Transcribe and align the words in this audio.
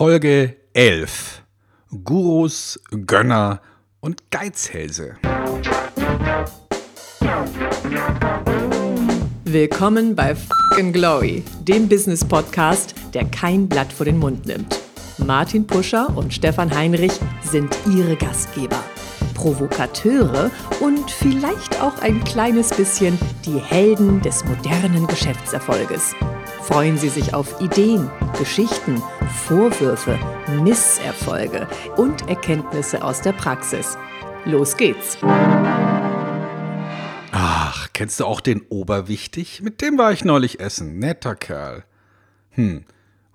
Folge 0.00 0.56
11. 0.72 1.42
Gurus, 2.04 2.80
Gönner 3.04 3.60
und 4.00 4.30
Geizhälse. 4.30 5.18
Willkommen 9.44 10.16
bei 10.16 10.34
Fucking 10.34 10.94
Glory, 10.94 11.44
dem 11.68 11.86
Business 11.86 12.24
Podcast, 12.24 12.94
der 13.12 13.26
kein 13.26 13.68
Blatt 13.68 13.92
vor 13.92 14.06
den 14.06 14.16
Mund 14.16 14.46
nimmt. 14.46 14.80
Martin 15.18 15.66
Puscher 15.66 16.16
und 16.16 16.32
Stefan 16.32 16.74
Heinrich 16.74 17.12
sind 17.42 17.76
ihre 17.94 18.16
Gastgeber. 18.16 18.82
Provokateure 19.34 20.50
und 20.80 21.10
vielleicht 21.10 21.78
auch 21.82 22.00
ein 22.00 22.24
kleines 22.24 22.70
bisschen 22.70 23.18
die 23.44 23.58
Helden 23.58 24.22
des 24.22 24.46
modernen 24.46 25.06
Geschäftserfolges. 25.06 26.14
Freuen 26.70 26.96
Sie 26.96 27.08
sich 27.08 27.34
auf 27.34 27.60
Ideen, 27.60 28.08
Geschichten, 28.38 29.02
Vorwürfe, 29.44 30.16
Misserfolge 30.62 31.66
und 31.96 32.28
Erkenntnisse 32.28 33.02
aus 33.02 33.22
der 33.22 33.32
Praxis. 33.32 33.98
Los 34.44 34.76
geht's! 34.76 35.18
Ach, 37.32 37.88
kennst 37.92 38.20
du 38.20 38.24
auch 38.24 38.40
den 38.40 38.62
Oberwichtig? 38.68 39.62
Mit 39.62 39.82
dem 39.82 39.98
war 39.98 40.12
ich 40.12 40.24
neulich 40.24 40.60
essen. 40.60 41.00
Netter 41.00 41.34
Kerl. 41.34 41.82
Hm, 42.50 42.84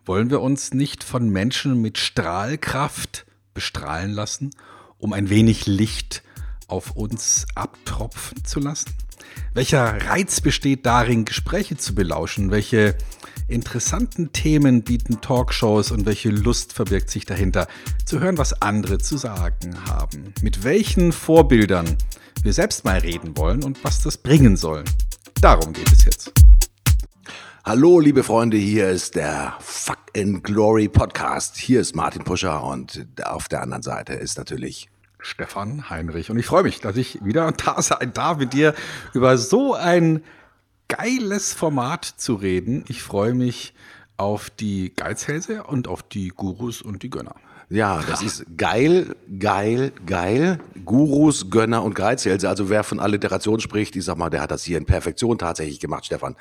wollen 0.05 0.29
wir 0.29 0.39
uns 0.39 0.73
nicht 0.73 1.03
von 1.03 1.27
Menschen 1.27 1.81
mit 1.81 1.97
Strahlkraft 1.97 3.25
bestrahlen 3.53 4.11
lassen, 4.11 4.51
um 4.97 5.11
ein 5.11 5.29
wenig 5.29 5.67
Licht 5.67 6.23
auf 6.67 6.91
uns 6.91 7.47
abtropfen 7.53 8.45
zu 8.45 8.61
lassen? 8.61 8.95
Welcher 9.53 10.09
Reiz 10.09 10.41
besteht 10.41 10.85
darin, 10.85 11.25
Gespräche 11.25 11.77
zu 11.77 11.95
belauschen? 11.95 12.51
Welche 12.51 12.95
interessanten 13.47 14.31
Themen 14.33 14.81
bieten 14.81 15.21
Talkshows 15.21 15.91
und 15.91 16.05
welche 16.05 16.29
Lust 16.29 16.73
verbirgt 16.73 17.09
sich 17.09 17.25
dahinter, 17.25 17.67
zu 18.05 18.19
hören, 18.19 18.37
was 18.37 18.61
andere 18.61 18.97
zu 18.97 19.17
sagen 19.17 19.77
haben? 19.87 20.33
Mit 20.41 20.63
welchen 20.63 21.11
Vorbildern 21.11 21.97
wir 22.43 22.53
selbst 22.53 22.85
mal 22.85 22.99
reden 22.99 23.37
wollen 23.37 23.63
und 23.63 23.83
was 23.83 24.01
das 24.01 24.17
bringen 24.17 24.57
soll? 24.57 24.83
Darum 25.41 25.73
geht 25.73 25.91
es 25.91 26.05
jetzt. 26.05 26.31
Hallo, 27.63 27.99
liebe 27.99 28.23
Freunde, 28.23 28.57
hier 28.57 28.89
ist 28.89 29.15
der 29.15 29.55
Fuck 29.59 29.97
in 30.13 30.43
Glory 30.43 30.87
Podcast. 30.87 31.57
Hier 31.57 31.81
ist 31.81 31.95
Martin 31.95 32.23
Puscher 32.23 32.63
und 32.63 33.07
auf 33.23 33.47
der 33.47 33.63
anderen 33.63 33.81
Seite 33.81 34.13
ist 34.13 34.37
natürlich 34.37 34.87
Stefan 35.25 35.89
Heinrich. 35.89 36.29
Und 36.29 36.37
ich 36.37 36.45
freue 36.45 36.63
mich, 36.63 36.79
dass 36.79 36.95
ich 36.97 37.23
wieder 37.23 37.51
da 37.51 37.81
sein 37.81 38.13
darf, 38.13 38.37
mit 38.37 38.53
dir 38.53 38.73
über 39.13 39.37
so 39.37 39.73
ein 39.73 40.23
geiles 40.87 41.53
Format 41.53 42.05
zu 42.05 42.35
reden. 42.35 42.85
Ich 42.87 43.01
freue 43.01 43.33
mich 43.33 43.73
auf 44.17 44.49
die 44.49 44.93
Geizhälse 44.95 45.63
und 45.63 45.87
auf 45.87 46.03
die 46.03 46.29
Gurus 46.29 46.81
und 46.81 47.03
die 47.03 47.09
Gönner. 47.09 47.35
Ja, 47.69 48.03
das 48.07 48.21
ist 48.21 48.45
geil, 48.57 49.15
geil, 49.39 49.91
geil. 50.05 50.59
Gurus, 50.85 51.49
Gönner 51.49 51.83
und 51.83 51.95
Geizhälse. 51.95 52.47
Also 52.47 52.69
wer 52.69 52.83
von 52.83 52.99
Alliteration 52.99 53.59
spricht, 53.59 53.95
ich 53.95 54.05
sag 54.05 54.17
mal, 54.17 54.29
der 54.29 54.41
hat 54.41 54.51
das 54.51 54.63
hier 54.63 54.77
in 54.77 54.85
Perfektion 54.85 55.39
tatsächlich 55.39 55.79
gemacht, 55.79 56.05
Stefan. 56.05 56.35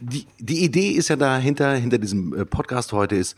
Die, 0.00 0.26
die 0.40 0.64
Idee 0.64 0.90
ist 0.90 1.08
ja 1.08 1.16
dahinter, 1.16 1.74
hinter 1.74 1.98
diesem 1.98 2.34
äh, 2.34 2.44
Podcast 2.44 2.92
heute 2.92 3.14
ist, 3.14 3.36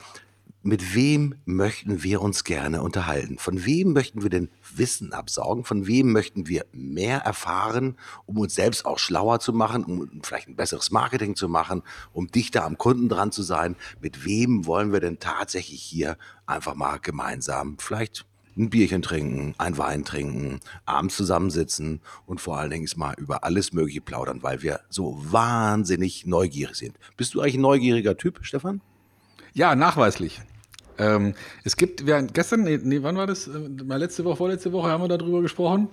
mit 0.63 0.95
wem 0.95 1.37
möchten 1.45 2.03
wir 2.03 2.21
uns 2.21 2.45
gerne 2.45 2.83
unterhalten? 2.83 3.39
Von 3.39 3.65
wem 3.65 3.93
möchten 3.93 4.23
wir 4.23 4.31
denn 4.31 4.51
Wissen 4.75 5.13
absaugen? 5.13 5.65
Von 5.65 5.87
wem 5.87 6.13
möchten 6.13 6.49
wir 6.49 6.67
mehr 6.73 7.19
erfahren, 7.21 7.97
um 8.27 8.39
uns 8.39 8.55
selbst 8.55 8.85
auch 8.85 8.99
schlauer 8.99 9.39
zu 9.41 9.53
machen, 9.53 9.85
um 9.85 10.21
vielleicht 10.23 10.49
ein 10.49 10.57
besseres 10.57 10.91
Marketing 10.91 11.37
zu 11.37 11.49
machen, 11.49 11.83
um 12.13 12.27
dichter 12.27 12.65
am 12.65 12.77
Kunden 12.77 13.09
dran 13.09 13.31
zu 13.31 13.43
sein? 13.43 13.77
Mit 14.01 14.25
wem 14.25 14.67
wollen 14.67 14.93
wir 14.93 15.01
denn 15.01 15.21
tatsächlich 15.21 15.81
hier 15.81 16.19
einfach 16.47 16.75
mal 16.75 16.99
gemeinsam 16.99 17.77
vielleicht 17.79 18.27
ein 18.57 18.71
Bierchen 18.71 19.03
trinken, 19.03 19.55
ein 19.59 19.79
Wein 19.79 20.05
trinken, 20.05 20.59
abends 20.85 21.17
zusammensitzen 21.17 22.01
und 22.27 22.41
vor 22.41 22.59
allen 22.59 22.71
Dingen 22.71 22.89
mal 22.97 23.15
über 23.17 23.45
alles 23.45 23.73
Mögliche 23.73 24.01
plaudern, 24.01 24.43
weil 24.43 24.63
wir 24.63 24.81
so 24.89 25.17
wahnsinnig 25.21 26.27
neugierig 26.27 26.75
sind. 26.75 26.99
Bist 27.17 27.35
du 27.35 27.41
eigentlich 27.41 27.55
ein 27.55 27.63
neugieriger 27.63 28.17
Typ, 28.17 28.41
Stefan? 28.43 28.81
Ja, 29.59 29.75
nachweislich. 29.75 30.41
Ähm, 30.99 31.35
es 31.65 31.77
gibt, 31.77 32.07
wir, 32.07 32.23
gestern, 32.23 32.63
nee, 32.63 32.79
nee, 32.81 33.03
wann 33.03 33.17
war 33.17 33.27
das? 33.27 33.49
Äh, 33.49 33.59
mal 33.85 33.97
letzte 33.97 34.25
Woche, 34.25 34.37
vorletzte 34.37 34.73
Woche 34.73 34.89
haben 34.89 35.03
wir 35.03 35.09
darüber 35.09 35.43
gesprochen. 35.43 35.89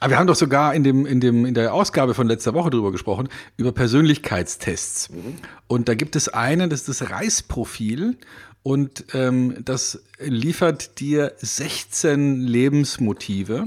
Aber 0.00 0.12
wir 0.12 0.18
haben 0.18 0.26
doch 0.26 0.34
sogar 0.34 0.74
in, 0.74 0.82
dem, 0.82 1.04
in, 1.04 1.20
dem, 1.20 1.44
in 1.44 1.52
der 1.52 1.74
Ausgabe 1.74 2.14
von 2.14 2.26
letzter 2.26 2.54
Woche 2.54 2.70
darüber 2.70 2.90
gesprochen, 2.90 3.28
über 3.58 3.70
Persönlichkeitstests. 3.72 5.10
Mhm. 5.10 5.34
Und 5.66 5.90
da 5.90 5.94
gibt 5.94 6.16
es 6.16 6.30
einen, 6.30 6.70
das 6.70 6.88
ist 6.88 7.02
das 7.02 7.10
Reisprofil. 7.10 8.16
Und 8.62 9.04
ähm, 9.12 9.56
das 9.62 10.02
liefert 10.18 10.98
dir 10.98 11.34
16 11.36 12.40
Lebensmotive. 12.40 13.66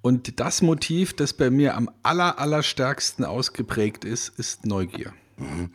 Und 0.00 0.38
das 0.38 0.62
Motiv, 0.62 1.12
das 1.16 1.32
bei 1.32 1.50
mir 1.50 1.76
am 1.76 1.90
aller, 2.04 2.38
allerstärksten 2.38 3.24
ausgeprägt 3.24 4.04
ist, 4.04 4.28
ist 4.38 4.64
Neugier. 4.64 5.12
Mhm. 5.38 5.70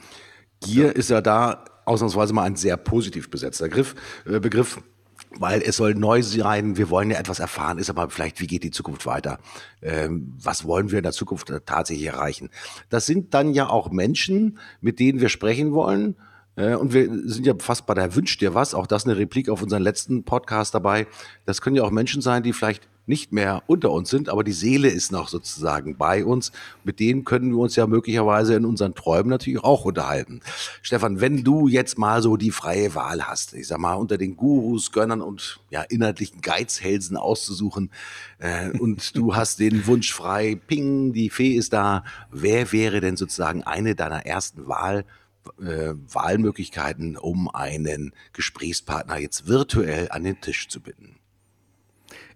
Gier 0.62 0.86
ja. 0.86 0.92
ist 0.92 1.10
ja 1.10 1.20
da 1.20 1.66
ausnahmsweise 1.90 2.34
mal 2.34 2.44
ein 2.44 2.56
sehr 2.56 2.78
positiv 2.78 3.30
besetzter 3.30 3.66
Begriff, 3.66 3.96
äh, 4.26 4.40
Begriff 4.40 4.82
weil 5.38 5.62
es 5.62 5.78
soll 5.78 5.94
neu 5.94 6.24
sein, 6.24 6.78
wir 6.78 6.90
wollen 6.90 7.12
ja 7.12 7.20
etwas 7.20 7.40
erfahren, 7.40 7.78
ist 7.78 7.90
aber 7.90 8.10
vielleicht, 8.10 8.40
wie 8.40 8.48
geht 8.48 8.64
die 8.64 8.72
Zukunft 8.72 9.06
weiter? 9.06 9.40
Ähm, 9.82 10.34
was 10.42 10.66
wollen 10.66 10.92
wir 10.92 11.00
in 11.00 11.04
der 11.04 11.12
Zukunft 11.12 11.54
tatsächlich 11.66 12.08
erreichen? 12.08 12.50
Das 12.90 13.06
sind 13.06 13.34
dann 13.34 13.54
ja 13.54 13.70
auch 13.70 13.92
Menschen, 13.92 14.58
mit 14.82 15.00
denen 15.00 15.22
wir 15.22 15.30
sprechen 15.30 15.72
wollen. 15.72 16.16
Äh, 16.56 16.76
und 16.76 16.94
wir 16.94 17.10
sind 17.26 17.46
ja 17.46 17.54
fast 17.60 17.86
bei 17.86 17.94
der 17.94 18.16
Wünsch 18.16 18.38
dir 18.38 18.56
was, 18.56 18.74
auch 18.74 18.88
das 18.88 19.06
eine 19.06 19.18
Replik 19.18 19.50
auf 19.50 19.62
unseren 19.62 19.84
letzten 19.84 20.24
Podcast 20.24 20.74
dabei. 20.74 21.06
Das 21.46 21.62
können 21.62 21.76
ja 21.76 21.84
auch 21.84 21.92
Menschen 21.92 22.22
sein, 22.22 22.42
die 22.42 22.54
vielleicht 22.54 22.88
nicht 23.10 23.34
mehr 23.34 23.64
unter 23.66 23.92
uns 23.92 24.10
sind, 24.10 24.30
aber 24.30 24.44
die 24.44 24.54
Seele 24.54 24.88
ist 24.88 25.12
noch 25.12 25.28
sozusagen 25.30 25.98
bei 25.98 26.24
uns. 26.24 26.52
Mit 26.84 27.00
denen 27.00 27.26
können 27.26 27.50
wir 27.50 27.58
uns 27.58 27.76
ja 27.76 27.88
möglicherweise 27.88 28.54
in 28.54 28.66
unseren 28.66 28.94
Träumen 28.94 29.32
natürlich 29.32 29.64
auch 29.64 29.84
unterhalten. 29.84 30.42
Stefan, 30.84 31.20
wenn 31.20 31.44
du 31.44 31.68
jetzt 31.68 31.98
mal 31.98 32.22
so 32.22 32.38
die 32.38 32.52
freie 32.52 32.94
Wahl 32.94 33.28
hast, 33.28 33.54
ich 33.54 33.68
sag 33.68 33.80
mal, 33.80 33.96
unter 33.96 34.20
den 34.20 34.38
Gurus, 34.38 34.92
Gönnern 34.92 35.22
und 35.22 35.60
ja, 35.72 35.82
inhaltlichen 35.82 36.42
Geizhälsen 36.42 37.18
auszusuchen 37.18 37.90
äh, 38.38 38.70
und 38.78 39.18
du 39.18 39.36
hast 39.36 39.60
den 39.60 39.88
Wunsch 39.88 40.14
frei, 40.14 40.56
ping, 40.68 41.12
die 41.12 41.32
Fee 41.32 41.56
ist 41.56 41.74
da, 41.74 42.04
wer 42.32 42.72
wäre 42.72 43.02
denn 43.02 43.18
sozusagen 43.18 43.64
eine 43.64 43.96
deiner 43.96 44.26
ersten 44.26 44.68
Wahl? 44.68 45.04
Äh, 45.60 45.96
Wahlmöglichkeiten, 46.14 47.18
um 47.18 47.50
einen 47.50 48.14
Gesprächspartner 48.34 49.18
jetzt 49.18 49.48
virtuell 49.48 50.10
an 50.12 50.24
den 50.24 50.40
Tisch 50.42 50.68
zu 50.68 50.80
bitten. 50.80 51.19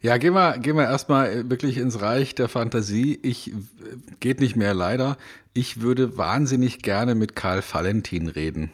Ja, 0.04 0.18
gehen 0.18 0.34
wir, 0.34 0.58
gehen 0.58 0.76
wir 0.76 0.84
erstmal 0.84 1.50
wirklich 1.50 1.78
ins 1.78 2.02
Reich 2.02 2.36
der 2.36 2.50
Fantasie. 2.50 3.18
Ich, 3.22 3.54
geht 4.20 4.42
nicht 4.42 4.58
mehr 4.58 4.74
leider. 4.74 5.18
Ich 5.54 5.80
würde 5.80 6.18
wahnsinnig 6.18 6.80
gerne 6.80 7.16
mit 7.16 7.38
Karl 7.38 7.64
Valentin 7.64 8.28
reden. 8.28 8.70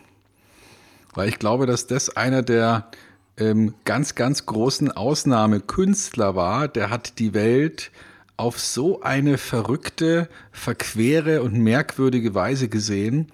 Weil 1.13 1.29
ich 1.29 1.37
glaube, 1.37 1.67
dass 1.67 1.85
das 1.85 2.17
einer 2.17 2.41
der 2.41 2.89
ähm, 3.37 3.75
ganz, 3.85 4.15
ganz 4.15 4.47
großen 4.47 4.91
Ausnahmekünstler 4.91 6.33
war. 6.33 6.67
Der 6.67 6.89
hat 6.89 7.19
die 7.19 7.35
Welt 7.35 7.91
auf 8.35 8.59
so 8.59 9.03
eine 9.03 9.37
verrückte, 9.37 10.29
verquere 10.51 11.43
und 11.43 11.53
merkwürdige 11.53 12.33
Weise 12.33 12.69
gesehen, 12.69 13.31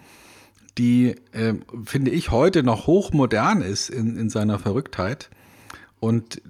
die, 0.77 1.15
äh, 1.31 1.53
finde 1.85 2.11
ich, 2.11 2.29
heute 2.29 2.61
noch 2.61 2.87
hochmodern 2.87 3.61
ist 3.61 3.89
in, 3.89 4.17
in 4.17 4.29
seiner 4.29 4.59
Verrücktheit. 4.59 5.29
Und 6.01 6.41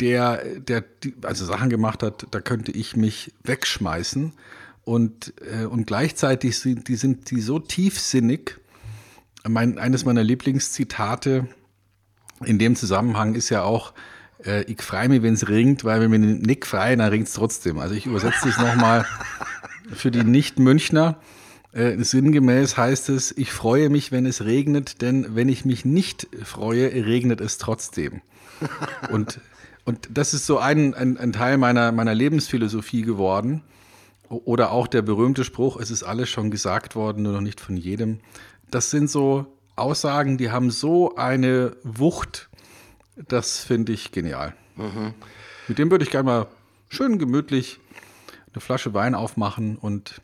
der, 0.00 0.44
der 0.58 0.84
also 1.22 1.44
Sachen 1.44 1.70
gemacht 1.70 2.02
hat, 2.02 2.26
da 2.30 2.40
könnte 2.40 2.72
ich 2.72 2.96
mich 2.96 3.32
wegschmeißen. 3.44 4.32
Und, 4.84 5.34
äh, 5.50 5.64
und 5.64 5.86
gleichzeitig 5.86 6.58
sind 6.58 6.88
die, 6.88 6.96
sind 6.96 7.30
die 7.30 7.40
so 7.40 7.58
tiefsinnig. 7.58 8.58
Mein, 9.48 9.78
eines 9.78 10.04
meiner 10.04 10.22
Lieblingszitate 10.22 11.48
in 12.44 12.58
dem 12.58 12.76
Zusammenhang 12.76 13.34
ist 13.34 13.50
ja 13.50 13.62
auch, 13.62 13.94
äh, 14.44 14.62
ich 14.64 14.82
freue 14.82 15.08
mich, 15.08 15.22
wenn 15.22 15.34
es 15.34 15.48
ringt, 15.48 15.84
weil 15.84 16.00
wenn 16.00 16.12
wir 16.12 16.18
nicht 16.18 16.66
freien, 16.66 17.00
dann 17.00 17.08
ringt 17.08 17.28
es 17.28 17.34
trotzdem. 17.34 17.78
Also 17.78 17.94
ich 17.94 18.06
übersetze 18.06 18.48
es 18.48 18.58
nochmal 18.58 19.06
für 19.92 20.10
die 20.10 20.24
Nicht-Münchner. 20.24 21.20
Äh, 21.72 22.02
sinngemäß 22.02 22.76
heißt 22.76 23.08
es, 23.08 23.36
ich 23.36 23.52
freue 23.52 23.90
mich, 23.90 24.12
wenn 24.12 24.24
es 24.24 24.44
regnet, 24.44 25.02
denn 25.02 25.34
wenn 25.34 25.48
ich 25.48 25.64
mich 25.64 25.84
nicht 25.84 26.28
freue, 26.44 26.92
regnet 26.92 27.40
es 27.40 27.58
trotzdem. 27.58 28.22
Und 29.10 29.40
und 29.86 30.08
das 30.10 30.34
ist 30.34 30.46
so 30.46 30.58
ein, 30.58 30.94
ein, 30.94 31.16
ein 31.16 31.32
Teil 31.32 31.56
meiner, 31.58 31.92
meiner 31.92 32.14
Lebensphilosophie 32.14 33.02
geworden. 33.02 33.62
Oder 34.28 34.72
auch 34.72 34.88
der 34.88 35.02
berühmte 35.02 35.44
Spruch, 35.44 35.80
es 35.80 35.92
ist 35.92 36.02
alles 36.02 36.28
schon 36.28 36.50
gesagt 36.50 36.96
worden, 36.96 37.22
nur 37.22 37.32
noch 37.32 37.40
nicht 37.40 37.60
von 37.60 37.76
jedem. 37.76 38.18
Das 38.68 38.90
sind 38.90 39.08
so 39.08 39.46
Aussagen, 39.76 40.36
die 40.36 40.50
haben 40.50 40.72
so 40.72 41.14
eine 41.14 41.76
Wucht, 41.84 42.50
das 43.28 43.60
finde 43.60 43.92
ich 43.92 44.10
genial. 44.10 44.54
Mhm. 44.74 45.14
Mit 45.68 45.78
dem 45.78 45.92
würde 45.92 46.04
ich 46.04 46.10
gerne 46.10 46.26
mal 46.26 46.46
schön 46.88 47.18
gemütlich 47.18 47.78
eine 48.52 48.60
Flasche 48.60 48.92
Wein 48.94 49.14
aufmachen 49.14 49.76
und 49.76 50.20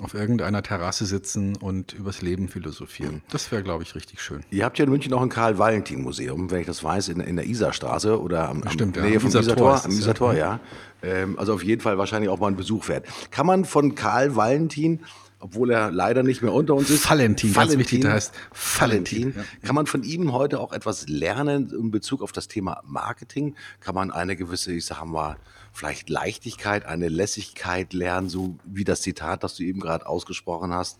auf 0.00 0.14
irgendeiner 0.14 0.62
Terrasse 0.62 1.06
sitzen 1.06 1.56
und 1.56 1.92
übers 1.92 2.22
Leben 2.22 2.48
philosophieren. 2.48 3.22
Das 3.30 3.52
wäre, 3.52 3.62
glaube 3.62 3.82
ich, 3.84 3.94
richtig 3.94 4.20
schön. 4.20 4.44
Ihr 4.50 4.64
habt 4.64 4.78
ja 4.78 4.84
in 4.84 4.90
München 4.90 5.12
auch 5.12 5.22
ein 5.22 5.28
Karl-Valentin-Museum, 5.28 6.50
wenn 6.50 6.60
ich 6.60 6.66
das 6.66 6.82
weiß, 6.82 7.08
in, 7.08 7.20
in 7.20 7.36
der 7.36 7.46
Isarstraße 7.46 8.20
oder 8.20 8.48
am, 8.48 8.66
Stimmt, 8.68 8.96
am 8.96 9.04
ja. 9.04 9.10
Nähe 9.10 9.20
vom 9.20 9.28
Isartor 9.28 9.74
Isartor, 9.74 9.84
am 9.84 9.90
es, 9.90 9.96
ja. 9.96 10.00
Isartor, 10.00 10.34
ja. 10.34 10.60
Ähm, 11.02 11.38
also 11.38 11.54
auf 11.54 11.62
jeden 11.62 11.80
Fall 11.80 11.98
wahrscheinlich 11.98 12.30
auch 12.30 12.40
mal 12.40 12.48
ein 12.48 12.56
Besuch 12.56 12.88
wert. 12.88 13.06
Kann 13.30 13.46
man 13.46 13.64
von 13.64 13.94
Karl 13.94 14.34
Valentin, 14.34 15.00
obwohl 15.38 15.70
er 15.70 15.90
leider 15.90 16.22
nicht 16.22 16.42
mehr 16.42 16.52
unter 16.52 16.74
uns 16.74 16.88
ist, 16.88 17.08
Valentin, 17.08 17.52
ganz 17.52 17.76
wichtig, 17.76 18.00
der 18.00 18.12
heißt 18.12 18.32
Valentin, 18.78 19.34
Valentin, 19.34 19.62
kann 19.62 19.74
man 19.74 19.86
von 19.86 20.04
ihm 20.04 20.32
heute 20.32 20.60
auch 20.60 20.72
etwas 20.72 21.08
lernen 21.08 21.70
in 21.70 21.90
Bezug 21.90 22.22
auf 22.22 22.32
das 22.32 22.48
Thema 22.48 22.80
Marketing? 22.86 23.56
Kann 23.80 23.94
man 23.94 24.10
eine 24.10 24.36
gewisse, 24.36 24.72
ich 24.72 24.86
sage 24.86 25.06
mal, 25.06 25.36
vielleicht 25.72 26.10
Leichtigkeit, 26.10 26.84
eine 26.84 27.08
Lässigkeit 27.08 27.92
lernen, 27.92 28.28
so 28.28 28.56
wie 28.64 28.84
das 28.84 29.02
Zitat, 29.02 29.42
das 29.42 29.56
du 29.56 29.64
eben 29.64 29.80
gerade 29.80 30.06
ausgesprochen 30.06 30.72
hast? 30.72 30.98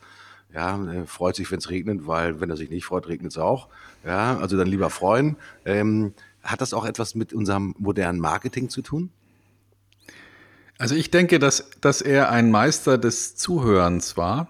Ja, 0.54 0.82
äh, 0.92 1.06
freut 1.06 1.36
sich, 1.36 1.50
wenn 1.50 1.58
es 1.58 1.70
regnet, 1.70 2.06
weil 2.06 2.40
wenn 2.40 2.50
er 2.50 2.56
sich 2.56 2.70
nicht 2.70 2.84
freut, 2.84 3.08
regnet 3.08 3.32
es 3.32 3.38
auch. 3.38 3.68
Ja, 4.04 4.38
also 4.38 4.56
dann 4.56 4.68
lieber 4.68 4.90
freuen. 4.90 5.36
Ähm, 5.64 6.12
hat 6.42 6.60
das 6.60 6.74
auch 6.74 6.84
etwas 6.84 7.14
mit 7.14 7.32
unserem 7.32 7.74
modernen 7.78 8.20
Marketing 8.20 8.68
zu 8.68 8.82
tun? 8.82 9.10
Also 10.78 10.94
ich 10.94 11.10
denke, 11.10 11.38
dass, 11.38 11.70
dass 11.80 12.02
er 12.02 12.30
ein 12.30 12.50
Meister 12.50 12.98
des 12.98 13.36
Zuhörens 13.36 14.16
war 14.16 14.48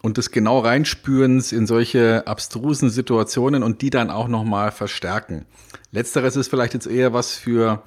und 0.00 0.16
des 0.16 0.30
genau 0.30 0.60
Reinspürens 0.60 1.52
in 1.52 1.66
solche 1.66 2.26
abstrusen 2.26 2.90
Situationen 2.90 3.62
und 3.62 3.82
die 3.82 3.90
dann 3.90 4.10
auch 4.10 4.28
nochmal 4.28 4.70
verstärken. 4.70 5.46
Letzteres 5.90 6.36
ist 6.36 6.48
vielleicht 6.48 6.74
jetzt 6.74 6.86
eher 6.86 7.12
was 7.12 7.32
für, 7.32 7.82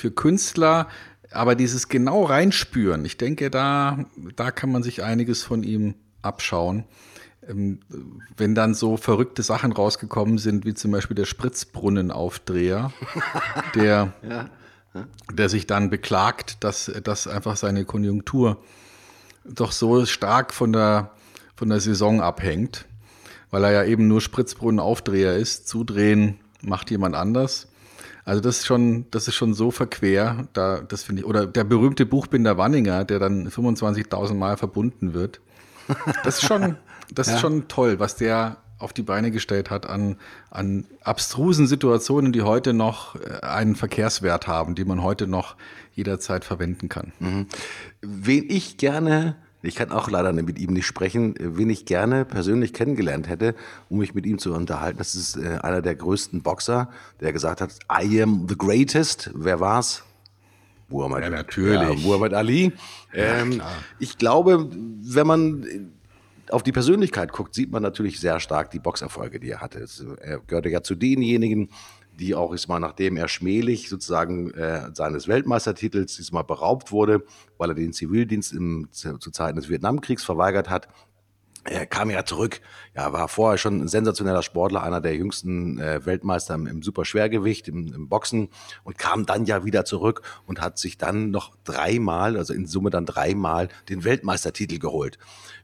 für 0.00 0.10
Künstler, 0.10 0.88
aber 1.30 1.54
dieses 1.54 1.88
genau 1.88 2.24
Reinspüren, 2.24 3.04
ich 3.04 3.16
denke, 3.16 3.50
da, 3.50 4.04
da 4.34 4.50
kann 4.50 4.72
man 4.72 4.82
sich 4.82 5.02
einiges 5.02 5.42
von 5.42 5.62
ihm 5.62 5.94
abschauen. 6.22 6.84
Ähm, 7.46 7.80
Wenn 8.36 8.54
dann 8.54 8.74
so 8.74 8.96
verrückte 8.96 9.42
Sachen 9.42 9.72
rausgekommen 9.72 10.38
sind, 10.38 10.64
wie 10.64 10.74
zum 10.74 10.90
Beispiel 10.90 11.14
der 11.14 11.26
Spritzbrunnenaufdreher, 11.26 12.92
der 13.74 14.12
der 15.32 15.48
sich 15.48 15.66
dann 15.66 15.90
beklagt, 15.90 16.64
dass, 16.64 16.90
dass 17.04 17.26
einfach 17.26 17.56
seine 17.56 17.84
Konjunktur 17.84 18.62
doch 19.44 19.72
so 19.72 20.04
stark 20.04 20.52
von 20.52 20.72
der, 20.72 21.12
von 21.54 21.68
der 21.68 21.80
Saison 21.80 22.20
abhängt, 22.20 22.86
weil 23.50 23.64
er 23.64 23.72
ja 23.72 23.84
eben 23.84 24.08
nur 24.08 24.20
Spritzbrunnenaufdreher 24.20 25.36
ist. 25.36 25.68
Zudrehen 25.68 26.40
macht 26.62 26.90
jemand 26.90 27.14
anders. 27.14 27.68
Also 28.24 28.40
das 28.40 28.58
ist 28.58 28.66
schon, 28.66 29.06
das 29.10 29.28
ist 29.28 29.34
schon 29.34 29.54
so 29.54 29.70
verquer, 29.70 30.48
da, 30.52 30.80
das 30.80 31.02
finde 31.02 31.22
ich, 31.22 31.26
oder 31.26 31.46
der 31.46 31.64
berühmte 31.64 32.06
Buchbinder 32.06 32.58
Wanninger, 32.58 33.04
der 33.04 33.18
dann 33.18 33.48
25.000 33.48 34.34
Mal 34.34 34.56
verbunden 34.56 35.14
wird. 35.14 35.40
Das 36.22 36.36
ist 36.38 36.46
schon, 36.46 36.76
das 37.12 37.28
ist 37.28 37.40
schon 37.40 37.66
toll, 37.66 37.98
was 37.98 38.16
der 38.16 38.58
auf 38.80 38.92
die 38.92 39.02
Beine 39.02 39.30
gestellt 39.30 39.70
hat 39.70 39.86
an, 39.86 40.16
an 40.50 40.86
abstrusen 41.02 41.66
Situationen, 41.66 42.32
die 42.32 42.42
heute 42.42 42.72
noch 42.72 43.14
äh, 43.16 43.40
einen 43.42 43.76
Verkehrswert 43.76 44.46
haben, 44.46 44.74
die 44.74 44.84
man 44.84 45.02
heute 45.02 45.26
noch 45.26 45.56
jederzeit 45.94 46.44
verwenden 46.44 46.88
kann. 46.88 47.12
Wen 48.00 48.44
ich 48.48 48.78
gerne, 48.78 49.36
ich 49.62 49.74
kann 49.74 49.90
auch 49.90 50.10
leider 50.10 50.32
mit 50.32 50.58
ihm 50.58 50.72
nicht 50.72 50.86
sprechen, 50.86 51.34
wen 51.38 51.70
ich 51.70 51.84
gerne 51.84 52.24
persönlich 52.24 52.72
kennengelernt 52.72 53.28
hätte, 53.28 53.54
um 53.88 53.98
mich 53.98 54.14
mit 54.14 54.26
ihm 54.26 54.38
zu 54.38 54.54
unterhalten, 54.54 54.98
das 54.98 55.14
ist 55.14 55.36
äh, 55.36 55.58
einer 55.62 55.82
der 55.82 55.94
größten 55.94 56.42
Boxer, 56.42 56.90
der 57.20 57.32
gesagt 57.32 57.60
hat, 57.60 57.78
I 57.90 58.22
am 58.22 58.46
the 58.48 58.56
greatest. 58.56 59.30
Wer 59.34 59.60
war's? 59.60 60.02
Muhammad, 60.88 61.22
Ja, 61.22 61.30
natürlich. 61.30 61.80
Ja, 61.80 61.94
Muhammad 61.94 62.34
Ali. 62.34 62.72
ähm, 63.14 63.62
ich 63.98 64.18
glaube, 64.18 64.68
wenn 64.72 65.26
man 65.26 65.92
auf 66.50 66.62
die 66.64 66.72
Persönlichkeit 66.72 67.32
guckt, 67.32 67.54
sieht 67.54 67.70
man 67.70 67.82
natürlich 67.82 68.18
sehr 68.18 68.40
stark 68.40 68.70
die 68.70 68.80
Boxerfolge, 68.80 69.38
die 69.38 69.50
er 69.50 69.60
hatte. 69.60 69.78
Es, 69.78 70.04
er 70.20 70.40
gehörte 70.40 70.68
ja 70.68 70.82
zu 70.82 70.96
denjenigen, 70.96 71.68
die 72.20 72.34
auch 72.34 72.52
ist 72.52 72.68
mal, 72.68 72.78
nachdem 72.78 73.16
er 73.16 73.28
schmählich 73.28 73.88
sozusagen 73.88 74.52
äh, 74.52 74.90
seines 74.94 75.26
Weltmeistertitels 75.26 76.16
diesmal 76.16 76.44
beraubt 76.44 76.92
wurde, 76.92 77.24
weil 77.58 77.70
er 77.70 77.74
den 77.74 77.92
Zivildienst 77.92 78.52
im, 78.52 78.88
zu, 78.92 79.18
zu 79.18 79.30
Zeiten 79.30 79.56
des 79.56 79.68
Vietnamkriegs 79.68 80.22
verweigert 80.22 80.68
hat, 80.70 80.88
er 81.64 81.84
kam 81.84 82.08
ja 82.08 82.24
zurück, 82.24 82.60
ja, 82.96 83.12
war 83.12 83.28
vorher 83.28 83.58
schon 83.58 83.82
ein 83.82 83.88
sensationeller 83.88 84.42
Sportler, 84.42 84.82
einer 84.82 85.02
der 85.02 85.14
jüngsten 85.14 85.78
äh, 85.78 86.04
Weltmeister 86.06 86.54
im, 86.54 86.66
im 86.66 86.82
Superschwergewicht, 86.82 87.68
im, 87.68 87.92
im 87.92 88.08
Boxen 88.08 88.48
und 88.82 88.96
kam 88.96 89.26
dann 89.26 89.44
ja 89.44 89.62
wieder 89.64 89.84
zurück 89.84 90.22
und 90.46 90.62
hat 90.62 90.78
sich 90.78 90.96
dann 90.96 91.30
noch 91.30 91.54
dreimal, 91.64 92.38
also 92.38 92.54
in 92.54 92.66
Summe 92.66 92.88
dann 92.88 93.04
dreimal 93.04 93.68
den 93.90 94.04
Weltmeistertitel 94.04 94.78
geholt. 94.78 95.18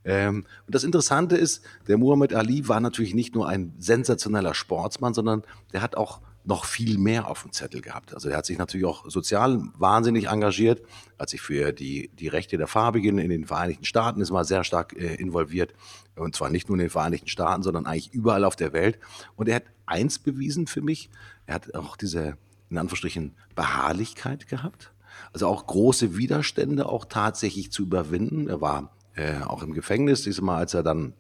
Ähm, 0.05 0.45
und 0.67 0.75
das 0.75 0.85
Interessante 0.85 1.37
ist, 1.37 1.65
der 1.89 1.97
Muhammad 1.97 2.35
Ali 2.35 2.69
war 2.69 2.81
natürlich 2.81 3.15
nicht 3.15 3.35
nur 3.35 3.49
ein 3.49 3.73
sensationeller 3.79 4.53
Sportsmann, 4.53 5.15
sondern 5.15 5.45
der 5.73 5.81
hat 5.81 5.97
auch 5.97 6.21
noch 6.47 6.65
viel 6.65 6.97
mehr 6.97 7.29
auf 7.29 7.43
dem 7.43 7.53
Zettel 7.53 7.81
gehabt. 7.81 8.15
Also 8.15 8.29
er 8.29 8.37
hat 8.37 8.47
sich 8.47 8.57
natürlich 8.57 8.87
auch 8.87 9.11
sozial 9.11 9.61
wahnsinnig 9.77 10.29
engagiert, 10.29 10.81
hat 11.19 11.29
sich 11.29 11.41
für 11.41 11.73
die, 11.73 12.09
die 12.15 12.29
Rechte 12.29 12.57
der 12.57 12.69
Farbigen 12.69 13.19
in 13.19 13.31
den 13.31 13.47
Vereinigten 13.47 13.85
Staaten 13.85 14.21
ist 14.21 14.31
mal 14.31 14.45
sehr 14.45 14.63
stark 14.63 14.95
äh, 14.97 15.17
involviert. 15.17 15.75
Und 16.15 16.37
zwar 16.37 16.49
nicht 16.49 16.69
nur 16.69 16.77
in 16.77 16.85
den 16.85 16.91
Vereinigten 16.91 17.29
Staaten, 17.29 17.63
sondern 17.63 17.85
eigentlich 17.85 18.15
überall 18.15 18.45
auf 18.45 18.55
der 18.55 18.73
Welt. 18.73 18.99
Und 19.35 19.49
er 19.49 19.57
hat 19.57 19.65
eins 19.87 20.21
bewiesen 20.21 20.69
für 20.69 20.83
mich, 20.83 21.11
er 21.47 21.57
hat 21.57 21.75
auch 21.75 21.97
diese, 21.97 22.39
in 22.71 22.79
Anführungsstrichen, 22.79 23.35
Beharrlichkeit 23.57 24.47
gehabt. 24.47 24.93
Also 25.33 25.49
auch 25.49 25.67
große 25.67 26.17
Widerstände 26.17 26.89
auch 26.89 27.07
tatsächlich 27.07 27.73
zu 27.73 27.83
überwinden. 27.83 28.49
Er 28.49 28.61
war 28.61 28.95
äh, 29.15 29.41
auch 29.41 29.63
im 29.65 29.73
Gefängnis, 29.73 30.23
diesmal 30.23 30.59
als 30.59 30.75
er 30.75 30.85
dann 30.85 31.15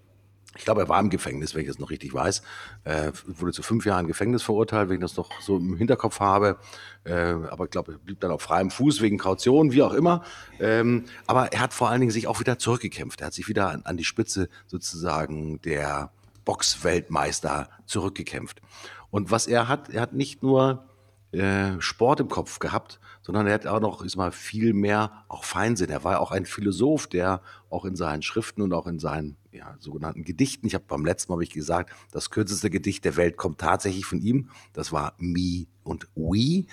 ich 0.56 0.64
glaube, 0.64 0.82
er 0.82 0.88
war 0.88 1.00
im 1.00 1.10
Gefängnis, 1.10 1.54
wenn 1.54 1.62
ich 1.62 1.68
das 1.68 1.78
noch 1.78 1.90
richtig 1.90 2.12
weiß. 2.14 2.42
Äh, 2.84 3.12
wurde 3.26 3.52
zu 3.52 3.62
fünf 3.62 3.84
Jahren 3.84 4.06
Gefängnis 4.06 4.42
verurteilt, 4.42 4.88
wenn 4.88 4.96
ich 4.96 5.02
das 5.02 5.16
noch 5.16 5.30
so 5.40 5.56
im 5.56 5.76
Hinterkopf 5.76 6.20
habe. 6.20 6.58
Äh, 7.04 7.12
aber 7.14 7.64
ich 7.64 7.70
glaube, 7.70 7.92
er 7.92 7.98
blieb 7.98 8.20
dann 8.20 8.30
auf 8.30 8.42
freiem 8.42 8.70
Fuß 8.70 9.00
wegen 9.00 9.18
Kaution, 9.18 9.72
wie 9.72 9.82
auch 9.82 9.92
immer. 9.92 10.24
Ähm, 10.58 11.04
aber 11.26 11.52
er 11.52 11.60
hat 11.60 11.74
vor 11.74 11.88
allen 11.88 12.00
Dingen 12.00 12.12
sich 12.12 12.26
auch 12.26 12.40
wieder 12.40 12.58
zurückgekämpft. 12.58 13.20
Er 13.20 13.28
hat 13.28 13.34
sich 13.34 13.48
wieder 13.48 13.70
an, 13.70 13.82
an 13.84 13.96
die 13.96 14.04
Spitze 14.04 14.48
sozusagen 14.66 15.60
der 15.62 16.10
Boxweltmeister 16.44 17.68
zurückgekämpft. 17.86 18.62
Und 19.10 19.30
was 19.30 19.46
er 19.46 19.68
hat, 19.68 19.90
er 19.90 20.02
hat 20.02 20.12
nicht 20.12 20.42
nur 20.42 20.86
äh, 21.32 21.80
Sport 21.80 22.20
im 22.20 22.28
Kopf 22.28 22.58
gehabt, 22.58 22.98
sondern 23.22 23.46
er 23.46 23.54
hat 23.54 23.66
auch 23.66 23.80
noch 23.80 24.02
ist 24.02 24.16
mal 24.16 24.32
viel 24.32 24.72
mehr 24.72 25.24
auch 25.28 25.44
Feinsinn. 25.44 25.90
Er 25.90 26.04
war 26.04 26.12
ja 26.12 26.18
auch 26.20 26.30
ein 26.30 26.46
Philosoph, 26.46 27.08
der 27.08 27.42
auch 27.68 27.84
in 27.84 27.96
seinen 27.96 28.22
Schriften 28.22 28.62
und 28.62 28.72
auch 28.72 28.86
in 28.86 28.98
seinen 28.98 29.36
ja, 29.56 29.76
sogenannten 29.80 30.24
Gedichten, 30.24 30.66
ich 30.66 30.74
habe 30.74 30.84
beim 30.86 31.04
letzten 31.04 31.32
Mal 31.32 31.42
ich 31.42 31.50
gesagt, 31.50 31.94
das 32.12 32.30
kürzeste 32.30 32.70
Gedicht 32.70 33.04
der 33.04 33.16
Welt 33.16 33.36
kommt 33.36 33.58
tatsächlich 33.58 34.04
von 34.04 34.20
ihm. 34.20 34.50
Das 34.72 34.92
war 34.92 35.14
Me 35.18 35.66
und 35.82 36.08
We, 36.14 36.66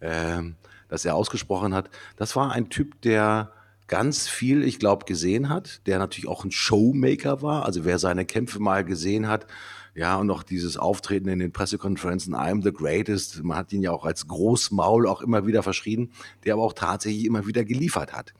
ähm, 0.00 0.56
das 0.88 1.04
er 1.04 1.14
ausgesprochen 1.14 1.74
hat. 1.74 1.90
Das 2.16 2.36
war 2.36 2.52
ein 2.52 2.70
Typ, 2.70 3.00
der 3.02 3.52
ganz 3.88 4.28
viel, 4.28 4.62
ich 4.62 4.78
glaube, 4.78 5.04
gesehen 5.06 5.48
hat, 5.48 5.86
der 5.86 5.98
natürlich 5.98 6.28
auch 6.28 6.44
ein 6.44 6.50
Showmaker 6.50 7.42
war. 7.42 7.64
Also 7.64 7.84
wer 7.84 7.98
seine 7.98 8.24
Kämpfe 8.24 8.60
mal 8.60 8.84
gesehen 8.84 9.28
hat, 9.28 9.46
ja, 9.94 10.16
und 10.16 10.30
auch 10.30 10.44
dieses 10.44 10.76
Auftreten 10.76 11.28
in 11.28 11.40
den 11.40 11.50
Pressekonferenzen, 11.50 12.34
I'm 12.34 12.62
the 12.62 12.72
greatest, 12.72 13.42
man 13.42 13.56
hat 13.56 13.72
ihn 13.72 13.82
ja 13.82 13.90
auch 13.90 14.04
als 14.04 14.28
Großmaul 14.28 15.08
auch 15.08 15.22
immer 15.22 15.46
wieder 15.46 15.64
verschrien, 15.64 16.12
der 16.44 16.54
aber 16.54 16.62
auch 16.62 16.74
tatsächlich 16.74 17.24
immer 17.24 17.46
wieder 17.46 17.64
geliefert 17.64 18.12
hat. 18.12 18.32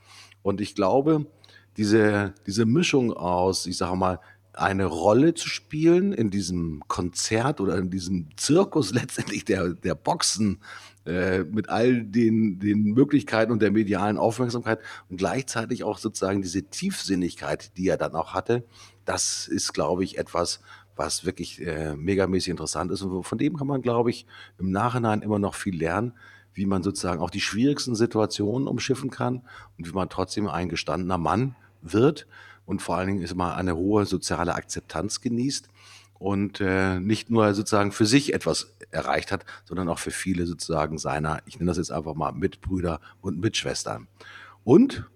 Und 0.42 0.60
ich 0.60 0.76
glaube, 0.76 1.26
diese, 1.78 2.34
diese 2.46 2.66
Mischung 2.66 3.12
aus, 3.12 3.66
ich 3.66 3.78
sage 3.78 3.96
mal, 3.96 4.20
eine 4.52 4.86
Rolle 4.86 5.34
zu 5.34 5.48
spielen 5.48 6.12
in 6.12 6.30
diesem 6.30 6.82
Konzert 6.88 7.60
oder 7.60 7.78
in 7.78 7.90
diesem 7.90 8.28
Zirkus 8.36 8.92
letztendlich 8.92 9.44
der, 9.44 9.70
der 9.70 9.94
Boxen 9.94 10.58
äh, 11.06 11.44
mit 11.44 11.68
all 11.68 12.02
den, 12.02 12.58
den 12.58 12.82
Möglichkeiten 12.82 13.52
und 13.52 13.62
der 13.62 13.70
medialen 13.70 14.18
Aufmerksamkeit 14.18 14.80
und 15.08 15.16
gleichzeitig 15.16 15.84
auch 15.84 15.98
sozusagen 15.98 16.42
diese 16.42 16.64
Tiefsinnigkeit, 16.64 17.76
die 17.76 17.88
er 17.88 17.96
dann 17.96 18.14
auch 18.14 18.34
hatte, 18.34 18.64
das 19.04 19.46
ist, 19.46 19.72
glaube 19.72 20.04
ich, 20.04 20.18
etwas, 20.18 20.60
was 20.96 21.24
wirklich 21.24 21.64
äh, 21.64 21.94
megamäßig 21.94 22.50
interessant 22.50 22.90
ist. 22.90 23.02
Und 23.02 23.22
von 23.22 23.38
dem 23.38 23.56
kann 23.56 23.68
man, 23.68 23.80
glaube 23.80 24.10
ich, 24.10 24.26
im 24.58 24.72
Nachhinein 24.72 25.22
immer 25.22 25.38
noch 25.38 25.54
viel 25.54 25.76
lernen, 25.76 26.14
wie 26.52 26.66
man 26.66 26.82
sozusagen 26.82 27.22
auch 27.22 27.30
die 27.30 27.40
schwierigsten 27.40 27.94
Situationen 27.94 28.66
umschiffen 28.66 29.10
kann 29.10 29.42
und 29.78 29.88
wie 29.88 29.92
man 29.92 30.08
trotzdem 30.08 30.48
ein 30.48 30.68
gestandener 30.68 31.18
Mann 31.18 31.54
wird 31.82 32.26
und 32.66 32.82
vor 32.82 32.96
allen 32.96 33.08
Dingen 33.08 33.22
ist 33.22 33.34
mal 33.34 33.54
eine 33.54 33.76
hohe 33.76 34.06
soziale 34.06 34.54
Akzeptanz 34.54 35.20
genießt 35.20 35.68
und 36.18 36.60
äh, 36.60 36.98
nicht 37.00 37.30
nur 37.30 37.54
sozusagen 37.54 37.92
für 37.92 38.06
sich 38.06 38.34
etwas 38.34 38.74
erreicht 38.90 39.32
hat, 39.32 39.44
sondern 39.64 39.88
auch 39.88 39.98
für 39.98 40.10
viele 40.10 40.46
sozusagen 40.46 40.98
seiner, 40.98 41.40
ich 41.46 41.58
nenne 41.58 41.70
das 41.70 41.78
jetzt 41.78 41.92
einfach 41.92 42.14
mal 42.14 42.32
Mitbrüder 42.32 43.00
und 43.20 43.38
Mitschwestern. 43.38 44.08
Und 44.64 45.08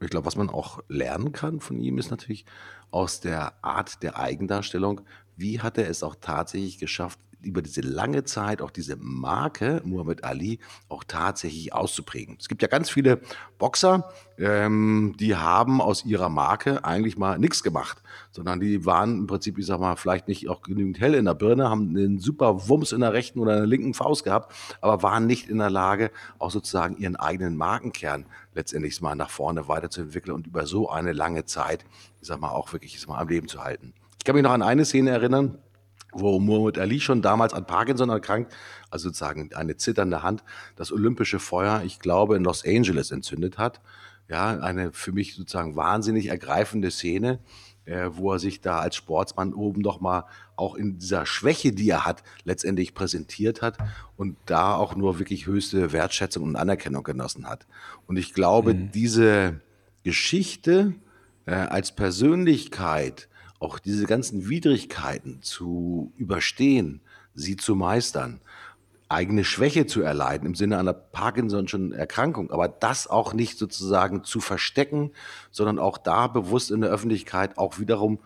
ich 0.00 0.10
glaube, 0.10 0.26
was 0.26 0.36
man 0.36 0.50
auch 0.50 0.82
lernen 0.88 1.32
kann 1.32 1.60
von 1.60 1.80
ihm, 1.80 1.98
ist 1.98 2.10
natürlich 2.10 2.44
aus 2.90 3.20
der 3.20 3.64
Art 3.64 4.02
der 4.02 4.18
Eigendarstellung, 4.18 5.00
wie 5.36 5.60
hat 5.60 5.78
er 5.78 5.88
es 5.88 6.02
auch 6.02 6.16
tatsächlich 6.20 6.78
geschafft, 6.78 7.18
über 7.42 7.62
diese 7.62 7.80
lange 7.80 8.24
Zeit 8.24 8.60
auch 8.60 8.70
diese 8.70 8.96
Marke 8.96 9.80
Muhammad 9.84 10.24
Ali 10.24 10.58
auch 10.88 11.04
tatsächlich 11.04 11.72
auszuprägen. 11.72 12.36
Es 12.40 12.48
gibt 12.48 12.62
ja 12.62 12.68
ganz 12.68 12.90
viele 12.90 13.20
Boxer, 13.58 14.10
ähm, 14.38 15.14
die 15.18 15.36
haben 15.36 15.80
aus 15.80 16.04
ihrer 16.04 16.28
Marke 16.28 16.84
eigentlich 16.84 17.16
mal 17.16 17.38
nichts 17.38 17.62
gemacht, 17.62 18.02
sondern 18.32 18.60
die 18.60 18.84
waren 18.84 19.20
im 19.20 19.26
Prinzip, 19.26 19.58
ich 19.58 19.66
sag 19.66 19.80
mal, 19.80 19.96
vielleicht 19.96 20.28
nicht 20.28 20.48
auch 20.48 20.62
genügend 20.62 21.00
hell 21.00 21.14
in 21.14 21.24
der 21.24 21.34
Birne, 21.34 21.70
haben 21.70 21.90
einen 21.90 22.18
super 22.18 22.68
Wumms 22.68 22.92
in 22.92 23.00
der 23.00 23.12
rechten 23.12 23.38
oder 23.38 23.54
in 23.54 23.60
der 23.60 23.66
linken 23.66 23.94
Faust 23.94 24.24
gehabt, 24.24 24.54
aber 24.80 25.02
waren 25.02 25.26
nicht 25.26 25.48
in 25.48 25.58
der 25.58 25.70
Lage, 25.70 26.10
auch 26.38 26.50
sozusagen 26.50 26.96
ihren 26.96 27.16
eigenen 27.16 27.56
Markenkern 27.56 28.26
letztendlich 28.54 29.00
mal 29.00 29.14
nach 29.14 29.30
vorne 29.30 29.68
weiterzuentwickeln 29.68 30.34
und 30.34 30.46
über 30.46 30.66
so 30.66 30.88
eine 30.90 31.12
lange 31.12 31.44
Zeit, 31.44 31.84
ich 32.20 32.28
sag 32.28 32.40
mal, 32.40 32.50
auch 32.50 32.72
wirklich 32.72 32.94
ich 32.94 33.00
sag 33.00 33.08
mal, 33.08 33.18
am 33.18 33.28
Leben 33.28 33.48
zu 33.48 33.62
halten. 33.62 33.94
Ich 34.18 34.24
kann 34.24 34.34
mich 34.34 34.42
noch 34.42 34.50
an 34.50 34.62
eine 34.62 34.84
Szene 34.84 35.10
erinnern, 35.10 35.58
wo 36.12 36.38
Muhammad 36.40 36.78
Ali 36.78 37.00
schon 37.00 37.22
damals 37.22 37.52
an 37.52 37.66
Parkinson 37.66 38.10
erkrankt, 38.10 38.52
also 38.90 39.08
sozusagen 39.08 39.52
eine 39.54 39.76
zitternde 39.76 40.22
Hand, 40.22 40.44
das 40.76 40.92
olympische 40.92 41.38
Feuer, 41.38 41.82
ich 41.84 41.98
glaube, 41.98 42.36
in 42.36 42.44
Los 42.44 42.64
Angeles 42.64 43.10
entzündet 43.10 43.58
hat. 43.58 43.80
Ja, 44.28 44.58
eine 44.58 44.92
für 44.92 45.12
mich 45.12 45.34
sozusagen 45.34 45.76
wahnsinnig 45.76 46.26
ergreifende 46.26 46.90
Szene, 46.90 47.38
äh, 47.84 48.10
wo 48.10 48.32
er 48.32 48.40
sich 48.40 48.60
da 48.60 48.80
als 48.80 48.96
Sportsmann 48.96 49.54
oben 49.54 49.82
doch 49.82 50.00
mal 50.00 50.24
auch 50.56 50.74
in 50.74 50.98
dieser 50.98 51.26
Schwäche, 51.26 51.70
die 51.70 51.88
er 51.90 52.04
hat, 52.04 52.24
letztendlich 52.44 52.94
präsentiert 52.94 53.62
hat 53.62 53.78
und 54.16 54.36
da 54.46 54.74
auch 54.74 54.96
nur 54.96 55.20
wirklich 55.20 55.46
höchste 55.46 55.92
Wertschätzung 55.92 56.42
und 56.42 56.56
Anerkennung 56.56 57.04
genossen 57.04 57.48
hat. 57.48 57.66
Und 58.06 58.16
ich 58.16 58.34
glaube, 58.34 58.74
mhm. 58.74 58.90
diese 58.90 59.60
Geschichte 60.02 60.94
äh, 61.44 61.54
als 61.54 61.94
Persönlichkeit, 61.94 63.28
auch 63.58 63.78
diese 63.78 64.06
ganzen 64.06 64.48
Widrigkeiten 64.48 65.42
zu 65.42 66.12
überstehen, 66.16 67.00
sie 67.34 67.56
zu 67.56 67.74
meistern, 67.74 68.40
eigene 69.08 69.44
Schwäche 69.44 69.86
zu 69.86 70.02
erleiden 70.02 70.46
im 70.46 70.54
Sinne 70.54 70.78
einer 70.78 70.92
Parkinson'schen 70.92 71.94
Erkrankung, 71.94 72.50
aber 72.50 72.68
das 72.68 73.06
auch 73.06 73.34
nicht 73.34 73.56
sozusagen 73.58 74.24
zu 74.24 74.40
verstecken, 74.40 75.12
sondern 75.50 75.78
auch 75.78 75.98
da 75.98 76.26
bewusst 76.26 76.70
in 76.70 76.80
der 76.80 76.90
Öffentlichkeit 76.90 77.56
auch 77.56 77.78
wiederum 77.78 78.18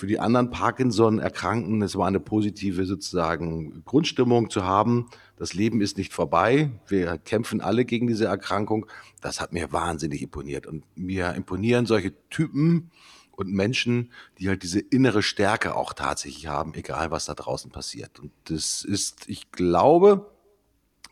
für 0.00 0.06
die 0.06 0.18
anderen 0.18 0.50
Parkinson-Erkrankten, 0.50 1.82
es 1.82 1.94
war 1.94 2.06
eine 2.06 2.20
positive 2.20 2.86
sozusagen 2.86 3.84
Grundstimmung 3.84 4.48
zu 4.48 4.64
haben. 4.64 5.10
Das 5.36 5.52
Leben 5.52 5.82
ist 5.82 5.98
nicht 5.98 6.14
vorbei. 6.14 6.70
Wir 6.86 7.18
kämpfen 7.18 7.60
alle 7.60 7.84
gegen 7.84 8.06
diese 8.06 8.24
Erkrankung. 8.24 8.86
Das 9.20 9.40
hat 9.40 9.52
mir 9.52 9.72
wahnsinnig 9.72 10.22
imponiert. 10.22 10.66
Und 10.66 10.84
mir 10.96 11.34
imponieren 11.34 11.84
solche 11.84 12.14
Typen, 12.30 12.90
und 13.40 13.50
Menschen, 13.50 14.12
die 14.38 14.50
halt 14.50 14.62
diese 14.62 14.80
innere 14.80 15.22
Stärke 15.22 15.74
auch 15.74 15.94
tatsächlich 15.94 16.46
haben, 16.46 16.74
egal 16.74 17.10
was 17.10 17.24
da 17.24 17.34
draußen 17.34 17.70
passiert. 17.70 18.20
Und 18.20 18.32
das 18.44 18.84
ist, 18.84 19.28
ich 19.30 19.50
glaube, 19.50 20.30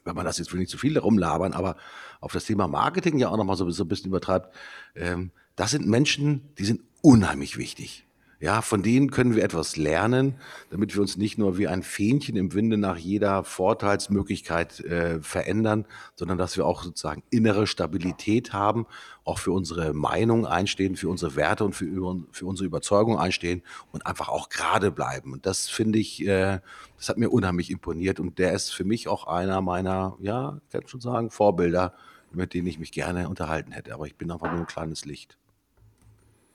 wenn 0.04 0.14
man 0.14 0.26
das 0.26 0.36
jetzt 0.36 0.52
will 0.52 0.60
nicht 0.60 0.70
zu 0.70 0.76
viel 0.76 0.92
darum 0.92 1.16
labern, 1.16 1.54
aber 1.54 1.76
auf 2.20 2.32
das 2.32 2.44
Thema 2.44 2.68
Marketing 2.68 3.18
ja 3.18 3.30
auch 3.30 3.38
nochmal 3.38 3.56
so, 3.56 3.68
so 3.70 3.84
ein 3.84 3.88
bisschen 3.88 4.08
übertreibt, 4.08 4.54
ähm, 4.94 5.30
das 5.56 5.70
sind 5.70 5.86
Menschen, 5.86 6.54
die 6.58 6.66
sind 6.66 6.82
unheimlich 7.00 7.56
wichtig. 7.56 8.06
Ja, 8.40 8.62
von 8.62 8.84
denen 8.84 9.10
können 9.10 9.34
wir 9.34 9.42
etwas 9.42 9.76
lernen, 9.76 10.36
damit 10.70 10.94
wir 10.94 11.02
uns 11.02 11.16
nicht 11.16 11.38
nur 11.38 11.58
wie 11.58 11.66
ein 11.66 11.82
Fähnchen 11.82 12.36
im 12.36 12.54
Winde 12.54 12.76
nach 12.76 12.96
jeder 12.96 13.42
Vorteilsmöglichkeit 13.42 14.78
äh, 14.80 15.20
verändern, 15.20 15.86
sondern 16.14 16.38
dass 16.38 16.56
wir 16.56 16.64
auch 16.64 16.84
sozusagen 16.84 17.24
innere 17.30 17.66
Stabilität 17.66 18.52
haben, 18.52 18.86
auch 19.24 19.40
für 19.40 19.50
unsere 19.50 19.92
Meinung 19.92 20.46
einstehen, 20.46 20.94
für 20.94 21.08
unsere 21.08 21.34
Werte 21.34 21.64
und 21.64 21.74
für, 21.74 21.86
für 22.30 22.46
unsere 22.46 22.66
Überzeugung 22.66 23.18
einstehen 23.18 23.62
und 23.90 24.06
einfach 24.06 24.28
auch 24.28 24.50
gerade 24.50 24.92
bleiben. 24.92 25.32
Und 25.32 25.44
das 25.44 25.68
finde 25.68 25.98
ich, 25.98 26.24
äh, 26.24 26.60
das 26.96 27.08
hat 27.08 27.18
mir 27.18 27.30
unheimlich 27.30 27.72
imponiert 27.72 28.20
und 28.20 28.38
der 28.38 28.52
ist 28.52 28.70
für 28.70 28.84
mich 28.84 29.08
auch 29.08 29.26
einer 29.26 29.60
meiner, 29.62 30.16
ja, 30.20 30.60
ich 30.64 30.72
kann 30.72 30.86
schon 30.86 31.00
sagen, 31.00 31.30
Vorbilder, 31.30 31.92
mit 32.30 32.54
denen 32.54 32.68
ich 32.68 32.78
mich 32.78 32.92
gerne 32.92 33.28
unterhalten 33.28 33.72
hätte. 33.72 33.94
Aber 33.94 34.06
ich 34.06 34.14
bin 34.14 34.30
einfach 34.30 34.52
nur 34.52 34.60
ein 34.60 34.66
kleines 34.66 35.04
Licht. 35.04 35.36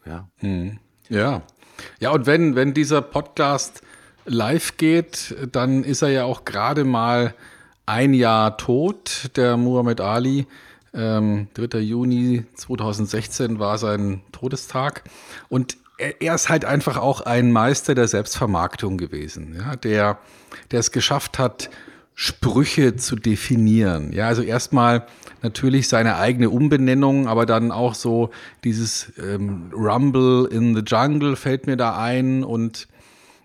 Ja. 0.05 0.29
Hm. 0.37 0.79
Ja. 1.09 1.43
Ja, 1.99 2.11
und 2.11 2.25
wenn, 2.25 2.55
wenn 2.55 2.73
dieser 2.73 3.01
Podcast 3.01 3.81
live 4.25 4.77
geht, 4.77 5.35
dann 5.51 5.83
ist 5.83 6.01
er 6.01 6.09
ja 6.09 6.23
auch 6.23 6.45
gerade 6.45 6.83
mal 6.83 7.33
ein 7.85 8.13
Jahr 8.13 8.57
tot, 8.57 9.31
der 9.35 9.57
Muhammad 9.57 10.01
Ali. 10.01 10.47
Ähm, 10.93 11.47
3. 11.55 11.79
Juni 11.79 12.45
2016 12.55 13.59
war 13.59 13.77
sein 13.77 14.21
Todestag. 14.31 15.03
Und 15.49 15.77
er, 15.97 16.21
er, 16.21 16.35
ist 16.35 16.49
halt 16.49 16.65
einfach 16.65 16.97
auch 16.97 17.21
ein 17.21 17.51
Meister 17.51 17.95
der 17.95 18.07
Selbstvermarktung 18.07 18.97
gewesen, 18.97 19.55
ja, 19.57 19.75
der, 19.75 20.19
der 20.71 20.79
es 20.79 20.91
geschafft 20.91 21.39
hat, 21.39 21.69
Sprüche 22.15 22.95
zu 22.95 23.15
definieren. 23.15 24.13
Ja, 24.13 24.27
also 24.27 24.41
erstmal 24.41 25.07
natürlich 25.41 25.87
seine 25.87 26.17
eigene 26.17 26.49
Umbenennung, 26.49 27.27
aber 27.27 27.45
dann 27.45 27.71
auch 27.71 27.95
so 27.95 28.29
dieses 28.63 29.11
ähm, 29.17 29.71
Rumble 29.73 30.47
in 30.51 30.75
the 30.75 30.83
Jungle 30.85 31.35
fällt 31.35 31.65
mir 31.67 31.75
da 31.75 31.97
ein 31.97 32.43
und, 32.43 32.87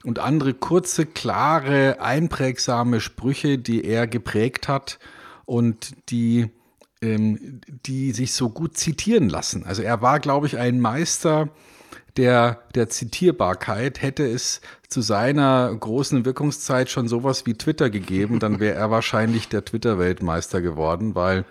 und 0.04 0.18
andere 0.18 0.54
kurze, 0.54 1.06
klare, 1.06 2.00
einprägsame 2.00 3.00
Sprüche, 3.00 3.58
die 3.58 3.84
er 3.84 4.06
geprägt 4.06 4.68
hat 4.68 4.98
und 5.46 5.96
die, 6.10 6.50
ähm, 7.00 7.60
die 7.87 8.12
sich 8.12 8.34
so 8.34 8.50
gut 8.50 8.76
zitieren 8.76 9.30
lassen. 9.30 9.64
Also 9.64 9.82
er 9.82 10.02
war, 10.02 10.20
glaube 10.20 10.46
ich, 10.46 10.58
ein 10.58 10.78
Meister 10.78 11.48
der, 12.18 12.58
der 12.75 12.88
Zitierbarkeit. 12.88 14.02
Hätte 14.02 14.26
es 14.26 14.60
zu 14.88 15.00
seiner 15.00 15.75
großen 15.75 16.25
Wirkungszeit 16.25 16.90
schon 16.90 17.08
sowas 17.08 17.46
wie 17.46 17.54
Twitter 17.54 17.88
gegeben, 17.88 18.40
dann 18.40 18.60
wäre 18.60 18.75
er 18.75 18.90
wahrscheinlich 18.90 19.48
der 19.48 19.64
Twitter-Weltmeister 19.64 20.60
geworden, 20.60 21.14
weil 21.14 21.44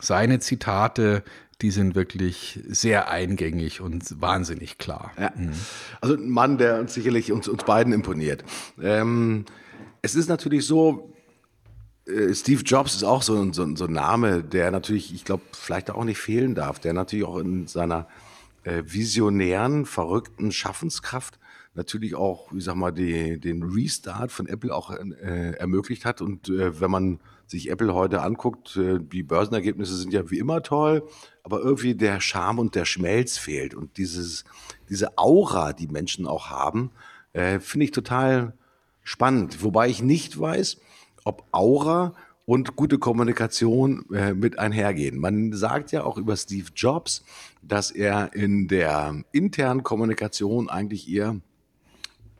seine 0.00 0.38
Zitate, 0.38 1.24
die 1.60 1.72
sind 1.72 1.96
wirklich 1.96 2.60
sehr 2.68 3.10
eingängig 3.10 3.80
und 3.80 4.20
wahnsinnig 4.20 4.78
klar. 4.78 5.12
Ja. 5.18 5.32
Mhm. 5.34 5.52
Also 6.00 6.14
ein 6.14 6.30
Mann, 6.30 6.56
der 6.56 6.78
uns 6.78 6.94
sicherlich 6.94 7.32
uns, 7.32 7.48
uns 7.48 7.64
beiden 7.64 7.92
imponiert. 7.92 8.44
Ähm, 8.80 9.44
es 10.00 10.14
ist 10.14 10.28
natürlich 10.28 10.64
so, 10.64 11.12
äh, 12.06 12.32
Steve 12.32 12.62
Jobs 12.62 12.94
ist 12.94 13.02
auch 13.02 13.22
so, 13.22 13.52
so, 13.52 13.74
so 13.74 13.86
ein 13.86 13.92
Name, 13.92 14.44
der 14.44 14.70
natürlich, 14.70 15.12
ich 15.12 15.24
glaube, 15.24 15.42
vielleicht 15.52 15.90
auch 15.90 16.04
nicht 16.04 16.18
fehlen 16.18 16.54
darf, 16.54 16.78
der 16.78 16.92
natürlich 16.92 17.24
auch 17.24 17.38
in 17.38 17.66
seiner 17.66 18.06
äh, 18.64 18.82
visionären, 18.84 19.86
verrückten 19.86 20.52
Schaffenskraft 20.52 21.38
natürlich 21.78 22.14
auch, 22.14 22.52
ich 22.52 22.64
sag 22.64 22.74
mal, 22.74 22.90
die, 22.90 23.40
den 23.40 23.62
Restart 23.62 24.30
von 24.30 24.46
Apple 24.46 24.74
auch 24.74 24.90
äh, 24.90 25.52
ermöglicht 25.52 26.04
hat. 26.04 26.20
Und 26.20 26.50
äh, 26.50 26.78
wenn 26.80 26.90
man 26.90 27.20
sich 27.46 27.70
Apple 27.70 27.94
heute 27.94 28.20
anguckt, 28.20 28.76
äh, 28.76 28.98
die 29.00 29.22
Börsenergebnisse 29.22 29.96
sind 29.96 30.12
ja 30.12 30.30
wie 30.30 30.38
immer 30.38 30.62
toll, 30.62 31.08
aber 31.42 31.60
irgendwie 31.60 31.94
der 31.94 32.20
Charme 32.20 32.58
und 32.58 32.74
der 32.74 32.84
Schmelz 32.84 33.38
fehlt. 33.38 33.74
Und 33.74 33.96
dieses, 33.96 34.44
diese 34.90 35.16
Aura, 35.16 35.72
die 35.72 35.86
Menschen 35.86 36.26
auch 36.26 36.50
haben, 36.50 36.90
äh, 37.32 37.60
finde 37.60 37.84
ich 37.84 37.92
total 37.92 38.52
spannend. 39.02 39.62
Wobei 39.62 39.88
ich 39.88 40.02
nicht 40.02 40.38
weiß, 40.38 40.78
ob 41.24 41.46
Aura 41.52 42.14
und 42.48 42.76
gute 42.76 42.98
Kommunikation 42.98 44.06
äh, 44.10 44.32
mit 44.32 44.58
einhergehen. 44.58 45.18
Man 45.18 45.52
sagt 45.52 45.92
ja 45.92 46.04
auch 46.04 46.16
über 46.16 46.34
Steve 46.34 46.70
Jobs, 46.74 47.22
dass 47.60 47.90
er 47.90 48.32
in 48.32 48.68
der 48.68 49.22
internen 49.32 49.82
Kommunikation 49.82 50.70
eigentlich 50.70 51.10
eher 51.10 51.36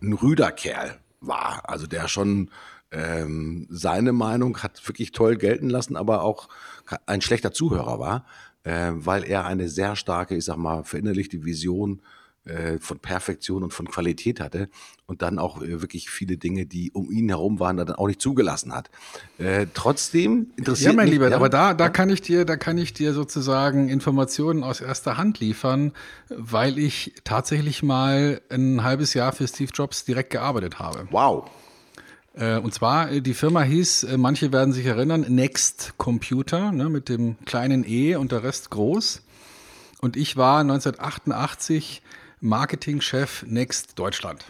ein 0.01 0.13
rüder 0.15 0.51
Kerl 0.51 0.99
war. 1.21 1.69
Also 1.69 1.87
der 1.87 2.09
schon 2.09 2.51
ähm, 2.91 3.67
seine 3.69 4.15
Meinung 4.15 4.63
hat 4.63 4.89
wirklich 4.89 5.13
toll 5.13 5.37
gelten 5.37 5.69
lassen, 5.69 5.95
aber 5.95 6.23
auch 6.23 6.49
ein 7.05 7.21
schlechter 7.21 7.53
Zuhörer 7.53 7.99
war, 7.99 8.25
äh, 8.63 8.93
weil 8.95 9.25
er 9.25 9.45
eine 9.45 9.69
sehr 9.69 9.95
starke, 9.95 10.37
ich 10.37 10.47
sag 10.47 10.57
mal, 10.57 10.85
verinnerlichte 10.85 11.45
Vision 11.45 12.01
äh, 12.49 12.79
von 12.79 12.99
Perfektion 12.99 13.63
und 13.63 13.73
von 13.73 13.89
Qualität 13.89 14.41
hatte 14.41 14.69
und 15.07 15.23
dann 15.23 15.39
auch 15.39 15.63
äh, 15.63 15.83
wirklich 15.83 16.11
viele 16.11 16.37
Dinge, 16.39 16.67
die 16.67 16.91
um 16.93 17.11
ihn 17.11 17.29
herum 17.29 17.61
waren, 17.61 17.77
dann 17.77 17.93
auch 17.93 18.07
nicht 18.07 18.23
zugelassen 18.23 18.75
hat. 18.75 18.91
Äh, 19.39 19.67
trotzdem 19.75 20.49
interessiert 20.57 20.93
Ja, 20.93 20.97
mein 20.97 21.07
mich, 21.07 21.15
Lieber, 21.15 21.29
ja, 21.29 21.37
aber 21.37 21.49
da, 21.49 21.75
da 21.75 21.89
kann 21.89 22.09
ich 22.09 22.23
dir, 22.23 22.45
da 22.45 22.57
kann 22.57 22.79
ich 22.79 22.95
dir 22.95 23.13
sozusagen 23.13 23.89
Informationen 23.89 24.65
aus 24.65 24.81
erster 24.81 25.17
Hand 25.19 25.41
liefern, 25.41 25.93
weil 26.29 26.79
ich 26.79 27.15
tatsächlich 27.25 27.83
mal 27.83 28.41
ein 28.49 28.83
halbes 28.83 29.15
Jahr 29.15 29.33
für 29.33 29.47
Steve 29.47 29.71
Jobs 29.75 30.05
direkt 30.05 30.31
gearbeitet 30.31 30.79
habe. 30.79 31.07
Wow. 31.11 31.51
Äh, 32.35 32.59
und 32.59 32.73
zwar, 32.73 33.09
die 33.21 33.35
Firma 33.35 33.63
hieß, 33.63 34.09
manche 34.17 34.53
werden 34.53 34.73
sich 34.73 34.87
erinnern, 34.87 35.27
Next 35.29 35.95
Computer, 35.99 36.73
ne, 36.73 36.89
mit 36.89 37.09
dem 37.09 37.37
kleinen 37.45 37.85
E 37.87 38.17
und 38.17 38.33
der 38.33 38.43
Rest 38.43 38.71
groß. 38.71 39.23
Und 40.01 40.17
ich 40.17 40.37
war 40.37 40.61
1988 40.61 42.03
Marketingchef 42.41 43.45
Next 43.47 43.99
Deutschland. 43.99 44.45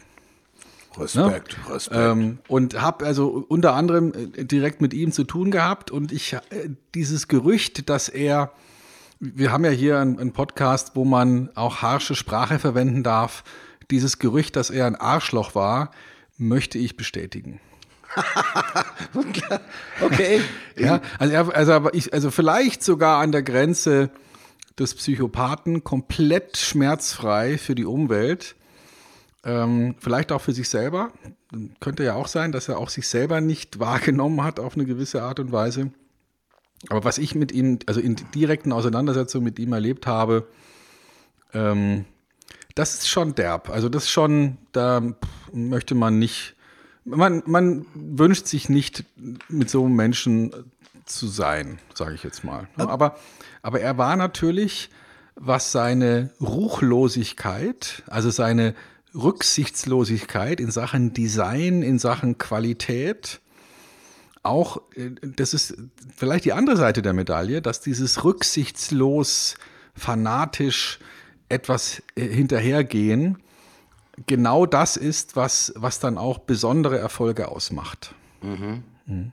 Respekt, 0.97 1.57
ne? 1.59 1.75
Respekt. 1.75 1.97
Ähm, 1.97 2.39
und 2.49 2.81
habe 2.81 3.07
also 3.07 3.45
unter 3.49 3.75
anderem 3.75 4.13
äh, 4.13 4.45
direkt 4.45 4.81
mit 4.81 4.95
ihm 4.95 5.13
zu 5.13 5.25
tun 5.25 5.51
gehabt 5.51 5.91
und 5.91 6.13
ich 6.13 6.33
äh, 6.33 6.41
dieses 6.95 7.29
Gerücht, 7.29 7.89
dass 7.89 8.09
er, 8.09 8.53
wir 9.21 9.53
haben 9.53 9.65
ja 9.65 9.71
hier 9.71 9.99
einen, 9.99 10.19
einen 10.19 10.33
Podcast, 10.33 10.93
wo 10.95 11.05
man 11.05 11.51
auch 11.55 11.83
harsche 11.83 12.15
Sprache 12.15 12.59
verwenden 12.59 13.03
darf, 13.03 13.45
dieses 13.91 14.19
Gerücht, 14.19 14.57
dass 14.57 14.71
er 14.71 14.87
ein 14.87 14.97
Arschloch 14.97 15.55
war, 15.55 15.91
möchte 16.37 16.79
ich 16.79 16.97
bestätigen. 16.97 17.61
okay. 20.01 20.41
Ja, 20.77 21.01
also, 21.19 21.35
er, 21.35 21.55
also, 21.55 21.91
ich, 21.93 22.13
also 22.13 22.31
vielleicht 22.31 22.83
sogar 22.83 23.21
an 23.21 23.33
der 23.33 23.43
Grenze 23.43 24.11
des 24.79 24.95
Psychopathen, 24.95 25.85
komplett 25.85 26.57
schmerzfrei 26.57 27.59
für 27.59 27.75
die 27.75 27.85
Umwelt. 27.85 28.55
Ähm, 29.45 29.95
vielleicht 29.99 30.33
auch 30.33 30.41
für 30.41 30.53
sich 30.53 30.69
selber. 30.69 31.13
Könnte 31.81 32.05
ja 32.05 32.15
auch 32.15 32.29
sein, 32.29 32.53
dass 32.53 32.69
er 32.69 32.79
auch 32.79 32.91
sich 32.91 33.09
selber 33.09 33.41
nicht 33.41 33.79
wahrgenommen 33.79 34.43
hat 34.43 34.61
auf 34.61 34.75
eine 34.75 34.85
gewisse 34.85 35.23
Art 35.23 35.41
und 35.41 35.53
Weise. 35.53 35.91
Aber 36.89 37.05
was 37.05 37.19
ich 37.19 37.35
mit 37.35 37.53
ihm, 37.53 37.79
also 37.87 38.01
in 38.01 38.17
direkten 38.35 38.73
Auseinandersetzungen 38.73 39.45
mit 39.45 39.59
ihm 39.59 39.73
erlebt 39.73 40.07
habe, 40.07 40.47
ähm, 41.53 42.05
das 42.75 42.95
ist 42.95 43.09
schon 43.09 43.35
derb. 43.35 43.71
Also 43.71 43.89
das 43.89 44.05
ist 44.05 44.11
schon, 44.11 44.59
da 44.73 45.03
möchte 45.53 45.95
man 45.95 46.19
nicht, 46.19 46.55
man, 47.05 47.43
man 47.47 47.87
wünscht 47.95 48.47
sich 48.47 48.69
nicht 48.69 49.05
mit 49.49 49.71
so 49.71 49.85
einem 49.85 49.97
Menschen 49.97 50.53
zu 51.05 51.27
sein, 51.27 51.79
sage 51.95 52.15
ich 52.15 52.23
jetzt 52.23 52.45
mal. 52.45 52.69
Aber, 52.77 53.17
aber 53.63 53.81
er 53.81 53.99
war 53.99 54.17
natürlich, 54.17 54.91
was 55.35 55.73
seine 55.73 56.31
Ruchlosigkeit, 56.41 58.03
also 58.07 58.31
seine 58.31 58.75
Rücksichtslosigkeit 59.15 60.61
in 60.61 60.71
Sachen 60.71 61.13
Design, 61.13 61.83
in 61.83 61.99
Sachen 61.99 62.39
Qualität, 62.39 63.41
auch, 64.43 64.81
äh, 64.95 65.11
das 65.23 65.55
ist 65.55 65.77
vielleicht 66.17 66.45
die 66.45 66.53
andere 66.53 66.77
Seite 66.77 67.03
der 67.03 67.13
Medaille, 67.13 67.63
dass 67.63 67.81
dieses 67.81 68.25
rücksichtslos, 68.25 69.57
fanatisch 69.95 70.99
etwas 71.49 72.03
äh, 72.15 72.27
hinterhergehen, 72.27 73.39
genau 74.27 74.67
das 74.67 74.97
ist, 74.97 75.37
was, 75.37 75.73
was 75.77 76.01
dann 76.01 76.19
auch 76.19 76.39
besondere 76.39 76.99
Erfolge 76.99 77.49
ausmacht. 77.49 78.15
Mhm. 78.43 78.83
Mhm. 79.07 79.33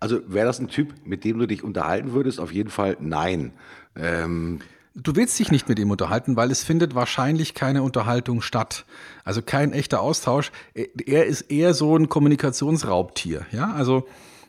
Also 0.00 0.20
wäre 0.26 0.46
das 0.46 0.58
ein 0.58 0.68
Typ, 0.68 0.94
mit 1.04 1.24
dem 1.24 1.38
du 1.38 1.46
dich 1.46 1.62
unterhalten 1.62 2.12
würdest? 2.12 2.40
Auf 2.40 2.52
jeden 2.52 2.70
Fall 2.70 2.96
nein. 3.00 3.52
Ähm 3.94 4.60
Du 4.96 5.14
willst 5.14 5.38
dich 5.38 5.52
nicht 5.52 5.68
mit 5.68 5.78
ihm 5.78 5.90
unterhalten, 5.92 6.34
weil 6.34 6.50
es 6.50 6.64
findet 6.64 6.96
wahrscheinlich 6.96 7.54
keine 7.54 7.84
Unterhaltung 7.84 8.42
statt. 8.42 8.84
Also 9.24 9.40
kein 9.40 9.72
echter 9.72 10.00
Austausch. 10.00 10.50
Er 10.74 11.26
ist 11.26 11.42
eher 11.42 11.74
so 11.74 11.96
ein 11.96 12.08
Kommunikationsraubtier. 12.08 13.46
Ja, 13.52 13.72
also 13.72 14.08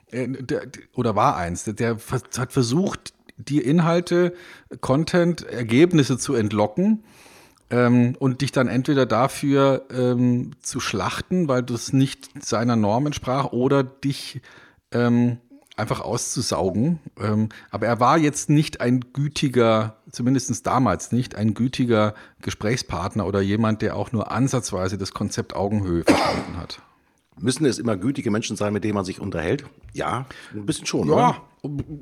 äh, 0.10 0.28
der, 0.28 0.64
oder 0.96 1.16
war 1.16 1.38
eins. 1.38 1.66
Der 1.66 1.98
hat 2.38 2.52
versucht, 2.52 3.14
die 3.38 3.60
Inhalte, 3.60 4.34
Content, 4.82 5.44
Ergebnisse 5.44 6.18
zu 6.18 6.34
entlocken 6.34 7.04
ähm, 7.70 8.16
und 8.20 8.42
dich 8.42 8.52
dann 8.52 8.68
entweder 8.68 9.06
dafür 9.06 9.86
ähm, 9.92 10.52
zu 10.62 10.80
schlachten, 10.80 11.48
weil 11.48 11.64
das 11.64 11.94
nicht 11.94 12.30
seiner 12.44 12.76
Norm 12.76 13.06
entsprach, 13.06 13.52
oder 13.52 13.84
dich 13.84 14.42
ähm, 14.92 15.38
einfach 15.78 16.02
auszusaugen. 16.02 17.00
Ähm, 17.20 17.50
aber 17.70 17.88
er 17.88 18.00
war 18.00 18.18
jetzt 18.18 18.50
nicht 18.50 18.82
ein 18.82 19.02
gütiger, 19.14 19.98
zumindest 20.12 20.66
damals 20.68 21.12
nicht, 21.12 21.36
ein 21.36 21.54
gütiger 21.54 22.14
Gesprächspartner 22.42 23.26
oder 23.26 23.42
jemand, 23.42 23.82
der 23.82 23.96
auch 23.96 24.12
nur 24.12 24.32
ansatzweise 24.32 24.98
das 24.98 25.14
Konzept 25.14 25.56
Augenhöhe 25.56 26.04
verstanden 26.04 26.58
hat. 26.58 26.82
Müssen 27.40 27.66
es 27.66 27.80
immer 27.80 27.98
gütige 27.98 28.30
Menschen 28.30 28.56
sein, 28.56 28.74
mit 28.74 28.84
denen 28.84 28.94
man 28.94 29.06
sich 29.06 29.20
unterhält? 29.20 29.66
Ja, 29.94 30.26
ein 30.54 30.66
bisschen 30.66 30.86
schon. 30.86 31.08
Ja, 31.08 31.14
oder? 31.14 31.42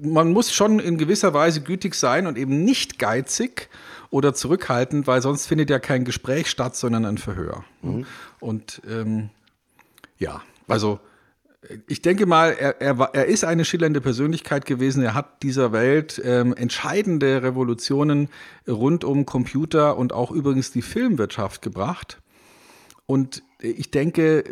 man 0.02 0.32
muss 0.32 0.54
schon 0.54 0.80
in 0.80 0.98
gewisser 0.98 1.34
Weise 1.34 1.62
gütig 1.62 1.96
sein 1.96 2.28
und 2.28 2.38
eben 2.38 2.64
nicht 2.64 2.98
geizig 2.98 3.70
oder 4.10 4.34
zurückhaltend, 4.34 5.06
weil 5.06 5.22
sonst 5.22 5.46
findet 5.46 5.70
ja 5.70 5.80
kein 5.80 6.04
Gespräch 6.04 6.50
statt, 6.50 6.76
sondern 6.76 7.06
ein 7.06 7.18
Verhör. 7.18 7.64
Mhm. 7.82 8.06
Und 8.40 8.82
ähm, 8.90 9.30
ja, 10.18 10.42
also 10.68 11.00
ich 11.88 12.02
denke 12.02 12.26
mal, 12.26 12.52
er, 12.52 12.82
er, 12.82 12.98
er 13.14 13.26
ist 13.26 13.44
eine 13.44 13.66
schillernde 13.66 14.00
Persönlichkeit 14.00 14.66
gewesen. 14.66 15.04
Er 15.04 15.14
hat 15.14 15.44
dieser 15.44 15.72
Welt 15.74 16.22
ähm, 16.24 16.54
entscheidende 16.56 17.44
Revolutionen 17.44 18.30
rund 18.68 19.04
um 19.04 19.26
Computer 19.26 19.98
und 19.98 20.14
auch 20.14 20.32
übrigens 20.32 20.72
die 20.72 20.82
Filmwirtschaft 20.82 21.62
gebracht. 21.62 22.22
Und 23.06 23.44
ich 23.60 23.92
denke, 23.92 24.44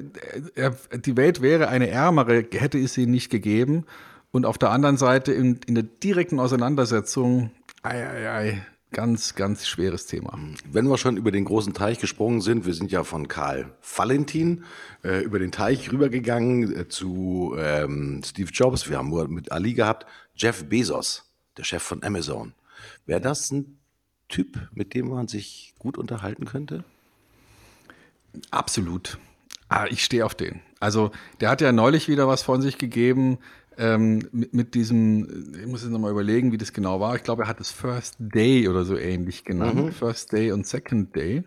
er, 0.56 0.76
die 0.92 1.16
Welt 1.16 1.42
wäre 1.42 1.70
eine 1.70 1.90
ärmere, 1.90 2.46
hätte 2.52 2.78
es 2.80 2.94
sie 2.94 3.06
nicht 3.06 3.30
gegeben. 3.30 3.86
Und 4.32 4.46
auf 4.46 4.58
der 4.58 4.72
anderen 4.72 4.98
Seite 4.98 5.32
in, 5.32 5.60
in 5.66 5.76
der 5.76 5.84
direkten 5.84 6.40
Auseinandersetzung, 6.40 7.52
ei, 7.84 8.06
ei, 8.06 8.30
ei, 8.30 8.62
Ganz, 8.94 9.36
ganz 9.36 9.68
schweres 9.68 10.06
Thema. 10.06 10.40
Wenn 10.72 10.88
wir 10.88 10.98
schon 10.98 11.18
über 11.18 11.32
den 11.32 11.44
großen 11.44 11.74
Teich 11.74 12.00
gesprungen 12.00 12.40
sind, 12.40 12.66
wir 12.66 12.74
sind 12.74 12.90
ja 12.90 13.04
von 13.04 13.28
Karl 13.28 13.76
Valentin 13.82 14.64
äh, 15.04 15.22
über 15.24 15.40
den 15.40 15.52
Teich 15.52 15.92
rübergegangen 15.92 16.74
äh, 16.74 16.88
zu 16.88 17.54
ähm, 17.58 18.22
Steve 18.26 18.50
Jobs. 18.50 18.90
Wir 18.90 18.98
haben 18.98 19.10
nur 19.10 19.28
mit 19.28 19.52
Ali 19.52 19.74
gehabt. 19.74 20.06
Jeff 20.36 20.64
Bezos, 20.70 21.30
der 21.58 21.66
Chef 21.66 21.84
von 21.84 22.02
Amazon. 22.02 22.54
Wäre 23.06 23.20
das 23.20 23.52
ein 23.52 23.78
Typ, 24.30 24.70
mit 24.74 24.94
dem 24.94 25.10
man 25.10 25.28
sich 25.28 25.74
gut 25.80 25.98
unterhalten 25.98 26.46
könnte? 26.46 26.86
Absolut. 28.52 29.18
Ah, 29.68 29.86
ich 29.90 30.04
stehe 30.04 30.26
auf 30.26 30.34
den. 30.34 30.62
Also, 30.80 31.12
der 31.42 31.50
hat 31.50 31.60
ja 31.60 31.74
neulich 31.74 32.08
wieder 32.08 32.28
was 32.28 32.42
von 32.42 32.62
sich 32.62 32.78
gegeben 32.78 33.38
ähm, 33.78 34.28
mit, 34.32 34.54
mit, 34.54 34.74
diesem, 34.74 35.54
ich 35.60 35.68
muss 35.68 35.84
jetzt 35.84 35.92
nochmal 35.92 36.12
überlegen, 36.12 36.52
wie 36.52 36.58
das 36.58 36.74
genau 36.74 37.00
war. 37.00 37.16
Ich 37.16 37.24
glaube, 37.24 37.44
er 37.44 37.48
hat 37.48 37.60
es 37.60 37.70
First 37.70 38.16
Day 38.20 38.68
oder 38.68 38.86
so 38.86 38.98
ähnlich 38.98 39.44
genannt. 39.44 39.76
Mhm. 39.76 39.92
First 39.92 40.34
Day 40.34 40.52
und 40.52 40.66
Second 40.66 41.16
Day. 41.16 41.44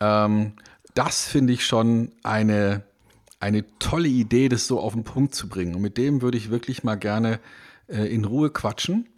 Ähm, 0.00 0.52
das 0.94 1.26
finde 1.26 1.52
ich 1.52 1.66
schon 1.66 2.12
eine, 2.22 2.82
eine 3.40 3.64
tolle 3.78 4.08
Idee, 4.08 4.48
das 4.48 4.66
so 4.66 4.80
auf 4.80 4.92
den 4.92 5.04
Punkt 5.04 5.34
zu 5.34 5.48
bringen. 5.48 5.74
Und 5.74 5.82
mit 5.82 5.96
dem 5.96 6.22
würde 6.22 6.36
ich 6.36 6.50
wirklich 6.50 6.84
mal 6.84 6.96
gerne 6.96 7.40
äh, 7.88 8.02
in 8.14 8.24
Ruhe 8.24 8.50
quatschen 8.50 9.08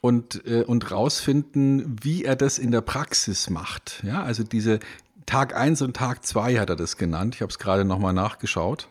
und, 0.00 0.46
äh, 0.46 0.62
und 0.62 0.90
rausfinden, 0.90 1.96
wie 2.02 2.24
er 2.24 2.36
das 2.36 2.58
in 2.58 2.70
der 2.70 2.80
Praxis 2.80 3.50
macht. 3.50 4.02
Ja, 4.04 4.22
also 4.22 4.42
diese 4.42 4.80
Tag 5.26 5.54
1 5.54 5.82
und 5.82 5.96
Tag 5.96 6.24
2 6.26 6.58
hat 6.58 6.70
er 6.70 6.76
das 6.76 6.96
genannt. 6.96 7.34
Ich 7.34 7.42
habe 7.42 7.50
es 7.50 7.58
gerade 7.58 7.84
nochmal 7.84 8.12
nachgeschaut. 8.12 8.88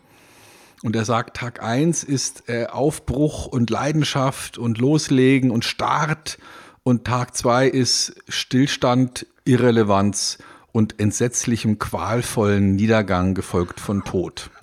Und 0.83 0.95
er 0.95 1.05
sagt, 1.05 1.37
Tag 1.37 1.61
1 1.61 2.03
ist 2.03 2.49
äh, 2.49 2.65
Aufbruch 2.65 3.45
und 3.45 3.69
Leidenschaft 3.69 4.57
und 4.57 4.79
Loslegen 4.79 5.51
und 5.51 5.63
Start. 5.63 6.39
Und 6.83 7.05
Tag 7.05 7.35
2 7.35 7.67
ist 7.67 8.15
Stillstand, 8.27 9.27
Irrelevanz 9.45 10.39
und 10.71 10.99
entsetzlichem, 10.99 11.77
qualvollen 11.79 12.75
Niedergang, 12.75 13.35
gefolgt 13.35 13.79
von 13.79 14.03
Tod. 14.03 14.49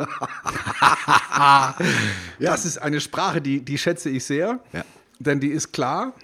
ja. 1.38 1.74
Das 2.40 2.64
ist 2.64 2.78
eine 2.78 3.00
Sprache, 3.00 3.40
die, 3.40 3.61
die 3.61 3.78
schätze 3.78 4.11
ich 4.11 4.24
sehr, 4.24 4.59
ja. 4.72 4.85
denn 5.18 5.38
die 5.40 5.48
ist 5.48 5.72
klar. 5.72 6.14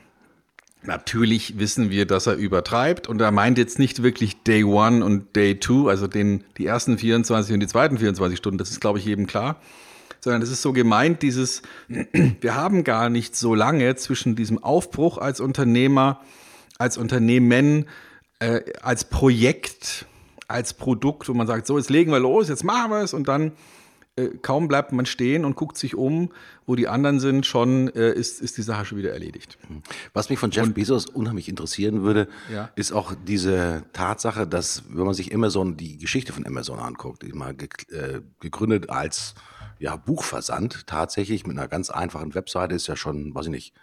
Natürlich 0.87 1.59
wissen 1.59 1.88
wir, 1.88 2.07
dass 2.07 2.27
er 2.27 2.35
übertreibt. 2.35 3.09
Und 3.09 3.20
er 3.20 3.31
meint 3.31 3.57
jetzt 3.57 3.79
nicht 3.79 4.03
wirklich 4.03 4.42
Day 4.42 4.64
One 4.64 5.05
und 5.05 5.35
Day 5.35 5.59
Two, 5.59 5.88
also 5.88 6.07
den, 6.07 6.44
die 6.59 6.66
ersten 6.66 6.99
24 6.99 7.55
und 7.55 7.61
die 7.61 7.66
zweiten 7.66 7.99
24 7.99 8.38
Stunden, 8.38 8.59
das 8.59 8.70
ist, 8.70 8.81
glaube 8.81 8.99
ich, 8.99 9.05
jedem 9.07 9.27
klar. 9.27 9.57
Sondern 10.20 10.42
es 10.42 10.51
ist 10.51 10.62
so 10.62 10.73
gemeint, 10.73 11.23
dieses, 11.23 11.62
wir 12.40 12.55
haben 12.55 12.85
gar 12.85 13.09
nicht 13.09 13.35
so 13.35 13.55
lange 13.55 13.94
zwischen 13.97 14.37
diesem 14.37 14.62
Aufbruch 14.62 15.16
als 15.18 15.40
Unternehmer, 15.40 16.20
als 16.79 16.99
Unternehmen, 16.99 17.87
äh, 18.40 18.61
als 18.83 19.05
Projekt, 19.05 20.07
als 20.49 20.75
Produkt, 20.75 21.29
wo 21.29 21.35
man 21.35 21.47
sagt, 21.47 21.66
so, 21.66 21.79
jetzt 21.79 21.88
legen 21.88 22.12
wir 22.12 22.20
los, 22.20 22.49
jetzt 22.49 22.64
machen 22.64 22.90
wir 22.90 23.03
es 23.03 23.14
und 23.14 23.27
dann 23.27 23.53
äh, 24.16 24.29
kaum 24.42 24.68
bleibt 24.68 24.92
man 24.92 25.07
stehen 25.07 25.44
und 25.44 25.57
guckt 25.57 25.77
sich 25.77 25.96
um, 25.96 26.31
wo 26.66 26.77
die 26.77 26.87
anderen 26.87 27.18
sind, 27.18 27.46
schon 27.46 27.88
äh, 27.88 28.12
ist, 28.12 28.40
ist 28.40 28.57
die 28.57 28.62
Sache 28.62 28.85
schon 28.85 28.98
wieder 28.98 29.12
erledigt. 29.12 29.59
Was 30.12 30.31
mich 30.31 30.38
von 30.38 30.53
Jeff 30.53 30.66
und, 30.66 30.74
Bezos 30.74 31.07
unheimlich 31.07 31.48
interessieren 31.48 32.03
würde, 32.03 32.29
ja. 32.53 32.70
ist 32.77 32.92
auch 32.92 33.14
diese 33.27 33.83
Tatsache, 33.92 34.46
dass, 34.46 34.85
wenn 34.88 35.05
man 35.05 35.14
sich 35.14 35.35
Amazon, 35.35 35.77
die 35.77 35.98
Geschichte 35.98 36.33
von 36.33 36.46
Amazon 36.46 36.79
anguckt, 36.79 37.24
mal 37.35 37.55
ge 37.55 37.68
äh, 37.90 38.20
gegründet 38.40 38.88
als 38.88 39.35
ja, 39.81 39.96
Buchversand 39.96 40.87
tatsächlich 40.87 41.46
mit 41.46 41.59
einer 41.59 41.68
ganz 41.68 41.90
einfachen 41.90 42.35
Webseite 42.35 42.74
ist 42.74 42.87
ja 42.87 42.96
schon, 42.96 43.35
weiß 43.35 43.46
ich 43.46 43.50
nicht, 43.50 43.74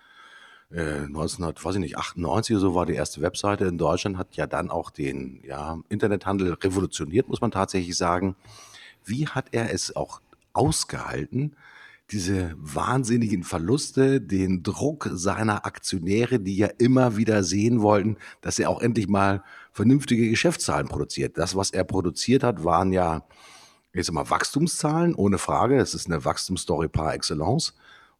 äh, 0.71 1.03
1900, 1.03 1.63
weiß 1.63 1.75
ich 1.75 1.81
nicht, 1.81 1.97
98 1.97 2.55
oder 2.55 2.61
so 2.61 2.75
war 2.75 2.85
die 2.85 2.93
erste 2.93 3.21
Webseite 3.21 3.65
in 3.65 3.77
Deutschland, 3.77 4.17
hat 4.17 4.35
ja 4.35 4.47
dann 4.47 4.69
auch 4.69 4.89
den 4.89 5.41
ja, 5.43 5.79
Internethandel 5.89 6.53
revolutioniert, 6.53 7.27
muss 7.27 7.41
man 7.41 7.51
tatsächlich 7.51 7.97
sagen. 7.97 8.35
Wie 9.03 9.27
hat 9.27 9.47
er 9.51 9.73
es 9.73 9.95
auch 9.95 10.21
ausgehalten, 10.53 11.55
diese 12.11 12.53
wahnsinnigen 12.57 13.43
Verluste, 13.43 14.19
den 14.19 14.63
Druck 14.63 15.09
seiner 15.13 15.65
Aktionäre, 15.65 16.39
die 16.39 16.57
ja 16.57 16.67
immer 16.77 17.15
wieder 17.15 17.43
sehen 17.43 17.81
wollten, 17.81 18.17
dass 18.41 18.59
er 18.59 18.69
auch 18.69 18.81
endlich 18.81 19.07
mal 19.07 19.43
vernünftige 19.71 20.29
Geschäftszahlen 20.29 20.89
produziert. 20.89 21.37
Das, 21.37 21.55
was 21.55 21.71
er 21.71 21.85
produziert 21.85 22.43
hat, 22.43 22.65
waren 22.65 22.91
ja 22.91 23.23
jetzt 23.93 24.11
mal 24.11 24.29
Wachstumszahlen, 24.29 25.15
ohne 25.15 25.37
Frage. 25.37 25.77
Es 25.77 25.93
ist 25.93 26.07
eine 26.07 26.25
Wachstumsstory 26.25 26.89
par 26.89 27.13
excellence. 27.13 27.73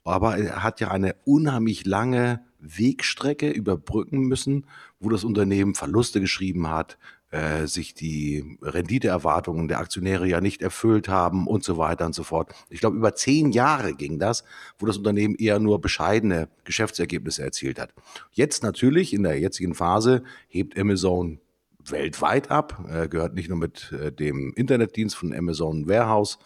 Aber 0.04 0.38
er 0.38 0.64
hat 0.64 0.80
ja 0.80 0.90
eine 0.90 1.16
unheimlich 1.26 1.86
lange 1.86 2.42
Wegstrecke 2.60 3.50
überbrücken 3.50 4.22
müssen, 4.22 4.66
wo 5.00 5.10
das 5.10 5.24
Unternehmen 5.24 5.76
Verluste 5.76 6.22
geschrieben 6.22 6.70
hat, 6.70 6.98
äh, 7.32 7.66
sich 7.66 7.94
die 7.94 8.58
Renditeerwartungen 8.62 9.68
der 9.68 9.80
Aktionäre 9.80 10.28
ja 10.28 10.42
nicht 10.42 10.62
erfüllt 10.62 11.08
haben 11.08 11.48
und 11.48 11.64
so 11.64 11.78
weiter 11.78 12.06
und 12.06 12.14
so 12.14 12.24
fort. 12.24 12.54
Ich 12.70 12.82
glaube, 12.82 12.98
über 12.98 13.16
zehn 13.16 13.52
Jahre 13.52 13.94
ging 13.94 14.20
das, 14.20 14.44
wo 14.78 14.86
das 14.86 14.98
Unternehmen 14.98 15.36
eher 15.36 15.60
nur 15.60 15.80
bescheidene 15.80 16.50
Geschäftsergebnisse 16.66 17.42
erzielt 17.42 17.80
hat. 17.80 17.94
Jetzt 18.32 18.64
natürlich, 18.64 19.14
in 19.14 19.24
der 19.24 19.40
jetzigen 19.40 19.74
Phase, 19.76 20.24
hebt 20.50 20.78
Amazon 20.78 21.40
weltweit 21.86 22.52
ab, 22.52 22.86
äh, 22.90 23.08
gehört 23.08 23.34
nicht 23.34 23.50
nur 23.50 23.58
mit 23.58 23.92
äh, 23.94 24.12
dem 24.12 24.54
Internetdienst 24.56 25.16
von 25.16 25.34
Amazon 25.34 25.88
Warehouse, 25.88 26.38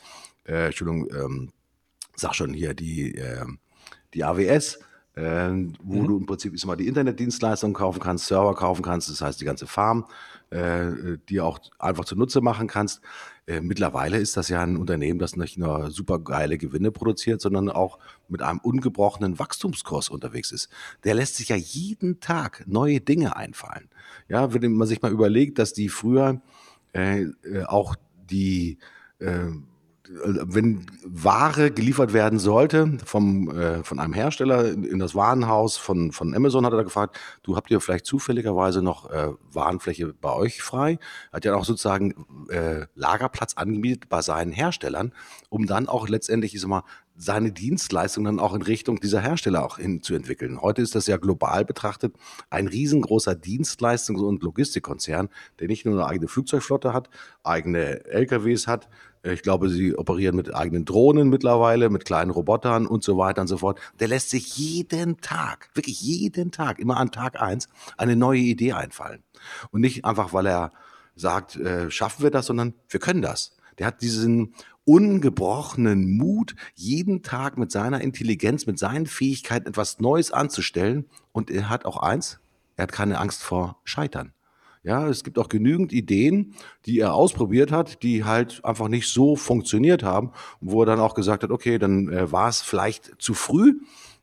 äh, 0.47 0.67
Entschuldigung, 0.67 1.09
ähm, 1.11 1.51
sag 2.15 2.35
schon 2.35 2.53
hier, 2.53 2.73
die, 2.73 3.15
äh, 3.15 3.45
die 4.13 4.23
AWS, 4.23 4.79
äh, 5.15 5.49
wo 5.81 6.01
mhm. 6.01 6.07
du 6.07 6.17
im 6.19 6.25
Prinzip 6.25 6.63
mal 6.65 6.75
die 6.75 6.87
Internetdienstleistung 6.87 7.73
kaufen 7.73 7.99
kannst, 7.99 8.27
Server 8.27 8.53
kaufen 8.53 8.83
kannst, 8.83 9.09
das 9.09 9.21
heißt 9.21 9.41
die 9.41 9.45
ganze 9.45 9.67
Farm, 9.67 10.05
äh, 10.55 11.17
die 11.27 11.41
auch 11.41 11.59
einfach 11.79 12.05
zunutze 12.05 12.39
machen 12.39 12.67
kannst. 12.67 13.01
Äh, 13.45 13.61
mittlerweile 13.61 14.17
ist 14.17 14.37
das 14.37 14.47
ja 14.47 14.63
ein 14.63 14.77
Unternehmen, 14.77 15.19
das 15.19 15.35
nicht 15.35 15.57
nur 15.57 15.91
super 15.91 16.19
geile 16.19 16.57
Gewinne 16.57 16.91
produziert, 16.91 17.41
sondern 17.41 17.69
auch 17.69 17.99
mit 18.29 18.41
einem 18.41 18.59
ungebrochenen 18.59 19.37
Wachstumskurs 19.37 20.09
unterwegs 20.09 20.51
ist. 20.51 20.69
Der 21.03 21.13
lässt 21.13 21.35
sich 21.35 21.49
ja 21.49 21.57
jeden 21.57 22.21
Tag 22.21 22.63
neue 22.67 23.01
Dinge 23.01 23.35
einfallen. 23.35 23.89
Ja, 24.29 24.53
wenn 24.53 24.73
man 24.73 24.87
sich 24.87 25.01
mal 25.01 25.11
überlegt, 25.11 25.59
dass 25.59 25.73
die 25.73 25.89
früher 25.89 26.41
äh, 26.93 27.23
äh 27.23 27.65
auch 27.65 27.95
die 28.29 28.77
äh, 29.19 29.49
wenn 30.07 30.85
Ware 31.03 31.71
geliefert 31.71 32.13
werden 32.13 32.39
sollte 32.39 32.97
vom, 33.05 33.49
äh, 33.49 33.83
von 33.83 33.99
einem 33.99 34.13
Hersteller 34.13 34.65
in, 34.71 34.99
das 34.99 35.15
Warenhaus 35.15 35.77
von, 35.77 36.11
von 36.11 36.33
Amazon, 36.35 36.65
hat 36.65 36.73
er 36.73 36.83
gefragt, 36.83 37.19
du 37.43 37.55
habt 37.55 37.71
ihr 37.71 37.81
vielleicht 37.81 38.05
zufälligerweise 38.05 38.81
noch 38.81 39.09
äh, 39.09 39.29
Warenfläche 39.51 40.13
bei 40.13 40.33
euch 40.33 40.61
frei? 40.61 40.99
Hat 41.31 41.45
ja 41.45 41.55
auch 41.55 41.65
sozusagen 41.65 42.25
äh, 42.49 42.85
Lagerplatz 42.95 43.55
angemietet 43.55 44.09
bei 44.09 44.21
seinen 44.21 44.51
Herstellern, 44.51 45.13
um 45.49 45.65
dann 45.65 45.87
auch 45.87 46.07
letztendlich, 46.07 46.53
ich 46.53 46.61
sag 46.61 46.69
mal, 46.69 46.83
seine 47.17 47.51
Dienstleistung 47.51 48.25
dann 48.25 48.39
auch 48.39 48.53
in 48.53 48.61
Richtung 48.61 48.99
dieser 48.99 49.21
Hersteller 49.21 49.63
auch 49.65 49.77
hinzuentwickeln. 49.77 50.61
Heute 50.61 50.81
ist 50.81 50.95
das 50.95 51.07
ja 51.07 51.17
global 51.17 51.63
betrachtet 51.65 52.15
ein 52.49 52.67
riesengroßer 52.67 53.31
Dienstleistungs- 53.31 54.21
und 54.21 54.43
Logistikkonzern, 54.43 55.29
der 55.59 55.67
nicht 55.67 55.85
nur 55.85 55.95
eine 55.95 56.07
eigene 56.07 56.27
Flugzeugflotte 56.27 56.93
hat, 56.93 57.09
eigene 57.43 58.05
LKWs 58.05 58.67
hat, 58.67 58.89
ich 59.33 59.41
glaube, 59.41 59.69
sie 59.69 59.97
operieren 59.97 60.35
mit 60.35 60.53
eigenen 60.53 60.85
Drohnen 60.85 61.29
mittlerweile, 61.29 61.89
mit 61.89 62.05
kleinen 62.05 62.29
Robotern 62.29 62.85
und 62.85 63.03
so 63.03 63.17
weiter 63.17 63.41
und 63.41 63.47
so 63.47 63.57
fort. 63.57 63.79
Der 63.99 64.07
lässt 64.07 64.29
sich 64.29 64.55
jeden 64.55 65.19
Tag, 65.19 65.69
wirklich 65.73 65.99
jeden 65.99 66.51
Tag, 66.51 66.77
immer 66.77 66.97
an 66.97 67.09
Tag 67.09 67.41
eins, 67.41 67.67
eine 67.97 68.15
neue 68.15 68.41
Idee 68.41 68.73
einfallen. 68.73 69.23
Und 69.71 69.81
nicht 69.81 70.05
einfach, 70.05 70.31
weil 70.33 70.45
er 70.45 70.71
sagt, 71.15 71.55
äh, 71.55 71.89
schaffen 71.89 72.21
wir 72.21 72.29
das, 72.29 72.45
sondern 72.45 72.75
wir 72.87 72.99
können 72.99 73.23
das. 73.23 73.55
Der 73.79 73.87
hat 73.87 74.01
diesen 74.01 74.53
ungebrochenen 74.85 76.15
Mut, 76.17 76.55
jeden 76.75 77.23
Tag 77.23 77.57
mit 77.57 77.71
seiner 77.71 78.01
Intelligenz, 78.01 78.67
mit 78.67 78.79
seinen 78.79 79.07
Fähigkeiten 79.07 79.67
etwas 79.67 79.99
Neues 79.99 80.31
anzustellen. 80.31 81.05
Und 81.31 81.51
er 81.51 81.69
hat 81.69 81.85
auch 81.85 81.97
eins, 81.97 82.39
er 82.77 82.83
hat 82.83 82.91
keine 82.91 83.19
Angst 83.19 83.43
vor 83.43 83.79
Scheitern. 83.83 84.31
Ja, 84.83 85.07
es 85.07 85.23
gibt 85.23 85.39
auch 85.39 85.49
genügend 85.49 85.91
Ideen, 85.93 86.53
die 86.85 86.99
er 86.99 87.15
ausprobiert 87.15 87.71
hat, 87.71 88.03
die 88.03 88.23
halt 88.23 88.63
einfach 88.63 88.87
nicht 88.87 89.11
so 89.11 89.35
funktioniert 89.35 90.03
haben, 90.03 90.31
wo 90.61 90.83
er 90.83 90.85
dann 90.85 90.99
auch 90.99 91.15
gesagt 91.15 91.41
hat, 91.41 91.49
okay, 91.49 91.79
dann 91.79 92.07
äh, 92.09 92.31
war 92.31 92.49
es 92.49 92.61
vielleicht 92.61 93.15
zu 93.17 93.33
früh. 93.33 93.79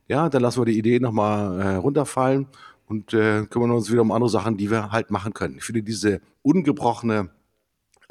Ja, 0.07 0.29
dann 0.29 0.41
lassen 0.41 0.61
wir 0.61 0.65
die 0.65 0.77
Idee 0.77 1.01
nochmal 1.01 1.59
äh, 1.59 1.75
runterfallen 1.75 2.47
und 2.87 3.13
äh, 3.13 3.45
kümmern 3.47 3.71
uns 3.71 3.91
wieder 3.91 4.03
um 4.03 4.13
andere 4.13 4.29
Sachen, 4.29 4.55
die 4.55 4.71
wir 4.71 4.93
halt 4.93 5.11
machen 5.11 5.33
können. 5.33 5.57
Ich 5.57 5.65
finde 5.65 5.83
diese 5.83 6.21
ungebrochene 6.43 7.29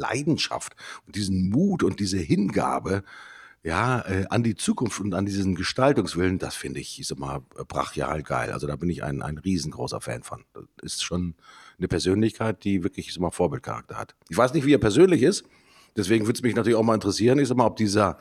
Leidenschaft 0.03 0.75
und 1.07 1.17
diesen 1.17 1.49
Mut 1.49 1.83
und 1.83 2.01
diese 2.01 2.19
Hingabe, 2.19 3.03
ja, 3.63 4.01
äh, 4.01 4.27
an 4.29 4.43
die 4.43 4.57
Zukunft 4.57 5.01
und 5.01 5.15
an 5.15 5.25
diesen 5.25 5.55
Gestaltungswillen, 5.55 6.39
das 6.39 6.57
finde 6.57 6.81
ich, 6.81 6.99
ich 6.99 7.07
sag 7.07 7.19
mal, 7.19 7.41
brachial 7.69 8.23
geil. 8.23 8.51
Also 8.51 8.67
da 8.67 8.75
bin 8.77 8.91
ich 8.91 9.05
ein, 9.05 9.23
ein 9.23 9.39
riesengroßer 9.39 10.01
Fan 10.01 10.23
von. 10.23 10.45
Das 10.53 10.95
ist 10.95 11.05
schon 11.05 11.35
eine 11.79 11.89
Persönlichkeit, 11.89 12.65
die 12.65 12.83
wirklich, 12.83 13.09
ich 13.09 13.15
sag 13.15 13.21
mal, 13.21 13.31
Vorbildcharakter 13.31 13.97
hat. 13.97 14.15
Ich 14.29 14.37
weiß 14.37 14.53
nicht, 14.53 14.67
wie 14.67 14.75
er 14.75 14.79
persönlich 14.79 15.23
ist, 15.23 15.45
deswegen 15.97 16.27
würde 16.27 16.39
es 16.39 16.43
mich 16.43 16.57
natürlich 16.57 16.77
auch 16.77 16.83
mal 16.83 16.95
interessieren, 16.95 17.39
ich 17.39 17.49
sag 17.49 17.57
mal, 17.57 17.67
ob 17.67 17.77
dieser 17.77 18.19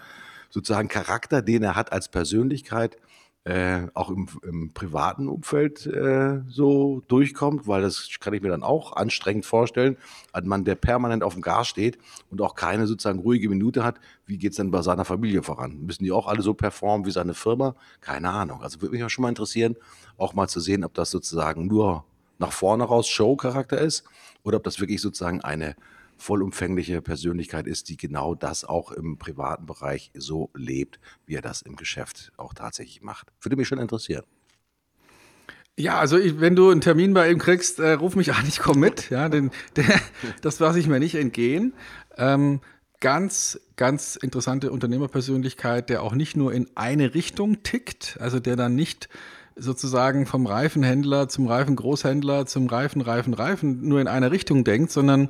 sozusagen 0.50 0.89
Charakter, 0.89 1.41
den 1.41 1.63
er 1.63 1.76
hat 1.76 1.91
als 1.91 2.10
Persönlichkeit, 2.10 2.98
äh, 3.43 3.88
auch 3.95 4.10
im, 4.10 4.27
im, 4.43 4.71
privaten 4.71 5.27
Umfeld 5.27 5.88
äh, 5.88 6.41
so 6.47 7.01
durchkommt, 7.08 7.67
weil 7.67 7.82
das 7.82 8.10
kann 8.19 8.34
ich 8.36 8.41
mir 8.41 8.49
dann 8.49 8.62
auch 8.62 8.95
anstrengend 8.95 9.45
vorstellen, 9.45 9.97
ein 10.32 10.47
Mann, 10.47 10.63
der 10.63 10.75
permanent 10.75 11.23
auf 11.23 11.34
dem 11.34 11.41
Gas 11.41 11.67
steht 11.67 11.97
und 12.30 12.39
auch 12.41 12.54
keine 12.54 12.86
sozusagen 12.86 13.19
ruhige 13.19 13.49
Minute 13.49 13.84
hat, 13.84 13.99
wie 14.27 14.38
geht 14.38 14.51
es 14.51 14.58
dann 14.58 14.69
bei 14.69 14.84
seiner 14.84 15.06
Familie 15.06 15.41
voran? 15.41 15.80
Müssen 15.82 16.04
die 16.04 16.12
auch 16.12 16.27
alle 16.27 16.43
so 16.43 16.54
performen 16.54 17.08
wie 17.08 17.12
seine 17.12 17.34
Firma? 17.34 17.75
Keine 17.99 18.30
Ahnung. 18.30 18.62
Also 18.62 18.80
würde 18.82 18.93
mich 18.93 19.04
auch 19.04 19.10
schon 19.10 19.23
mal 19.23 19.30
interessieren, 19.30 19.75
auch 20.17 20.36
mal 20.36 20.47
zu 20.47 20.60
sehen, 20.60 20.84
ob 20.84 20.93
das 20.93 21.10
sozusagen 21.10 21.65
nur 21.65 22.06
nach 22.38 22.51
vorne 22.51 22.84
raus 22.84 23.08
Show-Charakter 23.08 23.80
ist 23.80 24.04
oder 24.43 24.58
ob 24.58 24.63
das 24.63 24.80
wirklich 24.80 25.01
sozusagen 25.01 25.41
eine 25.41 25.75
vollumfängliche 26.21 27.01
Persönlichkeit 27.01 27.67
ist, 27.67 27.89
die 27.89 27.97
genau 27.97 28.36
das 28.36 28.63
auch 28.63 28.91
im 28.91 29.17
privaten 29.17 29.65
Bereich 29.65 30.12
so 30.13 30.51
lebt, 30.53 30.99
wie 31.25 31.36
er 31.36 31.41
das 31.41 31.62
im 31.62 31.75
Geschäft 31.75 32.31
auch 32.38 32.53
tatsächlich 32.53 33.01
macht. 33.01 33.27
Würde 33.41 33.55
mich 33.55 33.67
schon 33.67 33.79
interessieren. 33.79 34.23
Ja, 35.77 35.99
also 35.99 36.17
ich, 36.17 36.39
wenn 36.39 36.55
du 36.55 36.69
einen 36.69 36.81
Termin 36.81 37.13
bei 37.13 37.31
ihm 37.31 37.39
kriegst, 37.39 37.79
äh, 37.79 37.93
ruf 37.93 38.15
mich 38.15 38.34
an, 38.34 38.45
ich 38.47 38.60
komme 38.60 38.79
mit. 38.79 39.10
Ja, 39.10 39.29
denn, 39.29 39.51
der, 39.75 39.86
das 40.41 40.60
lasse 40.60 40.79
ich 40.79 40.88
mir 40.88 40.99
nicht 40.99 41.15
entgehen. 41.15 41.73
Ähm, 42.17 42.62
ganz, 42.99 43.60
ganz 43.75 44.15
interessante 44.15 44.71
Unternehmerpersönlichkeit, 44.71 45.89
der 45.89 46.03
auch 46.03 46.13
nicht 46.13 46.38
nur 46.38 46.53
in 46.53 46.69
eine 46.75 47.15
Richtung 47.15 47.63
tickt, 47.63 48.17
also 48.19 48.39
der 48.39 48.55
dann 48.55 48.75
nicht 48.75 49.10
sozusagen 49.55 50.27
vom 50.27 50.45
Reifenhändler 50.45 51.27
zum 51.29 51.47
Reifengroßhändler 51.47 52.45
zum 52.45 52.67
Reifen, 52.67 53.01
Reifen, 53.01 53.34
Reifen 53.34 53.88
nur 53.88 53.99
in 53.99 54.07
eine 54.07 54.31
Richtung 54.31 54.63
denkt, 54.63 54.91
sondern 54.91 55.29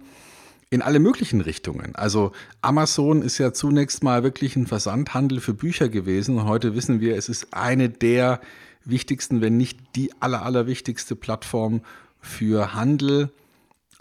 in 0.72 0.82
alle 0.82 1.00
möglichen 1.00 1.42
Richtungen. 1.42 1.96
Also 1.96 2.32
Amazon 2.62 3.22
ist 3.22 3.38
ja 3.38 3.54
zunächst 3.54 4.04
mal 4.04 4.24
wirklich 4.24 4.56
ein 4.56 4.68
Versandhandel 4.68 5.42
für 5.42 5.54
Bücher 5.54 5.90
gewesen. 5.90 6.46
Heute 6.46 6.74
wissen 6.74 7.02
wir, 7.02 7.18
es 7.18 7.28
ist 7.28 7.54
eine 7.54 7.90
der 7.90 8.40
wichtigsten, 8.86 9.42
wenn 9.42 9.58
nicht 9.58 9.80
die 9.96 10.14
aller, 10.22 10.44
allerwichtigste 10.44 11.18
Plattform 11.18 11.82
für 12.22 12.74
Handel 12.74 13.32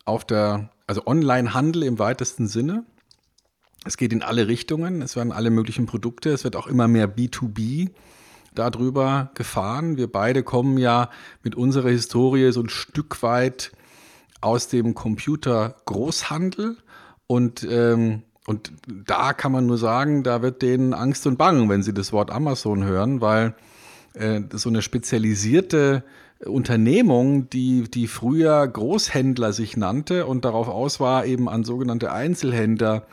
auf 0.05 0.25
der, 0.25 0.71
also 0.87 1.07
Online-Handel 1.07 1.83
im 1.83 1.99
weitesten 1.99 2.47
Sinne. 2.47 2.85
Es 3.85 3.97
geht 3.97 4.13
in 4.13 4.23
alle 4.23 4.47
Richtungen, 4.47 5.03
es 5.03 5.17
werden 5.17 5.33
alle 5.33 5.51
möglichen 5.51 5.87
Produkte, 5.87 6.31
es 6.31 6.45
wird 6.45 6.55
auch 6.55 6.69
immer 6.69 6.87
mehr 6.87 7.13
B2B 7.13 7.91
darüber 8.55 9.33
gefahren. 9.35 9.97
Wir 9.97 10.07
beide 10.07 10.45
kommen 10.45 10.79
ja 10.79 11.11
mit 11.43 11.57
unserer 11.57 11.89
Historie 11.89 12.53
so 12.53 12.63
ein 12.63 12.69
Stück 12.69 13.25
weit 13.25 13.73
aus 14.41 14.69
dem 14.69 14.95
Computer-Großhandel. 14.95 16.77
Und 17.27 17.67
ähm, 17.71 18.23
und 18.47 18.73
da 19.07 19.33
kann 19.33 19.53
man 19.53 19.67
nur 19.67 19.79
sagen, 19.79 20.25
da 20.25 20.43
wird 20.43 20.63
denen 20.63 20.93
Angst 20.93 21.27
und 21.27 21.37
Bangen, 21.37 21.69
wenn 21.69 21.85
sie 21.85 21.95
das 21.95 22.13
Wort 22.13 22.33
Amazon 22.33 22.83
hören, 22.83 23.21
weil 23.21 23.55
äh, 24.15 24.41
so 24.53 24.71
eine 24.71 24.83
spezialisierte 24.83 26.03
Unternehmung, 26.45 27.51
die, 27.51 27.85
die 27.85 28.09
früher 28.09 28.67
Großhändler 28.67 29.53
sich 29.53 29.77
nannte 29.77 30.27
und 30.27 30.45
darauf 30.45 30.69
aus 30.69 30.99
war, 30.99 31.27
eben 31.27 31.49
an 31.49 31.65
sogenannte 31.65 32.13
Einzelhändler 32.13 33.07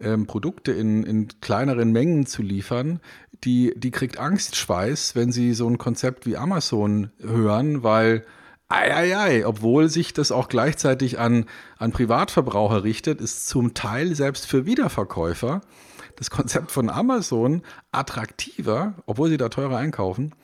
ähm, 0.00 0.26
Produkte 0.26 0.72
in, 0.72 1.04
in 1.04 1.28
kleineren 1.40 1.92
Mengen 1.92 2.26
zu 2.26 2.42
liefern, 2.42 3.00
die, 3.44 3.74
die 3.76 3.90
kriegt 3.90 4.18
Angstschweiß, 4.18 5.14
wenn 5.14 5.30
sie 5.30 5.52
so 5.52 5.68
ein 5.68 5.78
Konzept 5.78 6.26
wie 6.26 6.36
Amazon 6.36 7.10
hören, 7.20 7.82
weil 7.82 8.24
Ei, 8.68 8.94
ei, 8.94 9.16
ei. 9.16 9.46
Obwohl 9.46 9.88
sich 9.88 10.12
das 10.14 10.32
auch 10.32 10.48
gleichzeitig 10.48 11.18
an, 11.18 11.46
an 11.78 11.92
Privatverbraucher 11.92 12.82
richtet, 12.82 13.20
ist 13.20 13.46
zum 13.48 13.74
Teil 13.74 14.14
selbst 14.14 14.46
für 14.46 14.66
Wiederverkäufer 14.66 15.60
das 16.16 16.30
Konzept 16.30 16.70
von 16.70 16.90
Amazon 16.90 17.62
attraktiver, 17.92 18.94
obwohl 19.06 19.28
sie 19.28 19.36
da 19.36 19.48
teurer 19.48 19.76
einkaufen, 19.76 20.34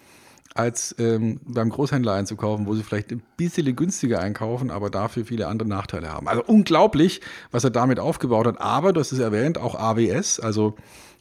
als 0.55 0.95
ähm, 0.99 1.41
beim 1.45 1.71
Großhändler 1.71 2.15
einzukaufen, 2.15 2.67
wo 2.67 2.75
sie 2.75 2.83
vielleicht 2.83 3.13
ein 3.13 3.23
bisschen 3.37 3.75
günstiger 3.77 4.21
einkaufen, 4.21 4.71
aber 4.71 4.91
dafür 4.91 5.25
viele 5.25 5.47
andere 5.47 5.69
Nachteile 5.69 6.11
haben. 6.11 6.29
Also 6.29 6.43
unglaublich, 6.45 7.21
was 7.53 7.65
er 7.65 7.71
damit 7.71 8.01
aufgebaut 8.01 8.47
hat. 8.47 8.61
Aber, 8.61 8.93
du 8.93 9.01
hast 9.01 9.13
es 9.13 9.21
erwähnt, 9.21 9.59
auch 9.59 9.77
AWS, 9.77 10.41
also 10.41 10.75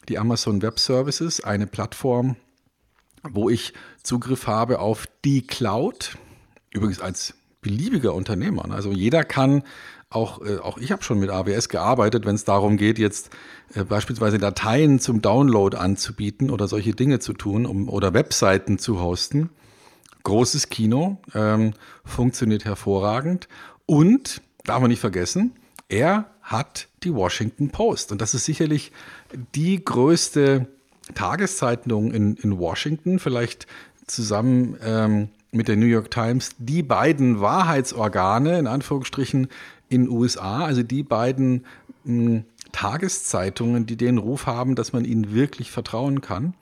die 0.07 0.17
Amazon 0.17 0.61
Web 0.63 0.79
Services, 0.79 1.43
eine 1.43 1.67
Plattform, 1.67 2.37
wo 3.21 3.49
ich 3.49 3.73
Zugriff 4.01 4.47
habe 4.47 4.79
auf 4.79 5.05
die 5.23 5.45
Cloud, 5.45 6.17
übrigens 6.71 6.99
als 6.99 7.33
beliebiger 7.61 8.13
Unternehmer. 8.13 8.67
Ne? 8.67 8.73
Also 8.73 8.91
jeder 8.91 9.23
kann, 9.23 9.63
auch, 10.09 10.41
äh, 10.41 10.57
auch 10.57 10.77
ich 10.77 10.91
habe 10.91 11.03
schon 11.03 11.19
mit 11.19 11.29
AWS 11.29 11.69
gearbeitet, 11.69 12.25
wenn 12.25 12.35
es 12.35 12.45
darum 12.45 12.77
geht, 12.77 12.99
jetzt 12.99 13.29
äh, 13.75 13.83
beispielsweise 13.83 14.37
Dateien 14.37 14.99
zum 14.99 15.21
Download 15.21 15.75
anzubieten 15.77 16.49
oder 16.49 16.67
solche 16.67 16.93
Dinge 16.93 17.19
zu 17.19 17.33
tun 17.33 17.65
um, 17.65 17.89
oder 17.89 18.13
Webseiten 18.13 18.79
zu 18.79 19.01
hosten. 19.01 19.49
Großes 20.23 20.69
Kino, 20.69 21.17
ähm, 21.33 21.73
funktioniert 22.03 22.65
hervorragend. 22.65 23.47
Und 23.85 24.41
darf 24.65 24.81
man 24.81 24.89
nicht 24.89 24.99
vergessen, 24.99 25.53
er 25.87 26.25
hat 26.41 26.87
die 27.03 27.13
Washington 27.13 27.69
Post. 27.69 28.11
Und 28.11 28.21
das 28.21 28.33
ist 28.33 28.45
sicherlich 28.45 28.91
die 29.55 29.83
größte 29.83 30.67
Tageszeitung 31.15 32.11
in, 32.11 32.35
in 32.35 32.59
Washington, 32.59 33.19
vielleicht 33.19 33.67
zusammen 34.05 34.77
ähm, 34.83 35.29
mit 35.51 35.67
der 35.67 35.77
New 35.77 35.85
York 35.85 36.11
Times, 36.11 36.51
die 36.57 36.83
beiden 36.83 37.41
Wahrheitsorgane, 37.41 38.59
in 38.59 38.67
Anführungsstrichen, 38.67 39.47
in 39.89 40.05
den 40.05 40.09
USA, 40.09 40.65
also 40.65 40.83
die 40.83 41.03
beiden 41.03 41.65
mh, 42.03 42.25
hm, 42.25 42.43
Tageszeitungen, 42.71 43.87
die 43.87 43.97
den 43.97 44.19
Ruf 44.19 44.45
haben, 44.45 44.75
dass 44.75 44.93
man 44.93 45.03
ihnen 45.03 45.33
wirklich 45.33 45.71
vertrauen 45.71 46.21
kann. 46.21 46.53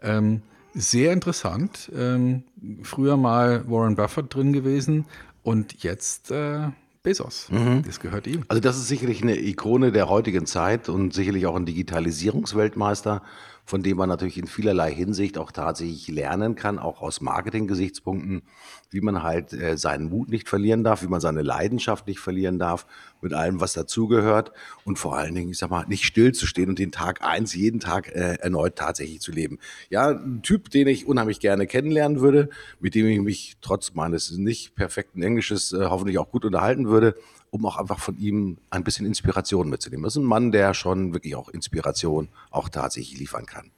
Ähm, 0.00 0.42
sehr 0.72 1.12
interessant. 1.12 1.90
Ähm, 1.96 2.44
früher 2.82 3.16
mal 3.16 3.68
Warren 3.68 3.96
Buffett 3.96 4.32
drin 4.32 4.52
gewesen 4.52 5.06
und 5.42 5.82
jetzt 5.82 6.30
äh, 6.30 6.68
Bezos. 7.02 7.48
Mhm. 7.50 7.82
Das 7.86 8.00
gehört 8.00 8.26
ihm. 8.26 8.44
Also 8.48 8.60
das 8.60 8.76
ist 8.76 8.88
sicherlich 8.88 9.22
eine 9.22 9.38
Ikone 9.38 9.92
der 9.92 10.08
heutigen 10.08 10.44
Zeit 10.44 10.88
und 10.88 11.14
sicherlich 11.14 11.46
auch 11.46 11.56
ein 11.56 11.64
Digitalisierungsweltmeister 11.64 13.22
von 13.66 13.82
dem 13.82 13.96
man 13.96 14.08
natürlich 14.08 14.38
in 14.38 14.46
vielerlei 14.46 14.94
Hinsicht 14.94 15.36
auch 15.36 15.50
tatsächlich 15.50 16.06
lernen 16.06 16.54
kann, 16.54 16.78
auch 16.78 17.02
aus 17.02 17.20
Marketing-Gesichtspunkten, 17.20 18.42
wie 18.90 19.00
man 19.00 19.24
halt 19.24 19.52
äh, 19.52 19.76
seinen 19.76 20.08
Mut 20.08 20.28
nicht 20.28 20.48
verlieren 20.48 20.84
darf, 20.84 21.02
wie 21.02 21.08
man 21.08 21.20
seine 21.20 21.42
Leidenschaft 21.42 22.06
nicht 22.06 22.20
verlieren 22.20 22.60
darf, 22.60 22.86
mit 23.20 23.34
allem, 23.34 23.60
was 23.60 23.72
dazugehört 23.72 24.52
und 24.84 25.00
vor 25.00 25.16
allen 25.16 25.34
Dingen, 25.34 25.50
ich 25.50 25.58
sag 25.58 25.70
mal, 25.70 25.84
nicht 25.88 26.04
stillzustehen 26.04 26.68
und 26.68 26.78
den 26.78 26.92
Tag 26.92 27.22
eins 27.22 27.54
jeden 27.54 27.80
Tag 27.80 28.08
äh, 28.14 28.34
erneut 28.34 28.76
tatsächlich 28.76 29.20
zu 29.20 29.32
leben. 29.32 29.58
Ja, 29.90 30.10
ein 30.10 30.42
Typ, 30.42 30.70
den 30.70 30.86
ich 30.86 31.06
unheimlich 31.08 31.40
gerne 31.40 31.66
kennenlernen 31.66 32.20
würde, 32.20 32.50
mit 32.78 32.94
dem 32.94 33.06
ich 33.06 33.20
mich 33.20 33.56
trotz 33.60 33.94
meines 33.94 34.30
nicht 34.30 34.76
perfekten 34.76 35.22
Englisches 35.22 35.72
äh, 35.72 35.86
hoffentlich 35.86 36.18
auch 36.18 36.30
gut 36.30 36.44
unterhalten 36.44 36.86
würde 36.86 37.16
um 37.50 37.64
auch 37.66 37.76
einfach 37.76 37.98
von 37.98 38.18
ihm 38.18 38.58
ein 38.70 38.84
bisschen 38.84 39.06
Inspiration 39.06 39.68
mitzunehmen. 39.68 40.04
Das 40.04 40.14
ist 40.14 40.22
ein 40.22 40.26
Mann, 40.26 40.52
der 40.52 40.74
schon 40.74 41.12
wirklich 41.12 41.34
auch 41.34 41.48
Inspiration 41.48 42.28
auch 42.50 42.68
tatsächlich 42.68 43.18
liefern 43.18 43.46
kann. 43.46 43.70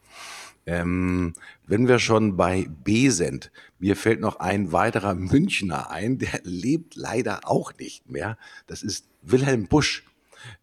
Ähm, 0.67 1.33
wenn 1.67 1.89
wir 1.89 1.99
schon 1.99 2.37
bei 2.37 2.69
B 2.85 3.09
sind, 3.09 3.51
mir 3.79 3.97
fällt 3.97 4.21
noch 4.21 4.37
ein 4.37 4.71
weiterer 4.71 5.15
Münchner 5.15 5.91
ein, 5.91 6.19
der 6.19 6.41
lebt 6.43 6.95
leider 6.95 7.41
auch 7.45 7.73
nicht 7.79 8.11
mehr. 8.11 8.37
Das 8.67 8.83
ist 8.83 9.09
Wilhelm 9.23 9.67
Busch. 9.67 10.05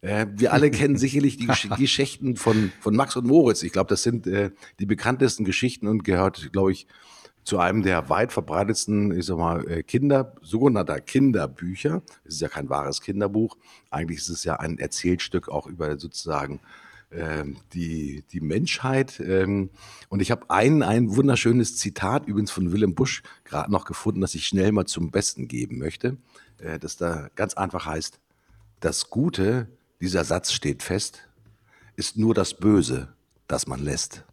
Äh, 0.02 0.26
wir 0.30 0.52
alle 0.52 0.70
kennen 0.70 0.96
sicherlich 0.96 1.38
die 1.38 1.48
Geschichten 1.76 2.36
von, 2.36 2.70
von 2.80 2.94
Max 2.94 3.16
und 3.16 3.26
Moritz. 3.26 3.64
Ich 3.64 3.72
glaube, 3.72 3.88
das 3.88 4.04
sind 4.04 4.28
äh, 4.28 4.52
die 4.78 4.86
bekanntesten 4.86 5.44
Geschichten 5.44 5.88
und 5.88 6.04
gehört, 6.04 6.52
glaube 6.52 6.70
ich, 6.70 6.86
zu 7.46 7.60
einem 7.60 7.84
der 7.84 8.08
weit 8.08 8.32
verbreitetsten, 8.32 9.16
ich 9.16 9.24
sag 9.26 9.38
mal, 9.38 9.70
äh, 9.70 9.82
Kinder, 9.84 10.34
sogenannter 10.42 11.00
Kinderbücher. 11.00 12.02
Es 12.24 12.34
ist 12.34 12.40
ja 12.40 12.48
kein 12.48 12.68
wahres 12.68 13.00
Kinderbuch. 13.00 13.56
Eigentlich 13.88 14.18
ist 14.18 14.30
es 14.30 14.42
ja 14.42 14.56
ein 14.56 14.78
Erzählstück 14.78 15.48
auch 15.48 15.68
über 15.68 15.96
sozusagen 15.96 16.58
ähm, 17.12 17.58
die, 17.72 18.24
die 18.32 18.40
Menschheit. 18.40 19.20
Ähm, 19.20 19.70
und 20.08 20.20
ich 20.22 20.32
habe 20.32 20.50
ein, 20.50 20.82
ein 20.82 21.14
wunderschönes 21.14 21.76
Zitat 21.76 22.26
übrigens 22.26 22.50
von 22.50 22.72
Willem 22.72 22.96
Busch 22.96 23.22
gerade 23.44 23.70
noch 23.70 23.84
gefunden, 23.84 24.22
das 24.22 24.34
ich 24.34 24.48
schnell 24.48 24.72
mal 24.72 24.86
zum 24.86 25.12
Besten 25.12 25.46
geben 25.46 25.78
möchte, 25.78 26.16
äh, 26.58 26.80
das 26.80 26.96
da 26.96 27.28
ganz 27.36 27.54
einfach 27.54 27.86
heißt, 27.86 28.18
das 28.80 29.08
Gute, 29.08 29.68
dieser 30.00 30.24
Satz 30.24 30.50
steht 30.50 30.82
fest, 30.82 31.28
ist 31.94 32.16
nur 32.16 32.34
das 32.34 32.54
Böse, 32.54 33.14
das 33.46 33.68
man 33.68 33.78
lässt. 33.78 34.24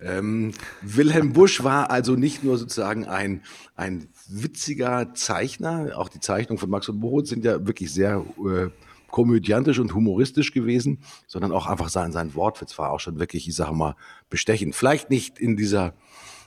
Ähm, 0.00 0.52
Wilhelm 0.82 1.32
Busch 1.32 1.62
war 1.64 1.90
also 1.90 2.14
nicht 2.14 2.44
nur 2.44 2.58
sozusagen 2.58 3.06
ein, 3.06 3.42
ein 3.74 4.08
witziger 4.28 5.14
Zeichner, 5.14 5.92
auch 5.96 6.08
die 6.08 6.20
Zeichnungen 6.20 6.58
von 6.58 6.70
Max 6.70 6.88
und 6.88 6.98
Moritz 6.98 7.30
sind 7.30 7.44
ja 7.44 7.66
wirklich 7.66 7.92
sehr 7.92 8.24
äh, 8.38 8.68
komödiantisch 9.10 9.78
und 9.78 9.94
humoristisch 9.94 10.52
gewesen, 10.52 10.98
sondern 11.26 11.52
auch 11.52 11.66
einfach 11.66 11.88
sein, 11.88 12.12
sein 12.12 12.34
Wortwitz 12.34 12.78
war 12.78 12.90
auch 12.90 13.00
schon 13.00 13.18
wirklich, 13.18 13.48
ich 13.48 13.54
sage 13.54 13.74
mal, 13.74 13.96
bestechend. 14.30 14.74
Vielleicht 14.74 15.10
nicht 15.10 15.38
in 15.38 15.56
dieser 15.56 15.94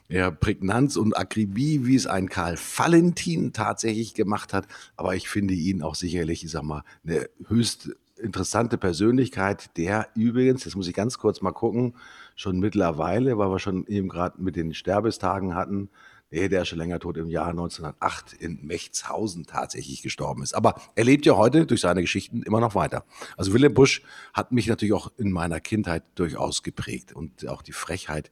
ja, 0.09 0.29
Prägnanz 0.29 0.97
und 0.97 1.17
Akribie, 1.17 1.85
wie 1.85 1.95
es 1.95 2.05
ein 2.05 2.29
Karl 2.29 2.57
Valentin 2.57 3.53
tatsächlich 3.53 4.13
gemacht 4.13 4.53
hat, 4.53 4.67
aber 4.95 5.15
ich 5.15 5.29
finde 5.29 5.53
ihn 5.53 5.81
auch 5.81 5.95
sicherlich, 5.95 6.43
ich 6.43 6.51
sag 6.51 6.63
mal, 6.63 6.83
eine 7.05 7.29
höchst 7.47 7.91
interessante 8.21 8.77
Persönlichkeit, 8.77 9.75
der 9.77 10.09
übrigens, 10.15 10.65
jetzt 10.65 10.75
muss 10.75 10.87
ich 10.87 10.93
ganz 10.93 11.17
kurz 11.17 11.41
mal 11.41 11.51
gucken, 11.51 11.95
schon 12.35 12.59
mittlerweile, 12.59 13.37
weil 13.37 13.49
wir 13.49 13.59
schon 13.59 13.85
eben 13.87 14.09
gerade 14.09 14.41
mit 14.41 14.55
den 14.55 14.73
Sterbestagen 14.73 15.55
hatten, 15.55 15.89
nee, 16.31 16.47
der 16.47 16.63
ist 16.63 16.69
schon 16.69 16.79
länger 16.79 16.99
tot, 16.99 17.17
im 17.17 17.29
Jahr 17.29 17.49
1908 17.49 18.33
in 18.33 18.65
Mechtshausen 18.65 19.45
tatsächlich 19.45 20.01
gestorben 20.01 20.41
ist. 20.41 20.53
Aber 20.53 20.81
er 20.95 21.03
lebt 21.03 21.25
ja 21.25 21.35
heute 21.35 21.65
durch 21.65 21.81
seine 21.81 22.01
Geschichten 22.01 22.41
immer 22.43 22.59
noch 22.59 22.73
weiter. 22.73 23.05
Also 23.37 23.53
Willem 23.53 23.73
Busch 23.73 24.01
hat 24.33 24.51
mich 24.51 24.67
natürlich 24.67 24.93
auch 24.93 25.11
in 25.17 25.31
meiner 25.31 25.59
Kindheit 25.59 26.03
durchaus 26.15 26.63
geprägt 26.63 27.13
und 27.13 27.47
auch 27.47 27.61
die 27.61 27.73
Frechheit, 27.73 28.31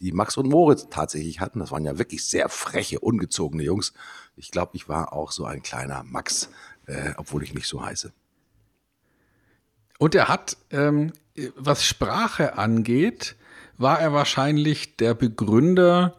die 0.00 0.12
Max 0.12 0.36
und 0.36 0.48
Moritz 0.48 0.86
tatsächlich 0.90 1.40
hatten. 1.40 1.58
Das 1.58 1.72
waren 1.72 1.84
ja 1.84 1.98
wirklich 1.98 2.24
sehr 2.24 2.48
freche, 2.48 3.00
ungezogene 3.00 3.64
Jungs. 3.64 3.94
Ich 4.36 4.50
glaube, 4.50 4.72
ich 4.74 4.88
war 4.88 5.12
auch 5.12 5.32
so 5.32 5.44
ein 5.44 5.62
kleiner 5.62 6.04
Max, 6.04 6.50
äh, 6.86 7.12
obwohl 7.16 7.42
ich 7.42 7.54
nicht 7.54 7.66
so 7.66 7.84
heiße. 7.84 8.12
Und 9.98 10.14
er 10.14 10.28
hat, 10.28 10.56
ähm, 10.70 11.12
was 11.56 11.84
Sprache 11.84 12.56
angeht, 12.56 13.36
war 13.78 14.00
er 14.00 14.12
wahrscheinlich 14.12 14.96
der 14.96 15.14
Begründer 15.14 16.14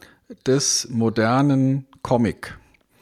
des 0.45 0.87
modernen 0.89 1.85
Comic, 2.01 2.57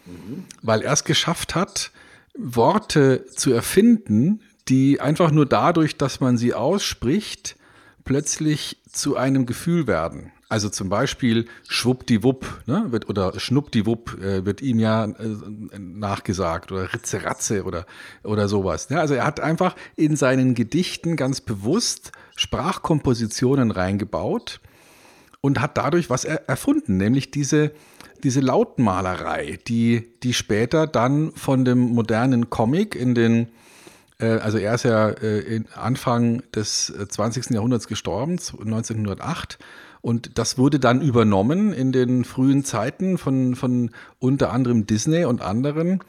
mhm. 0.05 0.45
weil 0.61 0.81
er 0.81 0.93
es 0.93 1.03
geschafft 1.03 1.55
hat, 1.55 1.91
Worte 2.37 3.25
zu 3.35 3.51
erfinden, 3.53 4.41
die 4.67 4.99
einfach 4.99 5.31
nur 5.31 5.45
dadurch, 5.45 5.97
dass 5.97 6.19
man 6.19 6.37
sie 6.37 6.53
ausspricht, 6.53 7.55
plötzlich 8.03 8.81
zu 8.91 9.15
einem 9.15 9.45
Gefühl 9.45 9.87
werden. 9.87 10.31
Also 10.49 10.69
zum 10.69 10.87
Beispiel 10.87 11.45
Schwuppdiwupp 11.67 12.63
ne, 12.67 12.85
wird, 12.89 13.09
oder 13.09 13.37
Schnuppdiwupp 13.37 14.17
äh, 14.21 14.45
wird 14.45 14.61
ihm 14.61 14.79
ja 14.79 15.03
äh, 15.03 15.77
nachgesagt 15.77 16.71
oder 16.71 16.93
Ritzeratze 16.93 17.65
oder, 17.65 17.85
oder 18.23 18.47
sowas. 18.47 18.89
Ne? 18.89 18.99
Also 18.99 19.13
er 19.13 19.25
hat 19.25 19.41
einfach 19.41 19.75
in 19.97 20.15
seinen 20.15 20.53
Gedichten 20.53 21.17
ganz 21.17 21.41
bewusst 21.41 22.13
Sprachkompositionen 22.37 23.71
reingebaut 23.71 24.61
und 25.41 25.59
hat 25.59 25.77
dadurch 25.77 26.09
was 26.09 26.23
er 26.23 26.47
erfunden, 26.47 26.95
nämlich 26.95 27.31
diese, 27.31 27.71
diese 28.23 28.39
Lautmalerei, 28.39 29.59
die, 29.67 30.07
die 30.23 30.33
später 30.33 30.87
dann 30.87 31.33
von 31.33 31.65
dem 31.65 31.79
modernen 31.79 32.49
Comic 32.49 32.95
in 32.95 33.15
den 33.15 33.47
äh, 34.19 34.37
also 34.37 34.57
er 34.57 34.75
ist 34.75 34.83
ja 34.83 35.09
äh, 35.09 35.63
Anfang 35.75 36.43
des 36.55 36.93
20. 37.09 37.51
Jahrhunderts 37.51 37.87
gestorben, 37.87 38.33
1908. 38.33 39.59
Und 40.01 40.37
das 40.37 40.57
wurde 40.57 40.79
dann 40.79 41.01
übernommen 41.01 41.73
in 41.73 41.91
den 41.91 42.23
frühen 42.23 42.63
Zeiten 42.63 43.17
von, 43.17 43.55
von 43.55 43.91
unter 44.19 44.53
anderem 44.53 44.85
Disney 44.85 45.25
und 45.25 45.41
anderen, 45.41 45.99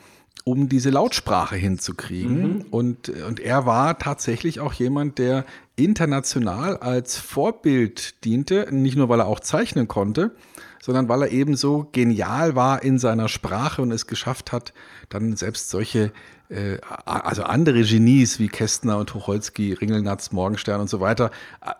um 0.44 0.68
diese 0.68 0.90
Lautsprache 0.90 1.56
hinzukriegen. 1.56 2.58
Mhm. 2.58 2.64
Und, 2.70 3.08
und 3.08 3.40
er 3.40 3.66
war 3.66 3.98
tatsächlich 3.98 4.60
auch 4.60 4.72
jemand, 4.72 5.18
der 5.18 5.44
international 5.76 6.76
als 6.78 7.16
Vorbild 7.16 8.24
diente, 8.24 8.68
nicht 8.70 8.96
nur 8.96 9.08
weil 9.08 9.20
er 9.20 9.26
auch 9.26 9.40
zeichnen 9.40 9.88
konnte, 9.88 10.34
sondern 10.82 11.08
weil 11.08 11.22
er 11.22 11.30
eben 11.30 11.56
so 11.56 11.88
genial 11.92 12.56
war 12.56 12.82
in 12.82 12.98
seiner 12.98 13.28
Sprache 13.28 13.82
und 13.82 13.92
es 13.92 14.06
geschafft 14.06 14.52
hat, 14.52 14.72
dann 15.08 15.36
selbst 15.36 15.70
solche, 15.70 16.12
äh, 16.48 16.78
also 17.04 17.42
andere 17.44 17.82
Genies 17.82 18.38
wie 18.38 18.48
Kästner 18.48 18.98
und 18.98 19.10
Tucholsky, 19.10 19.74
Ringelnatz, 19.74 20.32
Morgenstern 20.32 20.80
und 20.80 20.88
so 20.88 21.00
weiter 21.00 21.30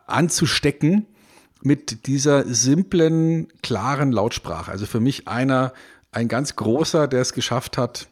anzustecken 0.07 1.07
mit 1.62 2.07
dieser 2.07 2.44
simplen, 2.44 3.49
klaren 3.62 4.12
Lautsprache. 4.12 4.71
Also 4.71 4.87
für 4.87 5.01
mich 5.01 5.27
einer, 5.27 5.73
ein 6.12 6.29
ganz 6.29 6.57
großer, 6.57 7.09
der 7.09 7.23
es 7.23 7.33
geschafft 7.33 7.79
hat, 7.79 8.09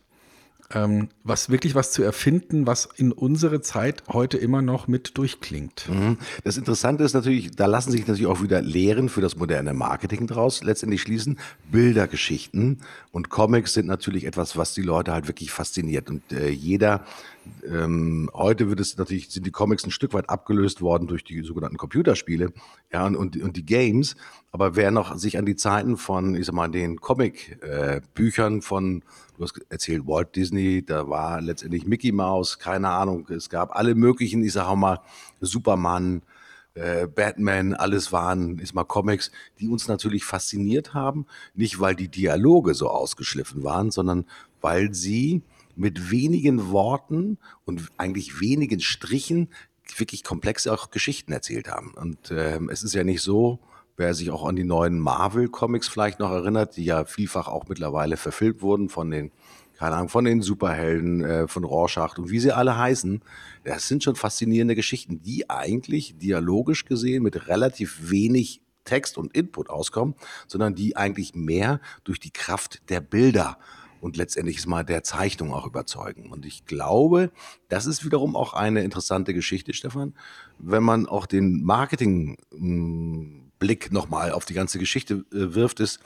ähm, 0.72 1.08
was 1.24 1.50
wirklich 1.50 1.74
was 1.74 1.92
zu 1.92 2.02
erfinden, 2.02 2.66
was 2.66 2.88
in 2.96 3.12
unsere 3.12 3.60
Zeit 3.60 4.02
heute 4.08 4.36
immer 4.36 4.62
noch 4.62 4.88
mit 4.88 5.16
durchklingt. 5.16 5.88
Mhm. 5.88 6.18
Das 6.44 6.56
Interessante 6.56 7.04
ist 7.04 7.14
natürlich, 7.14 7.52
da 7.52 7.66
lassen 7.66 7.92
sich 7.92 8.06
natürlich 8.06 8.26
auch 8.26 8.42
wieder 8.42 8.60
Lehren 8.62 9.08
für 9.08 9.20
das 9.20 9.36
moderne 9.36 9.74
Marketing 9.74 10.26
draus 10.26 10.62
letztendlich 10.64 11.02
schließen. 11.02 11.38
Bildergeschichten 11.70 12.80
und 13.12 13.28
Comics 13.28 13.74
sind 13.74 13.86
natürlich 13.86 14.24
etwas, 14.24 14.56
was 14.56 14.74
die 14.74 14.82
Leute 14.82 15.12
halt 15.12 15.28
wirklich 15.28 15.50
fasziniert. 15.50 16.10
Und 16.10 16.32
äh, 16.32 16.48
jeder, 16.48 17.04
ähm, 17.66 18.30
heute 18.34 18.68
wird 18.68 18.80
es 18.80 18.96
natürlich, 18.96 19.30
sind 19.30 19.46
die 19.46 19.50
Comics 19.50 19.84
ein 19.84 19.90
Stück 19.90 20.12
weit 20.12 20.28
abgelöst 20.30 20.80
worden 20.80 21.06
durch 21.06 21.24
die 21.24 21.42
sogenannten 21.42 21.76
Computerspiele 21.76 22.52
ja, 22.92 23.06
und, 23.06 23.16
und, 23.16 23.56
die 23.56 23.64
Games. 23.64 24.16
Aber 24.52 24.76
wer 24.76 24.90
noch 24.90 25.16
sich 25.16 25.38
an 25.38 25.46
die 25.46 25.56
Zeiten 25.56 25.96
von, 25.96 26.34
ich 26.34 26.46
sag 26.46 26.54
mal, 26.54 26.68
den 26.68 27.00
Comic-Büchern 27.00 28.58
äh, 28.58 28.62
von 28.62 29.02
du 29.36 29.44
hast 29.44 29.60
erzählt 29.68 30.06
Walt 30.06 30.34
Disney, 30.34 30.84
da 30.84 31.08
war 31.08 31.40
letztendlich 31.40 31.86
Mickey 31.86 32.12
Mouse, 32.12 32.58
keine 32.58 32.88
Ahnung, 32.88 33.26
es 33.28 33.50
gab 33.50 33.76
alle 33.76 33.94
möglichen, 33.94 34.42
ich 34.42 34.58
auch 34.58 34.76
mal, 34.76 35.00
Superman, 35.40 36.22
äh, 36.74 37.06
Batman, 37.06 37.74
alles 37.74 38.12
waren, 38.12 38.58
ist 38.58 38.74
mal 38.74 38.84
Comics, 38.84 39.30
die 39.60 39.68
uns 39.68 39.88
natürlich 39.88 40.24
fasziniert 40.24 40.94
haben, 40.94 41.26
nicht 41.54 41.80
weil 41.80 41.94
die 41.94 42.08
Dialoge 42.08 42.74
so 42.74 42.88
ausgeschliffen 42.88 43.62
waren, 43.64 43.90
sondern 43.90 44.26
weil 44.60 44.92
sie 44.94 45.42
mit 45.76 46.10
wenigen 46.10 46.70
Worten 46.70 47.38
und 47.64 47.90
eigentlich 47.96 48.40
wenigen 48.40 48.80
Strichen 48.80 49.48
wirklich 49.96 50.24
komplexe 50.24 50.72
auch 50.72 50.90
Geschichten 50.90 51.32
erzählt 51.32 51.68
haben. 51.68 51.92
Und 51.94 52.30
ähm, 52.30 52.70
es 52.70 52.82
ist 52.82 52.94
ja 52.94 53.04
nicht 53.04 53.22
so, 53.22 53.60
wer 53.96 54.14
sich 54.14 54.30
auch 54.30 54.44
an 54.44 54.56
die 54.56 54.64
neuen 54.64 54.98
Marvel-Comics 54.98 55.88
vielleicht 55.88 56.18
noch 56.18 56.30
erinnert, 56.30 56.76
die 56.76 56.84
ja 56.84 57.04
vielfach 57.04 57.48
auch 57.48 57.68
mittlerweile 57.68 58.16
verfilmt 58.16 58.62
wurden 58.62 58.88
von 58.88 59.10
den, 59.10 59.30
keine 59.78 59.96
Ahnung, 59.96 60.08
von 60.08 60.24
den 60.24 60.42
Superhelden, 60.42 61.24
äh, 61.24 61.48
von 61.48 61.64
Rorschach 61.64 62.18
und 62.18 62.30
wie 62.30 62.40
sie 62.40 62.52
alle 62.52 62.76
heißen. 62.76 63.22
Das 63.64 63.88
sind 63.88 64.02
schon 64.02 64.16
faszinierende 64.16 64.74
Geschichten, 64.74 65.22
die 65.22 65.48
eigentlich 65.48 66.18
dialogisch 66.18 66.84
gesehen 66.84 67.22
mit 67.22 67.48
relativ 67.48 68.10
wenig 68.10 68.60
Text 68.84 69.18
und 69.18 69.34
Input 69.36 69.68
auskommen, 69.68 70.14
sondern 70.46 70.74
die 70.74 70.96
eigentlich 70.96 71.34
mehr 71.34 71.80
durch 72.04 72.20
die 72.20 72.30
Kraft 72.30 72.88
der 72.88 73.00
Bilder 73.00 73.58
und 74.00 74.16
letztendlich 74.16 74.64
mal 74.66 74.84
der 74.84 75.02
Zeichnung 75.02 75.52
auch 75.52 75.66
überzeugen. 75.66 76.30
Und 76.30 76.46
ich 76.46 76.64
glaube, 76.66 77.32
das 77.68 77.86
ist 77.86 78.04
wiederum 78.04 78.36
auch 78.36 78.54
eine 78.54 78.82
interessante 78.82 79.34
Geschichte, 79.34 79.72
Stefan, 79.72 80.14
wenn 80.58 80.82
man 80.82 81.06
auch 81.06 81.26
den 81.26 81.62
Marketingblick 81.62 83.92
nochmal 83.92 84.32
auf 84.32 84.44
die 84.44 84.54
ganze 84.54 84.78
Geschichte 84.78 85.24
äh, 85.32 85.54
wirft, 85.54 85.80
ist 85.80 86.00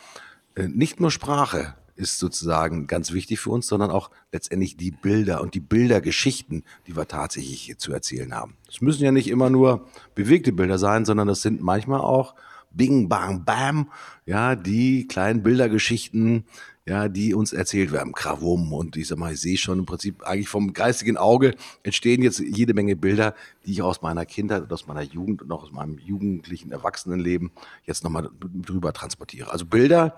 äh, 0.54 0.68
nicht 0.68 1.00
nur 1.00 1.10
Sprache 1.10 1.74
ist 2.00 2.18
sozusagen 2.18 2.86
ganz 2.86 3.12
wichtig 3.12 3.40
für 3.40 3.50
uns, 3.50 3.66
sondern 3.66 3.90
auch 3.90 4.10
letztendlich 4.32 4.76
die 4.76 4.90
Bilder 4.90 5.42
und 5.42 5.54
die 5.54 5.60
Bildergeschichten, 5.60 6.64
die 6.86 6.96
wir 6.96 7.06
tatsächlich 7.06 7.76
zu 7.78 7.92
erzählen 7.92 8.34
haben. 8.34 8.56
Es 8.68 8.80
müssen 8.80 9.04
ja 9.04 9.12
nicht 9.12 9.28
immer 9.28 9.50
nur 9.50 9.86
bewegte 10.14 10.52
Bilder 10.52 10.78
sein, 10.78 11.04
sondern 11.04 11.28
das 11.28 11.42
sind 11.42 11.60
manchmal 11.60 12.00
auch 12.00 12.34
Bing, 12.72 13.08
Bang, 13.08 13.44
Bam, 13.44 13.90
ja, 14.26 14.56
die 14.56 15.06
kleinen 15.08 15.42
Bildergeschichten, 15.42 16.44
ja, 16.86 17.08
die 17.08 17.34
uns 17.34 17.52
erzählt 17.52 17.92
werden. 17.92 18.12
Krawum 18.12 18.72
und 18.72 18.96
ich 18.96 19.08
sag 19.08 19.18
mal, 19.18 19.32
ich 19.32 19.40
sehe 19.40 19.58
schon 19.58 19.80
im 19.80 19.86
Prinzip 19.86 20.22
eigentlich 20.24 20.48
vom 20.48 20.72
geistigen 20.72 21.16
Auge 21.16 21.54
entstehen 21.82 22.22
jetzt 22.22 22.40
jede 22.40 22.74
Menge 22.74 22.96
Bilder, 22.96 23.34
die 23.64 23.72
ich 23.72 23.82
aus 23.82 24.02
meiner 24.02 24.26
Kindheit 24.26 24.62
und 24.62 24.72
aus 24.72 24.86
meiner 24.86 25.02
Jugend 25.02 25.42
und 25.42 25.52
auch 25.52 25.62
aus 25.62 25.72
meinem 25.72 25.98
jugendlichen 25.98 26.72
Erwachsenenleben 26.72 27.50
jetzt 27.84 28.02
nochmal 28.02 28.30
drüber 28.40 28.92
transportiere. 28.92 29.52
Also 29.52 29.66
Bilder, 29.66 30.16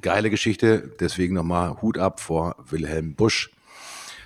geile 0.00 0.30
Geschichte, 0.30 0.90
deswegen 0.98 1.34
nochmal 1.34 1.80
Hut 1.82 1.98
ab 1.98 2.20
vor 2.20 2.56
Wilhelm 2.68 3.14
Busch. 3.14 3.50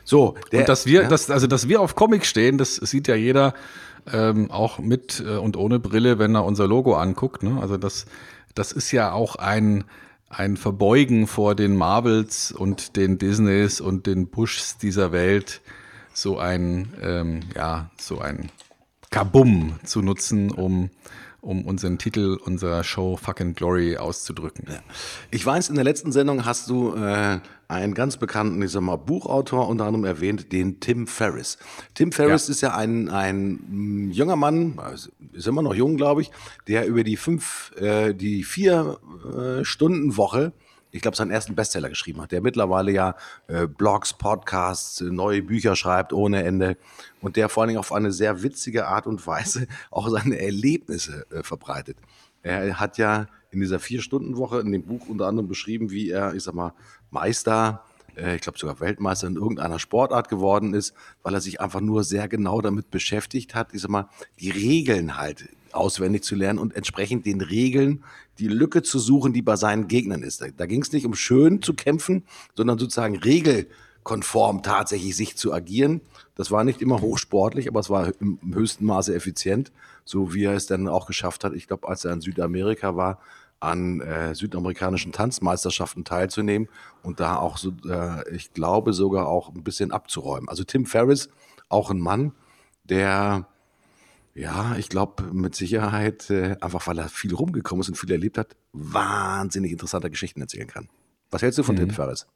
So, 0.04 0.34
der, 0.50 0.60
und 0.60 0.68
dass 0.68 0.86
wir, 0.86 1.02
ja? 1.02 1.08
dass, 1.08 1.30
also 1.30 1.46
dass 1.46 1.68
wir 1.68 1.80
auf 1.80 1.94
Comic 1.94 2.26
stehen, 2.26 2.58
das 2.58 2.76
sieht 2.76 3.06
ja 3.06 3.14
jeder 3.14 3.54
ähm, 4.12 4.50
auch 4.50 4.78
mit 4.78 5.22
äh, 5.24 5.36
und 5.36 5.56
ohne 5.56 5.78
Brille, 5.78 6.18
wenn 6.18 6.34
er 6.34 6.44
unser 6.44 6.66
Logo 6.66 6.94
anguckt. 6.94 7.42
Ne? 7.42 7.60
Also 7.60 7.76
das, 7.76 8.06
das 8.54 8.72
ist 8.72 8.90
ja 8.90 9.12
auch 9.12 9.36
ein, 9.36 9.84
ein 10.32 10.56
Verbeugen 10.56 11.26
vor 11.26 11.54
den 11.54 11.76
Marvels 11.76 12.52
und 12.52 12.96
den 12.96 13.18
Disneys 13.18 13.80
und 13.80 14.06
den 14.06 14.28
Bushs 14.28 14.78
dieser 14.78 15.12
Welt, 15.12 15.60
so 16.14 16.38
ein, 16.38 16.92
ähm, 17.02 17.40
ja, 17.54 17.90
so 17.98 18.18
ein 18.18 18.50
Kabum 19.10 19.78
zu 19.84 20.00
nutzen, 20.00 20.50
um 20.50 20.90
um 21.42 21.64
unseren 21.66 21.98
Titel 21.98 22.38
unserer 22.44 22.84
Show 22.84 23.16
Fucking 23.16 23.54
Glory 23.54 23.96
auszudrücken. 23.96 24.64
Ja. 24.68 24.78
Ich 25.32 25.44
weiß, 25.44 25.68
in 25.68 25.74
der 25.74 25.84
letzten 25.84 26.12
Sendung 26.12 26.44
hast 26.44 26.70
du 26.70 26.94
äh, 26.94 27.40
einen 27.66 27.94
ganz 27.94 28.16
bekannten, 28.16 28.62
ich 28.62 28.70
sag 28.70 28.82
mal, 28.82 28.96
Buchautor 28.96 29.68
unter 29.68 29.86
anderem 29.86 30.04
erwähnt, 30.04 30.52
den 30.52 30.78
Tim 30.78 31.08
Ferriss. 31.08 31.58
Tim 31.94 32.12
Ferriss 32.12 32.46
ja. 32.46 32.52
ist 32.52 32.60
ja 32.60 32.76
ein, 32.76 33.08
ein 33.08 34.10
junger 34.12 34.36
Mann, 34.36 34.80
ist 35.32 35.46
immer 35.48 35.62
noch 35.62 35.74
jung, 35.74 35.96
glaube 35.96 36.22
ich, 36.22 36.30
der 36.68 36.86
über 36.86 37.02
die 37.02 37.16
fünf, 37.16 37.72
äh, 37.76 38.14
die 38.14 38.44
vier 38.44 38.98
äh, 39.36 39.64
Stunden 39.64 40.16
Woche 40.16 40.52
ich 40.92 41.00
glaube, 41.00 41.16
seinen 41.16 41.30
ersten 41.30 41.54
Bestseller 41.54 41.88
geschrieben 41.88 42.20
hat, 42.20 42.32
der 42.32 42.42
mittlerweile 42.42 42.92
ja 42.92 43.16
äh, 43.48 43.66
Blogs, 43.66 44.12
Podcasts, 44.12 45.00
äh, 45.00 45.04
neue 45.04 45.42
Bücher 45.42 45.74
schreibt 45.74 46.12
ohne 46.12 46.44
Ende 46.44 46.76
und 47.20 47.36
der 47.36 47.48
vor 47.48 47.62
allen 47.62 47.68
Dingen 47.68 47.80
auf 47.80 47.92
eine 47.92 48.12
sehr 48.12 48.42
witzige 48.42 48.86
Art 48.86 49.06
und 49.06 49.26
Weise 49.26 49.66
auch 49.90 50.08
seine 50.08 50.38
Erlebnisse 50.38 51.26
äh, 51.30 51.42
verbreitet. 51.42 51.96
Er 52.42 52.78
hat 52.78 52.98
ja 52.98 53.26
in 53.50 53.60
dieser 53.60 53.80
Vier-Stunden-Woche 53.80 54.60
in 54.60 54.72
dem 54.72 54.82
Buch 54.82 55.08
unter 55.08 55.26
anderem 55.26 55.48
beschrieben, 55.48 55.90
wie 55.90 56.10
er, 56.10 56.34
ich 56.34 56.42
sag 56.42 56.54
mal, 56.54 56.74
Meister, 57.10 57.84
äh, 58.16 58.36
ich 58.36 58.42
glaube 58.42 58.58
sogar 58.58 58.80
Weltmeister 58.80 59.28
in 59.28 59.36
irgendeiner 59.36 59.78
Sportart 59.78 60.28
geworden 60.28 60.74
ist, 60.74 60.94
weil 61.22 61.34
er 61.34 61.40
sich 61.40 61.60
einfach 61.60 61.80
nur 61.80 62.04
sehr 62.04 62.28
genau 62.28 62.60
damit 62.60 62.90
beschäftigt 62.90 63.54
hat, 63.54 63.72
ich 63.72 63.80
sag 63.80 63.90
mal, 63.90 64.08
die 64.40 64.50
Regeln 64.50 65.16
halt 65.16 65.48
auswendig 65.72 66.22
zu 66.22 66.34
lernen 66.34 66.58
und 66.58 66.76
entsprechend 66.76 67.24
den 67.24 67.40
Regeln 67.40 68.04
die 68.38 68.48
Lücke 68.48 68.82
zu 68.82 68.98
suchen, 68.98 69.32
die 69.32 69.42
bei 69.42 69.56
seinen 69.56 69.88
Gegnern 69.88 70.22
ist. 70.22 70.40
Da, 70.40 70.46
da 70.56 70.66
ging 70.66 70.82
es 70.82 70.92
nicht 70.92 71.06
um 71.06 71.14
schön 71.14 71.62
zu 71.62 71.74
kämpfen, 71.74 72.24
sondern 72.54 72.78
sozusagen 72.78 73.16
regelkonform 73.16 74.62
tatsächlich 74.62 75.16
sich 75.16 75.36
zu 75.36 75.52
agieren. 75.52 76.00
Das 76.34 76.50
war 76.50 76.64
nicht 76.64 76.80
immer 76.80 77.00
hochsportlich, 77.00 77.68
aber 77.68 77.80
es 77.80 77.90
war 77.90 78.12
im, 78.20 78.38
im 78.42 78.54
höchsten 78.54 78.86
Maße 78.86 79.14
effizient, 79.14 79.72
so 80.04 80.34
wie 80.34 80.44
er 80.44 80.54
es 80.54 80.66
dann 80.66 80.88
auch 80.88 81.06
geschafft 81.06 81.44
hat. 81.44 81.52
Ich 81.54 81.66
glaube, 81.66 81.88
als 81.88 82.04
er 82.04 82.12
in 82.12 82.20
Südamerika 82.20 82.96
war, 82.96 83.18
an 83.62 84.00
äh, 84.00 84.34
südamerikanischen 84.34 85.12
Tanzmeisterschaften 85.12 86.04
teilzunehmen 86.04 86.68
und 87.02 87.20
da 87.20 87.36
auch 87.36 87.58
so, 87.58 87.72
äh, 87.88 88.28
ich 88.34 88.52
glaube, 88.52 88.92
sogar 88.92 89.28
auch 89.28 89.54
ein 89.54 89.62
bisschen 89.62 89.92
abzuräumen. 89.92 90.48
Also 90.48 90.64
Tim 90.64 90.84
Ferriss, 90.84 91.28
auch 91.68 91.90
ein 91.90 92.00
Mann, 92.00 92.32
der 92.84 93.46
ja, 94.34 94.76
ich 94.78 94.88
glaube 94.88 95.24
mit 95.32 95.54
Sicherheit, 95.54 96.30
äh, 96.30 96.56
einfach 96.60 96.86
weil 96.86 96.98
er 96.98 97.08
viel 97.08 97.34
rumgekommen 97.34 97.82
ist 97.82 97.88
und 97.88 97.96
viel 97.96 98.10
erlebt 98.10 98.38
hat, 98.38 98.56
wahnsinnig 98.72 99.72
interessante 99.72 100.08
Geschichten 100.10 100.40
erzählen 100.40 100.66
kann. 100.66 100.88
Was 101.30 101.42
hältst 101.42 101.58
du 101.58 101.62
von 101.62 101.74
mhm. 101.74 101.80
Tim 101.80 101.90
Ferriss? 101.90 102.26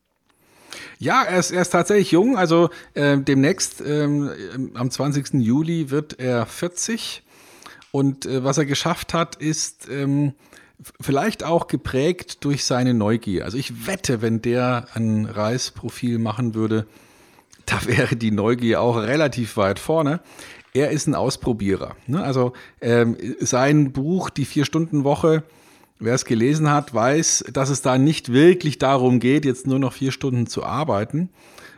Ja, 0.98 1.22
er 1.22 1.38
ist, 1.38 1.52
er 1.52 1.62
ist 1.62 1.70
tatsächlich 1.70 2.10
jung. 2.10 2.36
Also 2.36 2.70
äh, 2.94 3.18
demnächst, 3.18 3.80
ähm, 3.80 4.30
am 4.74 4.90
20. 4.90 5.34
Juli, 5.34 5.90
wird 5.90 6.18
er 6.18 6.44
40. 6.44 7.22
Und 7.92 8.26
äh, 8.26 8.44
was 8.44 8.58
er 8.58 8.66
geschafft 8.66 9.14
hat, 9.14 9.36
ist 9.36 9.88
ähm, 9.88 10.34
vielleicht 11.00 11.44
auch 11.44 11.66
geprägt 11.66 12.44
durch 12.44 12.64
seine 12.64 12.92
Neugier. 12.92 13.44
Also 13.44 13.56
ich 13.56 13.86
wette, 13.86 14.20
wenn 14.20 14.42
der 14.42 14.88
ein 14.92 15.24
Reisprofil 15.24 16.18
machen 16.18 16.54
würde, 16.54 16.86
da 17.64 17.78
wäre 17.86 18.16
die 18.16 18.32
Neugier 18.32 18.82
auch 18.82 18.96
relativ 18.96 19.56
weit 19.56 19.78
vorne 19.78 20.20
er 20.76 20.90
ist 20.90 21.06
ein 21.06 21.14
Ausprobierer. 21.14 21.96
Ne? 22.06 22.22
Also 22.22 22.52
ähm, 22.82 23.16
sein 23.40 23.92
Buch 23.92 24.28
Die 24.28 24.44
Vier-Stunden-Woche, 24.44 25.42
wer 25.98 26.14
es 26.14 26.26
gelesen 26.26 26.70
hat, 26.70 26.92
weiß, 26.92 27.46
dass 27.52 27.70
es 27.70 27.80
da 27.80 27.96
nicht 27.96 28.30
wirklich 28.30 28.78
darum 28.78 29.18
geht, 29.18 29.46
jetzt 29.46 29.66
nur 29.66 29.78
noch 29.78 29.94
vier 29.94 30.12
Stunden 30.12 30.46
zu 30.46 30.64
arbeiten, 30.64 31.30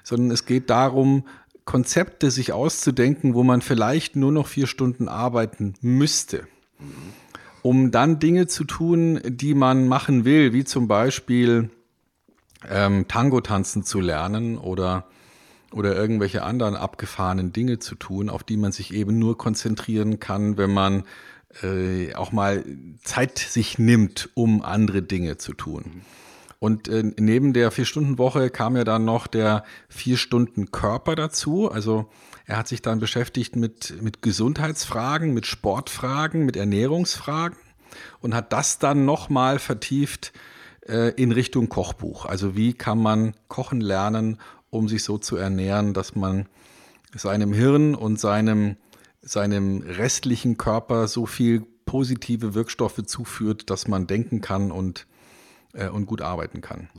sondern 0.03 0.33
es 0.33 0.47
geht 0.47 0.69
darum, 0.69 1.25
Konzepte 1.65 2.31
sich 2.31 2.53
auszudenken, 2.53 3.35
wo 3.35 3.45
man 3.45 3.61
vielleicht 3.61 4.17
nur 4.17 4.33
noch 4.33 4.49
vier 4.49 4.67
Stunden 4.67 5.07
arbeiten 5.07 5.75
müsste. 5.81 6.49
Um 7.63 7.91
dann 7.91 8.19
Dinge 8.19 8.47
zu 8.47 8.65
tun, 8.65 9.21
die 9.25 9.55
man 9.55 9.87
machen 9.87 10.25
will, 10.25 10.53
wie 10.53 10.65
zum 10.65 10.89
Beispiel 10.89 11.71
ähm, 12.69 13.07
Tango 13.07 13.43
tanzen 13.43 13.85
zu 13.85 14.01
lernen 14.01 14.59
oder 14.59 15.05
oder 15.73 15.95
irgendwelche 15.95 16.43
anderen 16.43 16.77
abgefahrenen 16.77 17.53
Dinge 17.53 17.79
zu 17.79 17.95
tun, 17.95 18.31
auf 18.31 18.43
die 18.43 18.57
man 18.57 18.73
sich 18.73 18.95
eben 18.95 19.19
nur 19.19 19.37
konzentrieren 19.37 20.19
kann, 20.19 20.57
wenn 20.57 20.73
man 20.73 21.05
äh, 21.63 22.15
auch 22.15 22.33
mal 22.33 22.65
Zeit 23.03 23.39
sich 23.39 23.79
nimmt, 23.79 24.31
um 24.35 24.63
andere 24.63 25.03
Dinge 25.03 25.37
zu 25.39 25.55
tun. 25.55 26.03
Und 26.59 26.89
äh, 26.89 27.05
neben 27.19 27.53
der 27.53 27.71
Vier-Stunden-Woche 27.71 28.51
kam 28.51 28.77
ja 28.77 28.85
dann 28.85 29.05
noch 29.05 29.27
der 29.27 29.65
Vier-Stunden-Körper 29.89 31.15
dazu. 31.15 31.71
Also 31.71 32.09
er 32.47 32.57
hat 32.57 32.69
sich 32.69 32.83
dann 32.83 32.99
beschäftigt 32.99 33.55
mit, 33.55 34.03
mit 34.03 34.23
Gesundheitsfragen, 34.23 35.35
mit 35.35 35.47
Sportfragen, 35.47 36.45
mit 36.45 36.57
Ernährungsfragen 36.57 37.59
und 38.21 38.35
hat 38.35 38.53
das 38.53 38.79
dann 38.79 39.05
nochmal 39.05 39.59
vertieft 39.59 40.33
äh, 40.87 41.11
in 41.11 41.31
Richtung 41.31 41.69
Kochbuch. 41.69 42.27
Also 42.27 42.57
wie 42.57 42.73
kann 42.73 42.99
man 42.99 43.35
kochen 43.47 43.81
lernen 43.81 44.39
um 44.71 44.89
sich 44.89 45.03
so 45.03 45.19
zu 45.19 45.37
ernähren, 45.37 45.95
dass 45.95 46.15
man 46.15 46.47
seinem 47.15 47.53
Hirn 47.53 47.95
und 47.95 48.21
seinem, 48.21 48.77
seinem 49.23 49.83
restlichen 49.83 50.57
Körper 50.57 51.09
so 51.09 51.27
viel 51.27 51.67
positive 51.87 52.55
Wirkstoffe 52.55 53.03
zuführt, 53.07 53.71
dass 53.71 53.89
man 53.89 54.07
denken 54.07 54.41
kann 54.41 54.71
und, 54.71 55.07
äh, 55.73 55.89
und 55.89 56.07
gut 56.07 56.21
arbeiten 56.21 56.61
kann. 56.61 56.91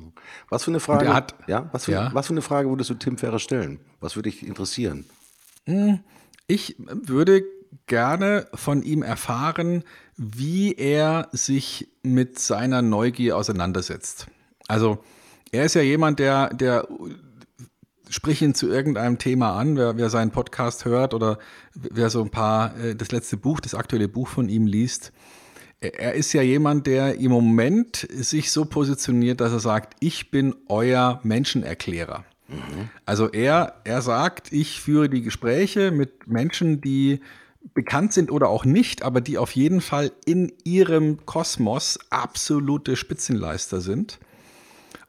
Was 0.50 0.64
für 0.64 0.72
eine 0.72 0.80
Frage, 0.80 1.14
hat, 1.14 1.36
ja, 1.48 1.70
was 1.72 1.86
für, 1.86 1.92
ja? 1.92 2.10
was 2.14 2.28
für 2.28 2.34
eine 2.34 2.42
Frage 2.42 2.70
würdest 2.70 2.90
du 2.90 2.96
Tim 2.96 3.18
Ferrer 3.18 3.40
stellen? 3.40 3.80
Was 4.00 4.16
würde 4.16 4.32
dich 4.32 4.46
interessieren? 4.46 5.06
Hm, 5.66 6.00
ich 6.48 6.76
würde 6.80 7.44
gerne 7.86 8.48
von 8.56 8.82
ihm 8.82 9.04
erfahren, 9.04 9.84
wie 10.18 10.74
er 10.74 11.30
sich 11.32 11.88
mit 12.02 12.40
seiner 12.40 12.82
Neugier 12.82 13.38
auseinandersetzt. 13.38 14.28
Also 14.68 15.04
er 15.52 15.66
ist 15.66 15.76
ja 15.76 15.82
jemand, 15.82 16.20
der, 16.20 16.54
der 16.54 16.88
sprich 18.10 18.42
ihn 18.42 18.56
zu 18.56 18.68
irgendeinem 18.68 19.18
Thema 19.18 19.54
an, 19.58 19.78
wer, 19.78 19.98
wer 19.98 20.10
seinen 20.10 20.32
Podcast 20.32 20.86
hört 20.86 21.14
oder 21.14 21.40
wer 21.74 22.10
so 22.10 22.22
ein 22.22 22.30
paar, 22.30 22.78
äh, 22.80 22.96
das 22.96 23.12
letzte 23.12 23.38
Buch, 23.38 23.60
das 23.60 23.76
aktuelle 23.76 24.08
Buch 24.08 24.28
von 24.28 24.50
ihm 24.50 24.68
liest. 24.68 25.12
Er 25.82 26.14
ist 26.14 26.34
ja 26.34 26.42
jemand, 26.42 26.88
der 26.88 27.16
im 27.20 27.32
Moment 27.32 28.06
sich 28.12 28.52
so 28.52 28.66
positioniert, 28.66 29.40
dass 29.40 29.54
er 29.54 29.62
sagt, 29.62 29.96
ich 30.02 30.30
bin 30.30 30.54
euer 30.68 31.22
Menschenerklärer. 31.24 32.26
Mhm. 32.50 32.90
Also 33.06 33.30
er, 33.30 33.76
er 33.86 34.02
sagt, 34.02 34.52
ich 34.52 34.82
führe 34.82 35.10
die 35.10 35.22
Gespräche 35.22 35.92
mit 35.92 36.28
Menschen, 36.28 36.82
die 36.82 37.22
bekannt 37.74 38.14
sind 38.14 38.32
oder 38.32 38.50
auch 38.50 38.66
nicht, 38.66 39.04
aber 39.04 39.22
die 39.22 39.38
auf 39.38 39.52
jeden 39.52 39.80
Fall 39.80 40.12
in 40.26 40.52
ihrem 40.64 41.26
Kosmos 41.26 42.00
absolute 42.10 42.96
Spitzenleister 42.96 43.80
sind. 43.80 44.20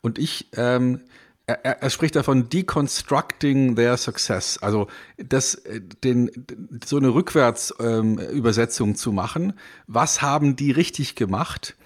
Und 0.03 0.19
ich, 0.19 0.49
ähm, 0.57 1.01
er, 1.47 1.83
er, 1.83 1.91
spricht 1.91 2.17
davon 2.17 2.49
deconstructing 2.49 3.75
their 3.75 3.97
success, 3.97 4.59
also 4.59 4.87
das, 5.17 5.55
äh, 5.57 5.81
den, 6.05 6.31
so 6.85 6.97
eine 6.97 7.09
Rückwärtsübersetzung 7.09 8.91
ähm, 8.91 8.95
zu 8.95 9.13
machen. 9.13 9.55
Was 9.87 10.23
haben 10.23 10.57
die 10.57 10.71
richtig 10.71 11.17
gemacht? 11.17 11.77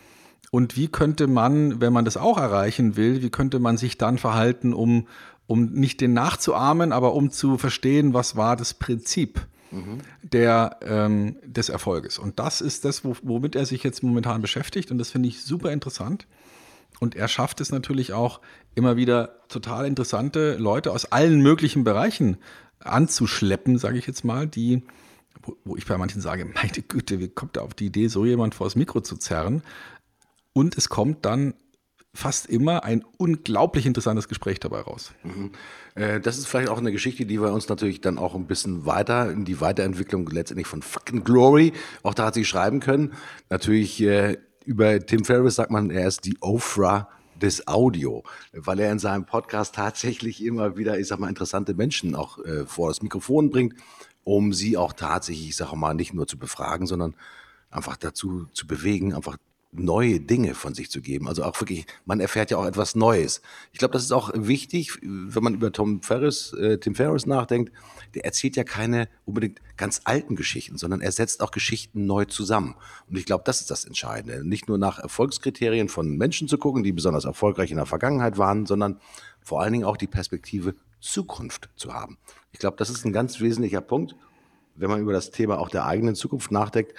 Und 0.50 0.76
wie 0.76 0.88
könnte 0.88 1.26
man, 1.26 1.80
wenn 1.80 1.92
man 1.92 2.04
das 2.04 2.16
auch 2.16 2.38
erreichen 2.38 2.96
will, 2.96 3.22
wie 3.22 3.30
könnte 3.30 3.58
man 3.58 3.76
sich 3.76 3.98
dann 3.98 4.18
verhalten, 4.18 4.72
um, 4.72 5.08
um 5.46 5.72
nicht 5.72 6.00
den 6.00 6.12
nachzuahmen, 6.12 6.92
aber 6.92 7.14
um 7.14 7.30
zu 7.30 7.58
verstehen, 7.58 8.14
was 8.14 8.36
war 8.36 8.56
das 8.56 8.74
Prinzip 8.74 9.46
mhm. 9.72 9.98
der, 10.22 10.78
ähm, 10.82 11.36
des 11.44 11.68
Erfolges. 11.68 12.18
Und 12.18 12.38
das 12.38 12.60
ist 12.60 12.84
das, 12.84 13.02
womit 13.04 13.56
er 13.56 13.66
sich 13.66 13.82
jetzt 13.82 14.02
momentan 14.02 14.42
beschäftigt. 14.42 14.90
Und 14.90 14.98
das 14.98 15.10
finde 15.10 15.28
ich 15.28 15.42
super 15.42 15.72
interessant. 15.72 16.26
Und 17.00 17.16
er 17.16 17.28
schafft 17.28 17.60
es 17.60 17.72
natürlich 17.72 18.12
auch, 18.12 18.40
immer 18.74 18.96
wieder 18.96 19.40
total 19.48 19.86
interessante 19.86 20.56
Leute 20.56 20.92
aus 20.92 21.06
allen 21.06 21.40
möglichen 21.40 21.84
Bereichen 21.84 22.38
anzuschleppen, 22.80 23.78
sage 23.78 23.98
ich 23.98 24.06
jetzt 24.06 24.24
mal, 24.24 24.46
die, 24.46 24.82
wo, 25.64 25.76
ich 25.76 25.86
bei 25.86 25.96
manchen 25.96 26.20
sage, 26.20 26.44
meine 26.54 26.82
Güte, 26.88 27.20
wie 27.20 27.28
kommt 27.28 27.56
er 27.56 27.62
auf 27.62 27.74
die 27.74 27.86
Idee, 27.86 28.08
so 28.08 28.24
jemand 28.24 28.54
vors 28.54 28.76
Mikro 28.76 29.00
zu 29.00 29.16
zerren? 29.16 29.62
Und 30.52 30.76
es 30.76 30.88
kommt 30.88 31.24
dann 31.24 31.54
fast 32.16 32.46
immer 32.46 32.84
ein 32.84 33.04
unglaublich 33.18 33.86
interessantes 33.86 34.28
Gespräch 34.28 34.60
dabei 34.60 34.80
raus. 34.80 35.12
Mhm. 35.24 35.50
Äh, 35.96 36.20
das 36.20 36.38
ist 36.38 36.46
vielleicht 36.46 36.68
auch 36.68 36.78
eine 36.78 36.92
Geschichte, 36.92 37.26
die 37.26 37.40
wir 37.40 37.52
uns 37.52 37.68
natürlich 37.68 38.00
dann 38.00 38.18
auch 38.18 38.36
ein 38.36 38.46
bisschen 38.46 38.86
weiter 38.86 39.32
in 39.32 39.44
die 39.44 39.60
Weiterentwicklung 39.60 40.28
letztendlich 40.28 40.68
von 40.68 40.80
Fucking 40.82 41.24
Glory 41.24 41.72
auch 42.04 42.14
da 42.14 42.26
hat 42.26 42.34
sie 42.34 42.44
schreiben 42.44 42.78
können. 42.78 43.14
Natürlich 43.50 44.00
äh, 44.00 44.38
über 44.64 45.04
Tim 45.04 45.24
Ferriss 45.24 45.56
sagt 45.56 45.72
man, 45.72 45.90
er 45.90 46.06
ist 46.06 46.24
die 46.24 46.36
Ofra 46.40 47.08
des 47.40 47.66
Audio, 47.66 48.22
weil 48.52 48.80
er 48.80 48.92
in 48.92 48.98
seinem 48.98 49.26
Podcast 49.26 49.74
tatsächlich 49.74 50.44
immer 50.44 50.76
wieder, 50.76 50.98
ich 50.98 51.08
sag 51.08 51.18
mal, 51.18 51.28
interessante 51.28 51.74
Menschen 51.74 52.14
auch 52.14 52.38
äh, 52.44 52.66
vor 52.66 52.88
das 52.88 53.02
Mikrofon 53.02 53.50
bringt, 53.50 53.74
um 54.24 54.52
sie 54.52 54.76
auch 54.76 54.92
tatsächlich, 54.92 55.50
ich 55.50 55.56
sag 55.56 55.72
mal, 55.74 55.94
nicht 55.94 56.14
nur 56.14 56.26
zu 56.26 56.38
befragen, 56.38 56.86
sondern 56.86 57.14
einfach 57.70 57.96
dazu 57.96 58.46
zu 58.52 58.66
bewegen, 58.66 59.14
einfach 59.14 59.36
neue 59.74 60.20
Dinge 60.20 60.54
von 60.54 60.74
sich 60.74 60.90
zu 60.90 61.00
geben. 61.00 61.28
Also 61.28 61.44
auch 61.44 61.60
wirklich, 61.60 61.86
man 62.04 62.20
erfährt 62.20 62.50
ja 62.50 62.58
auch 62.58 62.66
etwas 62.66 62.94
Neues. 62.94 63.42
Ich 63.72 63.78
glaube, 63.78 63.92
das 63.92 64.04
ist 64.04 64.12
auch 64.12 64.30
wichtig, 64.34 64.98
wenn 65.02 65.42
man 65.42 65.54
über 65.54 65.72
Tom 65.72 66.02
Ferris, 66.02 66.52
äh, 66.52 66.78
Tim 66.78 66.94
Ferris 66.94 67.26
nachdenkt. 67.26 67.72
Der 68.14 68.24
erzählt 68.24 68.56
ja 68.56 68.64
keine 68.64 69.08
unbedingt 69.24 69.60
ganz 69.76 70.02
alten 70.04 70.36
Geschichten, 70.36 70.78
sondern 70.78 71.00
er 71.00 71.12
setzt 71.12 71.42
auch 71.42 71.50
Geschichten 71.50 72.06
neu 72.06 72.24
zusammen. 72.24 72.76
Und 73.08 73.18
ich 73.18 73.26
glaube, 73.26 73.42
das 73.44 73.60
ist 73.60 73.70
das 73.70 73.84
Entscheidende. 73.84 74.46
Nicht 74.46 74.68
nur 74.68 74.78
nach 74.78 74.98
Erfolgskriterien 74.98 75.88
von 75.88 76.16
Menschen 76.16 76.46
zu 76.46 76.58
gucken, 76.58 76.84
die 76.84 76.92
besonders 76.92 77.24
erfolgreich 77.24 77.70
in 77.70 77.76
der 77.76 77.86
Vergangenheit 77.86 78.38
waren, 78.38 78.66
sondern 78.66 79.00
vor 79.42 79.60
allen 79.60 79.72
Dingen 79.72 79.84
auch 79.84 79.96
die 79.96 80.06
Perspektive 80.06 80.74
Zukunft 81.00 81.68
zu 81.76 81.92
haben. 81.92 82.18
Ich 82.52 82.60
glaube, 82.60 82.76
das 82.78 82.88
ist 82.88 83.04
ein 83.04 83.12
ganz 83.12 83.40
wesentlicher 83.40 83.80
Punkt, 83.80 84.14
wenn 84.76 84.90
man 84.90 85.00
über 85.00 85.12
das 85.12 85.30
Thema 85.30 85.58
auch 85.58 85.68
der 85.68 85.86
eigenen 85.86 86.14
Zukunft 86.14 86.50
nachdenkt 86.50 86.94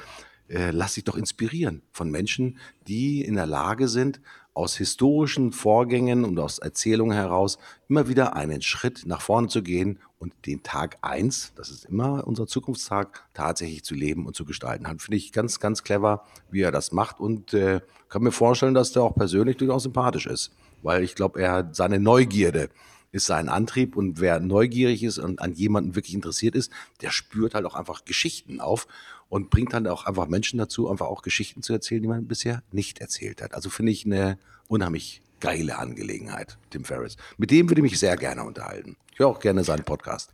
äh, 0.50 0.72
lass 0.72 0.94
dich 0.94 1.04
doch 1.04 1.16
inspirieren 1.16 1.82
von 1.92 2.10
Menschen, 2.12 2.58
die 2.88 3.22
in 3.24 3.36
der 3.36 3.46
Lage 3.46 3.88
sind, 3.88 4.22
aus 4.56 4.78
historischen 4.78 5.52
Vorgängen 5.52 6.24
und 6.24 6.40
aus 6.40 6.60
Erzählungen 6.60 7.16
heraus 7.16 7.58
immer 7.90 8.08
wieder 8.08 8.36
einen 8.38 8.62
Schritt 8.62 9.06
nach 9.06 9.22
vorne 9.22 9.50
zu 9.50 9.62
gehen 9.62 10.00
und 10.18 10.34
den 10.46 10.64
Tag 10.64 10.98
eins, 11.02 11.52
das 11.56 11.70
ist 11.70 11.86
immer 11.86 12.26
unser 12.26 12.48
Zukunftstag, 12.48 13.26
tatsächlich 13.34 13.84
zu 13.84 13.96
leben 13.96 14.26
und 14.26 14.36
zu 14.36 14.46
gestalten. 14.46 14.86
Finde 14.98 15.18
ich 15.18 15.34
ganz, 15.34 15.60
ganz 15.60 15.84
clever, 15.84 16.24
wie 16.50 16.62
er 16.62 16.72
das 16.72 16.94
macht 16.94 17.20
und 17.20 17.54
äh, 17.54 17.82
kann 18.08 18.24
mir 18.24 18.32
vorstellen, 18.32 18.74
dass 18.74 18.94
der 18.94 19.04
auch 19.04 19.14
persönlich 19.14 19.58
durchaus 19.58 19.84
sympathisch 19.84 20.26
ist, 20.26 20.52
weil 20.82 21.04
ich 21.04 21.16
glaube, 21.16 21.42
er 21.42 21.52
hat 21.52 21.76
seine 21.76 22.00
Neugierde 22.00 22.70
ist 23.16 23.28
sein 23.28 23.48
Antrieb 23.48 23.96
und 23.96 24.20
wer 24.20 24.42
neugierig 24.42 25.02
ist 25.02 25.20
und 25.20 25.42
an 25.42 25.54
jemanden 25.54 25.96
wirklich 25.96 26.14
interessiert 26.14 26.54
ist, 26.54 26.70
der 27.02 27.12
spürt 27.12 27.56
halt 27.56 27.66
auch 27.66 27.76
einfach 27.76 28.04
Geschichten 28.04 28.60
auf 28.60 28.88
und 29.30 29.50
bringt 29.50 29.74
dann 29.74 29.88
auch 29.88 30.06
einfach 30.06 30.28
Menschen 30.28 30.58
dazu, 30.58 30.90
einfach 30.90 31.08
auch 31.08 31.22
Geschichten 31.22 31.62
zu 31.62 31.74
erzählen, 31.74 32.02
die 32.02 32.08
man 32.08 32.28
bisher 32.28 32.64
nicht 32.72 33.00
erzählt 33.00 33.42
hat. 33.42 33.54
Also 33.54 33.70
finde 33.70 33.92
ich 33.92 34.06
eine 34.06 34.38
unheimlich 34.68 35.22
geile 35.40 35.78
Angelegenheit, 35.78 36.58
Tim 36.70 36.86
Ferriss. 36.86 37.18
Mit 37.38 37.52
dem 37.52 37.70
würde 37.70 37.82
ich 37.82 37.92
mich 37.92 38.00
sehr 38.00 38.18
gerne 38.18 38.44
unterhalten. 38.44 38.96
Ich 39.12 39.20
höre 39.20 39.28
auch 39.28 39.40
gerne 39.40 39.64
seinen 39.64 39.84
Podcast. 39.84 40.32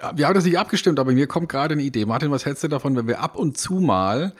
Ja, 0.00 0.16
wir 0.16 0.26
haben 0.26 0.34
das 0.34 0.44
nicht 0.44 0.58
abgestimmt, 0.58 0.98
aber 0.98 1.12
mir 1.12 1.26
kommt 1.26 1.48
gerade 1.48 1.72
eine 1.72 1.82
Idee. 1.82 2.04
Martin, 2.04 2.30
was 2.30 2.44
hältst 2.44 2.62
du 2.62 2.68
davon, 2.68 2.96
wenn 2.96 3.06
wir 3.06 3.20
ab 3.20 3.36
und 3.36 3.56
zu 3.56 3.74
mal 3.74 4.34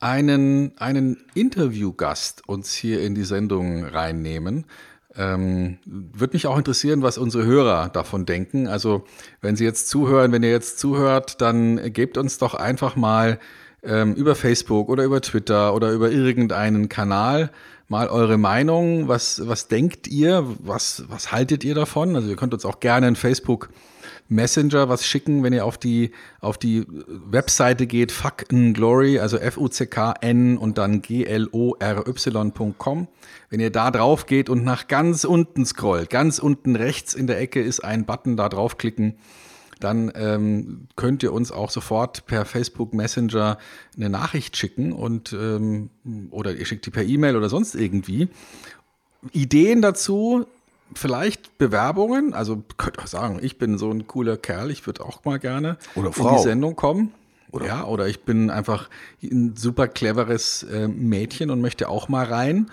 einen, 0.00 0.76
einen 0.78 1.18
Interviewgast 1.34 2.48
uns 2.48 2.72
hier 2.72 3.02
in 3.02 3.14
die 3.14 3.24
Sendung 3.24 3.84
reinnehmen? 3.84 4.64
Ähm, 5.16 5.78
Würde 5.84 6.34
mich 6.34 6.46
auch 6.46 6.58
interessieren, 6.58 7.02
was 7.02 7.18
unsere 7.18 7.44
Hörer 7.44 7.88
davon 7.88 8.26
denken. 8.26 8.66
Also, 8.66 9.04
wenn 9.40 9.56
Sie 9.56 9.64
jetzt 9.64 9.88
zuhören, 9.88 10.32
wenn 10.32 10.42
ihr 10.42 10.50
jetzt 10.50 10.78
zuhört, 10.78 11.40
dann 11.40 11.92
gebt 11.92 12.18
uns 12.18 12.38
doch 12.38 12.54
einfach 12.54 12.96
mal 12.96 13.38
ähm, 13.82 14.14
über 14.14 14.34
Facebook 14.34 14.88
oder 14.88 15.04
über 15.04 15.20
Twitter 15.20 15.74
oder 15.74 15.92
über 15.92 16.10
irgendeinen 16.10 16.88
Kanal 16.88 17.50
mal 17.88 18.08
eure 18.08 18.38
Meinung. 18.38 19.08
Was, 19.08 19.46
was 19.46 19.68
denkt 19.68 20.08
ihr? 20.08 20.44
Was, 20.58 21.04
was 21.08 21.30
haltet 21.30 21.64
ihr 21.64 21.74
davon? 21.74 22.16
Also, 22.16 22.28
ihr 22.28 22.36
könnt 22.36 22.54
uns 22.54 22.64
auch 22.64 22.80
gerne 22.80 23.06
in 23.06 23.16
Facebook 23.16 23.68
Messenger 24.28 24.88
was 24.88 25.06
schicken, 25.06 25.42
wenn 25.42 25.52
ihr 25.52 25.64
auf 25.64 25.76
die, 25.78 26.12
auf 26.40 26.56
die 26.56 26.86
Webseite 26.88 27.86
geht, 27.86 28.10
Fucking 28.12 28.72
Glory, 28.72 29.18
also 29.18 29.36
F-U-C-K-N 29.36 30.56
und 30.56 30.78
dann 30.78 31.02
G-L-O-R-Y.com. 31.02 31.48
Wenn 33.50 33.60
ihr 33.60 33.70
da 33.70 33.90
drauf 33.90 34.26
geht 34.26 34.48
und 34.48 34.64
nach 34.64 34.88
ganz 34.88 35.24
unten 35.24 35.66
scrollt, 35.66 36.08
ganz 36.10 36.38
unten 36.38 36.76
rechts 36.76 37.14
in 37.14 37.26
der 37.26 37.38
Ecke 37.38 37.60
ist 37.60 37.80
ein 37.84 38.06
Button, 38.06 38.36
da 38.36 38.48
draufklicken, 38.48 39.16
dann 39.80 40.10
ähm, 40.14 40.88
könnt 40.96 41.22
ihr 41.22 41.32
uns 41.32 41.52
auch 41.52 41.70
sofort 41.70 42.26
per 42.26 42.44
Facebook 42.44 42.94
Messenger 42.94 43.58
eine 43.96 44.08
Nachricht 44.08 44.56
schicken 44.56 44.92
und 44.92 45.32
ähm, 45.32 45.90
oder 46.30 46.54
ihr 46.54 46.64
schickt 46.64 46.86
die 46.86 46.90
per 46.90 47.04
E-Mail 47.04 47.36
oder 47.36 47.48
sonst 47.50 47.74
irgendwie. 47.74 48.28
Ideen 49.32 49.82
dazu, 49.82 50.46
vielleicht 50.98 51.58
Bewerbungen, 51.58 52.34
also 52.34 52.62
könnt 52.76 52.98
ihr 52.98 53.06
sagen, 53.06 53.38
ich 53.42 53.58
bin 53.58 53.78
so 53.78 53.90
ein 53.90 54.06
cooler 54.06 54.36
Kerl, 54.36 54.70
ich 54.70 54.86
würde 54.86 55.04
auch 55.04 55.24
mal 55.24 55.38
gerne 55.38 55.76
oder 55.94 56.12
Frau. 56.12 56.30
in 56.30 56.36
die 56.36 56.42
Sendung 56.42 56.76
kommen. 56.76 57.12
Oder? 57.50 57.66
Ja, 57.66 57.84
oder 57.84 58.08
ich 58.08 58.24
bin 58.24 58.50
einfach 58.50 58.88
ein 59.22 59.54
super 59.56 59.86
cleveres 59.86 60.64
äh, 60.64 60.88
Mädchen 60.88 61.50
und 61.50 61.60
möchte 61.60 61.88
auch 61.88 62.08
mal 62.08 62.24
rein. 62.24 62.68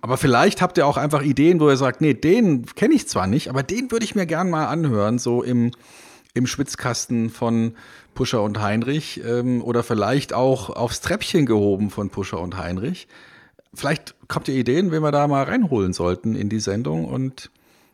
Aber 0.00 0.16
vielleicht 0.16 0.60
habt 0.60 0.78
ihr 0.78 0.86
auch 0.86 0.96
einfach 0.96 1.22
Ideen, 1.22 1.60
wo 1.60 1.68
ihr 1.68 1.76
sagt, 1.76 2.00
nee, 2.00 2.14
den 2.14 2.66
kenne 2.66 2.94
ich 2.94 3.08
zwar 3.08 3.28
nicht, 3.28 3.48
aber 3.48 3.62
den 3.62 3.90
würde 3.92 4.04
ich 4.04 4.16
mir 4.16 4.26
gern 4.26 4.50
mal 4.50 4.66
anhören, 4.66 5.18
so 5.18 5.42
im, 5.42 5.70
im 6.34 6.46
Schwitzkasten 6.46 7.30
von 7.30 7.74
Puscher 8.14 8.42
und 8.42 8.60
Heinrich 8.60 9.22
ähm, 9.24 9.62
oder 9.62 9.82
vielleicht 9.82 10.32
auch 10.32 10.70
aufs 10.70 11.00
Treppchen 11.00 11.46
gehoben 11.46 11.90
von 11.90 12.10
Puscher 12.10 12.40
und 12.40 12.58
Heinrich 12.58 13.06
vielleicht 13.74 14.14
habt 14.30 14.48
ihr 14.48 14.54
Ideen, 14.54 14.90
wen 14.90 15.02
wir 15.02 15.12
da 15.12 15.28
mal 15.28 15.44
reinholen 15.44 15.92
sollten 15.92 16.34
in 16.34 16.48
die 16.48 16.60
Sendung 16.60 17.04
und, 17.04 17.50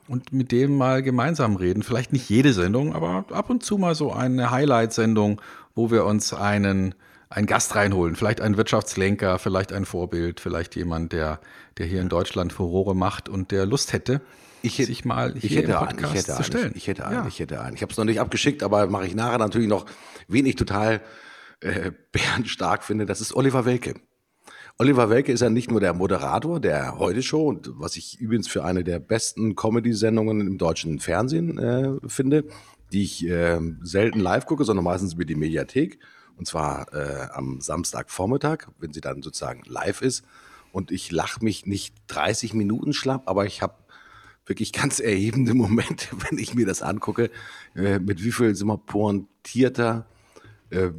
und 0.08 0.32
mit 0.32 0.52
dem 0.52 0.76
mal 0.76 1.02
gemeinsam 1.02 1.56
reden. 1.56 1.82
Vielleicht 1.82 2.12
nicht 2.12 2.28
jede 2.28 2.52
Sendung, 2.52 2.94
aber 2.94 3.24
ab 3.30 3.50
und 3.50 3.62
zu 3.62 3.78
mal 3.78 3.94
so 3.94 4.12
eine 4.12 4.50
Highlight-Sendung, 4.50 5.40
wo 5.74 5.90
wir 5.90 6.04
uns 6.04 6.32
einen, 6.32 6.94
einen 7.28 7.46
Gast 7.46 7.74
reinholen. 7.74 8.16
Vielleicht 8.16 8.40
einen 8.40 8.56
Wirtschaftslenker, 8.56 9.38
vielleicht 9.38 9.72
ein 9.72 9.84
Vorbild, 9.84 10.40
vielleicht 10.40 10.76
jemand, 10.76 11.12
der, 11.12 11.40
der 11.78 11.86
hier 11.86 12.00
in 12.00 12.08
Deutschland 12.08 12.52
Furore 12.52 12.94
macht 12.94 13.28
und 13.28 13.50
der 13.50 13.66
Lust 13.66 13.92
hätte, 13.92 14.20
ich 14.62 14.78
hätte, 14.78 14.86
sich 14.88 15.04
mal 15.04 15.34
hier 15.34 15.50
ich 15.50 15.56
hätte 15.56 15.80
einen, 15.80 15.98
ich 15.98 16.14
hätte 16.14 16.34
zu 16.34 16.42
stellen. 16.42 16.72
Ich, 16.74 16.82
ich 16.82 16.88
hätte 16.88 17.06
einen, 17.06 17.18
ja. 17.18 17.26
ich 17.28 17.38
hätte 17.38 17.60
einen. 17.60 17.76
Ich 17.76 17.82
habe 17.82 17.92
es 17.92 17.98
noch 17.98 18.04
nicht 18.04 18.20
abgeschickt, 18.20 18.62
aber 18.62 18.86
mache 18.88 19.06
ich 19.06 19.14
nachher 19.14 19.38
natürlich 19.38 19.68
noch, 19.68 19.86
wen 20.28 20.46
ich 20.46 20.56
total 20.56 21.00
äh, 21.60 21.92
bärenstark 22.12 22.82
finde, 22.84 23.06
das 23.06 23.20
ist 23.20 23.34
Oliver 23.34 23.64
Welke. 23.64 23.94
Oliver 24.78 25.08
Welke 25.08 25.32
ist 25.32 25.40
ja 25.40 25.48
nicht 25.48 25.70
nur 25.70 25.80
der 25.80 25.94
Moderator 25.94 26.60
der 26.60 26.98
Heute-Show 26.98 27.48
und 27.48 27.70
was 27.76 27.96
ich 27.96 28.20
übrigens 28.20 28.46
für 28.46 28.62
eine 28.62 28.84
der 28.84 28.98
besten 28.98 29.56
Comedy-Sendungen 29.56 30.42
im 30.42 30.58
deutschen 30.58 30.98
Fernsehen 31.00 31.56
äh, 31.56 31.94
finde, 32.06 32.44
die 32.92 33.02
ich 33.02 33.26
äh, 33.26 33.58
selten 33.80 34.20
live 34.20 34.44
gucke, 34.44 34.64
sondern 34.64 34.84
meistens 34.84 35.14
über 35.14 35.24
die 35.24 35.34
Mediathek. 35.34 35.98
Und 36.36 36.46
zwar 36.46 36.92
äh, 36.92 37.28
am 37.32 37.62
Samstagvormittag, 37.62 38.66
wenn 38.78 38.92
sie 38.92 39.00
dann 39.00 39.22
sozusagen 39.22 39.62
live 39.64 40.02
ist. 40.02 40.26
Und 40.72 40.90
ich 40.90 41.10
lache 41.10 41.42
mich 41.42 41.64
nicht 41.64 41.94
30 42.08 42.52
Minuten 42.52 42.92
schlapp, 42.92 43.22
aber 43.30 43.46
ich 43.46 43.62
habe 43.62 43.76
wirklich 44.44 44.74
ganz 44.74 45.00
erhebende 45.00 45.54
Momente, 45.54 46.08
wenn 46.28 46.36
ich 46.36 46.54
mir 46.54 46.66
das 46.66 46.82
angucke, 46.82 47.30
äh, 47.74 47.98
mit 47.98 48.22
wie 48.22 48.30
viel 48.30 48.54
sind 48.54 48.66
wir 48.66 48.76
pointierter, 48.76 50.04
äh, 50.68 50.90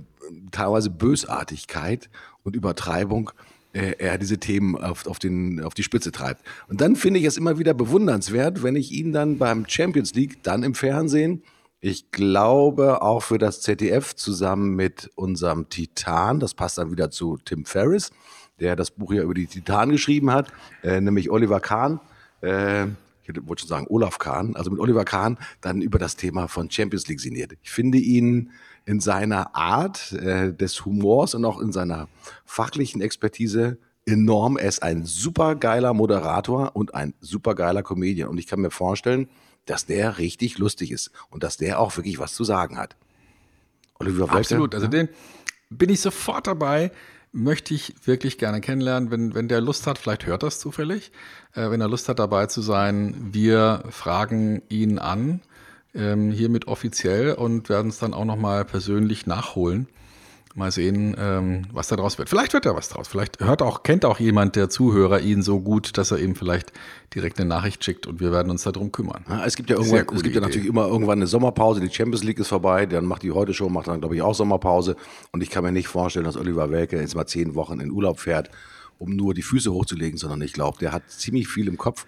teilweise 0.49 0.89
Bösartigkeit 0.89 2.09
und 2.41 2.55
Übertreibung 2.55 3.31
er 3.77 4.17
diese 4.17 4.37
Themen 4.37 4.75
auf, 4.75 5.05
auf, 5.07 5.19
den, 5.19 5.61
auf 5.63 5.73
die 5.73 5.83
Spitze 5.83 6.11
treibt. 6.11 6.41
Und 6.67 6.81
dann 6.81 6.95
finde 6.95 7.19
ich 7.19 7.25
es 7.25 7.37
immer 7.37 7.59
wieder 7.59 7.73
bewundernswert, 7.73 8.63
wenn 8.63 8.75
ich 8.75 8.91
ihn 8.91 9.13
dann 9.13 9.37
beim 9.37 9.65
Champions 9.67 10.13
League, 10.13 10.43
dann 10.43 10.63
im 10.63 10.73
Fernsehen, 10.73 11.43
ich 11.79 12.11
glaube 12.11 13.01
auch 13.01 13.21
für 13.21 13.37
das 13.37 13.61
ZDF 13.61 14.15
zusammen 14.15 14.75
mit 14.75 15.11
unserem 15.15 15.69
Titan, 15.69 16.39
das 16.39 16.53
passt 16.53 16.77
dann 16.77 16.91
wieder 16.91 17.11
zu 17.11 17.37
Tim 17.45 17.65
Ferriss, 17.65 18.11
der 18.59 18.75
das 18.75 18.91
Buch 18.91 19.13
ja 19.13 19.21
über 19.21 19.35
die 19.35 19.45
Titan 19.45 19.91
geschrieben 19.91 20.31
hat, 20.31 20.51
äh, 20.83 20.99
nämlich 20.99 21.29
Oliver 21.29 21.59
Kahn. 21.59 21.99
Äh, 22.41 22.87
ich 23.23 23.47
wollte 23.47 23.61
schon 23.61 23.69
sagen 23.69 23.87
Olaf 23.89 24.17
Kahn, 24.19 24.55
also 24.55 24.71
mit 24.71 24.79
Oliver 24.79 25.05
Kahn, 25.05 25.37
dann 25.61 25.81
über 25.81 25.99
das 25.99 26.15
Thema 26.15 26.47
von 26.47 26.71
Champions 26.71 27.07
League 27.07 27.19
sinniert. 27.19 27.53
Ich 27.61 27.69
finde 27.69 27.97
ihn 27.97 28.51
in 28.87 29.01
seiner 29.01 29.53
Art 29.53 30.13
äh, 30.13 30.53
des 30.53 30.85
Humors 30.85 31.35
und 31.35 31.43
auch 31.43 31.59
in 31.59 31.73
seiner 31.73 32.07
fachlichen 32.45 33.01
Expertise 33.01 33.77
enorm. 34.05 34.57
Er 34.57 34.69
ist 34.69 34.81
ein 34.81 35.05
supergeiler 35.05 35.93
Moderator 35.93 36.73
und 36.73 36.95
ein 36.95 37.13
supergeiler 37.19 37.83
Comedian. 37.83 38.29
Und 38.29 38.37
ich 38.37 38.47
kann 38.47 38.61
mir 38.61 38.71
vorstellen, 38.71 39.27
dass 39.65 39.85
der 39.85 40.17
richtig 40.19 40.57
lustig 40.57 40.91
ist 40.91 41.11
und 41.29 41.43
dass 41.43 41.57
der 41.57 41.81
auch 41.81 41.97
wirklich 41.97 42.17
was 42.17 42.33
zu 42.33 42.45
sagen 42.45 42.77
hat. 42.77 42.95
Oliver 43.99 44.31
Absolut, 44.31 44.73
also 44.73 44.87
den 44.87 45.09
bin 45.69 45.89
ich 45.89 45.99
sofort 45.99 46.47
dabei 46.47 46.91
möchte 47.33 47.73
ich 47.73 47.93
wirklich 48.05 48.37
gerne 48.37 48.61
kennenlernen. 48.61 49.11
Wenn, 49.11 49.35
wenn 49.35 49.47
der 49.49 49.61
Lust 49.61 49.85
hat, 49.85 49.97
vielleicht 49.97 50.25
hört 50.25 50.43
das 50.43 50.59
zufällig, 50.59 51.11
äh, 51.53 51.69
wenn 51.69 51.81
er 51.81 51.89
Lust 51.89 52.09
hat, 52.09 52.19
dabei 52.19 52.47
zu 52.47 52.61
sein, 52.61 53.15
wir 53.31 53.83
fragen 53.89 54.61
ihn 54.69 54.97
an, 54.97 55.41
ähm, 55.97 56.31
hiermit 56.31 56.67
offiziell 56.67 57.33
und 57.33 57.69
werden 57.69 57.89
es 57.89 57.99
dann 57.99 58.13
auch 58.13 58.25
nochmal 58.25 58.65
persönlich 58.65 59.25
nachholen. 59.25 59.87
Mal 60.55 60.71
sehen, 60.71 61.15
ähm, 61.19 61.67
was 61.71 61.87
da 61.87 61.95
draus 61.95 62.17
wird. 62.17 62.29
Vielleicht 62.29 62.53
wird 62.53 62.65
da 62.65 62.75
was 62.75 62.89
draus. 62.89 63.07
Vielleicht 63.07 63.39
hört 63.41 63.61
auch, 63.61 63.83
kennt 63.83 64.05
auch 64.05 64.19
jemand 64.19 64.55
der 64.55 64.69
Zuhörer 64.69 65.19
ihn 65.19 65.43
so 65.43 65.59
gut, 65.59 65.99
dass 65.99 66.09
er 66.09 66.17
ihm 66.17 66.35
vielleicht 66.35 66.73
direkt 67.13 67.39
eine 67.39 67.47
Nachricht 67.47 67.83
schickt 67.83 68.07
und 68.07 68.19
wir 68.19 68.31
werden 68.31 68.49
uns 68.49 68.63
darum 68.63 68.91
kümmern. 68.91 69.23
Ja, 69.29 69.45
es 69.45 69.55
gibt 69.55 69.69
ja 69.69 69.75
irgendwann, 69.75 70.07
es 70.15 70.23
gibt 70.23 70.33
ja 70.33 70.41
natürlich 70.41 70.67
immer 70.67 70.87
irgendwann 70.87 71.19
eine 71.19 71.27
Sommerpause. 71.27 71.79
Die 71.79 71.93
Champions 71.93 72.23
League 72.23 72.39
ist 72.39 72.47
vorbei. 72.47 72.87
Dann 72.87 73.05
macht 73.05 73.21
die 73.21 73.31
heute 73.31 73.53
Show, 73.53 73.69
macht 73.69 73.87
dann, 73.87 73.99
glaube 73.99 74.15
ich, 74.15 74.23
auch 74.23 74.33
Sommerpause. 74.33 74.95
Und 75.31 75.43
ich 75.43 75.51
kann 75.51 75.63
mir 75.63 75.71
nicht 75.71 75.89
vorstellen, 75.89 76.25
dass 76.25 76.37
Oliver 76.37 76.71
Welke 76.71 76.99
jetzt 76.99 77.15
mal 77.15 77.27
zehn 77.27 77.53
Wochen 77.53 77.79
in 77.79 77.91
Urlaub 77.91 78.19
fährt, 78.19 78.49
um 78.97 79.15
nur 79.15 79.35
die 79.35 79.43
Füße 79.43 79.71
hochzulegen, 79.71 80.17
sondern 80.17 80.41
ich 80.41 80.53
glaube, 80.53 80.79
der 80.79 80.91
hat 80.91 81.03
ziemlich 81.11 81.47
viel 81.47 81.67
im 81.67 81.77
Kopf 81.77 82.07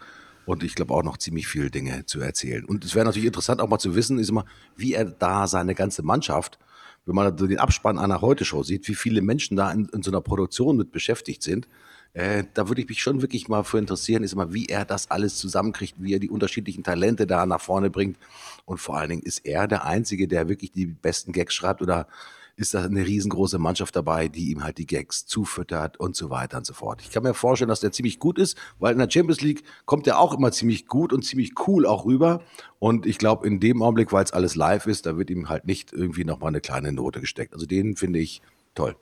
und 0.50 0.64
ich 0.64 0.76
glaube 0.76 0.94
auch 0.94 1.04
noch 1.04 1.18
ziemlich 1.18 1.48
viele 1.48 1.70
Dinge 1.70 2.06
zu 2.06 2.20
erzählen. 2.20 2.66
Und 2.66 2.84
es 2.84 2.96
wäre 2.96 3.06
natürlich 3.06 3.28
interessant, 3.28 3.62
auch 3.62 3.70
mal 3.70 3.80
zu 3.80 3.96
wissen, 3.96 4.18
ist 4.18 4.30
immer, 4.30 4.46
wie 4.76 4.94
er 4.94 5.06
da 5.06 5.48
seine 5.48 5.76
ganze 5.76 6.04
Mannschaft 6.04 6.60
wenn 7.06 7.16
man 7.16 7.36
den 7.36 7.58
Abspann 7.58 7.98
einer 7.98 8.22
Heute-Show 8.22 8.62
sieht, 8.62 8.88
wie 8.88 8.94
viele 8.94 9.24
Menschen 9.24 9.58
da 9.58 9.72
in, 9.72 9.90
in 9.94 10.04
so 10.04 10.12
einer 10.12 10.22
Produktion 10.22 10.78
mit 10.78 10.92
beschäftigt 10.92 11.42
sind, 11.42 11.68
äh, 12.14 12.44
da 12.54 12.68
würde 12.68 12.82
ich 12.82 12.90
mich 12.90 13.02
schon 13.02 13.22
wirklich 13.22 13.48
mal 13.48 13.64
für 13.64 13.80
interessieren, 13.80 14.24
ist 14.24 14.34
immer, 14.34 14.54
wie 14.54 14.68
er 14.68 14.86
das 14.86 15.10
alles 15.10 15.38
zusammenkriegt, 15.38 15.96
wie 15.98 16.14
er 16.14 16.20
die 16.20 16.30
unterschiedlichen 16.30 16.84
Talente 16.84 17.26
da 17.26 17.48
nach 17.48 17.62
vorne 17.62 17.90
bringt. 17.90 18.18
Und 18.66 18.80
vor 18.80 18.98
allen 18.98 19.10
Dingen 19.10 19.24
ist 19.24 19.40
er 19.40 19.68
der 19.68 19.86
Einzige, 19.86 20.28
der 20.28 20.50
wirklich 20.50 20.72
die 20.72 20.86
besten 20.86 21.32
Gags 21.32 21.56
schreibt 21.56 21.82
oder 21.82 22.08
ist 22.60 22.74
da 22.74 22.84
eine 22.84 23.08
riesengroße 23.08 23.58
Mannschaft 23.58 23.96
dabei, 23.96 24.28
die 24.28 24.50
ihm 24.52 24.64
halt 24.64 24.78
die 24.78 24.86
Gags 24.86 25.26
zufüttert 25.26 25.98
und 25.98 26.16
so 26.18 26.30
weiter 26.30 26.58
und 26.58 26.66
so 26.66 26.74
fort. 26.74 27.02
Ich 27.02 27.10
kann 27.10 27.24
mir 27.24 27.34
vorstellen, 27.34 27.70
dass 27.70 27.80
der 27.80 27.94
ziemlich 27.94 28.20
gut 28.20 28.38
ist, 28.38 28.58
weil 28.80 28.92
in 28.92 29.00
der 29.00 29.10
Champions 29.10 29.40
League 29.40 29.64
kommt 29.86 30.08
er 30.08 30.20
auch 30.20 30.34
immer 30.34 30.52
ziemlich 30.52 30.88
gut 30.88 31.14
und 31.14 31.24
ziemlich 31.24 31.54
cool 31.68 31.86
auch 31.86 32.06
rüber. 32.06 32.42
Und 32.78 33.06
ich 33.06 33.18
glaube, 33.18 33.48
in 33.48 33.62
dem 33.62 33.82
Augenblick, 33.82 34.12
weil 34.12 34.26
es 34.26 34.34
alles 34.34 34.56
live 34.56 34.88
ist, 34.88 35.06
da 35.06 35.18
wird 35.18 35.30
ihm 35.30 35.48
halt 35.48 35.66
nicht 35.66 35.94
irgendwie 35.94 36.26
nochmal 36.26 36.50
eine 36.50 36.60
kleine 36.60 36.92
Note 36.92 37.22
gesteckt. 37.22 37.54
Also 37.54 37.66
den 37.66 37.96
finde 37.96 38.20
ich 38.20 38.42
toll. 38.76 38.98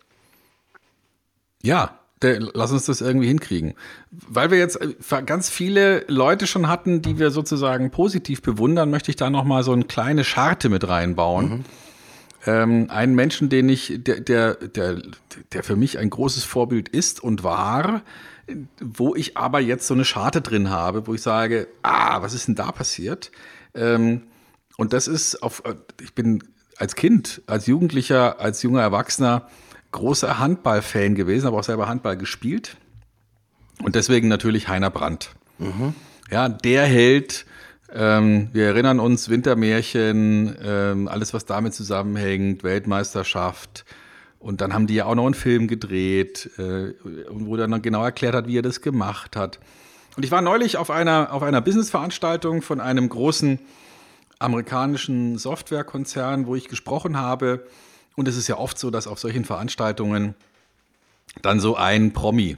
Ja, 1.63 1.97
der, 2.21 2.39
lass 2.53 2.71
uns 2.71 2.85
das 2.85 3.01
irgendwie 3.01 3.27
hinkriegen. 3.27 3.73
Weil 4.11 4.51
wir 4.51 4.59
jetzt 4.59 4.79
äh, 4.79 5.23
ganz 5.23 5.49
viele 5.49 6.05
Leute 6.07 6.45
schon 6.45 6.67
hatten, 6.67 7.01
die 7.01 7.17
wir 7.17 7.31
sozusagen 7.31 7.89
positiv 7.89 8.43
bewundern, 8.43 8.91
möchte 8.91 9.09
ich 9.09 9.15
da 9.15 9.31
nochmal 9.31 9.63
so 9.63 9.71
eine 9.71 9.85
kleine 9.85 10.23
Scharte 10.23 10.69
mit 10.69 10.87
reinbauen. 10.87 11.49
Mhm 11.49 11.65
ähm, 12.47 12.89
einen 12.89 13.13
Menschen, 13.13 13.49
den 13.49 13.69
ich, 13.69 13.93
der, 13.97 14.21
der, 14.21 14.55
der, 14.55 15.01
der 15.51 15.63
für 15.63 15.75
mich 15.75 15.99
ein 15.99 16.09
großes 16.09 16.45
Vorbild 16.45 16.89
ist 16.89 17.21
und 17.21 17.43
war, 17.43 18.01
wo 18.79 19.13
ich 19.15 19.37
aber 19.37 19.59
jetzt 19.59 19.85
so 19.85 19.93
eine 19.93 20.05
Scharte 20.05 20.41
drin 20.41 20.69
habe, 20.69 21.05
wo 21.05 21.13
ich 21.13 21.21
sage, 21.21 21.67
ah, 21.83 22.21
was 22.21 22.33
ist 22.33 22.47
denn 22.47 22.55
da 22.55 22.71
passiert? 22.71 23.31
Ähm, 23.75 24.23
und 24.77 24.93
das 24.93 25.07
ist 25.07 25.43
auf, 25.43 25.61
äh, 25.65 25.75
ich 26.01 26.13
bin 26.13 26.41
als 26.77 26.95
Kind, 26.95 27.41
als 27.47 27.67
Jugendlicher, 27.67 28.39
als 28.39 28.63
junger 28.63 28.81
Erwachsener 28.81 29.47
großer 29.91 30.39
Handballfan 30.39 31.15
gewesen, 31.15 31.47
habe 31.47 31.57
auch 31.57 31.63
selber 31.63 31.89
Handball 31.89 32.17
gespielt. 32.17 32.77
Und 33.83 33.95
deswegen 33.95 34.27
natürlich 34.27 34.67
Heiner 34.69 34.89
Brandt. 34.89 35.31
Mhm. 35.59 35.93
Ja, 36.31 36.49
der 36.49 36.85
Held, 36.85 37.45
ähm, 37.93 38.49
wir 38.53 38.65
erinnern 38.65 38.99
uns 38.99 39.29
Wintermärchen, 39.29 40.55
ähm, 40.63 41.07
alles 41.07 41.33
was 41.33 41.45
damit 41.45 41.73
zusammenhängt, 41.73 42.63
Weltmeisterschaft. 42.63 43.85
Und 44.39 44.61
dann 44.61 44.73
haben 44.73 44.88
die 44.88 44.95
ja 44.95 45.05
auch 45.05 45.15
noch 45.15 45.25
einen 45.25 45.33
Film 45.33 45.67
gedreht, 45.67 46.49
äh, 46.57 46.93
wo 47.29 47.55
er 47.55 47.67
dann 47.67 47.81
genau 47.81 48.03
erklärt 48.03 48.35
hat, 48.35 48.47
wie 48.47 48.57
er 48.57 48.61
das 48.61 48.81
gemacht 48.81 49.35
hat. 49.35 49.59
Und 50.15 50.23
ich 50.23 50.31
war 50.31 50.41
neulich 50.41 50.77
auf 50.77 50.89
einer, 50.89 51.31
auf 51.31 51.43
einer 51.43 51.61
Businessveranstaltung 51.61 52.61
von 52.61 52.81
einem 52.81 53.07
großen 53.07 53.59
amerikanischen 54.39 55.38
Softwarekonzern, 55.38 56.45
wo 56.45 56.55
ich 56.55 56.67
gesprochen 56.67 57.17
habe. 57.17 57.65
Und 58.15 58.27
es 58.27 58.35
ist 58.35 58.47
ja 58.47 58.57
oft 58.57 58.77
so, 58.77 58.91
dass 58.91 59.07
auf 59.07 59.19
solchen 59.19 59.45
Veranstaltungen 59.45 60.35
dann 61.41 61.59
so 61.59 61.75
ein 61.75 62.13
Promi 62.13 62.57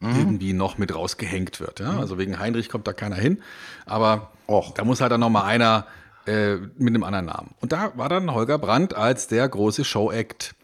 mhm. 0.00 0.16
irgendwie 0.16 0.52
noch 0.52 0.78
mit 0.78 0.94
rausgehängt 0.94 1.60
wird. 1.60 1.80
Ja? 1.80 1.92
Mhm. 1.92 2.00
Also 2.00 2.18
wegen 2.18 2.38
Heinrich 2.38 2.68
kommt 2.68 2.86
da 2.86 2.92
keiner 2.92 3.16
hin. 3.16 3.42
Aber 3.86 4.32
Och. 4.48 4.72
da 4.74 4.84
muss 4.84 5.00
halt 5.00 5.12
dann 5.12 5.20
noch 5.20 5.30
mal 5.30 5.44
einer 5.44 5.86
äh, 6.26 6.56
mit 6.76 6.88
einem 6.88 7.04
anderen 7.04 7.26
Namen. 7.26 7.54
Und 7.60 7.72
da 7.72 7.92
war 7.96 8.08
dann 8.08 8.32
Holger 8.32 8.58
Brandt 8.58 8.94
als 8.94 9.28
der 9.28 9.48
große 9.48 9.84
Show-Act 9.84 10.54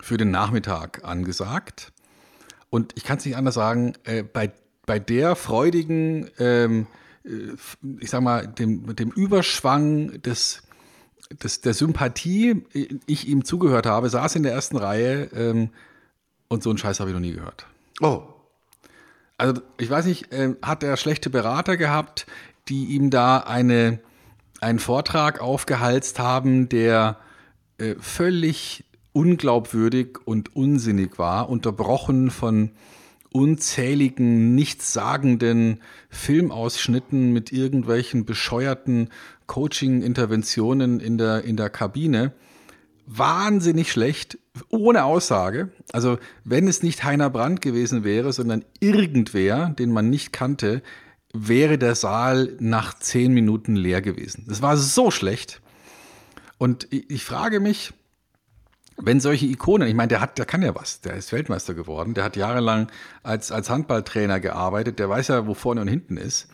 für 0.00 0.16
den 0.16 0.30
Nachmittag 0.30 1.04
angesagt. 1.04 1.92
Und 2.70 2.92
ich 2.96 3.04
kann 3.04 3.18
es 3.18 3.24
nicht 3.24 3.36
anders 3.36 3.54
sagen, 3.54 3.94
äh, 4.04 4.22
bei, 4.22 4.52
bei 4.84 4.98
der 4.98 5.36
freudigen, 5.36 6.30
ähm, 6.38 6.86
äh, 7.24 7.28
ich 8.00 8.10
sag 8.10 8.20
mal, 8.22 8.46
dem, 8.46 8.94
dem 8.94 9.10
Überschwang 9.10 10.20
des, 10.22 10.62
des, 11.42 11.60
der 11.60 11.74
Sympathie, 11.74 12.64
äh, 12.74 12.88
ich 13.06 13.28
ihm 13.28 13.44
zugehört 13.44 13.86
habe, 13.86 14.10
saß 14.10 14.36
in 14.36 14.42
der 14.42 14.52
ersten 14.52 14.76
Reihe 14.76 15.30
ähm, 15.34 15.70
und 16.48 16.62
so 16.62 16.70
einen 16.70 16.78
Scheiß 16.78 17.00
habe 17.00 17.10
ich 17.10 17.14
noch 17.14 17.20
nie 17.20 17.32
gehört. 17.32 17.66
Oh. 18.00 18.35
Also 19.38 19.60
ich 19.78 19.90
weiß 19.90 20.06
nicht, 20.06 20.32
äh, 20.32 20.54
hat 20.62 20.82
er 20.82 20.96
schlechte 20.96 21.30
Berater 21.30 21.76
gehabt, 21.76 22.26
die 22.68 22.86
ihm 22.86 23.10
da 23.10 23.38
eine, 23.38 24.00
einen 24.60 24.78
Vortrag 24.78 25.40
aufgehalst 25.40 26.18
haben, 26.18 26.68
der 26.68 27.18
äh, 27.78 27.94
völlig 28.00 28.84
unglaubwürdig 29.12 30.18
und 30.24 30.54
unsinnig 30.56 31.18
war, 31.18 31.48
unterbrochen 31.48 32.30
von 32.30 32.72
unzähligen, 33.30 34.54
nichtssagenden 34.54 35.82
Filmausschnitten 36.08 37.32
mit 37.32 37.52
irgendwelchen 37.52 38.24
bescheuerten 38.24 39.10
Coaching-Interventionen 39.46 41.00
in 41.00 41.18
der, 41.18 41.44
in 41.44 41.56
der 41.56 41.68
Kabine. 41.68 42.32
Wahnsinnig 43.06 43.92
schlecht, 43.92 44.38
ohne 44.68 45.04
Aussage. 45.04 45.70
Also, 45.92 46.18
wenn 46.44 46.68
es 46.68 46.82
nicht 46.82 47.04
Heiner 47.04 47.30
Brandt 47.30 47.60
gewesen 47.60 48.04
wäre, 48.04 48.32
sondern 48.32 48.64
irgendwer, 48.80 49.70
den 49.70 49.92
man 49.92 50.10
nicht 50.10 50.32
kannte, 50.32 50.82
wäre 51.32 51.78
der 51.78 51.94
Saal 51.94 52.56
nach 52.58 52.98
zehn 52.98 53.32
Minuten 53.32 53.76
leer 53.76 54.02
gewesen. 54.02 54.46
Das 54.48 54.62
war 54.62 54.76
so 54.76 55.10
schlecht. 55.10 55.60
Und 56.58 56.88
ich 56.90 57.24
frage 57.24 57.60
mich, 57.60 57.92
wenn 58.96 59.20
solche 59.20 59.46
Ikonen, 59.46 59.88
ich 59.88 59.94
meine, 59.94 60.08
der 60.08 60.20
hat, 60.20 60.38
der 60.38 60.46
kann 60.46 60.62
ja 60.62 60.74
was, 60.74 61.02
der 61.02 61.14
ist 61.14 61.32
Weltmeister 61.32 61.74
geworden, 61.74 62.14
der 62.14 62.24
hat 62.24 62.36
jahrelang 62.36 62.90
als, 63.22 63.52
als 63.52 63.68
Handballtrainer 63.68 64.40
gearbeitet, 64.40 64.98
der 64.98 65.10
weiß 65.10 65.28
ja, 65.28 65.46
wo 65.46 65.52
vorne 65.52 65.82
und 65.82 65.88
hinten 65.88 66.16
ist. 66.16 66.48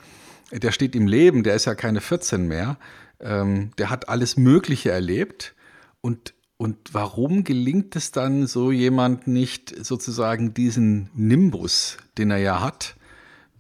Der 0.51 0.73
steht 0.73 0.97
im 0.97 1.07
Leben, 1.07 1.45
der 1.45 1.55
ist 1.55 1.65
ja 1.67 1.75
keine 1.75 2.01
14 2.01 2.47
mehr. 2.47 2.77
Ähm, 3.21 3.71
der 3.79 3.91
hat 3.91 4.09
alles 4.09 4.37
Mögliche 4.37 4.91
erlebt. 4.91 5.55
Und 6.01 6.35
und 6.63 6.77
warum 6.93 7.43
gelingt 7.43 7.97
es 7.97 8.13
dann 8.13 8.47
so 8.47 8.71
jemand 8.71 9.27
nicht 9.27 9.85
sozusagen 9.85 10.55
diesen 10.55 11.11
Nimbus, 11.13 11.97
den 12.19 12.31
er 12.31 12.39
ja 12.39 12.61
hat, 12.61 12.95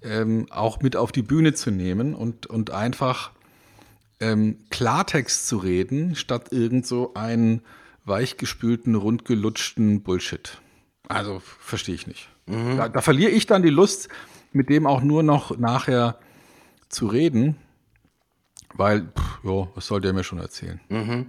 ähm, 0.02 0.46
auch 0.50 0.82
mit 0.82 0.94
auf 0.94 1.10
die 1.10 1.22
Bühne 1.22 1.52
zu 1.52 1.72
nehmen 1.72 2.14
und, 2.14 2.46
und 2.46 2.70
einfach 2.70 3.32
ähm, 4.20 4.58
Klartext 4.70 5.48
zu 5.48 5.56
reden, 5.56 6.14
statt 6.14 6.52
irgend 6.52 6.86
so 6.86 7.14
einen 7.14 7.62
weichgespülten, 8.04 8.94
rundgelutschten 8.94 10.04
Bullshit. 10.04 10.60
Also 11.08 11.40
verstehe 11.40 11.96
ich 11.96 12.06
nicht. 12.06 12.28
Mhm. 12.46 12.76
Da, 12.76 12.88
da, 12.88 13.00
verliere 13.00 13.32
ich 13.32 13.46
dann 13.46 13.64
die 13.64 13.70
Lust, 13.70 14.10
mit 14.52 14.68
dem 14.68 14.86
auch 14.86 15.02
nur 15.02 15.24
noch 15.24 15.58
nachher 15.58 16.20
zu 16.88 17.08
reden, 17.08 17.56
weil, 18.74 19.08
pff, 19.08 19.42
jo, 19.42 19.72
was 19.74 19.88
soll 19.88 20.00
der 20.00 20.12
mir 20.12 20.22
schon 20.22 20.38
erzählen? 20.38 20.80
Mhm. 20.88 21.26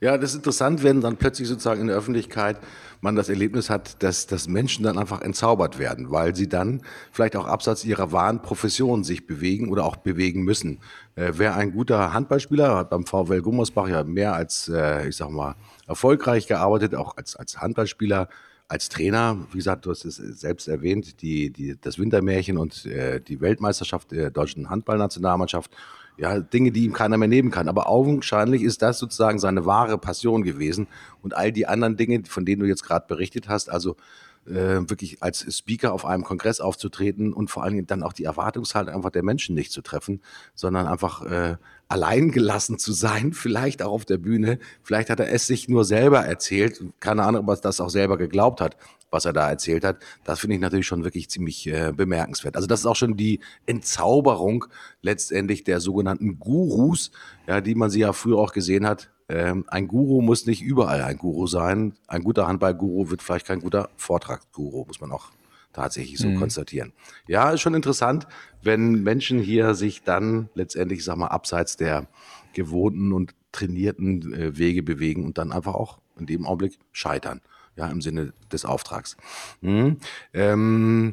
Ja, 0.00 0.18
das 0.18 0.30
ist 0.30 0.36
interessant, 0.36 0.82
wenn 0.82 1.00
dann 1.00 1.16
plötzlich 1.16 1.48
sozusagen 1.48 1.80
in 1.80 1.86
der 1.86 1.96
Öffentlichkeit 1.96 2.58
man 3.00 3.16
das 3.16 3.28
Erlebnis 3.28 3.70
hat, 3.70 4.02
dass, 4.02 4.26
dass 4.26 4.48
Menschen 4.48 4.84
dann 4.84 4.98
einfach 4.98 5.22
entzaubert 5.22 5.78
werden, 5.78 6.10
weil 6.10 6.34
sie 6.36 6.48
dann 6.48 6.82
vielleicht 7.12 7.36
auch 7.36 7.46
abseits 7.46 7.84
ihrer 7.84 8.12
wahren 8.12 8.42
Profession 8.42 9.04
sich 9.04 9.26
bewegen 9.26 9.70
oder 9.70 9.84
auch 9.84 9.96
bewegen 9.96 10.42
müssen. 10.42 10.80
Äh, 11.14 11.32
wer 11.36 11.56
ein 11.56 11.72
guter 11.72 12.12
Handballspieler 12.12 12.76
hat 12.76 12.90
beim 12.90 13.06
VfL 13.06 13.40
Gummersbach 13.40 13.88
ja 13.88 14.04
mehr 14.04 14.34
als, 14.34 14.68
äh, 14.68 15.08
ich 15.08 15.16
sag 15.16 15.30
mal, 15.30 15.54
erfolgreich 15.86 16.46
gearbeitet, 16.46 16.94
auch 16.94 17.16
als, 17.16 17.36
als 17.36 17.60
Handballspieler, 17.60 18.28
als 18.68 18.88
Trainer, 18.88 19.46
wie 19.52 19.58
gesagt, 19.58 19.86
du 19.86 19.90
hast 19.90 20.04
es 20.04 20.16
selbst 20.16 20.66
erwähnt, 20.66 21.22
die, 21.22 21.50
die, 21.50 21.78
das 21.80 21.98
Wintermärchen 21.98 22.58
und 22.58 22.84
äh, 22.86 23.20
die 23.20 23.40
Weltmeisterschaft 23.40 24.10
der 24.10 24.30
deutschen 24.30 24.68
Handballnationalmannschaft 24.68 25.70
ja, 26.16 26.40
Dinge, 26.40 26.72
die 26.72 26.84
ihm 26.84 26.92
keiner 26.92 27.18
mehr 27.18 27.28
nehmen 27.28 27.50
kann. 27.50 27.68
Aber 27.68 27.88
augenscheinlich 27.88 28.62
ist 28.62 28.82
das 28.82 28.98
sozusagen 28.98 29.38
seine 29.38 29.66
wahre 29.66 29.98
Passion 29.98 30.42
gewesen. 30.42 30.86
Und 31.22 31.36
all 31.36 31.52
die 31.52 31.66
anderen 31.66 31.96
Dinge, 31.96 32.22
von 32.26 32.44
denen 32.44 32.60
du 32.60 32.66
jetzt 32.66 32.84
gerade 32.84 33.06
berichtet 33.06 33.48
hast, 33.48 33.70
also 33.70 33.96
äh, 34.46 34.88
wirklich 34.88 35.22
als 35.22 35.46
Speaker 35.56 35.92
auf 35.92 36.04
einem 36.04 36.24
Kongress 36.24 36.60
aufzutreten 36.60 37.32
und 37.32 37.50
vor 37.50 37.64
allen 37.64 37.74
Dingen 37.74 37.86
dann 37.86 38.02
auch 38.02 38.12
die 38.12 38.24
Erwartungshaltung 38.24 38.94
einfach 38.94 39.10
der 39.10 39.24
Menschen 39.24 39.54
nicht 39.54 39.72
zu 39.72 39.82
treffen, 39.82 40.22
sondern 40.54 40.86
einfach 40.86 41.22
äh, 41.22 41.56
allein 41.88 42.30
gelassen 42.30 42.78
zu 42.78 42.92
sein, 42.92 43.32
vielleicht 43.32 43.82
auch 43.82 43.92
auf 43.92 44.04
der 44.04 44.18
Bühne. 44.18 44.58
Vielleicht 44.82 45.10
hat 45.10 45.20
er 45.20 45.32
es 45.32 45.46
sich 45.46 45.68
nur 45.68 45.84
selber 45.84 46.20
erzählt. 46.20 46.82
Keine 47.00 47.24
Ahnung, 47.24 47.42
ob 47.42 47.48
er 47.48 47.56
das 47.56 47.80
auch 47.80 47.90
selber 47.90 48.16
geglaubt 48.18 48.60
hat 48.60 48.76
was 49.10 49.24
er 49.24 49.32
da 49.32 49.48
erzählt 49.48 49.84
hat. 49.84 49.98
Das 50.24 50.40
finde 50.40 50.56
ich 50.56 50.60
natürlich 50.60 50.86
schon 50.86 51.04
wirklich 51.04 51.30
ziemlich 51.30 51.66
äh, 51.66 51.92
bemerkenswert. 51.94 52.56
Also 52.56 52.66
das 52.66 52.80
ist 52.80 52.86
auch 52.86 52.96
schon 52.96 53.16
die 53.16 53.40
Entzauberung 53.64 54.66
letztendlich 55.02 55.64
der 55.64 55.80
sogenannten 55.80 56.38
Gurus, 56.38 57.10
ja, 57.46 57.60
die 57.60 57.74
man 57.74 57.90
sie 57.90 58.00
ja 58.00 58.12
früher 58.12 58.38
auch 58.38 58.52
gesehen 58.52 58.86
hat. 58.86 59.10
Ähm, 59.28 59.64
ein 59.68 59.88
Guru 59.88 60.20
muss 60.22 60.46
nicht 60.46 60.62
überall 60.62 61.02
ein 61.02 61.18
Guru 61.18 61.46
sein. 61.46 61.94
Ein 62.06 62.22
guter 62.22 62.46
Handballguru 62.46 63.10
wird 63.10 63.22
vielleicht 63.22 63.46
kein 63.46 63.60
guter 63.60 63.88
Vortragsguru, 63.96 64.84
muss 64.86 65.00
man 65.00 65.12
auch 65.12 65.30
tatsächlich 65.76 66.18
so 66.18 66.28
mhm. 66.28 66.38
konstatieren. 66.38 66.92
Ja, 67.28 67.50
ist 67.50 67.60
schon 67.60 67.74
interessant, 67.74 68.26
wenn 68.62 69.02
Menschen 69.02 69.38
hier 69.38 69.74
sich 69.74 70.02
dann 70.02 70.48
letztendlich, 70.54 71.04
sag 71.04 71.18
mal, 71.18 71.28
abseits 71.28 71.76
der 71.76 72.08
gewohnten 72.54 73.12
und 73.12 73.34
trainierten 73.52 74.32
äh, 74.32 74.58
Wege 74.58 74.82
bewegen 74.82 75.24
und 75.24 75.38
dann 75.38 75.52
einfach 75.52 75.74
auch 75.74 75.98
in 76.18 76.26
dem 76.26 76.46
Augenblick 76.46 76.78
scheitern 76.92 77.42
ja, 77.76 77.88
im 77.88 78.00
Sinne 78.00 78.32
des 78.50 78.64
Auftrags. 78.64 79.16
Hm. 79.60 79.98
Ähm, 80.32 81.12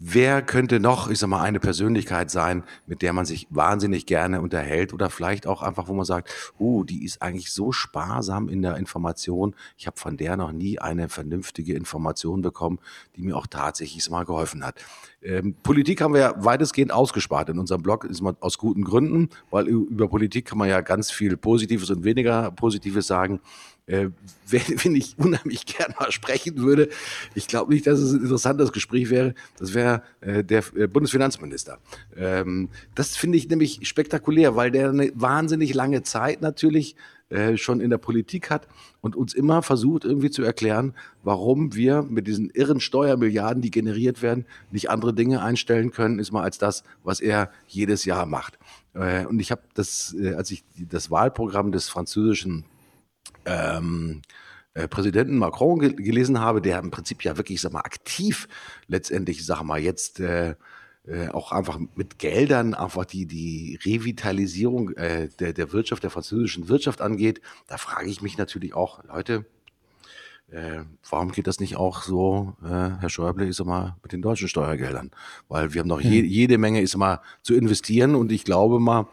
wer 0.00 0.40
könnte 0.40 0.80
noch, 0.80 1.08
ich 1.10 1.18
sag 1.18 1.28
mal, 1.28 1.42
eine 1.42 1.60
Persönlichkeit 1.60 2.30
sein, 2.30 2.64
mit 2.86 3.02
der 3.02 3.12
man 3.12 3.26
sich 3.26 3.46
wahnsinnig 3.50 4.06
gerne 4.06 4.40
unterhält 4.40 4.94
oder 4.94 5.10
vielleicht 5.10 5.46
auch 5.46 5.62
einfach, 5.62 5.88
wo 5.88 5.92
man 5.92 6.06
sagt, 6.06 6.30
uh, 6.58 6.84
die 6.84 7.04
ist 7.04 7.20
eigentlich 7.20 7.52
so 7.52 7.70
sparsam 7.70 8.48
in 8.48 8.62
der 8.62 8.76
Information, 8.76 9.54
ich 9.76 9.86
habe 9.86 10.00
von 10.00 10.16
der 10.16 10.36
noch 10.38 10.52
nie 10.52 10.78
eine 10.78 11.08
vernünftige 11.10 11.74
Information 11.74 12.40
bekommen, 12.40 12.78
die 13.16 13.22
mir 13.22 13.36
auch 13.36 13.46
tatsächlich 13.46 14.08
mal 14.10 14.24
geholfen 14.24 14.64
hat. 14.64 14.82
Ähm, 15.22 15.54
Politik 15.62 16.00
haben 16.00 16.14
wir 16.14 16.20
ja 16.20 16.44
weitestgehend 16.44 16.92
ausgespart 16.92 17.50
in 17.50 17.58
unserem 17.58 17.82
Blog, 17.82 18.04
ist 18.04 18.22
mal 18.22 18.34
aus 18.40 18.56
guten 18.56 18.82
Gründen, 18.82 19.28
weil 19.50 19.68
über 19.68 20.08
Politik 20.08 20.46
kann 20.46 20.56
man 20.56 20.70
ja 20.70 20.80
ganz 20.80 21.10
viel 21.10 21.36
Positives 21.36 21.90
und 21.90 22.04
weniger 22.04 22.50
Positives 22.52 23.06
sagen 23.06 23.40
äh, 23.90 24.10
wenn, 24.50 24.94
ich 24.94 25.14
unheimlich 25.18 25.66
gern 25.66 25.94
mal 25.98 26.10
sprechen 26.10 26.58
würde. 26.58 26.88
Ich 27.34 27.46
glaube 27.46 27.72
nicht, 27.72 27.86
dass 27.86 27.98
es 27.98 28.12
ein 28.12 28.22
interessantes 28.22 28.72
Gespräch 28.72 29.10
wäre. 29.10 29.34
Das 29.58 29.74
wäre 29.74 30.02
äh, 30.20 30.42
der 30.42 30.64
äh, 30.76 30.86
Bundesfinanzminister. 30.86 31.78
Ähm, 32.16 32.68
das 32.94 33.16
finde 33.16 33.38
ich 33.38 33.48
nämlich 33.48 33.80
spektakulär, 33.82 34.56
weil 34.56 34.70
der 34.70 34.90
eine 34.90 35.12
wahnsinnig 35.14 35.74
lange 35.74 36.02
Zeit 36.02 36.42
natürlich 36.42 36.96
äh, 37.28 37.56
schon 37.56 37.80
in 37.80 37.90
der 37.90 37.98
Politik 37.98 38.50
hat 38.50 38.66
und 39.00 39.14
uns 39.14 39.34
immer 39.34 39.62
versucht 39.62 40.04
irgendwie 40.04 40.30
zu 40.30 40.42
erklären, 40.42 40.94
warum 41.22 41.74
wir 41.76 42.02
mit 42.02 42.26
diesen 42.26 42.50
irren 42.50 42.80
Steuermilliarden, 42.80 43.62
die 43.62 43.70
generiert 43.70 44.20
werden, 44.20 44.46
nicht 44.72 44.90
andere 44.90 45.14
Dinge 45.14 45.42
einstellen 45.42 45.92
können, 45.92 46.18
ist 46.18 46.32
mal 46.32 46.42
als 46.42 46.58
das, 46.58 46.82
was 47.04 47.20
er 47.20 47.50
jedes 47.68 48.04
Jahr 48.04 48.26
macht. 48.26 48.58
Äh, 48.94 49.26
und 49.26 49.38
ich 49.38 49.52
habe 49.52 49.62
das, 49.74 50.14
äh, 50.20 50.34
als 50.34 50.50
ich 50.50 50.64
das 50.76 51.12
Wahlprogramm 51.12 51.70
des 51.70 51.88
französischen 51.88 52.64
ähm, 53.44 54.22
äh, 54.74 54.88
Präsidenten 54.88 55.38
Macron 55.38 55.78
ge 55.78 55.92
gelesen 55.94 56.40
habe, 56.40 56.60
der 56.60 56.78
im 56.78 56.90
Prinzip 56.90 57.24
ja 57.24 57.36
wirklich, 57.36 57.60
sag 57.60 57.72
mal, 57.72 57.80
aktiv 57.80 58.48
letztendlich, 58.86 59.44
sag 59.44 59.62
mal, 59.62 59.80
jetzt 59.80 60.20
äh, 60.20 60.54
äh, 61.06 61.28
auch 61.28 61.50
einfach 61.52 61.78
mit 61.94 62.18
Geldern 62.18 62.74
einfach 62.74 63.04
die, 63.04 63.26
die 63.26 63.78
Revitalisierung 63.84 64.90
äh, 64.92 65.28
der, 65.40 65.52
der 65.52 65.72
Wirtschaft, 65.72 66.02
der 66.02 66.10
französischen 66.10 66.68
Wirtschaft 66.68 67.00
angeht, 67.00 67.40
da 67.66 67.78
frage 67.78 68.08
ich 68.08 68.22
mich 68.22 68.38
natürlich 68.38 68.74
auch, 68.74 69.02
Leute, 69.04 69.46
äh, 70.50 70.80
warum 71.08 71.32
geht 71.32 71.46
das 71.46 71.58
nicht 71.58 71.76
auch 71.76 72.02
so, 72.02 72.54
äh, 72.62 72.68
Herr 73.00 73.08
Schäuble, 73.08 73.46
ist 73.46 73.64
mal 73.64 73.96
mit 74.02 74.12
den 74.12 74.20
deutschen 74.22 74.48
Steuergeldern? 74.48 75.10
Weil 75.48 75.72
wir 75.74 75.80
haben 75.80 75.88
noch 75.88 76.00
je, 76.00 76.20
hm. 76.20 76.28
jede 76.28 76.58
Menge 76.58 76.80
ist 76.80 76.96
mal 76.96 77.20
zu 77.42 77.54
investieren 77.54 78.14
und 78.14 78.30
ich 78.30 78.44
glaube 78.44 78.78
mal, 78.78 79.06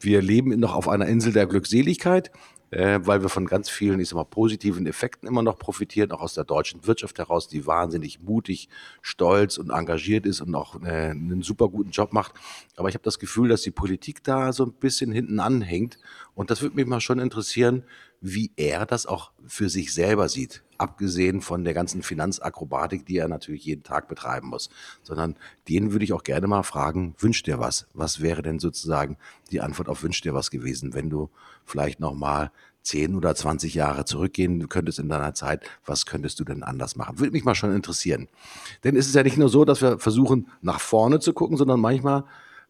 wir 0.00 0.22
leben 0.22 0.58
noch 0.60 0.74
auf 0.74 0.88
einer 0.88 1.06
Insel 1.06 1.32
der 1.32 1.46
Glückseligkeit 1.46 2.30
äh, 2.74 2.98
weil 3.04 3.22
wir 3.22 3.28
von 3.28 3.46
ganz 3.46 3.70
vielen, 3.70 4.00
ich 4.00 4.08
sag 4.08 4.16
mal, 4.16 4.24
positiven 4.24 4.86
Effekten 4.86 5.28
immer 5.28 5.42
noch 5.42 5.58
profitieren, 5.58 6.10
auch 6.10 6.20
aus 6.20 6.34
der 6.34 6.42
deutschen 6.42 6.86
Wirtschaft 6.86 7.18
heraus, 7.18 7.46
die 7.46 7.66
wahnsinnig 7.66 8.20
mutig, 8.20 8.68
stolz 9.00 9.58
und 9.58 9.70
engagiert 9.70 10.26
ist 10.26 10.40
und 10.40 10.54
auch 10.56 10.82
äh, 10.82 11.10
einen 11.10 11.42
super 11.42 11.68
guten 11.68 11.90
Job 11.90 12.12
macht. 12.12 12.34
Aber 12.76 12.88
ich 12.88 12.94
habe 12.96 13.04
das 13.04 13.20
Gefühl, 13.20 13.48
dass 13.48 13.62
die 13.62 13.70
Politik 13.70 14.24
da 14.24 14.52
so 14.52 14.64
ein 14.64 14.72
bisschen 14.72 15.12
hinten 15.12 15.38
anhängt. 15.38 15.98
Und 16.34 16.50
das 16.50 16.62
würde 16.62 16.74
mich 16.74 16.86
mal 16.86 17.00
schon 17.00 17.20
interessieren, 17.20 17.84
wie 18.20 18.50
er 18.56 18.86
das 18.86 19.06
auch 19.06 19.30
für 19.46 19.68
sich 19.68 19.94
selber 19.94 20.28
sieht, 20.28 20.63
abgesehen 20.78 21.40
von 21.40 21.64
der 21.64 21.74
ganzen 21.74 22.02
Finanzakrobatik, 22.02 23.06
die 23.06 23.18
er 23.18 23.28
natürlich 23.28 23.64
jeden 23.64 23.82
Tag 23.82 24.08
betreiben 24.08 24.48
muss, 24.48 24.70
sondern 25.02 25.36
den 25.68 25.92
würde 25.92 26.04
ich 26.04 26.12
auch 26.12 26.24
gerne 26.24 26.46
mal 26.46 26.62
fragen, 26.62 27.14
wünscht 27.18 27.46
dir 27.46 27.58
was? 27.58 27.86
Was 27.94 28.20
wäre 28.20 28.42
denn 28.42 28.58
sozusagen 28.58 29.16
die 29.50 29.60
Antwort 29.60 29.88
auf 29.88 30.02
wünscht 30.02 30.24
dir 30.24 30.34
was 30.34 30.50
gewesen, 30.50 30.94
wenn 30.94 31.10
du 31.10 31.30
vielleicht 31.64 32.00
noch 32.00 32.14
mal 32.14 32.50
10 32.82 33.14
oder 33.14 33.34
20 33.34 33.74
Jahre 33.74 34.04
zurückgehen 34.04 34.68
könntest 34.68 34.98
in 34.98 35.08
deiner 35.08 35.34
Zeit, 35.34 35.64
was 35.86 36.04
könntest 36.04 36.38
du 36.38 36.44
denn 36.44 36.62
anders 36.62 36.96
machen? 36.96 37.18
Würde 37.18 37.32
mich 37.32 37.44
mal 37.44 37.54
schon 37.54 37.74
interessieren. 37.74 38.28
Denn 38.84 38.94
es 38.96 39.06
ist 39.06 39.14
ja 39.14 39.22
nicht 39.22 39.38
nur 39.38 39.48
so, 39.48 39.64
dass 39.64 39.80
wir 39.80 39.98
versuchen, 39.98 40.48
nach 40.60 40.80
vorne 40.80 41.18
zu 41.18 41.32
gucken, 41.32 41.56
sondern 41.56 41.80
manchmal 41.80 42.24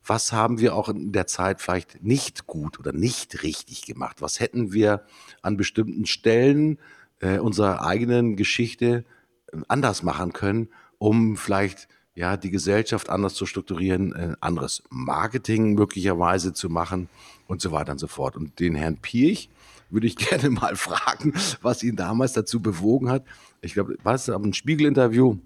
was 0.07 0.33
haben 0.33 0.59
wir 0.59 0.75
auch 0.75 0.89
in 0.89 1.13
der 1.13 1.27
Zeit 1.27 1.61
vielleicht 1.61 2.05
nicht 2.05 2.47
gut 2.47 2.79
oder 2.79 2.93
nicht 2.93 3.43
richtig 3.43 3.87
gemacht? 3.87 4.21
Was 4.21 4.39
hätten 4.39 4.73
wir 4.73 5.07
an 5.43 5.57
bestimmten 5.57 6.07
Stellen 6.07 6.75
äh, 6.75 6.81
unserer 7.21 7.85
eigenen 7.87 8.37
Geschichte 8.37 9.05
äh, 9.53 9.59
anders 9.69 10.03
machen 10.03 10.33
können, 10.33 10.69
um 10.99 11.37
vielleicht 11.37 11.89
ja 12.15 12.37
die 12.37 12.51
Gesellschaft 12.51 13.11
anders 13.11 13.35
zu 13.35 13.47
strukturieren, 13.47 14.15
äh, 14.15 14.37
anderes 14.41 14.83
Marketing 14.91 15.75
möglicherweise 15.75 16.53
zu 16.53 16.69
machen 16.69 17.09
und 17.47 17.61
so 17.61 17.73
weiter 17.73 17.93
und 17.93 17.99
so 17.99 18.07
fort. 18.07 18.37
Und 18.37 18.61
den 18.61 18.75
Herrn 18.75 18.99
Pirch 18.99 19.51
würde 19.91 20.07
ich 20.07 20.17
gerne 20.31 20.51
mal 20.51 20.77
fragen, 20.77 21.35
was 21.63 21.83
ihn 21.83 21.97
damals 21.97 22.33
dazu 22.33 22.61
bewogen 22.61 23.11
hat. 23.11 23.25
Ich 23.61 23.75
glaube, 23.75 23.97
war 24.03 24.15
es 24.15 24.29
ein 24.29 24.53
Spiegel-Interview, 24.53 25.39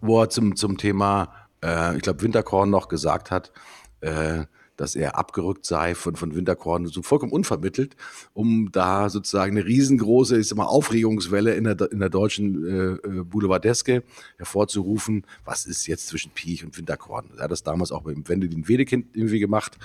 wo 0.00 0.22
er 0.22 0.30
zum, 0.30 0.56
zum 0.56 0.78
Thema, 0.78 1.34
äh, 1.62 1.96
ich 1.96 2.02
glaube, 2.02 2.22
Winterkorn 2.22 2.70
noch 2.70 2.88
gesagt 2.88 3.30
hat, 3.30 3.52
äh, 4.00 4.44
dass 4.80 4.94
er 4.94 5.18
abgerückt 5.18 5.66
sei 5.66 5.94
von, 5.94 6.16
von 6.16 6.34
Winterkorn, 6.34 6.86
so 6.86 7.02
vollkommen 7.02 7.32
unvermittelt, 7.32 7.96
um 8.32 8.72
da 8.72 9.10
sozusagen 9.10 9.56
eine 9.56 9.66
riesengroße, 9.66 10.42
sag 10.42 10.56
mal, 10.56 10.64
Aufregungswelle 10.64 11.54
in 11.54 11.64
der, 11.64 11.92
in 11.92 12.00
der 12.00 12.08
deutschen 12.08 12.66
äh, 12.66 13.06
äh, 13.06 13.24
Boulevardeske 13.24 14.02
hervorzurufen. 14.38 15.26
Was 15.44 15.66
ist 15.66 15.86
jetzt 15.86 16.06
zwischen 16.06 16.30
Piech 16.32 16.64
und 16.64 16.78
Winterkorn? 16.78 17.26
Er 17.36 17.44
hat 17.44 17.50
das 17.50 17.62
damals 17.62 17.92
auch 17.92 18.02
beim 18.02 18.26
Wendelin 18.26 18.68
Wedekind 18.68 19.08
irgendwie 19.12 19.38
gemacht, 19.38 19.76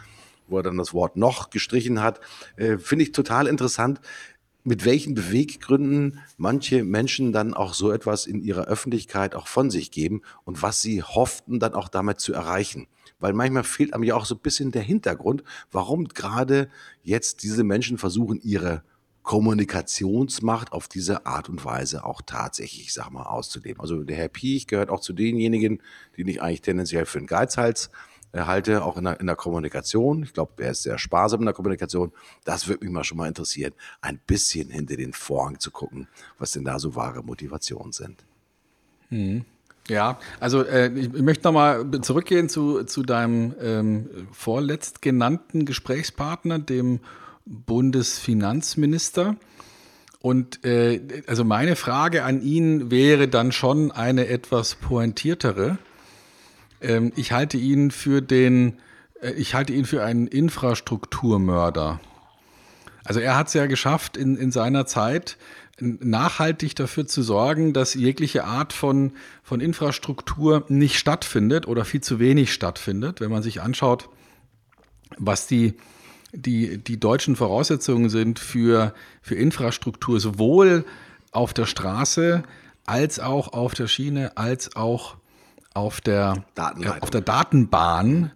wo 0.48 0.58
er 0.58 0.64
dann 0.64 0.78
das 0.78 0.93
Wort 0.93 1.18
noch 1.18 1.50
gestrichen 1.50 2.02
hat. 2.02 2.22
Äh, 2.56 2.78
Finde 2.78 3.04
ich 3.04 3.12
total 3.12 3.48
interessant 3.48 4.00
mit 4.64 4.84
welchen 4.84 5.14
Beweggründen 5.14 6.22
manche 6.38 6.84
Menschen 6.84 7.32
dann 7.34 7.54
auch 7.54 7.76
so 7.76 7.91
etwas 7.91 8.26
in 8.26 8.41
ihrer 8.41 8.66
Öffentlichkeit 8.66 9.36
auch 9.36 9.48
von 9.48 9.70
sich 9.70 9.91
geben 9.91 10.22
und 10.43 10.64
was 10.64 10.82
sie 10.82 11.04
hofften 11.04 11.60
dann 11.60 11.76
auch 11.76 11.88
damit 11.88 12.20
zu 12.20 12.34
erreichen 12.34 12.88
weil 13.20 13.34
manchmal 13.34 13.63
fehlt 13.63 13.93
einem 13.93 14.03
ja 14.03 14.16
auch 14.16 14.26
so 14.26 14.36
ein 14.36 14.41
bisschen 14.41 14.72
der 14.72 14.82
Hintergrund, 14.82 15.43
warum 15.72 16.07
gerade 16.07 16.70
jetzt 17.03 17.43
diese 17.43 17.63
Menschen 17.63 17.97
versuchen, 17.97 18.39
ihre 18.41 18.84
Kommunikationsmacht 19.24 20.72
auf 20.72 20.88
diese 20.88 21.26
Art 21.26 21.49
und 21.49 21.66
Weise 21.66 22.05
auch 22.05 22.22
tatsächlich, 22.24 22.93
sag 22.93 23.09
mal, 23.09 23.24
auszuleben. 23.24 23.82
Also 23.82 24.03
der 24.03 24.18
Herr 24.18 24.28
Piech 24.28 24.68
gehört 24.68 24.89
auch 24.89 24.99
zu 24.99 25.13
denjenigen, 25.13 25.82
die 26.16 26.30
ich 26.30 26.41
eigentlich 26.41 26.61
tendenziell 26.61 27.07
für 27.07 27.18
einen 27.18 27.28
Geizhals 27.28 27.89
halte, 28.34 28.84
auch 28.84 28.97
in 28.97 29.05
der, 29.05 29.20
in 29.20 29.28
der 29.28 29.36
Kommunikation. 29.36 30.24
Ich 30.24 30.34
glaube, 30.34 30.63
er 30.63 30.72
ist 30.72 30.84
sehr 30.84 30.97
sparsam 30.97 31.41
in 31.41 31.45
der 31.45 31.55
Kommunikation. 31.55 32.11
Das 32.43 32.68
würde 32.68 32.84
mich 32.84 32.93
mal 32.93 33.03
schon 33.03 33.18
mal 33.18 33.28
interessieren, 33.28 33.74
ein 34.01 34.20
bisschen 34.28 34.70
hinter 34.70 34.97
den 34.97 35.13
Vorhang 35.13 35.59
zu 35.59 35.72
gucken, 35.72 36.07
was 36.38 36.51
denn 36.51 36.66
da 36.66 36.78
so 36.78 36.95
wahre 36.95 37.24
Motivationen 37.24 37.93
sind. 37.93 38.26
Mhm. 39.09 39.45
Ja, 39.88 40.19
also 40.39 40.63
äh, 40.63 40.91
ich, 40.93 41.13
möchte 41.13 41.43
nochmal 41.47 41.86
zurückgehen 42.01 42.49
zu, 42.49 42.83
zu 42.86 43.03
deinem 43.03 43.53
ähm, 43.61 44.09
vorletzt 44.31 45.01
genannten 45.01 45.65
Gesprächspartner, 45.65 46.57
dem 46.57 47.01
Bundesfinanzminister. 47.45 49.36
Und 50.19 50.65
äh, 50.65 51.23
also 51.27 51.43
meine 51.43 51.75
Frage 51.75 52.23
an 52.23 52.41
ihn 52.41 52.89
wäre 52.89 53.27
dann 53.27 53.51
schon 53.51 53.91
eine 53.91 54.27
etwas 54.27 54.73
pointiertere. 54.73 55.77
Ähm, 56.81 57.11
ich 57.15 57.31
halte 57.31 57.57
ihn 57.57 57.91
für 57.91 58.21
den, 58.23 58.79
äh, 59.21 59.33
ich 59.33 59.53
halte 59.53 59.73
ihn 59.73 59.86
für 59.86 60.03
einen 60.03 60.25
Infrastrukturmörder. 60.25 61.99
Also 63.03 63.19
er 63.19 63.38
hat 63.38 63.49
es 63.49 63.53
ja 63.53 63.67
geschafft, 63.67 64.17
in, 64.17 64.36
in 64.36 64.51
seiner 64.51 64.88
Zeit 64.88 65.38
nachhaltig 65.80 66.76
dafür 66.76 67.05
zu 67.05 67.21
sorgen, 67.21 67.73
dass 67.73 67.93
jegliche 67.93 68.45
Art 68.45 68.73
von, 68.73 69.11
von 69.43 69.59
Infrastruktur 69.59 70.65
nicht 70.69 70.97
stattfindet 70.97 71.67
oder 71.67 71.84
viel 71.84 72.01
zu 72.01 72.19
wenig 72.19 72.53
stattfindet. 72.53 73.19
Wenn 73.19 73.32
man 73.32 73.43
sich 73.43 73.61
anschaut, 73.61 74.09
was 75.17 75.47
die 75.47 75.76
die, 76.36 76.78
die 76.78 76.99
deutschen 76.99 77.36
Voraussetzungen 77.36 78.09
sind 78.09 78.39
für, 78.39 78.93
für 79.21 79.36
Infrastruktur, 79.36 80.19
sowohl 80.19 80.86
auf 81.32 81.53
der 81.53 81.65
Straße 81.65 82.43
als 82.86 83.19
auch 83.19 83.53
auf 83.53 83.73
der 83.73 83.88
Schiene, 83.88 84.38
als 84.38 84.76
auch 84.76 85.17
auf 85.73 86.01
der, 86.01 86.45
äh, 86.57 86.88
auf 87.01 87.09
der 87.09 87.21
Datenbahn, 87.21 88.32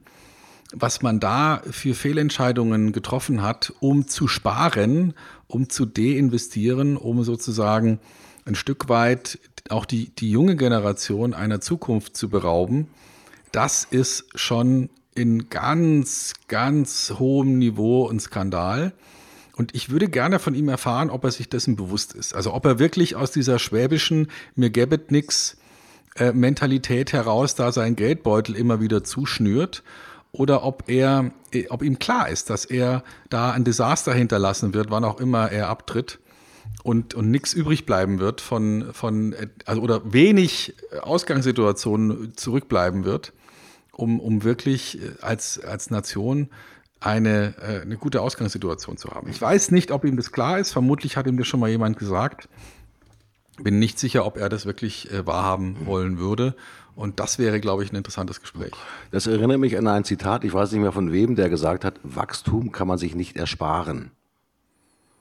was 0.71 1.01
man 1.01 1.19
da 1.19 1.61
für 1.69 1.95
Fehlentscheidungen 1.95 2.91
getroffen 2.91 3.41
hat, 3.41 3.73
um 3.79 4.07
zu 4.07 4.27
sparen, 4.27 5.13
um 5.49 5.67
zu 5.67 5.85
deinvestieren, 5.85 6.95
um 6.95 7.23
sozusagen 7.23 7.99
ein 8.45 8.55
Stück 8.55 8.87
weit 8.87 9.39
auch 9.67 9.85
die, 9.85 10.09
die 10.09 10.31
junge 10.31 10.55
Generation 10.55 11.33
einer 11.33 11.59
Zukunft 11.59 12.15
zu 12.15 12.29
berauben, 12.29 12.87
das 13.51 13.83
ist 13.83 14.25
schon 14.35 14.89
in 15.15 15.49
ganz, 15.49 16.33
ganz 16.47 17.15
hohem 17.17 17.57
Niveau 17.57 18.07
ein 18.07 18.19
Skandal. 18.19 18.93
Und 19.55 19.75
ich 19.75 19.89
würde 19.89 20.07
gerne 20.07 20.39
von 20.39 20.55
ihm 20.55 20.69
erfahren, 20.69 21.09
ob 21.09 21.25
er 21.25 21.31
sich 21.31 21.49
dessen 21.49 21.75
bewusst 21.75 22.13
ist. 22.13 22.33
Also 22.33 22.53
ob 22.53 22.65
er 22.65 22.79
wirklich 22.79 23.15
aus 23.15 23.31
dieser 23.31 23.59
schwäbischen 23.59 24.27
mir 24.55 24.69
gäbet 24.69 25.11
nix 25.11 25.57
äh, 26.15 26.31
Mentalität 26.31 27.11
heraus 27.11 27.55
da 27.55 27.71
seinen 27.71 27.95
Geldbeutel 27.95 28.55
immer 28.55 28.79
wieder 28.79 29.03
zuschnürt 29.03 29.83
oder 30.31 30.63
ob 30.63 30.83
er, 30.87 31.31
ob 31.69 31.81
ihm 31.81 31.99
klar 31.99 32.29
ist, 32.29 32.49
dass 32.49 32.65
er 32.65 33.03
da 33.29 33.51
ein 33.51 33.63
Desaster 33.63 34.13
hinterlassen 34.13 34.73
wird, 34.73 34.91
wann 34.91 35.03
auch 35.03 35.19
immer 35.19 35.51
er 35.51 35.69
abtritt 35.69 36.19
und, 36.83 37.13
und 37.15 37.31
nichts 37.31 37.53
übrig 37.53 37.85
bleiben 37.85 38.19
wird 38.19 38.41
von, 38.41 38.93
von, 38.93 39.35
also 39.65 39.81
oder 39.81 40.13
wenig 40.13 40.75
Ausgangssituationen 41.01 42.37
zurückbleiben 42.37 43.05
wird 43.05 43.33
um, 43.99 44.19
um 44.19 44.43
wirklich 44.43 45.01
äh, 45.01 45.11
als, 45.21 45.59
als 45.59 45.91
Nation 45.91 46.49
eine, 46.99 47.55
äh, 47.61 47.81
eine 47.81 47.97
gute 47.97 48.21
Ausgangssituation 48.21 48.97
zu 48.97 49.11
haben. 49.11 49.29
Ich 49.29 49.41
weiß 49.41 49.71
nicht, 49.71 49.91
ob 49.91 50.05
ihm 50.05 50.17
das 50.17 50.31
klar 50.31 50.59
ist. 50.59 50.71
Vermutlich 50.71 51.17
hat 51.17 51.27
ihm 51.27 51.37
das 51.37 51.47
schon 51.47 51.59
mal 51.59 51.69
jemand 51.69 51.97
gesagt. 51.97 52.49
Bin 53.61 53.77
nicht 53.77 53.99
sicher, 53.99 54.25
ob 54.25 54.37
er 54.37 54.49
das 54.49 54.65
wirklich 54.65 55.11
äh, 55.11 55.25
wahrhaben 55.25 55.85
wollen 55.85 56.17
würde. 56.17 56.55
Und 56.99 57.21
das 57.21 57.39
wäre, 57.39 57.61
glaube 57.61 57.85
ich, 57.85 57.93
ein 57.93 57.95
interessantes 57.95 58.41
Gespräch. 58.41 58.73
Das 59.09 59.25
erinnert 59.25 59.59
mich 59.59 59.77
an 59.77 59.87
ein 59.87 60.03
Zitat, 60.03 60.43
ich 60.43 60.53
weiß 60.53 60.73
nicht 60.73 60.81
mehr 60.81 60.91
von 60.91 61.13
wem, 61.13 61.37
der 61.37 61.47
gesagt 61.49 61.85
hat, 61.85 61.97
Wachstum 62.03 62.73
kann 62.73 62.89
man 62.89 62.97
sich 62.97 63.15
nicht 63.15 63.37
ersparen. 63.37 64.11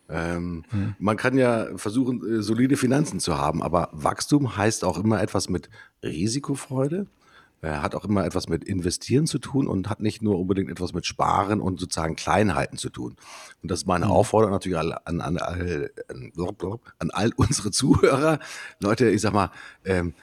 Ähm, 0.09 0.65
hm. 0.71 0.97
Man 0.99 1.17
kann 1.17 1.39
ja 1.39 1.69
versuchen, 1.77 2.43
solide 2.43 2.77
Finanzen 2.77 3.21
zu 3.21 3.39
haben, 3.39 3.63
aber 3.63 3.91
Wachstum 3.93 4.57
heißt 4.57 4.85
auch 4.85 4.99
immer 4.99 5.23
etwas 5.23 5.49
mit 5.49 5.71
Risikofreude, 6.03 7.07
er 7.61 7.83
hat 7.83 7.97
auch 7.97 8.05
immer 8.05 8.25
etwas 8.25 8.49
mit 8.49 8.65
Investieren 8.65 9.27
zu 9.27 9.39
tun 9.39 9.67
und 9.67 9.91
hat 9.91 10.01
nicht 10.01 10.23
nur 10.23 10.39
unbedingt 10.39 10.71
etwas 10.71 10.93
mit 10.93 11.07
Sparen 11.07 11.61
und 11.61 11.81
sozusagen 11.81 12.15
Kleinheiten 12.15 12.79
zu 12.79 12.89
tun. 12.89 13.17
Und 13.63 13.71
das 13.71 13.81
ist 13.81 13.87
meine 13.87 14.07
mhm. 14.07 14.13
Aufforderung 14.13 14.53
natürlich 14.53 14.79
an, 14.79 14.93
an, 15.05 15.21
an, 15.21 15.39
an, 15.39 17.11
all 17.11 17.33
unsere 17.37 17.71
Zuhörer. 17.73 18.39
Leute, 18.81 19.11
ich 19.11 19.21
sag 19.21 19.33
mal, 19.33 19.51
ähm, 19.85 20.15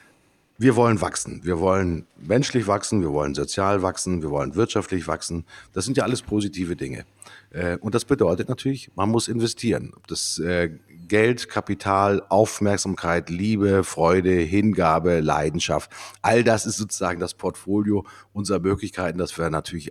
wir 0.58 0.76
wollen 0.76 1.00
wachsen. 1.00 1.40
Wir 1.44 1.60
wollen 1.60 2.06
menschlich 2.16 2.66
wachsen, 2.66 3.02
wir 3.02 3.12
wollen 3.12 3.34
sozial 3.34 3.82
wachsen, 3.82 4.22
wir 4.22 4.30
wollen 4.30 4.54
wirtschaftlich 4.54 5.06
wachsen. 5.06 5.44
Das 5.72 5.84
sind 5.84 5.96
ja 5.96 6.04
alles 6.04 6.22
positive 6.22 6.76
Dinge. 6.76 7.04
Äh, 7.50 7.76
und 7.78 7.94
das 7.94 8.04
bedeutet 8.04 8.48
natürlich, 8.48 8.90
man 8.94 9.10
muss 9.10 9.28
investieren. 9.28 9.92
Das 10.06 10.38
äh, 10.38 10.70
Geld, 11.08 11.48
Kapital, 11.48 12.22
Aufmerksamkeit, 12.28 13.30
Liebe, 13.30 13.84
Freude, 13.84 14.32
Hingabe, 14.32 15.20
Leidenschaft. 15.20 15.90
All 16.22 16.42
das 16.42 16.66
ist 16.66 16.78
sozusagen 16.78 17.20
das 17.20 17.34
Portfolio 17.34 18.04
unserer 18.32 18.60
Möglichkeiten, 18.60 19.18
das 19.18 19.36
wir 19.36 19.50
natürlich 19.50 19.90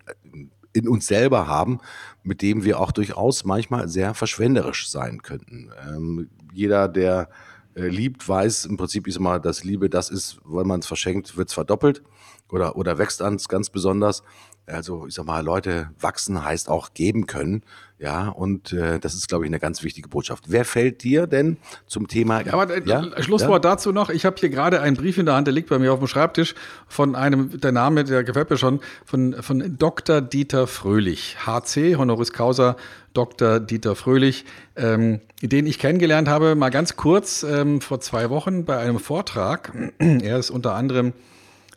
in 0.73 0.89
uns 0.89 1.07
selber 1.07 1.47
haben, 1.47 1.79
mit 2.23 2.41
dem 2.41 2.65
wir 2.65 2.79
auch 2.79 2.91
durchaus 2.91 3.45
manchmal 3.45 3.87
sehr 3.87 4.13
verschwenderisch 4.13 4.89
sein 4.89 5.21
könnten. 5.21 5.71
Ähm, 5.87 6.29
jeder, 6.51 6.87
der 6.89 7.29
äh, 7.75 7.87
liebt, 7.87 8.27
weiß 8.27 8.65
im 8.65 8.77
Prinzip 8.77 9.07
ist 9.07 9.17
immer, 9.17 9.39
dass 9.39 9.63
Liebe 9.63 9.89
das 9.89 10.09
ist, 10.09 10.39
wenn 10.45 10.67
man 10.67 10.79
es 10.79 10.87
verschenkt, 10.87 11.37
wird 11.37 11.49
es 11.49 11.53
verdoppelt 11.53 12.03
oder, 12.49 12.75
oder 12.75 12.97
wächst 12.97 13.21
ans 13.21 13.47
ganz 13.47 13.69
besonders. 13.69 14.23
Also 14.67 15.05
ich 15.07 15.13
sag 15.13 15.25
mal, 15.25 15.43
Leute 15.43 15.89
wachsen 15.99 16.43
heißt 16.43 16.69
auch 16.69 16.93
geben 16.93 17.27
können. 17.27 17.63
Ja, 17.97 18.27
und 18.27 18.73
äh, 18.73 18.99
das 18.99 19.13
ist, 19.13 19.29
glaube 19.29 19.45
ich, 19.45 19.49
eine 19.49 19.59
ganz 19.59 19.81
wichtige 19.81 20.09
Botschaft. 20.09 20.45
Wer 20.47 20.65
fällt 20.65 21.03
dir 21.03 21.27
denn 21.27 21.57
zum 21.87 22.09
Thema? 22.09 22.41
Ja, 22.41 22.53
aber 22.53 22.75
äh, 22.75 22.81
ja? 22.83 23.21
Schlusswort 23.21 23.63
ja? 23.63 23.71
dazu 23.71 23.93
noch. 23.93 24.09
Ich 24.09 24.25
habe 24.25 24.35
hier 24.37 24.49
gerade 24.49 24.81
einen 24.81 24.97
Brief 24.97 25.17
in 25.17 25.25
der 25.25 25.35
Hand, 25.35 25.47
der 25.47 25.53
liegt 25.53 25.69
bei 25.69 25.79
mir 25.79 25.93
auf 25.93 25.99
dem 25.99 26.07
Schreibtisch 26.07 26.55
von 26.87 27.15
einem, 27.15 27.57
der 27.61 27.71
Name, 27.71 28.03
der 28.03 28.25
gefällt 28.25 28.49
mir 28.49 28.57
schon, 28.57 28.81
von, 29.05 29.41
von 29.41 29.77
Dr. 29.77 30.19
Dieter 30.19 30.67
Fröhlich, 30.67 31.37
HC, 31.45 31.95
Honoris 31.95 32.33
Causa 32.33 32.75
Dr. 33.13 33.61
Dieter 33.61 33.95
Fröhlich, 33.95 34.43
ähm, 34.75 35.21
den 35.41 35.65
ich 35.65 35.79
kennengelernt 35.79 36.27
habe, 36.27 36.55
mal 36.55 36.69
ganz 36.69 36.97
kurz 36.97 37.43
ähm, 37.43 37.79
vor 37.79 38.01
zwei 38.01 38.29
Wochen 38.29 38.65
bei 38.65 38.77
einem 38.77 38.99
Vortrag. 38.99 39.71
er 39.99 40.37
ist 40.37 40.49
unter 40.49 40.75
anderem 40.75 41.13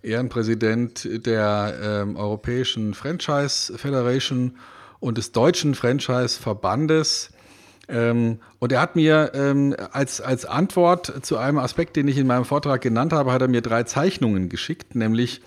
Ehrenpräsident 0.03 1.27
der 1.27 1.75
ähm, 1.83 2.17
Europäischen 2.17 2.95
Franchise 2.95 3.77
Federation 3.79 4.57
und 5.01 5.19
des 5.19 5.33
Deutschen 5.33 5.75
Franchise 5.75 6.41
Verbandes. 6.41 7.31
Ähm, 7.89 8.41
und 8.59 8.73
er 8.73 8.81
hat 8.81 8.97
mir 8.97 9.33
ähm, 9.35 9.75
als, 9.93 10.21
als 10.21 10.45
Antwort 10.45 11.25
zu 11.25 11.39
einem 11.39 11.59
Aspekt, 11.59 11.97
den 11.97 12.09
ich 12.09 12.19
in 12.19 12.27
meinem 12.27 12.45
Vortrag 12.45 12.81
genannt 12.81 13.13
habe, 13.13 13.33
hat 13.33 13.43
er 13.43 13.49
mir 13.49 13.63
drei 13.63 13.85
Zeichnungen 13.85 14.49
geschickt, 14.49 14.95
nämlich 14.95 15.41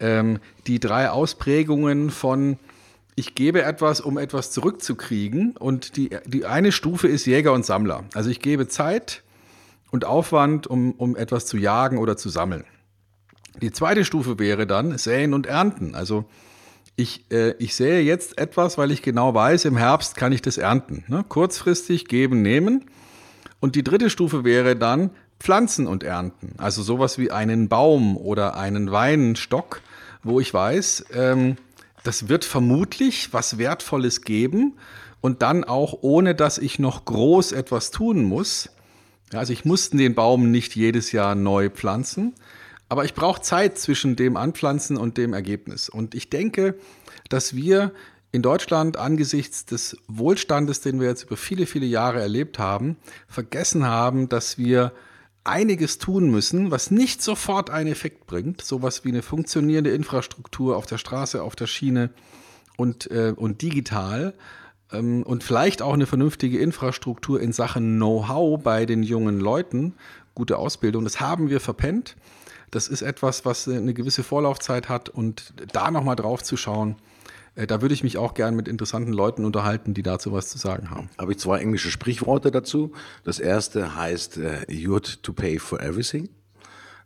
ähm, 0.00 0.38
die 0.66 0.80
drei 0.80 1.10
Ausprägungen 1.10 2.10
von 2.10 2.58
ich 3.14 3.34
gebe 3.34 3.62
etwas, 3.62 4.00
um 4.00 4.16
etwas 4.16 4.50
zurückzukriegen. 4.52 5.56
Und 5.56 5.96
die, 5.96 6.16
die 6.26 6.46
eine 6.46 6.72
Stufe 6.72 7.08
ist 7.08 7.26
Jäger 7.26 7.52
und 7.52 7.64
Sammler. 7.66 8.04
Also 8.14 8.30
ich 8.30 8.40
gebe 8.40 8.68
Zeit 8.68 9.22
und 9.90 10.04
Aufwand, 10.04 10.66
um, 10.66 10.92
um 10.92 11.14
etwas 11.16 11.46
zu 11.46 11.58
jagen 11.58 11.98
oder 11.98 12.16
zu 12.16 12.30
sammeln. 12.30 12.64
Die 13.60 13.72
zweite 13.72 14.04
Stufe 14.04 14.38
wäre 14.38 14.66
dann 14.66 14.96
Säen 14.98 15.34
und 15.34 15.46
Ernten. 15.46 15.94
Also 15.94 16.24
ich, 16.96 17.24
äh, 17.30 17.54
ich 17.58 17.74
sähe 17.74 18.00
jetzt 18.00 18.38
etwas, 18.38 18.78
weil 18.78 18.90
ich 18.90 19.02
genau 19.02 19.34
weiß, 19.34 19.64
im 19.64 19.76
Herbst 19.76 20.16
kann 20.16 20.32
ich 20.32 20.42
das 20.42 20.58
ernten. 20.58 21.04
Ne? 21.08 21.24
Kurzfristig 21.28 22.06
geben, 22.06 22.42
nehmen. 22.42 22.84
Und 23.60 23.76
die 23.76 23.84
dritte 23.84 24.10
Stufe 24.10 24.44
wäre 24.44 24.76
dann 24.76 25.10
Pflanzen 25.38 25.86
und 25.86 26.04
Ernten. 26.04 26.54
Also 26.58 26.82
sowas 26.82 27.18
wie 27.18 27.30
einen 27.30 27.68
Baum 27.68 28.16
oder 28.16 28.56
einen 28.56 28.92
Weinstock, 28.92 29.80
wo 30.22 30.40
ich 30.40 30.52
weiß, 30.52 31.06
ähm, 31.12 31.56
das 32.04 32.28
wird 32.28 32.44
vermutlich 32.44 33.32
was 33.32 33.58
Wertvolles 33.58 34.22
geben 34.22 34.74
und 35.20 35.42
dann 35.42 35.64
auch 35.64 35.98
ohne, 36.02 36.34
dass 36.34 36.58
ich 36.58 36.78
noch 36.78 37.04
groß 37.04 37.52
etwas 37.52 37.90
tun 37.90 38.24
muss. 38.24 38.70
Also 39.32 39.52
ich 39.52 39.64
muss 39.64 39.90
den 39.90 40.14
Baum 40.14 40.50
nicht 40.50 40.76
jedes 40.76 41.12
Jahr 41.12 41.34
neu 41.34 41.70
pflanzen, 41.70 42.34
aber 42.92 43.06
ich 43.06 43.14
brauche 43.14 43.40
Zeit 43.40 43.78
zwischen 43.78 44.16
dem 44.16 44.36
Anpflanzen 44.36 44.98
und 44.98 45.16
dem 45.16 45.32
Ergebnis. 45.32 45.88
Und 45.88 46.14
ich 46.14 46.28
denke, 46.28 46.74
dass 47.30 47.56
wir 47.56 47.92
in 48.32 48.42
Deutschland 48.42 48.98
angesichts 48.98 49.64
des 49.64 49.96
Wohlstandes, 50.08 50.82
den 50.82 51.00
wir 51.00 51.08
jetzt 51.08 51.22
über 51.22 51.38
viele, 51.38 51.64
viele 51.64 51.86
Jahre 51.86 52.20
erlebt 52.20 52.58
haben, 52.58 52.98
vergessen 53.28 53.86
haben, 53.86 54.28
dass 54.28 54.58
wir 54.58 54.92
einiges 55.42 55.96
tun 55.96 56.30
müssen, 56.30 56.70
was 56.70 56.90
nicht 56.90 57.22
sofort 57.22 57.70
einen 57.70 57.90
Effekt 57.90 58.26
bringt. 58.26 58.60
Sowas 58.60 59.06
wie 59.06 59.08
eine 59.08 59.22
funktionierende 59.22 59.92
Infrastruktur 59.92 60.76
auf 60.76 60.84
der 60.84 60.98
Straße, 60.98 61.42
auf 61.42 61.56
der 61.56 61.68
Schiene 61.68 62.10
und, 62.76 63.10
äh, 63.10 63.32
und 63.34 63.62
digital. 63.62 64.34
Ähm, 64.92 65.22
und 65.22 65.44
vielleicht 65.44 65.80
auch 65.80 65.94
eine 65.94 66.04
vernünftige 66.04 66.58
Infrastruktur 66.58 67.40
in 67.40 67.54
Sachen 67.54 67.96
Know-how 67.96 68.62
bei 68.62 68.84
den 68.84 69.02
jungen 69.02 69.40
Leuten, 69.40 69.94
gute 70.34 70.58
Ausbildung. 70.58 71.04
Das 71.04 71.20
haben 71.20 71.48
wir 71.48 71.58
verpennt. 71.60 72.16
Das 72.72 72.88
ist 72.88 73.02
etwas, 73.02 73.44
was 73.44 73.68
eine 73.68 73.94
gewisse 73.94 74.24
Vorlaufzeit 74.24 74.88
hat 74.88 75.10
und 75.10 75.52
da 75.72 75.90
nochmal 75.90 76.16
drauf 76.16 76.42
zu 76.42 76.56
schauen, 76.56 76.96
äh, 77.54 77.66
da 77.66 77.82
würde 77.82 77.94
ich 77.94 78.02
mich 78.02 78.16
auch 78.16 78.32
gern 78.34 78.56
mit 78.56 78.66
interessanten 78.66 79.12
Leuten 79.12 79.44
unterhalten, 79.44 79.94
die 79.94 80.02
dazu 80.02 80.32
was 80.32 80.48
zu 80.48 80.58
sagen 80.58 80.90
haben. 80.90 81.10
Habe 81.18 81.32
ich 81.32 81.38
zwei 81.38 81.58
englische 81.58 81.90
Sprichworte 81.90 82.50
dazu. 82.50 82.92
Das 83.24 83.38
erste 83.38 83.94
heißt, 83.94 84.38
uh, 84.38 84.40
you're 84.68 85.20
to 85.22 85.32
pay 85.34 85.58
for 85.58 85.80
everything. 85.80 86.30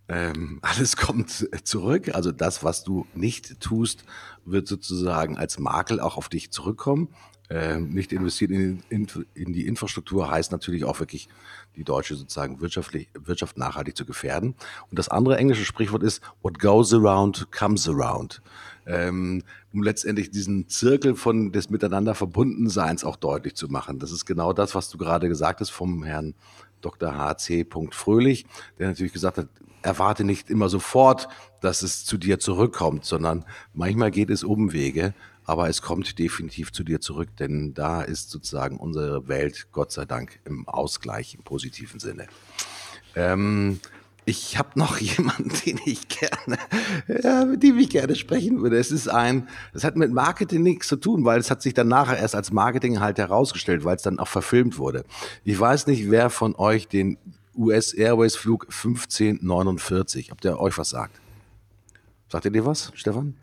Ähm, 0.09 0.61
alles 0.63 0.97
kommt 0.97 1.49
zurück. 1.65 2.15
Also 2.15 2.31
das, 2.31 2.63
was 2.63 2.85
du 2.85 3.07
nicht 3.15 3.61
tust, 3.61 4.05
wird 4.45 4.69
sozusagen 4.69 5.37
als 5.37 5.59
Makel 5.59 5.99
auch 5.99 6.17
auf 6.17 6.29
dich 6.29 6.53
zurückkommen. 6.53 7.09
Ähm, 7.49 7.91
nicht 7.91 8.13
investiert 8.13 8.51
in, 8.51 8.83
in, 8.89 9.07
in, 9.35 9.53
die 9.53 9.67
Infrastruktur 9.67 10.29
heißt 10.29 10.51
natürlich 10.51 10.85
auch 10.85 10.99
wirklich 10.99 11.29
die 11.77 11.85
deutsche 11.85 12.17
sozusagen 12.17 12.61
wirtschaftlich, 12.61 13.09
Wirtschaft 13.19 13.59
nachhaltig 13.59 13.97
zu 13.97 14.05
gefährden. 14.05 14.55
Und 14.91 14.99
das 14.99 15.09
andere 15.09 15.37
englische 15.37 15.65
Sprichwort 15.65 16.03
ist, 16.03 16.23
what 16.43 16.59
goes 16.59 16.93
around 16.93 17.51
comes 17.53 17.89
around. 17.89 18.43
Ähm, 18.87 19.43
um 19.73 19.83
letztendlich 19.83 20.31
diesen 20.31 20.69
Zirkel 20.69 21.17
von 21.17 21.53
des 21.53 21.71
Miteinander 21.71 22.15
Verbundenseins 22.15 23.05
auch 23.05 23.17
deutlich 23.17 23.57
zu 23.57 23.69
machen. 23.69 23.99
Das 23.99 24.13
ist 24.13 24.27
genau 24.27 24.53
das, 24.53 24.75
was 24.75 24.89
du 24.89 24.97
gerade 24.97 25.29
gesagt 25.29 25.61
hast 25.61 25.71
vom 25.71 26.05
Herrn 26.05 26.35
Dr. 26.81 27.17
H.C. 27.17 27.67
Fröhlich, 27.91 28.47
der 28.79 28.89
natürlich 28.89 29.13
gesagt 29.13 29.39
hat, 29.39 29.49
erwarte 29.83 30.25
nicht 30.25 30.51
immer 30.51 30.69
sofort, 30.69 31.29
dass 31.61 31.83
es 31.83 32.05
zu 32.05 32.17
dir 32.17 32.39
zurückkommt, 32.39 33.05
sondern 33.05 33.45
manchmal 33.73 34.11
geht 34.11 34.31
es 34.31 34.45
Umwege, 34.45 35.15
aber 35.47 35.69
es 35.69 35.81
kommt 35.81 36.19
definitiv 36.19 36.73
zu 36.73 36.83
dir 36.85 37.01
zurück, 37.01 37.29
denn 37.39 37.73
da 37.73 38.03
ist 38.03 38.31
sozusagen 38.31 38.79
unsere 38.79 39.29
Welt, 39.29 39.69
Gott 39.73 39.93
sei 39.93 40.05
Dank, 40.05 40.41
im 40.45 40.69
Ausgleich 40.69 41.35
im 41.35 41.43
positiven 41.43 42.01
Sinne. 42.01 42.27
Ähm, 43.15 43.81
ich 44.25 44.59
habe 44.59 44.71
noch 44.75 44.99
jemanden, 44.99 45.51
den 45.65 45.81
ich 45.87 46.09
gerne, 46.09 46.59
ja, 47.23 47.45
mit 47.45 47.63
dem 47.63 47.79
ich 47.79 47.89
gerne 47.89 48.17
sprechen 48.17 48.61
würde. 48.61 48.77
Es 48.77 48.91
ist 48.91 49.09
ein, 49.09 49.49
das 49.73 49.85
hat 49.85 49.97
mit 49.97 50.13
Marketing 50.13 50.63
nichts 50.63 50.89
zu 50.89 50.97
tun, 50.97 51.25
weil 51.25 51.39
es 51.39 51.51
hat 51.51 51.63
sich 51.63 51.75
dann 51.75 51.89
nachher 51.89 52.19
erst 52.19 52.35
als 52.35 52.51
Marketing 52.51 53.01
halt 53.01 53.19
herausgestellt, 53.19 53.85
weil 53.85 53.97
es 53.97 54.03
dann 54.03 54.19
auch 54.19 54.29
verfilmt 54.29 54.79
wurde. 54.79 55.05
Ich 55.45 55.59
weiß 55.59 55.87
nicht, 55.87 56.11
wer 56.11 56.29
von 56.29 56.57
euch 56.57 56.89
den 56.89 57.19
US 57.57 57.95
Airways 57.95 58.37
Flug 58.37 58.65
1549, 58.65 60.33
ob 60.33 60.41
der 60.41 60.61
euch 60.61 60.77
was 60.77 60.91
sagt. 60.91 61.21
Sagt 62.29 62.45
ihr 62.45 62.51
dir 62.51 62.67
was, 62.67 62.91
Stefan? 62.95 63.35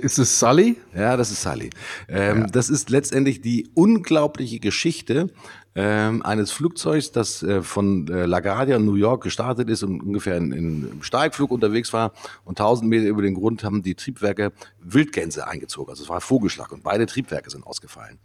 Ist 0.00 0.18
es 0.18 0.38
Sully? 0.38 0.76
Ja, 0.94 1.16
das 1.16 1.30
ist 1.30 1.42
Sully. 1.42 1.70
Ähm, 2.08 2.40
ja. 2.40 2.46
Das 2.46 2.70
ist 2.70 2.90
letztendlich 2.90 3.40
die 3.40 3.68
unglaubliche 3.74 4.58
Geschichte 4.58 5.28
ähm, 5.74 6.22
eines 6.22 6.50
Flugzeugs, 6.50 7.12
das 7.12 7.42
äh, 7.42 7.62
von 7.62 8.06
äh, 8.08 8.26
LaGuardia 8.26 8.76
in 8.76 8.84
New 8.84 8.94
York 8.94 9.22
gestartet 9.22 9.70
ist 9.70 9.82
und 9.82 10.02
ungefähr 10.02 10.36
in, 10.36 10.52
in 10.52 10.98
Steigflug 11.02 11.50
unterwegs 11.50 11.92
war. 11.92 12.12
Und 12.44 12.60
1000 12.60 12.88
Meter 12.88 13.06
über 13.06 13.22
den 13.22 13.34
Grund 13.34 13.64
haben 13.64 13.82
die 13.82 13.94
Triebwerke 13.94 14.52
Wildgänse 14.80 15.46
eingezogen. 15.46 15.90
Also 15.90 16.02
es 16.02 16.08
war 16.08 16.20
Vogelschlag 16.20 16.72
und 16.72 16.82
beide 16.82 17.06
Triebwerke 17.06 17.50
sind 17.50 17.66
ausgefallen. 17.66 18.18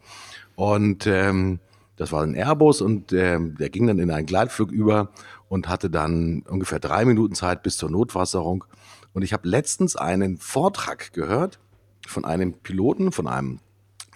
Und 0.55 1.07
ähm, 1.07 1.59
das 1.95 2.11
war 2.11 2.23
ein 2.23 2.35
Airbus 2.35 2.81
und 2.81 3.11
äh, 3.11 3.39
der 3.39 3.69
ging 3.69 3.87
dann 3.87 3.99
in 3.99 4.11
einen 4.11 4.27
Gleitflug 4.27 4.71
über 4.71 5.09
und 5.49 5.67
hatte 5.67 5.89
dann 5.89 6.43
ungefähr 6.47 6.79
drei 6.79 7.05
Minuten 7.05 7.33
Zeit 7.33 7.63
bis 7.63 7.77
zur 7.77 7.89
Notwasserung. 7.89 8.65
Und 9.13 9.23
ich 9.23 9.33
habe 9.33 9.47
letztens 9.47 9.95
einen 9.95 10.37
Vortrag 10.37 11.13
gehört 11.13 11.59
von 12.07 12.25
einem 12.25 12.53
Piloten, 12.53 13.11
von 13.11 13.27
einem 13.27 13.59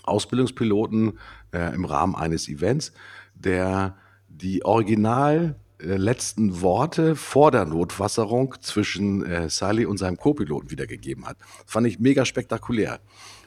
Ausbildungspiloten 0.03 1.19
äh, 1.53 1.73
im 1.73 1.85
Rahmen 1.85 2.15
eines 2.15 2.47
Events, 2.47 2.91
der 3.35 3.95
die 4.27 4.63
original 4.65 5.55
äh, 5.79 5.97
letzten 5.97 6.61
Worte 6.61 7.15
vor 7.15 7.51
der 7.51 7.65
Notwasserung 7.65 8.55
zwischen 8.61 9.25
äh, 9.25 9.49
Sally 9.49 9.85
und 9.85 9.97
seinem 9.97 10.17
Co-Piloten 10.17 10.71
wiedergegeben 10.71 11.25
hat. 11.25 11.37
Fand 11.65 11.87
ich 11.87 11.99
mega 11.99 12.25
spektakulär. 12.25 12.99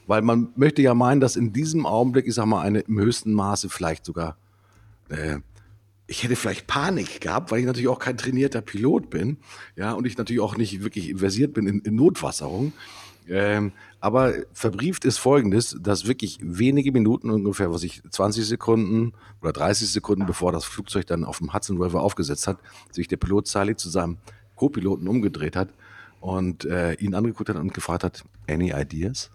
Weil 0.07 0.23
man 0.23 0.53
möchte 0.55 0.83
ja 0.83 0.95
meinen, 0.95 1.21
dass 1.21 1.37
in 1.37 1.53
diesem 1.53 1.87
Augenblick, 1.87 2.27
ich 2.27 2.35
sag 2.35 2.47
mal, 2.47 2.61
eine 2.61 2.81
im 2.81 2.99
höchsten 2.99 3.33
Maße 3.33 3.71
vielleicht 3.71 4.05
sogar 4.05 4.37
äh, 5.09 5.39
ich 6.07 6.23
hätte 6.23 6.37
vielleicht 6.37 6.67
Panik 6.67 7.21
gehabt, 7.21 7.51
weil 7.51 7.61
ich 7.61 7.67
natürlich 7.67 7.89
auch 7.89 7.99
kein 7.99 8.19
trainierter 8.19 8.61
Pilot 8.61 9.11
bin, 9.11 9.39
ja, 9.77 9.93
und 9.93 10.07
ich 10.07 10.19
natürlich 10.19 10.43
auch 10.43 10.57
nicht 10.57 10.83
wirklich 10.83 11.15
versiert 11.17 11.55
bin 11.55 11.67
in, 11.67 11.81
in 11.81 11.95
Notwasserung. 11.95 12.73
Ähm, 13.27 13.73
aber 14.01 14.35
verbrieft 14.53 15.07
ist 15.07 15.17
folgendes, 15.17 15.79
dass 15.81 16.07
wirklich 16.07 16.39
wenige 16.43 16.93
Minuten, 16.93 17.31
ungefähr, 17.31 17.71
was 17.71 17.83
ich, 17.83 18.03
20 18.11 18.47
Sekunden 18.47 19.15
oder 19.41 19.53
30 19.53 19.89
Sekunden, 19.89 20.27
bevor 20.27 20.53
das 20.53 20.67
Flugzeug 20.67 21.07
dann 21.07 21.25
auf 21.25 21.39
dem 21.39 21.55
Hudson 21.55 21.81
River 21.81 22.03
aufgesetzt 22.03 22.47
hat, 22.47 22.59
sich 22.91 23.09
der 23.09 23.17
Pilot 23.17 23.49
Sally 23.49 23.77
zu 23.77 23.89
seinem 23.89 24.19
Co-Piloten 24.57 25.09
umgedreht 25.09 25.57
hat 25.57 25.73
und 26.21 26.67
äh, 26.67 26.95
ihn 26.95 27.15
angeguckt 27.15 27.49
hat 27.49 27.57
und 27.57 27.73
gefragt 27.73 28.05
hat, 28.05 28.25
any 28.47 28.73
ideas? 28.75 29.31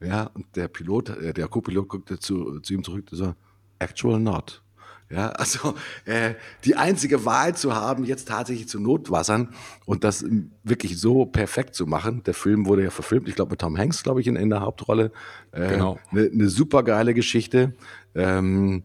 Ja, 0.00 0.24
und 0.34 0.46
der 0.56 0.66
Pilot, 0.66 1.10
äh, 1.10 1.32
der 1.32 1.46
Co-Pilot 1.46 1.88
guckte 1.88 2.18
zu, 2.18 2.58
zu 2.58 2.74
ihm 2.74 2.82
zurück 2.82 3.06
und 3.12 3.18
so, 3.18 3.34
actual 3.78 4.18
not. 4.18 4.62
Ja, 5.10 5.30
also 5.30 5.74
äh, 6.04 6.34
die 6.64 6.76
einzige 6.76 7.24
Wahl 7.24 7.56
zu 7.56 7.74
haben, 7.74 8.04
jetzt 8.04 8.28
tatsächlich 8.28 8.68
zu 8.68 8.78
Notwassern 8.78 9.48
und 9.84 10.04
das 10.04 10.24
wirklich 10.62 11.00
so 11.00 11.26
perfekt 11.26 11.74
zu 11.74 11.86
machen. 11.86 12.22
Der 12.24 12.34
Film 12.34 12.66
wurde 12.66 12.84
ja 12.84 12.90
verfilmt, 12.90 13.28
ich 13.28 13.34
glaube 13.34 13.50
mit 13.50 13.60
Tom 13.60 13.76
Hanks, 13.76 14.04
glaube 14.04 14.20
ich, 14.20 14.28
in, 14.28 14.36
in 14.36 14.50
der 14.50 14.60
Hauptrolle. 14.60 15.10
Äh, 15.50 15.68
genau. 15.68 15.98
Eine 16.12 16.30
ne 16.30 16.48
super 16.48 16.84
geile 16.84 17.12
Geschichte. 17.12 17.74
Ähm, 18.14 18.84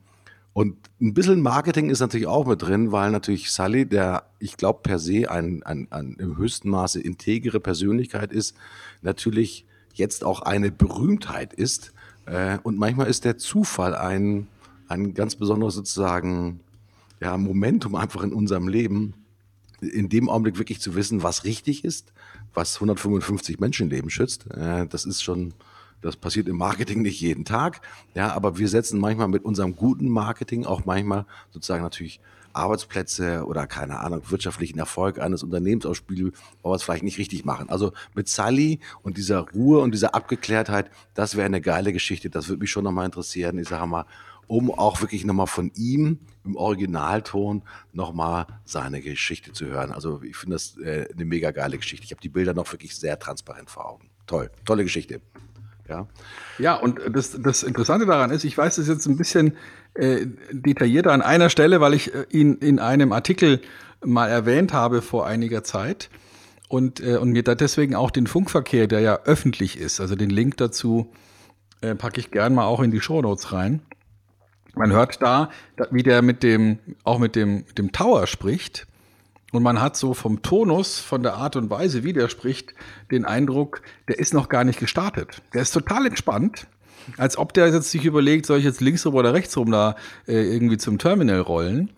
und 0.53 0.77
ein 0.99 1.13
bisschen 1.13 1.41
Marketing 1.41 1.89
ist 1.91 1.99
natürlich 1.99 2.27
auch 2.27 2.47
mit 2.47 2.61
drin, 2.61 2.91
weil 2.91 3.11
natürlich 3.11 3.51
Sully, 3.51 3.85
der 3.85 4.23
ich 4.39 4.57
glaube 4.57 4.79
per 4.81 4.97
se 4.97 5.29
ein, 5.29 5.61
ein, 5.63 5.87
ein 5.91 6.15
im 6.17 6.37
höchsten 6.37 6.69
Maße 6.69 6.99
integere 7.01 7.59
Persönlichkeit 7.59 8.31
ist, 8.31 8.55
natürlich 9.03 9.65
jetzt 9.93 10.23
auch 10.23 10.41
eine 10.41 10.71
Berühmtheit 10.71 11.53
ist. 11.53 11.93
Äh, 12.25 12.57
und 12.63 12.79
manchmal 12.79 13.07
ist 13.07 13.25
der 13.25 13.37
Zufall 13.37 13.93
ein 13.93 14.47
ein 14.87 15.13
ganz 15.13 15.35
besonderes 15.35 15.75
sozusagen 15.75 16.59
ja, 17.21 17.37
Momentum 17.37 17.95
einfach 17.95 18.23
in 18.23 18.33
unserem 18.33 18.67
Leben, 18.67 19.13
in 19.81 20.09
dem 20.09 20.29
Augenblick 20.29 20.57
wirklich 20.57 20.79
zu 20.79 20.95
wissen, 20.95 21.23
was 21.23 21.43
richtig 21.43 21.83
ist, 21.83 22.13
was 22.53 22.75
155 22.75 23.59
Menschenleben 23.59 24.09
schützt. 24.09 24.47
Äh, 24.51 24.87
das 24.87 25.05
ist 25.05 25.23
schon, 25.23 25.53
das 26.01 26.15
passiert 26.15 26.47
im 26.47 26.57
Marketing 26.57 27.01
nicht 27.01 27.19
jeden 27.21 27.45
Tag. 27.45 27.81
Ja, 28.13 28.33
aber 28.33 28.57
wir 28.57 28.67
setzen 28.67 28.99
manchmal 28.99 29.27
mit 29.27 29.43
unserem 29.43 29.75
guten 29.75 30.09
Marketing 30.09 30.65
auch 30.65 30.85
manchmal 30.85 31.25
sozusagen 31.51 31.83
natürlich 31.83 32.19
Arbeitsplätze 32.55 33.45
oder 33.45 33.67
keine 33.67 33.99
Ahnung, 33.99 34.21
wirtschaftlichen 34.29 34.79
Erfolg 34.79 35.19
eines 35.19 35.43
Unternehmens 35.43 35.85
aus 35.85 35.97
Spiel, 35.97 36.31
wo 36.63 36.71
wir 36.71 36.75
es 36.75 36.83
vielleicht 36.83 37.03
nicht 37.03 37.17
richtig 37.17 37.43
machen. 37.43 37.69
Also 37.69 37.91
mit 38.13 38.29
Sally 38.29 38.79
und 39.03 39.17
dieser 39.17 39.41
Ruhe 39.51 39.81
und 39.81 39.91
dieser 39.91 40.15
Abgeklärtheit, 40.15 40.89
das 41.13 41.35
wäre 41.35 41.45
eine 41.45 41.61
geile 41.61 41.91
Geschichte. 41.91 42.29
Das 42.29 42.47
würde 42.47 42.61
mich 42.61 42.71
schon 42.71 42.85
nochmal 42.85 43.05
interessieren. 43.05 43.57
Ich 43.57 43.67
sage 43.67 43.85
mal, 43.87 44.05
um 44.47 44.71
auch 44.71 45.01
wirklich 45.01 45.25
nochmal 45.25 45.47
von 45.47 45.71
ihm 45.75 46.19
im 46.43 46.55
Originalton 46.55 47.63
nochmal 47.93 48.45
seine 48.63 49.01
Geschichte 49.01 49.51
zu 49.51 49.65
hören. 49.65 49.91
Also 49.91 50.21
ich 50.23 50.35
finde 50.35 50.55
das 50.55 50.77
äh, 50.77 51.07
eine 51.13 51.25
mega 51.25 51.51
geile 51.51 51.77
Geschichte. 51.77 52.05
Ich 52.05 52.11
habe 52.11 52.21
die 52.21 52.29
Bilder 52.29 52.53
noch 52.53 52.71
wirklich 52.71 52.95
sehr 52.95 53.17
transparent 53.19 53.69
vor 53.69 53.89
Augen. 53.89 54.09
Toll, 54.27 54.51
tolle 54.65 54.83
Geschichte. 54.83 55.21
Ja, 55.87 56.07
ja 56.57 56.75
und 56.75 56.99
das, 57.11 57.37
das 57.39 57.63
Interessante 57.63 58.05
daran 58.05 58.31
ist, 58.31 58.43
ich 58.43 58.57
weiß 58.57 58.77
es 58.77 58.87
jetzt 58.87 59.05
ein 59.05 59.17
bisschen 59.17 59.55
äh, 59.93 60.25
detaillierter 60.51 61.11
an 61.11 61.21
einer 61.21 61.49
Stelle, 61.49 61.81
weil 61.81 61.93
ich 61.93 62.13
äh, 62.13 62.25
ihn 62.29 62.55
in 62.55 62.79
einem 62.79 63.11
Artikel 63.11 63.61
mal 64.03 64.27
erwähnt 64.27 64.73
habe 64.73 65.01
vor 65.01 65.25
einiger 65.27 65.63
Zeit 65.63 66.09
und, 66.69 67.01
äh, 67.01 67.17
und 67.17 67.31
mir 67.31 67.43
da 67.43 67.55
deswegen 67.55 67.95
auch 67.95 68.11
den 68.11 68.27
Funkverkehr, 68.27 68.87
der 68.87 68.99
ja 68.99 69.19
öffentlich 69.25 69.77
ist, 69.77 69.99
also 69.99 70.15
den 70.15 70.29
Link 70.29 70.57
dazu 70.57 71.11
äh, 71.81 71.95
packe 71.95 72.19
ich 72.19 72.31
gern 72.31 72.55
mal 72.55 72.65
auch 72.65 72.81
in 72.81 72.91
die 72.91 73.01
Shownotes 73.01 73.51
rein. 73.51 73.81
Man 74.75 74.91
hört 74.91 75.21
da, 75.21 75.49
wie 75.91 76.03
der 76.03 76.21
mit 76.21 76.43
dem, 76.43 76.79
auch 77.03 77.19
mit 77.19 77.35
dem, 77.35 77.65
dem 77.77 77.91
Tower 77.91 78.27
spricht. 78.27 78.87
Und 79.51 79.63
man 79.63 79.81
hat 79.81 79.95
so 79.95 80.13
vom 80.13 80.41
Tonus, 80.41 80.99
von 80.99 81.23
der 81.23 81.35
Art 81.35 81.55
und 81.55 81.69
Weise, 81.69 82.03
wie 82.03 82.11
der 82.11 82.27
spricht, 82.27 82.73
den 83.09 83.23
Eindruck, 83.23 83.81
der 84.09 84.19
ist 84.19 84.33
noch 84.33 84.49
gar 84.49 84.65
nicht 84.65 84.79
gestartet. 84.79 85.41
Der 85.53 85.61
ist 85.61 85.71
total 85.71 86.05
entspannt. 86.05 86.67
Als 87.17 87.37
ob 87.37 87.53
der 87.53 87.69
jetzt 87.69 87.91
sich 87.91 88.03
überlegt, 88.03 88.45
soll 88.45 88.59
ich 88.59 88.65
jetzt 88.65 88.81
links 88.81 89.05
rum 89.05 89.15
oder 89.15 89.33
rechts 89.33 89.55
rum 89.55 89.71
da 89.71 89.95
äh, 90.27 90.33
irgendwie 90.33 90.77
zum 90.77 90.97
Terminal 90.97 91.39
rollen. 91.39 91.91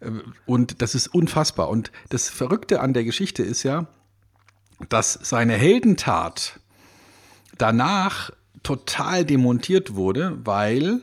Äh, 0.00 0.10
und 0.46 0.80
das 0.80 0.94
ist 0.94 1.08
unfassbar. 1.08 1.68
Und 1.68 1.90
das 2.08 2.30
Verrückte 2.30 2.80
an 2.80 2.94
der 2.94 3.04
Geschichte 3.04 3.42
ist 3.42 3.62
ja, 3.62 3.88
dass 4.88 5.18
seine 5.22 5.54
Heldentat 5.54 6.60
danach 7.58 8.30
total 8.62 9.24
demontiert 9.24 9.94
wurde, 9.94 10.38
weil 10.44 11.02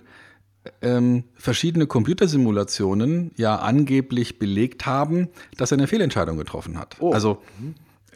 ähm, 0.82 1.26
verschiedene 1.36 1.88
Computersimulationen 1.88 3.32
ja 3.36 3.58
angeblich 3.58 4.40
belegt 4.40 4.86
haben, 4.86 5.30
dass 5.58 5.72
er 5.72 5.78
eine 5.78 5.88
Fehlentscheidung 5.88 6.38
getroffen 6.38 6.78
hat. 6.78 6.98
Oh. 7.00 7.12
Also 7.12 7.42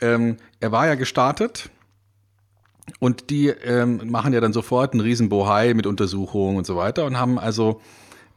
ähm, 0.02 0.38
er 0.60 0.72
war 0.72 0.88
ja 0.88 0.96
gestartet 0.96 1.70
und 3.00 3.30
die 3.30 3.48
ähm, 3.48 4.10
machen 4.10 4.34
ja 4.34 4.42
dann 4.42 4.54
sofort 4.54 4.94
einen 4.94 5.02
riesen 5.02 5.30
Bohai 5.30 5.74
mit 5.74 5.86
Untersuchungen 5.86 6.58
und 6.58 6.66
so 6.66 6.76
weiter 6.78 7.06
und 7.06 7.18
haben 7.18 7.38
also 7.38 7.82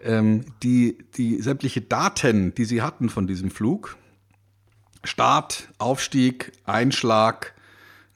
ähm, 0.01 0.45
die, 0.63 0.99
die 1.17 1.41
sämtliche 1.41 1.81
Daten, 1.81 2.55
die 2.55 2.65
sie 2.65 2.83
hatten 2.83 3.09
von 3.09 3.27
diesem 3.27 3.51
Flug, 3.51 3.97
Start, 5.05 5.69
Aufstieg, 5.79 6.53
Einschlag, 6.65 7.55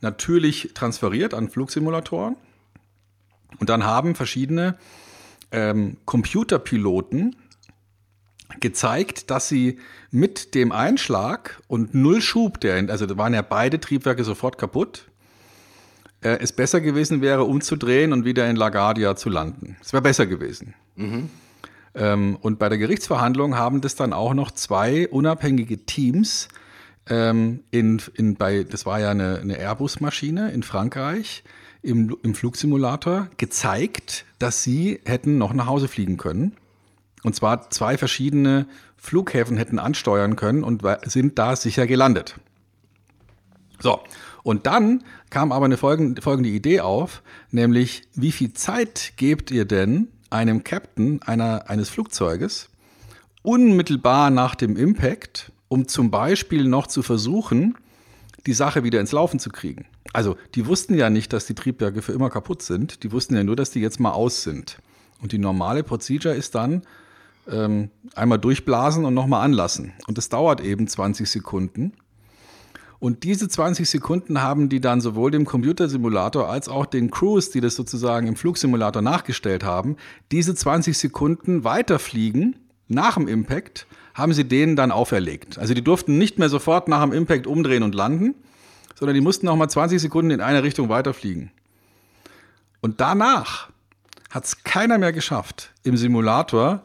natürlich 0.01 0.73
transferiert 0.75 1.35
an 1.35 1.49
Flugsimulatoren. 1.49 2.37
Und 3.59 3.71
dann 3.71 3.85
haben 3.85 4.15
verschiedene 4.15 4.77
ähm, 5.55 5.97
Computerpiloten 6.05 7.37
gezeigt, 8.61 9.31
dass 9.31 9.49
sie 9.49 9.79
mit 10.11 10.55
dem 10.55 10.73
Einschlag 10.73 11.61
und 11.69 11.95
null 11.95 12.21
Schub, 12.21 12.61
der, 12.61 12.91
also 12.91 13.07
da 13.07 13.17
waren 13.17 13.35
ja 13.35 13.43
beide 13.43 13.81
Triebwerke 13.81 14.25
sofort 14.25 14.59
kaputt, 14.59 15.09
äh, 16.21 16.39
es 16.41 16.53
besser 16.53 16.81
gewesen 16.81 17.21
wäre, 17.21 17.45
umzudrehen 17.45 18.13
und 18.13 18.25
wieder 18.25 18.49
in 18.49 18.57
LaGuardia 18.57 19.17
zu 19.17 19.31
landen. 19.31 19.77
Es 19.81 19.93
wäre 19.93 20.03
besser 20.03 20.27
gewesen. 20.27 20.75
Mhm. 20.97 21.31
Ähm, 21.95 22.37
und 22.41 22.59
bei 22.59 22.69
der 22.69 22.79
Gerichtsverhandlung 22.79 23.57
haben 23.57 23.81
das 23.81 23.95
dann 23.95 24.13
auch 24.13 24.35
noch 24.35 24.51
zwei 24.51 25.09
unabhängige 25.09 25.87
Teams 25.87 26.49
ähm, 27.09 27.63
in, 27.71 28.03
in, 28.15 28.35
bei, 28.35 28.65
das 28.65 28.87
war 28.87 28.99
ja 28.99 29.11
eine, 29.11 29.39
eine 29.39 29.57
Airbus-Maschine 29.57 30.51
in 30.51 30.63
Frankreich, 30.63 31.45
im, 31.85 32.17
im 32.23 32.35
Flugsimulator 32.35 33.29
gezeigt, 33.37 34.25
dass 34.39 34.63
sie 34.63 35.01
hätten 35.05 35.39
noch 35.39 35.53
nach 35.53 35.67
Hause 35.67 35.89
fliegen 35.89 36.17
können. 36.17 36.57
Und 37.23 37.35
zwar 37.35 37.71
zwei 37.71 37.97
verschiedene 37.99 38.67
Flughäfen 38.97 39.57
hätten 39.57 39.79
ansteuern 39.79 40.37
können 40.37 40.65
und 40.65 40.83
sind 41.05 41.39
da 41.39 41.57
sicher 41.57 41.87
gelandet. 41.87 42.37
So, 43.81 44.01
und 44.43 44.67
dann 44.67 45.05
kam 45.31 45.53
aber 45.53 45.67
eine 45.67 45.77
folgende, 45.77 46.23
folgende 46.23 46.49
Idee 46.49 46.81
auf, 46.81 47.23
nämlich 47.51 48.09
wie 48.15 48.33
viel 48.33 48.55
Zeit 48.55 49.15
gebt 49.17 49.51
ihr 49.51 49.65
denn 49.65 50.09
einem 50.31 50.65
Captain 50.65 51.21
einer, 51.23 51.69
eines 51.69 51.91
Flugzeuges 51.91 52.71
unmittelbar 53.43 54.31
nach 54.31 54.55
dem 54.55 54.77
Impact, 54.77 55.53
um 55.69 55.87
zum 55.87 56.11
Beispiel 56.11 56.65
noch 56.65 56.87
zu 56.87 57.03
versuchen, 57.03 57.77
die 58.47 58.55
Sache 58.55 58.85
wieder 58.85 59.01
ins 59.01 59.13
Laufen 59.13 59.39
zu 59.39 59.51
kriegen. 59.51 59.87
Also 60.15 60.37
die 60.55 60.67
wussten 60.67 60.95
ja 60.95 61.11
nicht, 61.11 61.33
dass 61.33 61.45
die 61.45 61.55
Triebwerke 61.55 62.01
für 62.01 62.13
immer 62.13 62.31
kaputt 62.31 62.63
sind. 62.63 63.03
Die 63.03 63.11
wussten 63.11 63.35
ja 63.35 63.43
nur, 63.43 63.57
dass 63.57 63.73
die 63.73 63.81
jetzt 63.81 63.99
mal 63.99 64.13
aus 64.13 64.45
sind. 64.45 64.79
Und 65.21 65.33
die 65.33 65.39
normale 65.39 65.83
Procedure 65.83 66.35
ist 66.35 66.55
dann 66.55 66.83
ähm, 67.51 67.91
einmal 68.15 68.39
durchblasen 68.39 69.05
und 69.05 69.13
nochmal 69.13 69.45
anlassen. 69.45 69.93
Und 70.07 70.17
das 70.17 70.29
dauert 70.29 70.61
eben 70.61 70.87
20 70.87 71.29
Sekunden. 71.29 71.95
Und 73.01 73.25
diese 73.25 73.49
20 73.49 73.91
Sekunden 73.91 74.41
haben 74.41 74.69
die 74.69 74.81
dann 74.81 75.01
sowohl 75.01 75.33
dem 75.33 75.45
Computersimulator 75.45 76.49
als 76.49 76.69
auch 76.69 76.87
den 76.87 77.11
Crews, 77.11 77.51
die 77.51 77.61
das 77.61 77.75
sozusagen 77.75 78.29
im 78.29 78.37
Flugsimulator 78.37 79.03
nachgestellt 79.03 79.65
haben, 79.65 79.97
diese 80.31 80.55
20 80.55 80.97
Sekunden 80.97 81.65
weiterfliegen 81.65 82.57
nach 82.87 83.17
dem 83.17 83.27
Impact 83.27 83.89
haben 84.15 84.33
sie 84.33 84.45
denen 84.45 84.77
dann 84.77 84.93
auferlegt. 84.93 85.59
Also 85.59 85.75
die 85.75 85.83
durften 85.83 86.19
nicht 86.19 86.39
mehr 86.39 86.49
sofort 86.49 86.87
nach 86.87 87.03
dem 87.03 87.13
Impact 87.13 87.49
umdrehen 87.49 87.83
und 87.83 87.97
landen, 87.97 88.37
sondern 88.95 89.15
die 89.15 89.21
mussten 89.21 89.47
noch 89.47 89.57
mal 89.57 89.69
20 89.69 90.01
Sekunden 90.01 90.31
in 90.31 90.41
eine 90.41 90.63
Richtung 90.63 90.89
weiterfliegen. 90.89 91.51
Und 92.81 93.01
danach 93.01 93.71
hat 94.31 94.45
es 94.45 94.65
keiner 94.65 94.99
mehr 94.99 95.13
geschafft, 95.13 95.73
im 95.85 95.97
Simulator 95.97 96.83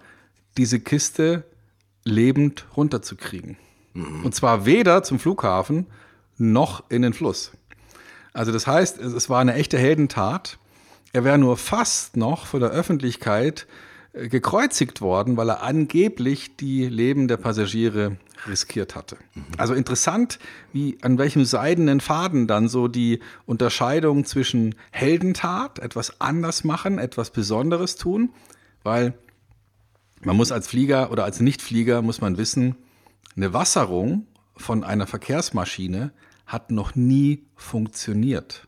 diese 0.57 0.79
Kiste 0.79 1.43
lebend 2.03 2.65
runterzukriegen. 2.77 3.57
Mhm. 3.93 4.23
Und 4.23 4.35
zwar 4.35 4.65
weder 4.65 5.03
zum 5.03 5.19
Flughafen 5.19 5.87
noch 6.37 6.83
in 6.89 7.01
den 7.01 7.13
Fluss. 7.13 7.51
Also 8.33 8.51
das 8.51 8.67
heißt, 8.67 8.99
es 8.99 9.29
war 9.29 9.39
eine 9.39 9.55
echte 9.55 9.77
Heldentat. 9.77 10.57
Er 11.11 11.23
wäre 11.23 11.37
nur 11.37 11.57
fast 11.57 12.15
noch 12.15 12.45
von 12.45 12.59
der 12.59 12.69
Öffentlichkeit 12.69 13.67
gekreuzigt 14.27 15.01
worden, 15.01 15.37
weil 15.37 15.49
er 15.49 15.63
angeblich 15.63 16.55
die 16.57 16.87
Leben 16.87 17.27
der 17.27 17.37
Passagiere 17.37 18.17
riskiert 18.47 18.95
hatte. 18.95 19.17
Also 19.57 19.73
interessant, 19.73 20.39
wie 20.73 20.97
an 21.01 21.17
welchem 21.17 21.45
seidenen 21.45 21.99
Faden 21.99 22.47
dann 22.47 22.67
so 22.67 22.87
die 22.87 23.19
Unterscheidung 23.45 24.25
zwischen 24.25 24.75
Heldentat, 24.91 25.79
etwas 25.79 26.21
anders 26.21 26.63
machen, 26.63 26.99
etwas 26.99 27.31
Besonderes 27.31 27.95
tun, 27.95 28.31
weil 28.83 29.13
man 30.21 30.35
muss 30.35 30.51
als 30.51 30.67
Flieger 30.67 31.11
oder 31.11 31.23
als 31.23 31.39
Nichtflieger 31.39 32.01
muss 32.01 32.21
man 32.21 32.37
wissen, 32.37 32.75
eine 33.35 33.53
Wasserung 33.53 34.27
von 34.55 34.83
einer 34.83 35.07
Verkehrsmaschine 35.07 36.11
hat 36.45 36.71
noch 36.71 36.95
nie 36.95 37.45
funktioniert. 37.55 38.67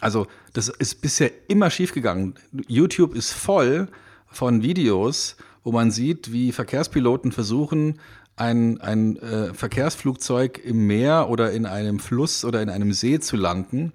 Also 0.00 0.26
das 0.52 0.68
ist 0.68 1.00
bisher 1.00 1.30
immer 1.48 1.70
schiefgegangen. 1.70 2.34
YouTube 2.68 3.14
ist 3.14 3.32
voll 3.32 3.88
von 4.26 4.62
Videos, 4.62 5.36
wo 5.64 5.72
man 5.72 5.90
sieht, 5.90 6.32
wie 6.32 6.52
Verkehrspiloten 6.52 7.32
versuchen, 7.32 7.98
ein, 8.36 8.80
ein 8.80 9.16
äh, 9.16 9.54
Verkehrsflugzeug 9.54 10.60
im 10.62 10.86
Meer 10.86 11.28
oder 11.30 11.52
in 11.52 11.66
einem 11.66 11.98
Fluss 11.98 12.44
oder 12.44 12.62
in 12.62 12.68
einem 12.68 12.92
See 12.92 13.18
zu 13.18 13.36
landen 13.36 13.92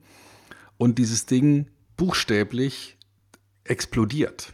und 0.77 0.97
dieses 0.97 1.27
Ding 1.27 1.67
buchstäblich 1.95 2.97
explodiert. 3.63 4.53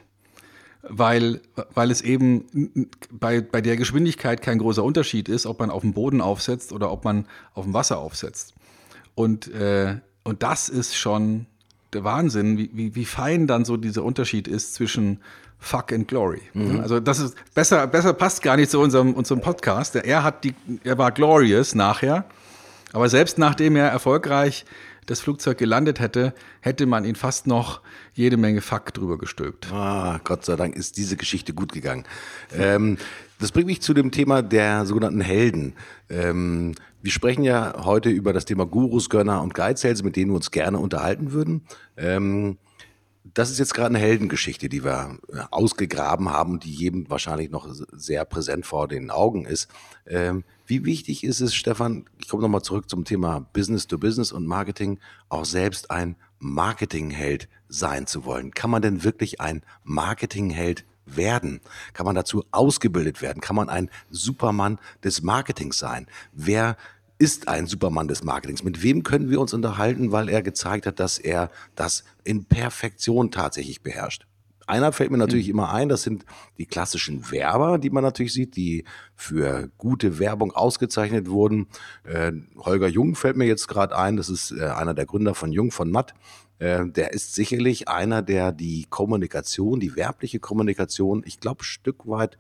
Weil, 0.90 1.42
weil 1.74 1.92
es 1.92 2.02
eben 2.02 2.90
bei, 3.12 3.42
bei 3.42 3.62
der 3.62 3.76
Geschwindigkeit 3.78 4.42
kein 4.42 4.60
großer 4.60 4.84
Unterschied 4.84 5.28
ist, 5.28 5.46
ob 5.46 5.60
man 5.60 5.70
auf 5.70 5.82
dem 5.82 5.94
Boden 5.94 6.22
aufsetzt 6.22 6.72
oder 6.72 6.92
ob 6.92 7.04
man 7.04 7.26
auf 7.54 7.66
dem 7.66 7.74
Wasser 7.74 7.98
aufsetzt. 7.98 8.54
Und, 9.16 9.48
äh, 9.54 10.00
und 10.24 10.44
das 10.44 10.70
ist 10.70 10.96
schon 10.96 11.46
der 11.94 12.04
Wahnsinn, 12.04 12.58
wie, 12.58 12.70
wie, 12.74 12.96
wie 12.96 13.06
fein 13.06 13.48
dann 13.48 13.66
so 13.66 13.78
dieser 13.78 14.04
Unterschied 14.04 14.48
ist 14.48 14.76
zwischen 14.76 15.20
Fuck 15.60 15.92
and 15.92 16.08
Glory. 16.08 16.42
Mhm. 16.54 16.80
Also 16.80 17.00
das 17.00 17.20
ist 17.20 17.36
besser, 17.54 17.88
besser 17.88 18.14
passt 18.14 18.42
gar 18.42 18.56
nicht 18.58 18.72
zu 18.72 18.80
unserem, 18.80 19.14
unserem 19.14 19.42
Podcast. 19.42 19.96
Er 19.96 20.24
hat 20.24 20.44
die, 20.44 20.54
er 20.84 20.98
war 20.98 21.12
glorious 21.12 21.76
nachher, 21.76 22.26
aber 22.94 23.10
selbst 23.10 23.38
nachdem 23.38 23.76
er 23.76 23.88
erfolgreich 23.88 24.66
das 25.08 25.22
Flugzeug 25.22 25.58
gelandet 25.58 26.00
hätte, 26.00 26.34
hätte 26.60 26.86
man 26.86 27.06
ihn 27.06 27.16
fast 27.16 27.48
noch 27.48 27.82
jede 28.14 28.38
Menge 28.38 28.62
Fuck 28.62 28.94
drüber 28.94 29.18
gestülpt. 29.18 29.72
Ah, 29.72 30.20
Gott 30.24 30.46
sei 30.46 30.56
Dank 30.58 30.76
ist 30.76 30.98
diese 30.98 31.16
Geschichte 31.16 31.54
gut 31.54 31.72
gegangen. 31.72 32.04
Ähm, 32.54 32.98
das 33.40 33.52
bringt 33.52 33.68
mich 33.68 33.82
zu 33.82 33.94
dem 33.94 34.12
Thema 34.12 34.42
der 34.42 34.86
sogenannten 34.86 35.22
Helden. 35.22 35.74
Ähm, 36.10 36.76
wir 37.02 37.12
sprechen 37.12 37.44
ja 37.44 37.86
heute 37.86 38.10
über 38.10 38.34
das 38.34 38.46
Thema 38.46 38.66
Gurus, 38.66 39.10
Gönner 39.10 39.42
und 39.42 39.54
Geizhälse, 39.54 40.04
mit 40.04 40.18
denen 40.18 40.32
wir 40.32 40.36
uns 40.36 40.52
gerne 40.52 40.78
unterhalten 40.78 41.32
würden. 41.32 41.62
Ähm, 41.96 42.58
das 43.34 43.50
ist 43.50 43.60
jetzt 43.60 43.74
gerade 43.74 43.90
eine 43.90 44.00
Heldengeschichte, 44.00 44.70
die 44.70 44.84
wir 44.84 45.18
äh, 45.32 45.40
ausgegraben 45.52 46.30
haben, 46.30 46.60
die 46.60 46.72
jedem 46.72 47.10
wahrscheinlich 47.10 47.50
noch 47.50 47.68
sehr 47.92 48.26
präsent 48.26 48.66
vor 48.66 48.88
den 48.88 49.12
Augen 49.12 49.46
ist. 49.46 49.70
Ähm, 50.06 50.44
wie 50.66 50.86
wichtig 50.86 51.24
ist 51.24 51.42
es, 51.42 51.56
Stefan, 51.56 52.06
ich 52.20 52.28
komme 52.28 52.44
nochmal 52.44 52.62
zurück 52.62 52.90
zum 52.90 53.06
Thema 53.06 53.46
Business 53.54 53.88
to 53.88 53.98
Business 53.98 54.32
und 54.32 54.46
Marketing, 54.46 55.00
auch 55.30 55.46
selbst 55.46 55.92
ein 55.92 56.16
Marketingheld 56.40 57.48
sein 57.70 58.08
zu 58.08 58.26
wollen? 58.26 58.52
Kann 58.52 58.70
man 58.70 58.82
denn 58.82 59.04
wirklich 59.04 59.42
ein 59.42 59.64
Marketingheld 59.84 60.86
werden? 61.06 61.62
Kann 61.94 62.06
man 62.06 62.16
dazu 62.16 62.44
ausgebildet 62.52 63.22
werden? 63.22 63.42
Kann 63.42 63.56
man 63.56 63.70
ein 63.70 63.90
Supermann 64.10 64.80
des 65.04 65.22
Marketings 65.22 65.78
sein? 65.78 66.08
Wer 66.34 66.78
ist 67.20 67.48
ein 67.48 67.66
Supermann 67.66 68.08
des 68.08 68.24
Marketings. 68.24 68.64
Mit 68.64 68.84
wem 68.84 69.04
können 69.04 69.30
wir 69.30 69.42
uns 69.42 69.54
unterhalten, 69.54 70.12
weil 70.12 70.30
er 70.30 70.42
gezeigt 70.42 70.86
hat, 70.86 71.00
dass 71.00 71.18
er 71.18 71.50
das 71.76 72.04
in 72.24 72.46
Perfektion 72.46 73.32
tatsächlich 73.32 73.82
beherrscht? 73.82 74.28
Einer 74.68 74.92
fällt 74.92 75.12
mir 75.12 75.18
natürlich 75.18 75.48
mhm. 75.48 75.54
immer 75.54 75.74
ein, 75.74 75.88
das 75.88 76.04
sind 76.04 76.26
die 76.58 76.66
klassischen 76.66 77.32
Werber, 77.32 77.78
die 77.78 77.90
man 77.90 78.04
natürlich 78.04 78.34
sieht, 78.34 78.58
die 78.58 78.84
für 79.16 79.72
gute 79.78 80.20
Werbung 80.20 80.52
ausgezeichnet 80.52 81.30
wurden. 81.30 81.68
Äh, 82.04 82.34
Holger 82.58 82.90
Jung 82.90 83.16
fällt 83.16 83.38
mir 83.38 83.46
jetzt 83.46 83.70
gerade 83.70 83.98
ein, 83.98 84.18
das 84.18 84.28
ist 84.30 84.52
äh, 84.52 84.66
einer 84.66 84.94
der 84.94 85.06
Gründer 85.06 85.36
von 85.36 85.54
Jung 85.54 85.72
von 85.72 85.90
Matt. 85.90 86.14
Äh, 86.60 86.86
der 86.86 87.14
ist 87.14 87.34
sicherlich 87.34 87.88
einer, 87.88 88.22
der 88.22 88.52
die 88.52 88.86
Kommunikation, 88.90 89.80
die 89.80 89.96
werbliche 89.96 90.40
Kommunikation, 90.40 91.24
ich 91.26 91.40
glaube, 91.40 91.64
Stück 91.64 92.06
weit 92.06 92.38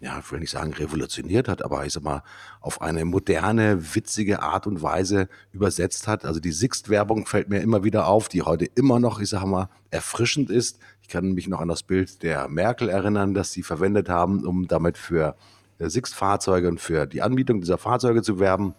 ja, 0.00 0.20
ich 0.20 0.30
will 0.30 0.38
nicht 0.38 0.50
sagen 0.50 0.72
revolutioniert 0.72 1.48
hat, 1.48 1.64
aber 1.64 1.84
ich 1.84 1.92
sag 1.92 2.04
mal, 2.04 2.22
auf 2.60 2.80
eine 2.80 3.04
moderne, 3.04 3.94
witzige 3.94 4.42
Art 4.42 4.66
und 4.66 4.80
Weise 4.80 5.28
übersetzt 5.52 6.06
hat. 6.06 6.24
Also 6.24 6.38
die 6.38 6.52
Sixt-Werbung 6.52 7.26
fällt 7.26 7.48
mir 7.48 7.60
immer 7.60 7.82
wieder 7.82 8.06
auf, 8.06 8.28
die 8.28 8.42
heute 8.42 8.64
immer 8.64 9.00
noch, 9.00 9.20
ich 9.20 9.28
sag 9.30 9.44
mal, 9.44 9.68
erfrischend 9.90 10.50
ist. 10.50 10.78
Ich 11.02 11.08
kann 11.08 11.32
mich 11.32 11.48
noch 11.48 11.60
an 11.60 11.68
das 11.68 11.82
Bild 11.82 12.22
der 12.22 12.48
Merkel 12.48 12.88
erinnern, 12.88 13.34
das 13.34 13.50
sie 13.52 13.64
verwendet 13.64 14.08
haben, 14.08 14.46
um 14.46 14.68
damit 14.68 14.98
für 14.98 15.34
äh, 15.78 15.88
Sixt-Fahrzeuge 15.88 16.68
und 16.68 16.80
für 16.80 17.06
die 17.06 17.22
Anbietung 17.22 17.60
dieser 17.60 17.78
Fahrzeuge 17.78 18.22
zu 18.22 18.38
werben. 18.38 18.74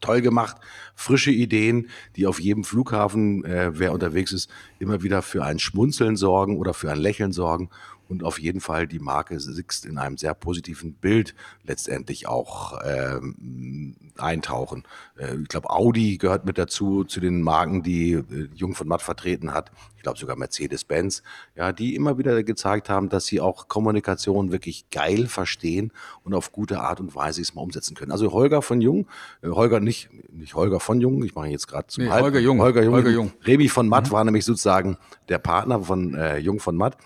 Toll 0.00 0.22
gemacht, 0.22 0.56
frische 0.94 1.32
Ideen, 1.32 1.88
die 2.14 2.26
auf 2.26 2.40
jedem 2.40 2.62
Flughafen, 2.62 3.44
äh, 3.44 3.78
wer 3.78 3.92
unterwegs 3.92 4.32
ist, 4.32 4.48
immer 4.78 5.02
wieder 5.02 5.22
für 5.22 5.44
ein 5.44 5.58
Schmunzeln 5.58 6.16
sorgen 6.16 6.56
oder 6.56 6.72
für 6.72 6.90
ein 6.90 6.98
Lächeln 6.98 7.32
sorgen 7.32 7.68
und 8.08 8.24
auf 8.24 8.38
jeden 8.38 8.60
Fall 8.60 8.86
die 8.86 8.98
Marke 8.98 9.38
Sixt 9.38 9.84
in 9.84 9.98
einem 9.98 10.16
sehr 10.16 10.34
positiven 10.34 10.94
Bild 10.94 11.34
letztendlich 11.64 12.26
auch 12.26 12.78
ähm, 12.84 13.94
eintauchen. 14.16 14.84
Äh, 15.16 15.36
ich 15.42 15.48
glaube, 15.48 15.70
Audi 15.70 16.16
gehört 16.16 16.44
mit 16.44 16.58
dazu, 16.58 17.04
zu 17.04 17.20
den 17.20 17.42
Marken, 17.42 17.82
die 17.82 18.12
äh, 18.12 18.48
Jung 18.54 18.74
von 18.74 18.88
Matt 18.88 19.02
vertreten 19.02 19.52
hat. 19.52 19.70
Ich 19.96 20.02
glaube 20.02 20.18
sogar 20.18 20.36
Mercedes-Benz, 20.36 21.22
ja, 21.56 21.72
die 21.72 21.94
immer 21.94 22.18
wieder 22.18 22.42
gezeigt 22.42 22.88
haben, 22.88 23.08
dass 23.08 23.26
sie 23.26 23.40
auch 23.40 23.68
Kommunikation 23.68 24.52
wirklich 24.52 24.88
geil 24.90 25.26
verstehen 25.26 25.92
und 26.24 26.34
auf 26.34 26.52
gute 26.52 26.80
Art 26.80 27.00
und 27.00 27.14
Weise 27.14 27.42
es 27.42 27.54
mal 27.54 27.62
umsetzen 27.62 27.96
können. 27.96 28.12
Also 28.12 28.32
Holger 28.32 28.62
von 28.62 28.80
Jung, 28.80 29.06
äh, 29.42 29.48
Holger 29.48 29.80
nicht, 29.80 30.08
nicht 30.32 30.54
Holger 30.54 30.80
von 30.80 31.00
Jung, 31.00 31.22
ich 31.24 31.34
mache 31.34 31.48
jetzt 31.48 31.68
gerade 31.68 31.88
zum 31.88 32.04
nee, 32.04 32.10
Halb, 32.10 32.24
Holger 32.24 32.40
Jung. 32.40 32.60
Holger 32.60 32.82
Jung. 32.82 32.94
Holger 32.94 33.10
Jung. 33.10 33.32
Remy 33.44 33.68
von 33.68 33.88
Matt 33.88 34.08
mhm. 34.08 34.12
war 34.12 34.24
nämlich 34.24 34.44
sozusagen 34.44 34.96
der 35.28 35.38
Partner 35.38 35.82
von 35.82 36.14
äh, 36.14 36.38
Jung 36.38 36.60
von 36.60 36.76
Matt. 36.76 36.96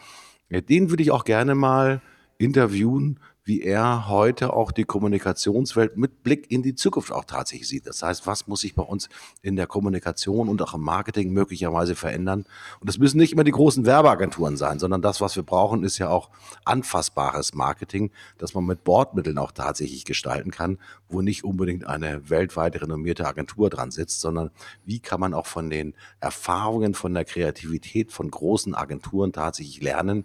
Den 0.61 0.91
würde 0.91 1.03
ich 1.03 1.11
auch 1.11 1.25
gerne 1.25 1.55
mal 1.55 2.03
interviewen, 2.39 3.19
wie 3.45 3.63
er 3.63 4.09
heute 4.09 4.53
auch 4.53 4.71
die 4.71 4.85
Kommunikationswelt 4.85 5.97
mit 5.97 6.23
Blick 6.23 6.51
in 6.51 6.63
die 6.63 6.77
Zukunft 6.77 7.11
auch 7.11 7.25
tatsächlich 7.25 7.67
sieht. 7.67 7.87
Das 7.87 8.03
heißt, 8.03 8.27
was 8.27 8.47
muss 8.47 8.61
sich 8.61 8.75
bei 8.75 8.85
uns 8.85 9.09
in 9.43 9.57
der 9.57 9.67
Kommunikation 9.67 10.49
und 10.49 10.63
auch 10.63 10.75
im 10.75 10.83
Marketing 10.83 11.33
möglicherweise 11.33 11.97
verändern? 11.97 12.45
Und 12.79 12.89
das 12.89 12.99
müssen 12.99 13.19
nicht 13.19 13.33
immer 13.33 13.43
die 13.43 13.51
großen 13.51 13.85
Werbeagenturen 13.85 14.57
sein, 14.57 14.79
sondern 14.79 15.03
das, 15.03 15.21
was 15.21 15.35
wir 15.35 15.43
brauchen, 15.43 15.83
ist 15.83 15.99
ja 15.99 16.09
auch 16.09 16.31
anfassbares 16.65 17.55
Marketing, 17.55 18.13
das 18.39 18.55
man 18.55 18.65
mit 18.65 18.85
Bordmitteln 18.85 19.39
auch 19.39 19.51
tatsächlich 19.51 20.05
gestalten 20.05 20.53
kann, 20.53 20.79
wo 21.09 21.21
nicht 21.21 21.43
unbedingt 21.43 21.85
eine 21.85 22.31
weltweit 22.31 22.81
renommierte 22.81 23.27
Agentur 23.27 23.71
dran 23.71 23.91
sitzt, 23.91 24.21
sondern 24.21 24.51
wie 24.85 25.01
kann 25.01 25.19
man 25.19 25.35
auch 25.35 25.47
von 25.47 25.69
den 25.69 25.95
Erfahrungen, 26.21 26.95
von 26.95 27.13
der 27.13 27.25
Kreativität 27.25 28.13
von 28.13 28.31
großen 28.31 28.77
Agenturen 28.77 29.33
tatsächlich 29.33 29.83
lernen 29.83 30.25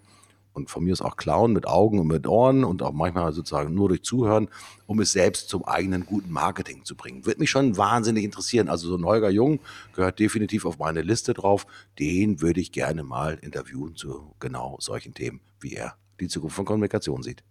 und 0.58 0.70
von 0.70 0.84
mir 0.84 0.92
ist 0.92 1.02
auch 1.02 1.16
klauen 1.16 1.54
mit 1.54 1.68
Augen 1.68 2.00
und 2.00 2.08
mit 2.08 2.28
Ohren 2.28 2.64
und 2.64 2.82
auch 2.82 2.92
manchmal 2.92 3.32
sozusagen 3.32 3.74
nur 3.74 3.90
durch 3.90 4.02
Zuhören, 4.02 4.50
um 4.88 5.00
es 5.00 5.12
selbst 5.12 5.50
zum 5.50 5.64
eigenen 5.66 6.06
guten 6.06 6.32
Marketing 6.32 6.84
zu 6.84 6.96
bringen. 6.96 7.26
Wird 7.26 7.40
mich 7.40 7.52
schon 7.52 7.78
wahnsinnig 7.78 8.24
interessieren. 8.24 8.68
Also 8.68 8.90
so 8.90 8.96
ein 8.96 9.06
Holger 9.06 9.30
Jung 9.30 9.60
gehört 9.96 10.20
definitiv 10.20 10.66
auf 10.66 10.80
meine 10.80 11.02
Liste 11.04 11.34
drauf. 11.34 11.68
Den 12.00 12.42
würde 12.42 12.60
ich 12.60 12.72
gerne 12.72 13.04
mal 13.04 13.38
interviewen 13.42 13.96
zu 13.96 14.34
genau 14.40 14.78
solchen 14.82 15.14
Themen, 15.14 15.40
wie 15.62 15.76
er 15.76 15.96
die 16.20 16.28
Zukunft 16.28 16.56
von 16.56 16.66
Kommunikation 16.66 17.22
sieht. 17.22 17.44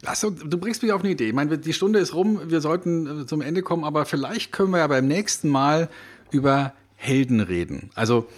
Lass, 0.00 0.20
du 0.20 0.58
bringst 0.58 0.82
mich 0.82 0.92
auf 0.92 1.02
eine 1.02 1.10
Idee. 1.10 1.28
Ich 1.28 1.34
meine, 1.34 1.58
die 1.58 1.72
Stunde 1.72 1.98
ist 1.98 2.14
rum, 2.14 2.40
wir 2.46 2.60
sollten 2.60 3.22
äh, 3.22 3.26
zum 3.26 3.40
Ende 3.40 3.62
kommen, 3.62 3.84
aber 3.84 4.04
vielleicht 4.04 4.52
können 4.52 4.70
wir 4.70 4.78
ja 4.78 4.86
beim 4.86 5.08
nächsten 5.08 5.48
Mal 5.48 5.88
über 6.30 6.72
Helden 6.94 7.40
reden. 7.40 7.90
Also, 7.94 8.28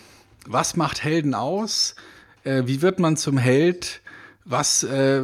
was 0.47 0.77
macht 0.77 1.05
Helden 1.05 1.35
aus? 1.35 1.95
Äh, 2.45 2.65
wie 2.67 2.83
wird 2.83 2.99
man 2.99 3.17
zum 3.17 3.39
Held? 3.39 4.03
Was, 4.45 4.83
äh, 4.83 5.23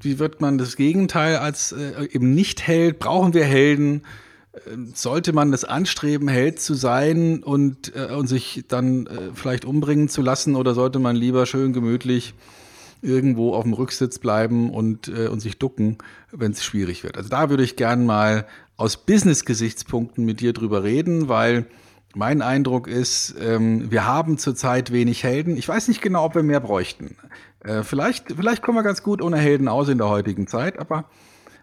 wie 0.00 0.18
wird 0.18 0.40
man 0.40 0.58
das 0.58 0.76
Gegenteil 0.76 1.36
als 1.36 1.72
äh, 1.72 2.06
eben 2.12 2.34
nicht 2.34 2.66
Held? 2.66 2.98
Brauchen 2.98 3.32
wir 3.32 3.44
Helden? 3.44 4.02
Äh, 4.52 4.58
sollte 4.94 5.32
man 5.32 5.50
das 5.50 5.64
anstreben, 5.64 6.28
Held 6.28 6.60
zu 6.60 6.74
sein 6.74 7.42
und, 7.42 7.94
äh, 7.96 8.14
und 8.14 8.26
sich 8.26 8.64
dann 8.68 9.06
äh, 9.06 9.30
vielleicht 9.34 9.64
umbringen 9.64 10.08
zu 10.08 10.20
lassen 10.20 10.54
oder 10.54 10.74
sollte 10.74 10.98
man 10.98 11.16
lieber 11.16 11.46
schön 11.46 11.72
gemütlich 11.72 12.34
irgendwo 13.00 13.54
auf 13.54 13.64
dem 13.64 13.72
Rücksitz 13.72 14.18
bleiben 14.18 14.70
und, 14.70 15.08
äh, 15.08 15.28
und 15.28 15.40
sich 15.40 15.58
ducken, 15.58 15.98
wenn 16.30 16.52
es 16.52 16.62
schwierig 16.62 17.02
wird? 17.04 17.16
Also 17.16 17.30
da 17.30 17.50
würde 17.50 17.64
ich 17.64 17.76
gern 17.76 18.04
mal 18.04 18.46
aus 18.76 18.96
Business-Gesichtspunkten 18.96 20.24
mit 20.24 20.40
dir 20.40 20.52
drüber 20.52 20.82
reden, 20.82 21.28
weil 21.28 21.66
mein 22.14 22.42
Eindruck 22.42 22.88
ist, 22.88 23.34
ähm, 23.40 23.90
wir 23.90 24.06
haben 24.06 24.36
zurzeit 24.38 24.92
wenig 24.92 25.24
Helden. 25.24 25.56
Ich 25.56 25.66
weiß 25.66 25.88
nicht 25.88 26.02
genau, 26.02 26.24
ob 26.24 26.34
wir 26.34 26.42
mehr 26.42 26.60
bräuchten. 26.60 27.16
Äh, 27.64 27.82
vielleicht, 27.82 28.32
vielleicht 28.32 28.62
kommen 28.62 28.78
wir 28.78 28.82
ganz 28.82 29.02
gut 29.02 29.22
ohne 29.22 29.38
Helden 29.38 29.68
aus 29.68 29.88
in 29.88 29.98
der 29.98 30.08
heutigen 30.08 30.46
Zeit, 30.46 30.78
aber 30.78 31.04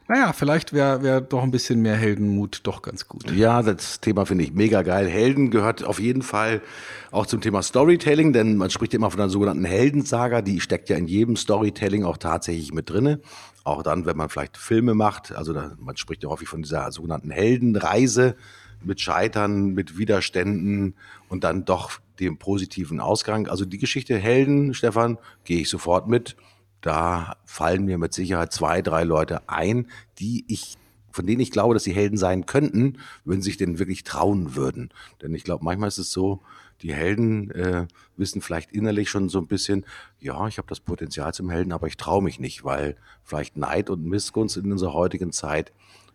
naja, 0.10 0.34
vielleicht 0.34 0.74
wäre 0.74 1.04
wär 1.04 1.22
doch 1.22 1.43
ein 1.43 1.52
bisschen 1.52 1.84
mehr 1.84 1.95
Heldenmut 1.95 2.62
doch 2.64 2.82
ganz 2.82 3.08
gut. 3.08 3.30
Ja, 3.32 3.62
das 3.62 4.02
Thema 4.02 4.26
finde 4.26 4.43
ich 4.43 4.54
mega 4.54 4.82
geil. 4.82 5.08
Helden 5.08 5.52
gehört 5.52 5.84
auf 5.84 6.00
jeden 6.00 6.24
Fall 6.24 6.64
auch 7.12 7.28
zum 7.28 7.41
Thema 7.41 7.62
Storytelling, 7.62 8.34
denn 8.34 8.58
man 8.58 8.72
spricht 8.72 8.95
immer 8.95 9.12
von 9.12 9.20
einer 9.20 9.30
sogenannten 9.30 9.66
Heldensaga, 9.66 10.41
die 10.41 10.62
steckt 10.62 10.89
ja 10.89 10.97
in 10.97 11.08
jedem 11.08 11.36
Storytelling 11.36 12.06
auch 12.06 12.18
tatsächlich 12.18 12.74
mit 12.74 12.89
drinne. 12.89 13.20
Auch 13.64 13.84
dann, 13.84 14.08
wenn 14.08 14.18
man 14.18 14.30
vielleicht 14.30 14.58
Filme 14.58 14.95
macht, 14.95 15.32
also 15.32 15.54
da, 15.54 15.74
man 15.80 15.95
spricht 15.95 16.24
ja 16.24 16.30
häufig 16.30 16.47
von 16.47 16.64
dieser 16.64 16.91
sogenannten 16.91 17.30
Heldenreise 17.30 18.36
mit 18.84 19.02
Scheitern, 19.02 19.76
mit 19.76 20.00
Widerständen 20.00 20.95
und 21.28 21.43
dann 21.43 21.66
doch 21.66 22.00
dem 22.20 22.38
positiven 22.38 22.99
Ausgang. 22.99 23.47
Also 23.47 23.65
die 23.65 23.78
Geschichte 23.78 24.17
Helden, 24.17 24.74
Stefan, 24.74 25.17
gehe 25.43 25.61
ich 25.61 25.70
sofort 25.70 26.07
mit. 26.07 26.36
Da 26.82 27.36
fallen 27.45 27.86
mir 27.86 27.97
mit 27.97 28.13
Sicherheit 28.13 28.53
zwei, 28.53 28.82
drei 28.82 29.03
Leute 29.03 29.47
ein, 29.49 29.88
die 30.20 30.45
ich 30.47 30.78
von 31.11 31.26
denen 31.26 31.41
ich 31.41 31.51
glaube, 31.51 31.74
dass 31.74 31.84
sie 31.84 31.91
Helden 31.91 32.17
sein 32.17 32.45
könnten, 32.45 32.99
wenn 33.26 33.41
sie 33.41 33.49
sich 33.49 33.57
denn 33.57 33.80
wirklich 33.80 34.03
trauen 34.03 34.55
würden. 34.55 34.89
Denn 35.22 35.34
ich 35.34 35.43
glaube, 35.43 35.65
manchmal 35.65 35.88
ist 35.88 35.97
es 35.97 36.11
so, 36.11 36.41
die 36.82 36.93
Helden 36.93 37.51
äh, 37.51 37.88
wissen 38.15 38.41
vielleicht 38.41 38.72
innerlich 38.72 39.09
schon 39.09 39.28
so 39.28 39.39
ein 39.39 39.47
bisschen, 39.47 39.86
ja, 40.20 40.47
ich 40.47 40.57
habe 40.57 40.67
das 40.67 40.80
Potenzial 40.80 41.34
zum 41.34 41.49
Helden, 41.49 41.74
aber 41.74 41.88
ich 41.88 41.97
traue 41.97 42.24
mich 42.24 42.39
nicht, 42.39 42.63
weil 42.63 42.95
vielleicht 43.24 43.57
Neid 43.57 43.89
und 43.89 44.05
Missgunst 44.05 44.57
in 44.57 44.72
unserer 44.72 44.93
heutigen 44.93 45.32
Zeit 45.32 45.74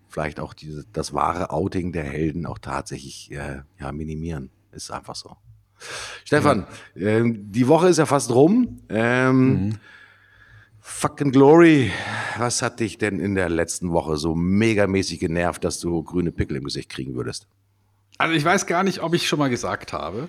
vielleicht 0.09 0.41
auch 0.41 0.55
diese, 0.55 0.85
das 0.93 1.13
wahre 1.13 1.51
Outing 1.51 1.93
der 1.93 2.05
Helden 2.05 2.47
auch 2.47 2.59
tatsächlich 2.59 3.31
äh, 3.33 3.63
ja, 3.79 3.93
minimieren. 3.93 4.51
Ist 4.73 4.91
einfach 4.91 5.17
so. 5.17 5.37
Stefan, 6.25 6.67
ja. 6.95 7.09
ähm, 7.09 7.53
die 7.53 7.69
Woche 7.69 7.89
ist 7.89 7.99
ja 7.99 8.07
fast 8.07 8.31
rum. 8.31 8.81
Ähm, 8.89 9.49
mhm. 9.49 9.79
Fucking 10.81 11.33
Glory, 11.33 11.91
was 12.39 12.63
hat 12.63 12.81
dich 12.81 12.99
denn 12.99 13.19
in 13.19 13.35
der 13.35 13.49
letzten 13.49 13.93
Woche 13.93 14.17
so 14.17 14.35
megamäßig 14.35 15.19
genervt, 15.19 15.65
dass 15.65 15.81
du 15.81 16.03
grüne 16.03 16.31
Pickel 16.31 16.57
im 16.57 16.65
Gesicht 16.65 16.91
kriegen 16.91 17.15
würdest? 17.15 17.47
Also 18.19 18.35
ich 18.35 18.45
weiß 18.45 18.67
gar 18.67 18.85
nicht, 18.85 19.03
ob 19.03 19.15
ich 19.15 19.27
schon 19.27 19.39
mal 19.39 19.51
gesagt 19.51 19.93
habe, 19.93 20.29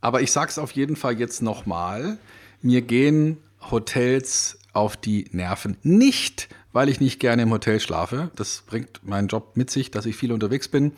aber 0.00 0.20
ich 0.20 0.30
sag's 0.30 0.58
auf 0.58 0.72
jeden 0.72 0.96
Fall 0.96 1.18
jetzt 1.18 1.42
nochmal. 1.42 2.18
Mir 2.62 2.82
gehen 2.82 3.38
Hotels 3.70 4.58
auf 4.72 4.96
die 4.96 5.26
Nerven. 5.32 5.76
Nicht, 5.82 6.48
weil 6.72 6.88
ich 6.88 7.00
nicht 7.00 7.18
gerne 7.18 7.42
im 7.42 7.50
Hotel 7.50 7.80
schlafe. 7.80 8.30
Das 8.36 8.62
bringt 8.66 9.00
meinen 9.02 9.28
Job 9.28 9.56
mit 9.56 9.70
sich, 9.70 9.90
dass 9.90 10.06
ich 10.06 10.16
viel 10.16 10.32
unterwegs 10.32 10.68
bin 10.68 10.92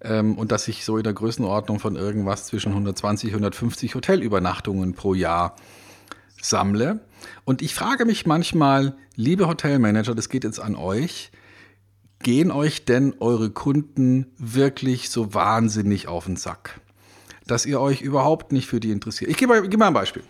ähm, 0.00 0.36
und 0.36 0.52
dass 0.52 0.68
ich 0.68 0.84
so 0.84 0.96
in 0.96 1.04
der 1.04 1.12
Größenordnung 1.12 1.78
von 1.78 1.96
irgendwas 1.96 2.46
zwischen 2.46 2.72
120 2.72 3.30
und 3.30 3.36
150 3.36 3.94
Hotelübernachtungen 3.94 4.94
pro 4.94 5.14
Jahr 5.14 5.56
sammle. 6.40 7.00
Und 7.44 7.62
ich 7.62 7.74
frage 7.74 8.04
mich 8.04 8.26
manchmal, 8.26 8.96
liebe 9.14 9.48
Hotelmanager, 9.48 10.14
das 10.14 10.28
geht 10.28 10.44
jetzt 10.44 10.60
an 10.60 10.74
euch, 10.74 11.30
gehen 12.20 12.50
euch 12.50 12.84
denn 12.84 13.14
eure 13.20 13.50
Kunden 13.50 14.26
wirklich 14.38 15.10
so 15.10 15.34
wahnsinnig 15.34 16.08
auf 16.08 16.26
den 16.26 16.36
Sack, 16.36 16.80
dass 17.46 17.66
ihr 17.66 17.80
euch 17.80 18.00
überhaupt 18.02 18.52
nicht 18.52 18.66
für 18.66 18.80
die 18.80 18.90
interessiert? 18.90 19.30
Ich 19.30 19.36
gebe, 19.36 19.62
gebe 19.62 19.78
mal 19.78 19.88
ein 19.88 19.94
Beispiel. 19.94 20.22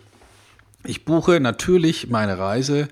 Ich 0.83 1.05
buche 1.05 1.39
natürlich 1.39 2.09
meine 2.09 2.37
Reise 2.37 2.87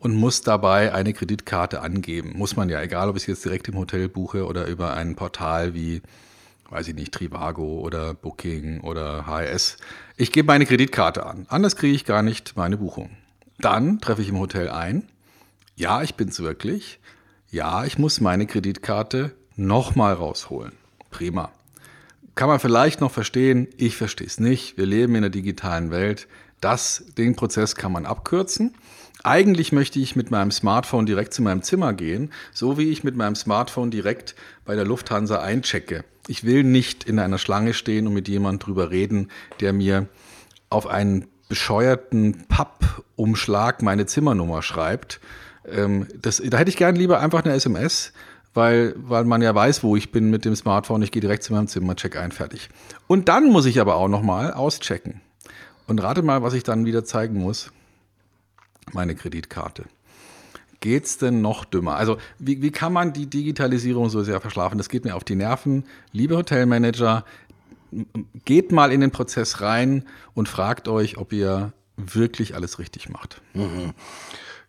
und 0.00 0.16
muss 0.16 0.40
dabei 0.40 0.92
eine 0.92 1.12
Kreditkarte 1.12 1.82
angeben. 1.82 2.32
Muss 2.34 2.56
man 2.56 2.68
ja, 2.68 2.82
egal 2.82 3.08
ob 3.10 3.16
ich 3.16 3.26
jetzt 3.26 3.44
direkt 3.44 3.68
im 3.68 3.76
Hotel 3.76 4.08
buche 4.08 4.46
oder 4.46 4.66
über 4.66 4.94
ein 4.94 5.14
Portal 5.14 5.74
wie, 5.74 6.00
weiß 6.70 6.88
ich 6.88 6.94
nicht, 6.94 7.12
Trivago 7.12 7.80
oder 7.80 8.14
Booking 8.14 8.80
oder 8.80 9.26
HRS. 9.26 9.76
Ich 10.16 10.32
gebe 10.32 10.46
meine 10.46 10.66
Kreditkarte 10.66 11.26
an. 11.26 11.46
Anders 11.48 11.76
kriege 11.76 11.94
ich 11.94 12.06
gar 12.06 12.22
nicht 12.22 12.56
meine 12.56 12.78
Buchung. 12.78 13.10
Dann 13.58 14.00
treffe 14.00 14.22
ich 14.22 14.30
im 14.30 14.38
Hotel 14.38 14.70
ein. 14.70 15.06
Ja, 15.76 16.02
ich 16.02 16.14
bin's 16.14 16.40
wirklich. 16.40 16.98
Ja, 17.50 17.84
ich 17.84 17.98
muss 17.98 18.20
meine 18.20 18.46
Kreditkarte 18.46 19.32
nochmal 19.54 20.14
rausholen. 20.14 20.72
Prima. 21.10 21.52
Kann 22.36 22.48
man 22.48 22.60
vielleicht 22.60 23.02
noch 23.02 23.10
verstehen, 23.10 23.68
ich 23.76 23.96
verstehe 23.96 24.26
es 24.26 24.40
nicht. 24.40 24.78
Wir 24.78 24.86
leben 24.86 25.14
in 25.14 25.22
der 25.22 25.30
digitalen 25.30 25.90
Welt. 25.90 26.26
Das, 26.62 27.04
den 27.18 27.36
Prozess 27.36 27.74
kann 27.74 27.92
man 27.92 28.06
abkürzen. 28.06 28.74
Eigentlich 29.22 29.72
möchte 29.72 29.98
ich 29.98 30.16
mit 30.16 30.30
meinem 30.30 30.50
Smartphone 30.50 31.06
direkt 31.06 31.34
zu 31.34 31.42
meinem 31.42 31.62
Zimmer 31.62 31.92
gehen, 31.92 32.30
so 32.52 32.78
wie 32.78 32.90
ich 32.90 33.04
mit 33.04 33.16
meinem 33.16 33.34
Smartphone 33.34 33.90
direkt 33.90 34.34
bei 34.64 34.74
der 34.74 34.86
Lufthansa 34.86 35.40
einchecke. 35.40 36.04
Ich 36.26 36.44
will 36.44 36.64
nicht 36.64 37.04
in 37.04 37.18
einer 37.18 37.38
Schlange 37.38 37.74
stehen 37.74 38.06
und 38.06 38.14
mit 38.14 38.28
jemandem 38.28 38.60
drüber 38.60 38.90
reden, 38.90 39.28
der 39.60 39.72
mir 39.72 40.06
auf 40.70 40.86
einen 40.86 41.26
bescheuerten 41.48 42.44
Pappumschlag 42.48 43.82
meine 43.82 44.06
Zimmernummer 44.06 44.62
schreibt. 44.62 45.20
Ähm, 45.68 46.06
das, 46.20 46.42
da 46.44 46.58
hätte 46.58 46.70
ich 46.70 46.76
gern 46.76 46.94
lieber 46.94 47.20
einfach 47.20 47.44
eine 47.44 47.54
SMS, 47.54 48.12
weil, 48.54 48.94
weil 48.96 49.24
man 49.24 49.42
ja 49.42 49.54
weiß, 49.54 49.82
wo 49.82 49.96
ich 49.96 50.12
bin 50.12 50.30
mit 50.30 50.44
dem 50.44 50.54
Smartphone. 50.54 51.02
Ich 51.02 51.10
gehe 51.10 51.20
direkt 51.20 51.42
zu 51.42 51.52
meinem 51.52 51.66
Zimmer, 51.66 51.96
check 51.96 52.16
ein, 52.16 52.32
fertig. 52.32 52.70
Und 53.06 53.28
dann 53.28 53.50
muss 53.50 53.66
ich 53.66 53.80
aber 53.80 53.96
auch 53.96 54.08
nochmal 54.08 54.52
auschecken. 54.52 55.20
Und 55.86 56.00
rate 56.02 56.22
mal, 56.22 56.42
was 56.42 56.54
ich 56.54 56.62
dann 56.62 56.86
wieder 56.86 57.04
zeigen 57.04 57.38
muss 57.38 57.72
meine 58.92 59.14
Kreditkarte. 59.14 59.84
Geht's 60.80 61.18
denn 61.18 61.42
noch 61.42 61.66
dümmer? 61.66 61.96
Also, 61.96 62.16
wie, 62.38 62.62
wie 62.62 62.70
kann 62.70 62.92
man 62.92 63.12
die 63.12 63.26
Digitalisierung 63.26 64.08
so 64.08 64.22
sehr 64.22 64.40
verschlafen? 64.40 64.78
Das 64.78 64.88
geht 64.88 65.04
mir 65.04 65.14
auf 65.14 65.24
die 65.24 65.36
Nerven. 65.36 65.84
Liebe 66.12 66.36
Hotelmanager, 66.36 67.24
geht 68.44 68.72
mal 68.72 68.92
in 68.92 69.00
den 69.00 69.10
Prozess 69.10 69.60
rein 69.60 70.04
und 70.34 70.48
fragt 70.48 70.88
euch, 70.88 71.18
ob 71.18 71.32
ihr 71.32 71.72
wirklich 71.96 72.54
alles 72.54 72.78
richtig 72.78 73.08
macht. 73.08 73.40
Mhm. 73.52 73.92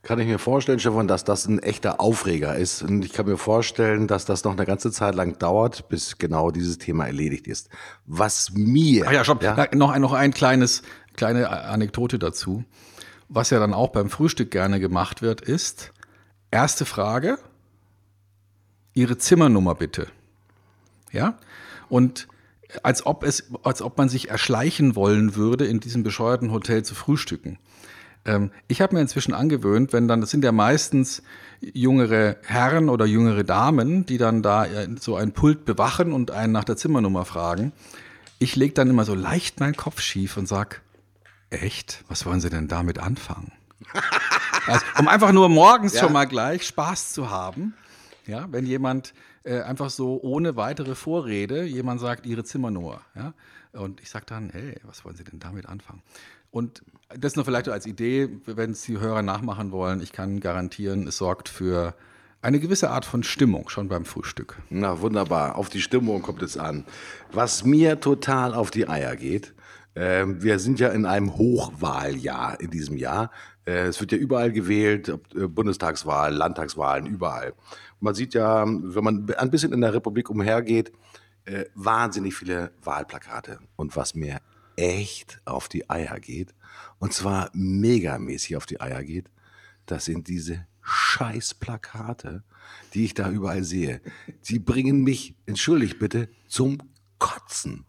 Kann 0.04 0.20
ich 0.20 0.26
mir 0.26 0.40
vorstellen, 0.40 0.80
Stefan, 0.80 1.08
dass 1.08 1.24
das 1.24 1.46
ein 1.46 1.60
echter 1.60 2.02
Aufreger 2.02 2.56
ist. 2.56 2.82
Und 2.82 3.06
ich 3.06 3.14
kann 3.14 3.28
mir 3.28 3.38
vorstellen, 3.38 4.08
dass 4.08 4.26
das 4.26 4.44
noch 4.44 4.54
eine 4.54 4.66
ganze 4.66 4.92
Zeit 4.92 5.14
lang 5.14 5.38
dauert, 5.38 5.90
bis 5.90 6.18
genau 6.18 6.50
dieses 6.50 6.80
Thema 6.80 7.06
erledigt 7.06 7.48
ist. 7.48 7.70
Was 8.08 8.52
mir. 8.52 9.06
Ach 9.08 9.12
ja, 9.12 9.24
stopp. 9.24 9.44
Ja? 9.44 9.68
Noch, 9.76 9.96
noch 9.98 10.14
ein 10.14 10.34
kleines, 10.34 10.82
kleine 11.16 11.50
Anekdote 11.50 12.18
dazu 12.18 12.66
was 13.34 13.50
ja 13.50 13.60
dann 13.60 13.74
auch 13.74 13.90
beim 13.90 14.10
Frühstück 14.10 14.52
gerne 14.52 14.80
gemacht 14.80 15.22
wird, 15.22 15.42
ist, 15.42 15.94
erste 16.52 16.86
Frage, 16.86 17.40
Ihre 18.94 19.18
Zimmernummer 19.18 19.74
bitte. 19.74 20.08
Ja? 21.14 21.38
Und 21.88 22.28
als 22.84 23.06
ob 23.06 23.24
es, 23.24 23.50
als 23.64 23.82
ob 23.82 23.98
man 23.98 24.10
sich 24.10 24.30
erschleichen 24.30 24.96
wollen 24.96 25.36
würde, 25.36 25.66
in 25.66 25.80
diesem 25.80 26.04
bescheuerten 26.04 26.52
Hotel 26.52 26.84
zu 26.84 26.94
frühstücken. 26.94 27.58
Ähm, 28.26 28.52
ich 28.68 28.82
habe 28.82 28.96
mir 28.96 29.02
inzwischen 29.02 29.34
angewöhnt, 29.34 29.94
wenn 29.94 30.10
dann, 30.10 30.20
das 30.20 30.30
sind 30.30 30.44
ja 30.44 30.52
meistens 30.52 31.24
jüngere 31.62 32.36
Herren 32.44 32.90
oder 32.90 33.06
jüngere 33.06 33.44
Damen, 33.44 34.06
die 34.06 34.18
dann 34.18 34.42
da 34.42 34.68
so 35.00 35.16
ein 35.16 35.32
Pult 35.32 35.64
bewachen 35.64 36.12
und 36.12 36.32
einen 36.32 36.52
nach 36.52 36.66
der 36.66 36.76
Zimmernummer 36.76 37.24
fragen. 37.24 37.72
Ich 38.40 38.58
lege 38.58 38.74
dann 38.74 38.90
immer 38.90 39.06
so 39.06 39.16
leicht 39.16 39.62
meinen 39.62 39.76
Kopf 39.78 40.02
schief 40.02 40.36
und 40.36 40.48
sag, 40.48 40.82
echt? 41.52 42.04
Was 42.08 42.26
wollen 42.26 42.42
Sie 42.42 42.50
denn 42.50 42.68
damit 42.68 43.00
anfangen? 43.00 43.52
also, 44.68 44.86
um 45.00 45.08
einfach 45.08 45.32
nur 45.32 45.50
morgens 45.50 45.94
ja. 45.94 46.02
schon 46.02 46.14
mal 46.14 46.26
gleich 46.26 46.66
Spaß 46.66 47.14
zu 47.14 47.30
haben. 47.30 47.74
Ja, 48.28 48.48
wenn 48.52 48.66
jemand 48.66 49.14
äh, 49.44 49.62
einfach 49.62 49.90
so 49.90 50.20
ohne 50.22 50.56
weitere 50.56 50.96
Vorrede, 50.96 51.64
jemand 51.64 52.00
sagt 52.00 52.26
ihre 52.26 52.44
Zimmernummer. 52.44 53.02
Ja? 53.16 53.34
Und 53.74 54.02
ich 54.02 54.10
sage 54.10 54.26
dann, 54.28 54.50
hey, 54.52 54.76
was 54.84 55.04
wollen 55.06 55.16
Sie 55.16 55.24
denn 55.24 55.40
damit 55.40 55.68
anfangen? 55.68 56.02
Und 56.52 56.84
das 57.10 57.36
nur 57.36 57.46
vielleicht 57.46 57.70
als 57.70 57.86
Idee, 57.86 58.30
wenn 58.46 58.72
es 58.72 58.84
die 58.84 59.00
Hörer 59.00 59.22
nachmachen 59.22 59.72
wollen. 59.72 60.02
Ich 60.02 60.12
kann 60.12 60.40
garantieren, 60.40 61.08
es 61.08 61.18
sorgt 61.18 61.50
für 61.50 61.96
eine 62.42 62.60
gewisse 62.60 62.90
Art 62.90 63.06
von 63.06 63.24
Stimmung 63.24 63.70
schon 63.70 63.88
beim 63.88 64.06
Frühstück. 64.06 64.58
Na 64.70 65.00
wunderbar, 65.02 65.56
auf 65.56 65.70
die 65.70 65.82
Stimmung 65.82 66.22
kommt 66.22 66.42
es 66.42 66.58
an. 66.58 66.86
Was 67.32 67.64
mir 67.64 68.00
total 68.00 68.54
auf 68.54 68.72
die 68.72 68.88
Eier 68.90 69.16
geht, 69.16 69.54
äh, 69.94 70.26
wir 70.26 70.60
sind 70.60 70.80
ja 70.80 70.90
in 70.90 71.06
einem 71.06 71.36
Hochwahljahr 71.36 72.60
in 72.60 72.72
diesem 72.72 72.98
Jahr. 72.98 73.32
Äh, 73.66 73.88
es 73.88 74.00
wird 74.00 74.12
ja 74.12 74.18
überall 74.18 74.52
gewählt, 74.52 75.10
äh, 75.10 75.48
Bundestagswahl, 75.48 76.34
Landtagswahlen, 76.34 77.06
überall. 77.06 77.54
Man 78.00 78.16
sieht 78.16 78.34
ja, 78.34 78.66
wenn 78.66 79.04
man 79.04 79.32
ein 79.38 79.52
bisschen 79.52 79.74
in 79.74 79.82
der 79.82 79.94
Republik 79.94 80.30
umhergeht, 80.30 80.92
äh, 81.46 81.66
wahnsinnig 81.76 82.36
viele 82.36 82.72
Wahlplakate. 82.84 83.60
Und 83.76 83.96
was 83.96 84.16
mir 84.16 84.40
echt 84.76 85.42
auf 85.46 85.68
die 85.68 85.90
Eier 85.90 86.20
geht, 86.20 86.56
und 87.00 87.14
zwar 87.14 87.50
megamäßig 87.54 88.56
auf 88.56 88.66
die 88.66 88.80
Eier 88.80 89.04
geht, 89.04 89.30
das 89.86 90.06
sind 90.06 90.28
diese 90.28 90.66
Scheißplakate, 90.82 92.44
die 92.94 93.06
ich 93.06 93.14
da 93.14 93.30
überall 93.30 93.64
sehe. 93.64 94.02
Die 94.48 94.60
bringen 94.60 95.04
mich, 95.04 95.36
entschuldigt 95.46 96.00
bitte, 96.00 96.30
zum 96.48 96.78
Kotzen. 97.20 97.86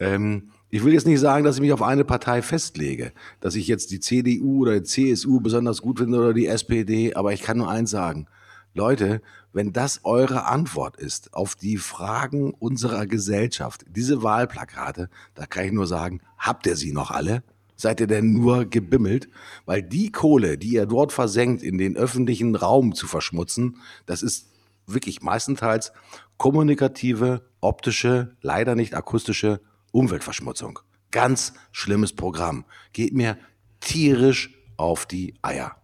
Ähm, 0.00 0.50
ich 0.74 0.82
will 0.82 0.92
jetzt 0.92 1.06
nicht 1.06 1.20
sagen, 1.20 1.44
dass 1.44 1.54
ich 1.54 1.60
mich 1.60 1.72
auf 1.72 1.82
eine 1.82 2.04
Partei 2.04 2.42
festlege, 2.42 3.12
dass 3.38 3.54
ich 3.54 3.68
jetzt 3.68 3.92
die 3.92 4.00
CDU 4.00 4.62
oder 4.62 4.80
die 4.80 4.82
CSU 4.82 5.38
besonders 5.38 5.80
gut 5.80 6.00
finde 6.00 6.18
oder 6.18 6.34
die 6.34 6.48
SPD, 6.48 7.14
aber 7.14 7.32
ich 7.32 7.42
kann 7.42 7.58
nur 7.58 7.70
eins 7.70 7.92
sagen. 7.92 8.26
Leute, 8.72 9.22
wenn 9.52 9.72
das 9.72 10.00
eure 10.02 10.46
Antwort 10.46 10.96
ist 10.96 11.32
auf 11.32 11.54
die 11.54 11.76
Fragen 11.76 12.52
unserer 12.54 13.06
Gesellschaft, 13.06 13.84
diese 13.88 14.24
Wahlplakate, 14.24 15.10
da 15.36 15.46
kann 15.46 15.64
ich 15.64 15.70
nur 15.70 15.86
sagen, 15.86 16.20
habt 16.38 16.66
ihr 16.66 16.74
sie 16.74 16.90
noch 16.90 17.12
alle? 17.12 17.44
Seid 17.76 18.00
ihr 18.00 18.08
denn 18.08 18.32
nur 18.32 18.64
gebimmelt? 18.64 19.28
Weil 19.66 19.80
die 19.80 20.10
Kohle, 20.10 20.58
die 20.58 20.72
ihr 20.72 20.86
dort 20.86 21.12
versenkt, 21.12 21.62
in 21.62 21.78
den 21.78 21.96
öffentlichen 21.96 22.56
Raum 22.56 22.96
zu 22.96 23.06
verschmutzen, 23.06 23.76
das 24.06 24.24
ist 24.24 24.48
wirklich 24.88 25.22
meistenteils 25.22 25.92
kommunikative, 26.36 27.42
optische, 27.60 28.34
leider 28.42 28.74
nicht 28.74 28.94
akustische 28.94 29.60
Umweltverschmutzung. 29.94 30.80
Ganz 31.10 31.54
schlimmes 31.70 32.12
Programm. 32.12 32.64
Geht 32.92 33.14
mir 33.14 33.38
tierisch 33.80 34.52
auf 34.76 35.06
die 35.06 35.34
Eier. 35.42 35.76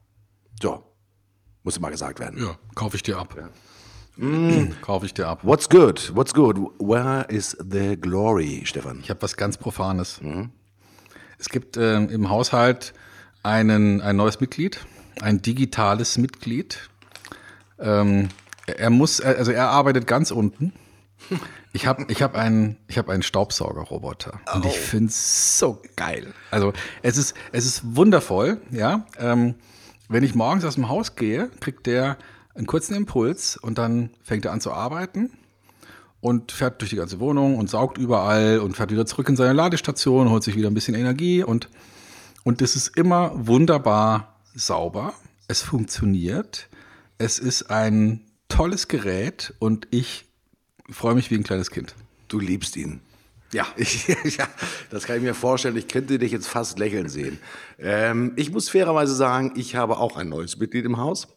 So, 0.60 0.82
muss 1.62 1.78
mal 1.78 1.90
gesagt 1.90 2.18
werden. 2.18 2.42
Ja, 2.42 2.58
kaufe 2.74 2.96
ich 2.96 3.02
dir 3.02 3.18
ab. 3.18 3.36
Ja. 3.36 3.48
Mm. 4.16 4.74
Kaufe 4.82 5.06
ich 5.06 5.14
dir 5.14 5.28
ab. 5.28 5.40
What's 5.44 5.68
good? 5.68 6.14
What's 6.14 6.34
good? 6.34 6.58
Where 6.78 7.24
is 7.28 7.56
the 7.60 7.96
glory, 7.96 8.62
Stefan? 8.64 9.00
Ich 9.02 9.10
habe 9.10 9.22
was 9.22 9.36
ganz 9.36 9.56
Profanes. 9.56 10.20
Mhm. 10.20 10.50
Es 11.38 11.48
gibt 11.48 11.76
äh, 11.76 11.96
im 11.96 12.28
Haushalt 12.28 12.92
einen, 13.42 14.02
ein 14.02 14.16
neues 14.16 14.40
Mitglied, 14.40 14.84
ein 15.22 15.40
digitales 15.40 16.18
Mitglied. 16.18 16.90
Ähm, 17.78 18.28
er 18.66 18.90
muss, 18.90 19.20
also 19.20 19.52
er 19.52 19.68
arbeitet 19.68 20.06
ganz 20.06 20.32
unten 20.32 20.72
ich 21.72 21.86
habe 21.86 22.06
ich 22.08 22.22
hab 22.22 22.34
einen, 22.34 22.76
hab 22.94 23.08
einen 23.08 23.22
Staubsaugerroboter 23.22 24.40
oh. 24.46 24.56
und 24.56 24.66
ich 24.66 24.72
oh. 24.72 24.76
finde 24.76 25.08
es 25.08 25.58
so 25.58 25.82
geil. 25.96 26.32
Also 26.50 26.72
es 27.02 27.16
ist, 27.16 27.34
es 27.52 27.66
ist 27.66 27.96
wundervoll, 27.96 28.60
ja. 28.70 29.06
Ähm, 29.18 29.54
wenn 30.08 30.24
ich 30.24 30.34
morgens 30.34 30.64
aus 30.64 30.74
dem 30.74 30.88
Haus 30.88 31.14
gehe, 31.14 31.50
kriegt 31.60 31.86
der 31.86 32.18
einen 32.54 32.66
kurzen 32.66 32.94
Impuls 32.94 33.56
und 33.56 33.78
dann 33.78 34.10
fängt 34.22 34.44
er 34.44 34.52
an 34.52 34.60
zu 34.60 34.72
arbeiten 34.72 35.30
und 36.20 36.52
fährt 36.52 36.80
durch 36.80 36.90
die 36.90 36.96
ganze 36.96 37.20
Wohnung 37.20 37.56
und 37.56 37.70
saugt 37.70 37.96
überall 37.96 38.58
und 38.58 38.76
fährt 38.76 38.90
wieder 38.90 39.06
zurück 39.06 39.28
in 39.28 39.36
seine 39.36 39.52
Ladestation, 39.52 40.30
holt 40.30 40.42
sich 40.42 40.56
wieder 40.56 40.68
ein 40.68 40.74
bisschen 40.74 40.94
Energie 40.94 41.42
und, 41.42 41.68
und 42.42 42.60
das 42.60 42.76
ist 42.76 42.96
immer 42.96 43.32
wunderbar 43.34 44.40
sauber. 44.54 45.14
Es 45.48 45.62
funktioniert. 45.62 46.68
Es 47.18 47.38
ist 47.38 47.70
ein 47.70 48.26
tolles 48.48 48.88
Gerät 48.88 49.54
und 49.58 49.88
ich 49.90 50.29
freue 50.90 51.14
mich 51.14 51.30
wie 51.30 51.36
ein 51.36 51.42
kleines 51.42 51.70
Kind. 51.70 51.94
Du 52.28 52.38
liebst 52.38 52.76
ihn. 52.76 53.00
Ja, 53.52 53.66
ich, 53.76 54.06
ja, 54.08 54.48
das 54.90 55.04
kann 55.04 55.16
ich 55.16 55.22
mir 55.22 55.34
vorstellen. 55.34 55.76
Ich 55.76 55.88
könnte 55.88 56.18
dich 56.18 56.32
jetzt 56.32 56.48
fast 56.48 56.78
lächeln 56.78 57.08
sehen. 57.08 57.38
Ähm, 57.78 58.32
ich 58.36 58.50
muss 58.50 58.68
fairerweise 58.68 59.14
sagen, 59.14 59.52
ich 59.56 59.76
habe 59.76 59.98
auch 59.98 60.16
ein 60.16 60.28
neues 60.28 60.58
Mitglied 60.58 60.84
im 60.84 60.96
Haus. 60.98 61.28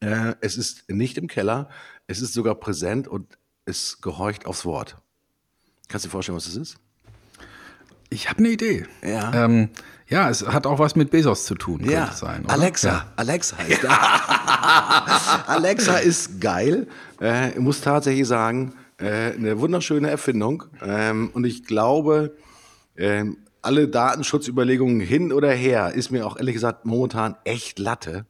Äh, 0.00 0.34
es 0.40 0.56
ist 0.56 0.88
nicht 0.90 1.18
im 1.18 1.28
Keller, 1.28 1.68
es 2.06 2.20
ist 2.20 2.32
sogar 2.32 2.56
präsent 2.56 3.06
und 3.06 3.38
es 3.64 4.00
gehorcht 4.00 4.46
aufs 4.46 4.64
Wort. 4.64 4.96
Kannst 5.88 6.04
du 6.04 6.08
dir 6.08 6.12
vorstellen, 6.12 6.36
was 6.36 6.46
das 6.46 6.56
ist? 6.56 6.76
Ich 8.10 8.28
habe 8.28 8.40
eine 8.40 8.50
Idee. 8.50 8.86
Ja. 9.02 9.44
Ähm, 9.44 9.70
ja, 10.12 10.28
es 10.28 10.46
hat 10.46 10.66
auch 10.66 10.78
was 10.78 10.94
mit 10.94 11.10
Bezos 11.10 11.46
zu 11.46 11.54
tun, 11.54 11.80
ja. 11.84 12.04
könnte 12.04 12.16
sein. 12.16 12.44
Oder? 12.44 12.52
Alexa, 12.52 12.88
ja. 12.88 13.12
Alexa 13.16 13.56
ist 13.62 13.82
ja. 13.82 15.44
Alexa 15.46 15.96
ist 15.96 16.40
geil. 16.40 16.86
Äh, 17.20 17.52
ich 17.52 17.58
muss 17.58 17.80
tatsächlich 17.80 18.28
sagen, 18.28 18.74
äh, 18.98 19.32
eine 19.32 19.58
wunderschöne 19.58 20.10
Erfindung. 20.10 20.64
Ähm, 20.82 21.30
und 21.32 21.44
ich 21.44 21.64
glaube, 21.64 22.36
äh, 22.94 23.24
alle 23.62 23.88
Datenschutzüberlegungen 23.88 25.00
hin 25.00 25.32
oder 25.32 25.50
her 25.50 25.92
ist 25.94 26.10
mir 26.10 26.26
auch 26.26 26.36
ehrlich 26.36 26.54
gesagt 26.54 26.84
momentan 26.84 27.36
echt 27.44 27.78
Latte. 27.78 28.26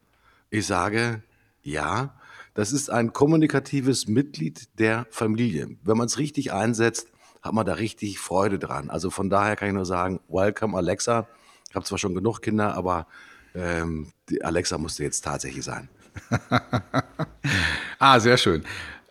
Ich 0.50 0.66
sage, 0.66 1.24
ja, 1.62 2.14
das 2.54 2.72
ist 2.72 2.90
ein 2.90 3.12
kommunikatives 3.12 4.06
Mitglied 4.06 4.78
der 4.78 5.06
Familie. 5.10 5.76
Wenn 5.82 5.96
man 5.96 6.06
es 6.06 6.18
richtig 6.18 6.52
einsetzt, 6.52 7.08
hat 7.42 7.54
man 7.54 7.66
da 7.66 7.72
richtig 7.72 8.20
Freude 8.20 8.60
dran. 8.60 8.88
Also 8.88 9.10
von 9.10 9.30
daher 9.30 9.56
kann 9.56 9.68
ich 9.68 9.74
nur 9.74 9.86
sagen, 9.86 10.20
welcome 10.28 10.76
Alexa. 10.76 11.26
Ich 11.72 11.76
habe 11.76 11.86
zwar 11.86 11.96
schon 11.96 12.14
genug 12.14 12.42
Kinder, 12.42 12.74
aber 12.74 13.06
ähm, 13.54 14.12
Alexa 14.42 14.76
musste 14.76 15.04
jetzt 15.04 15.22
tatsächlich 15.22 15.64
sein. 15.64 15.88
ah, 17.98 18.20
sehr 18.20 18.36
schön. 18.36 18.62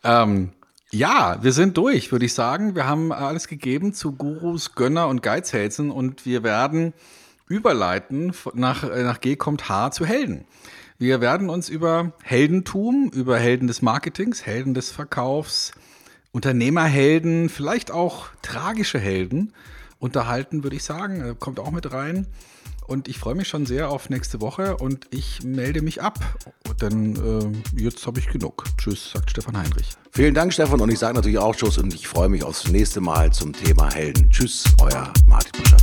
Ähm, 0.04 0.52
ja, 0.92 1.40
wir 1.42 1.54
sind 1.54 1.76
durch, 1.76 2.12
würde 2.12 2.26
ich 2.26 2.36
sagen. 2.36 2.76
Wir 2.76 2.86
haben 2.86 3.12
alles 3.12 3.48
gegeben 3.48 3.96
zu 3.96 4.12
Gurus, 4.12 4.76
Gönner 4.76 5.08
und 5.08 5.24
Geizhälsen 5.24 5.90
und 5.90 6.28
wir 6.28 6.44
werden 6.44 6.94
überleiten 7.48 8.32
nach, 8.54 8.84
äh, 8.84 9.02
nach 9.02 9.22
G 9.22 9.38
kommt 9.38 9.68
H 9.68 9.90
zu 9.90 10.06
Helden. 10.06 10.46
Wir 11.00 11.20
werden 11.20 11.50
uns 11.50 11.68
über 11.68 12.14
Heldentum, 12.22 13.10
über 13.12 13.40
Helden 13.40 13.66
des 13.66 13.82
Marketings, 13.82 14.46
Helden 14.46 14.76
des 14.76 14.92
Verkaufs, 14.92 15.72
Unternehmerhelden, 16.32 17.50
vielleicht 17.50 17.90
auch 17.90 18.28
tragische 18.44 19.00
Helden 19.00 19.52
unterhalten, 20.02 20.64
würde 20.64 20.76
ich 20.76 20.84
sagen. 20.84 21.38
Kommt 21.40 21.60
auch 21.60 21.72
mit 21.72 21.94
rein. 21.94 22.28
Und 22.88 23.08
ich 23.08 23.20
freue 23.20 23.36
mich 23.36 23.48
schon 23.48 23.66
sehr 23.66 23.90
auf 23.90 24.10
nächste 24.10 24.42
Woche 24.42 24.76
und 24.76 25.08
ich 25.12 25.44
melde 25.44 25.82
mich 25.82 26.02
ab, 26.02 26.20
denn 26.82 27.16
äh, 27.16 27.82
jetzt 27.82 28.06
habe 28.06 28.20
ich 28.20 28.28
genug. 28.28 28.66
Tschüss, 28.78 29.12
sagt 29.14 29.30
Stefan 29.30 29.58
Heinrich. 29.58 29.92
Vielen 30.12 30.34
Dank, 30.34 30.52
Stefan. 30.52 30.82
Und 30.82 30.90
ich 30.90 31.00
sage 31.00 31.14
natürlich 31.14 31.38
auch 31.38 31.56
Tschüss 31.56 31.78
und 31.78 31.94
ich 31.94 32.08
freue 32.08 32.28
mich 32.28 32.44
aufs 32.44 32.68
nächste 32.68 33.00
Mal 33.00 33.32
zum 33.32 33.54
Thema 33.54 33.94
Helden. 33.94 34.30
Tschüss, 34.30 34.66
euer 34.82 35.14
Martin 35.26 35.62
Buscher. 35.62 35.81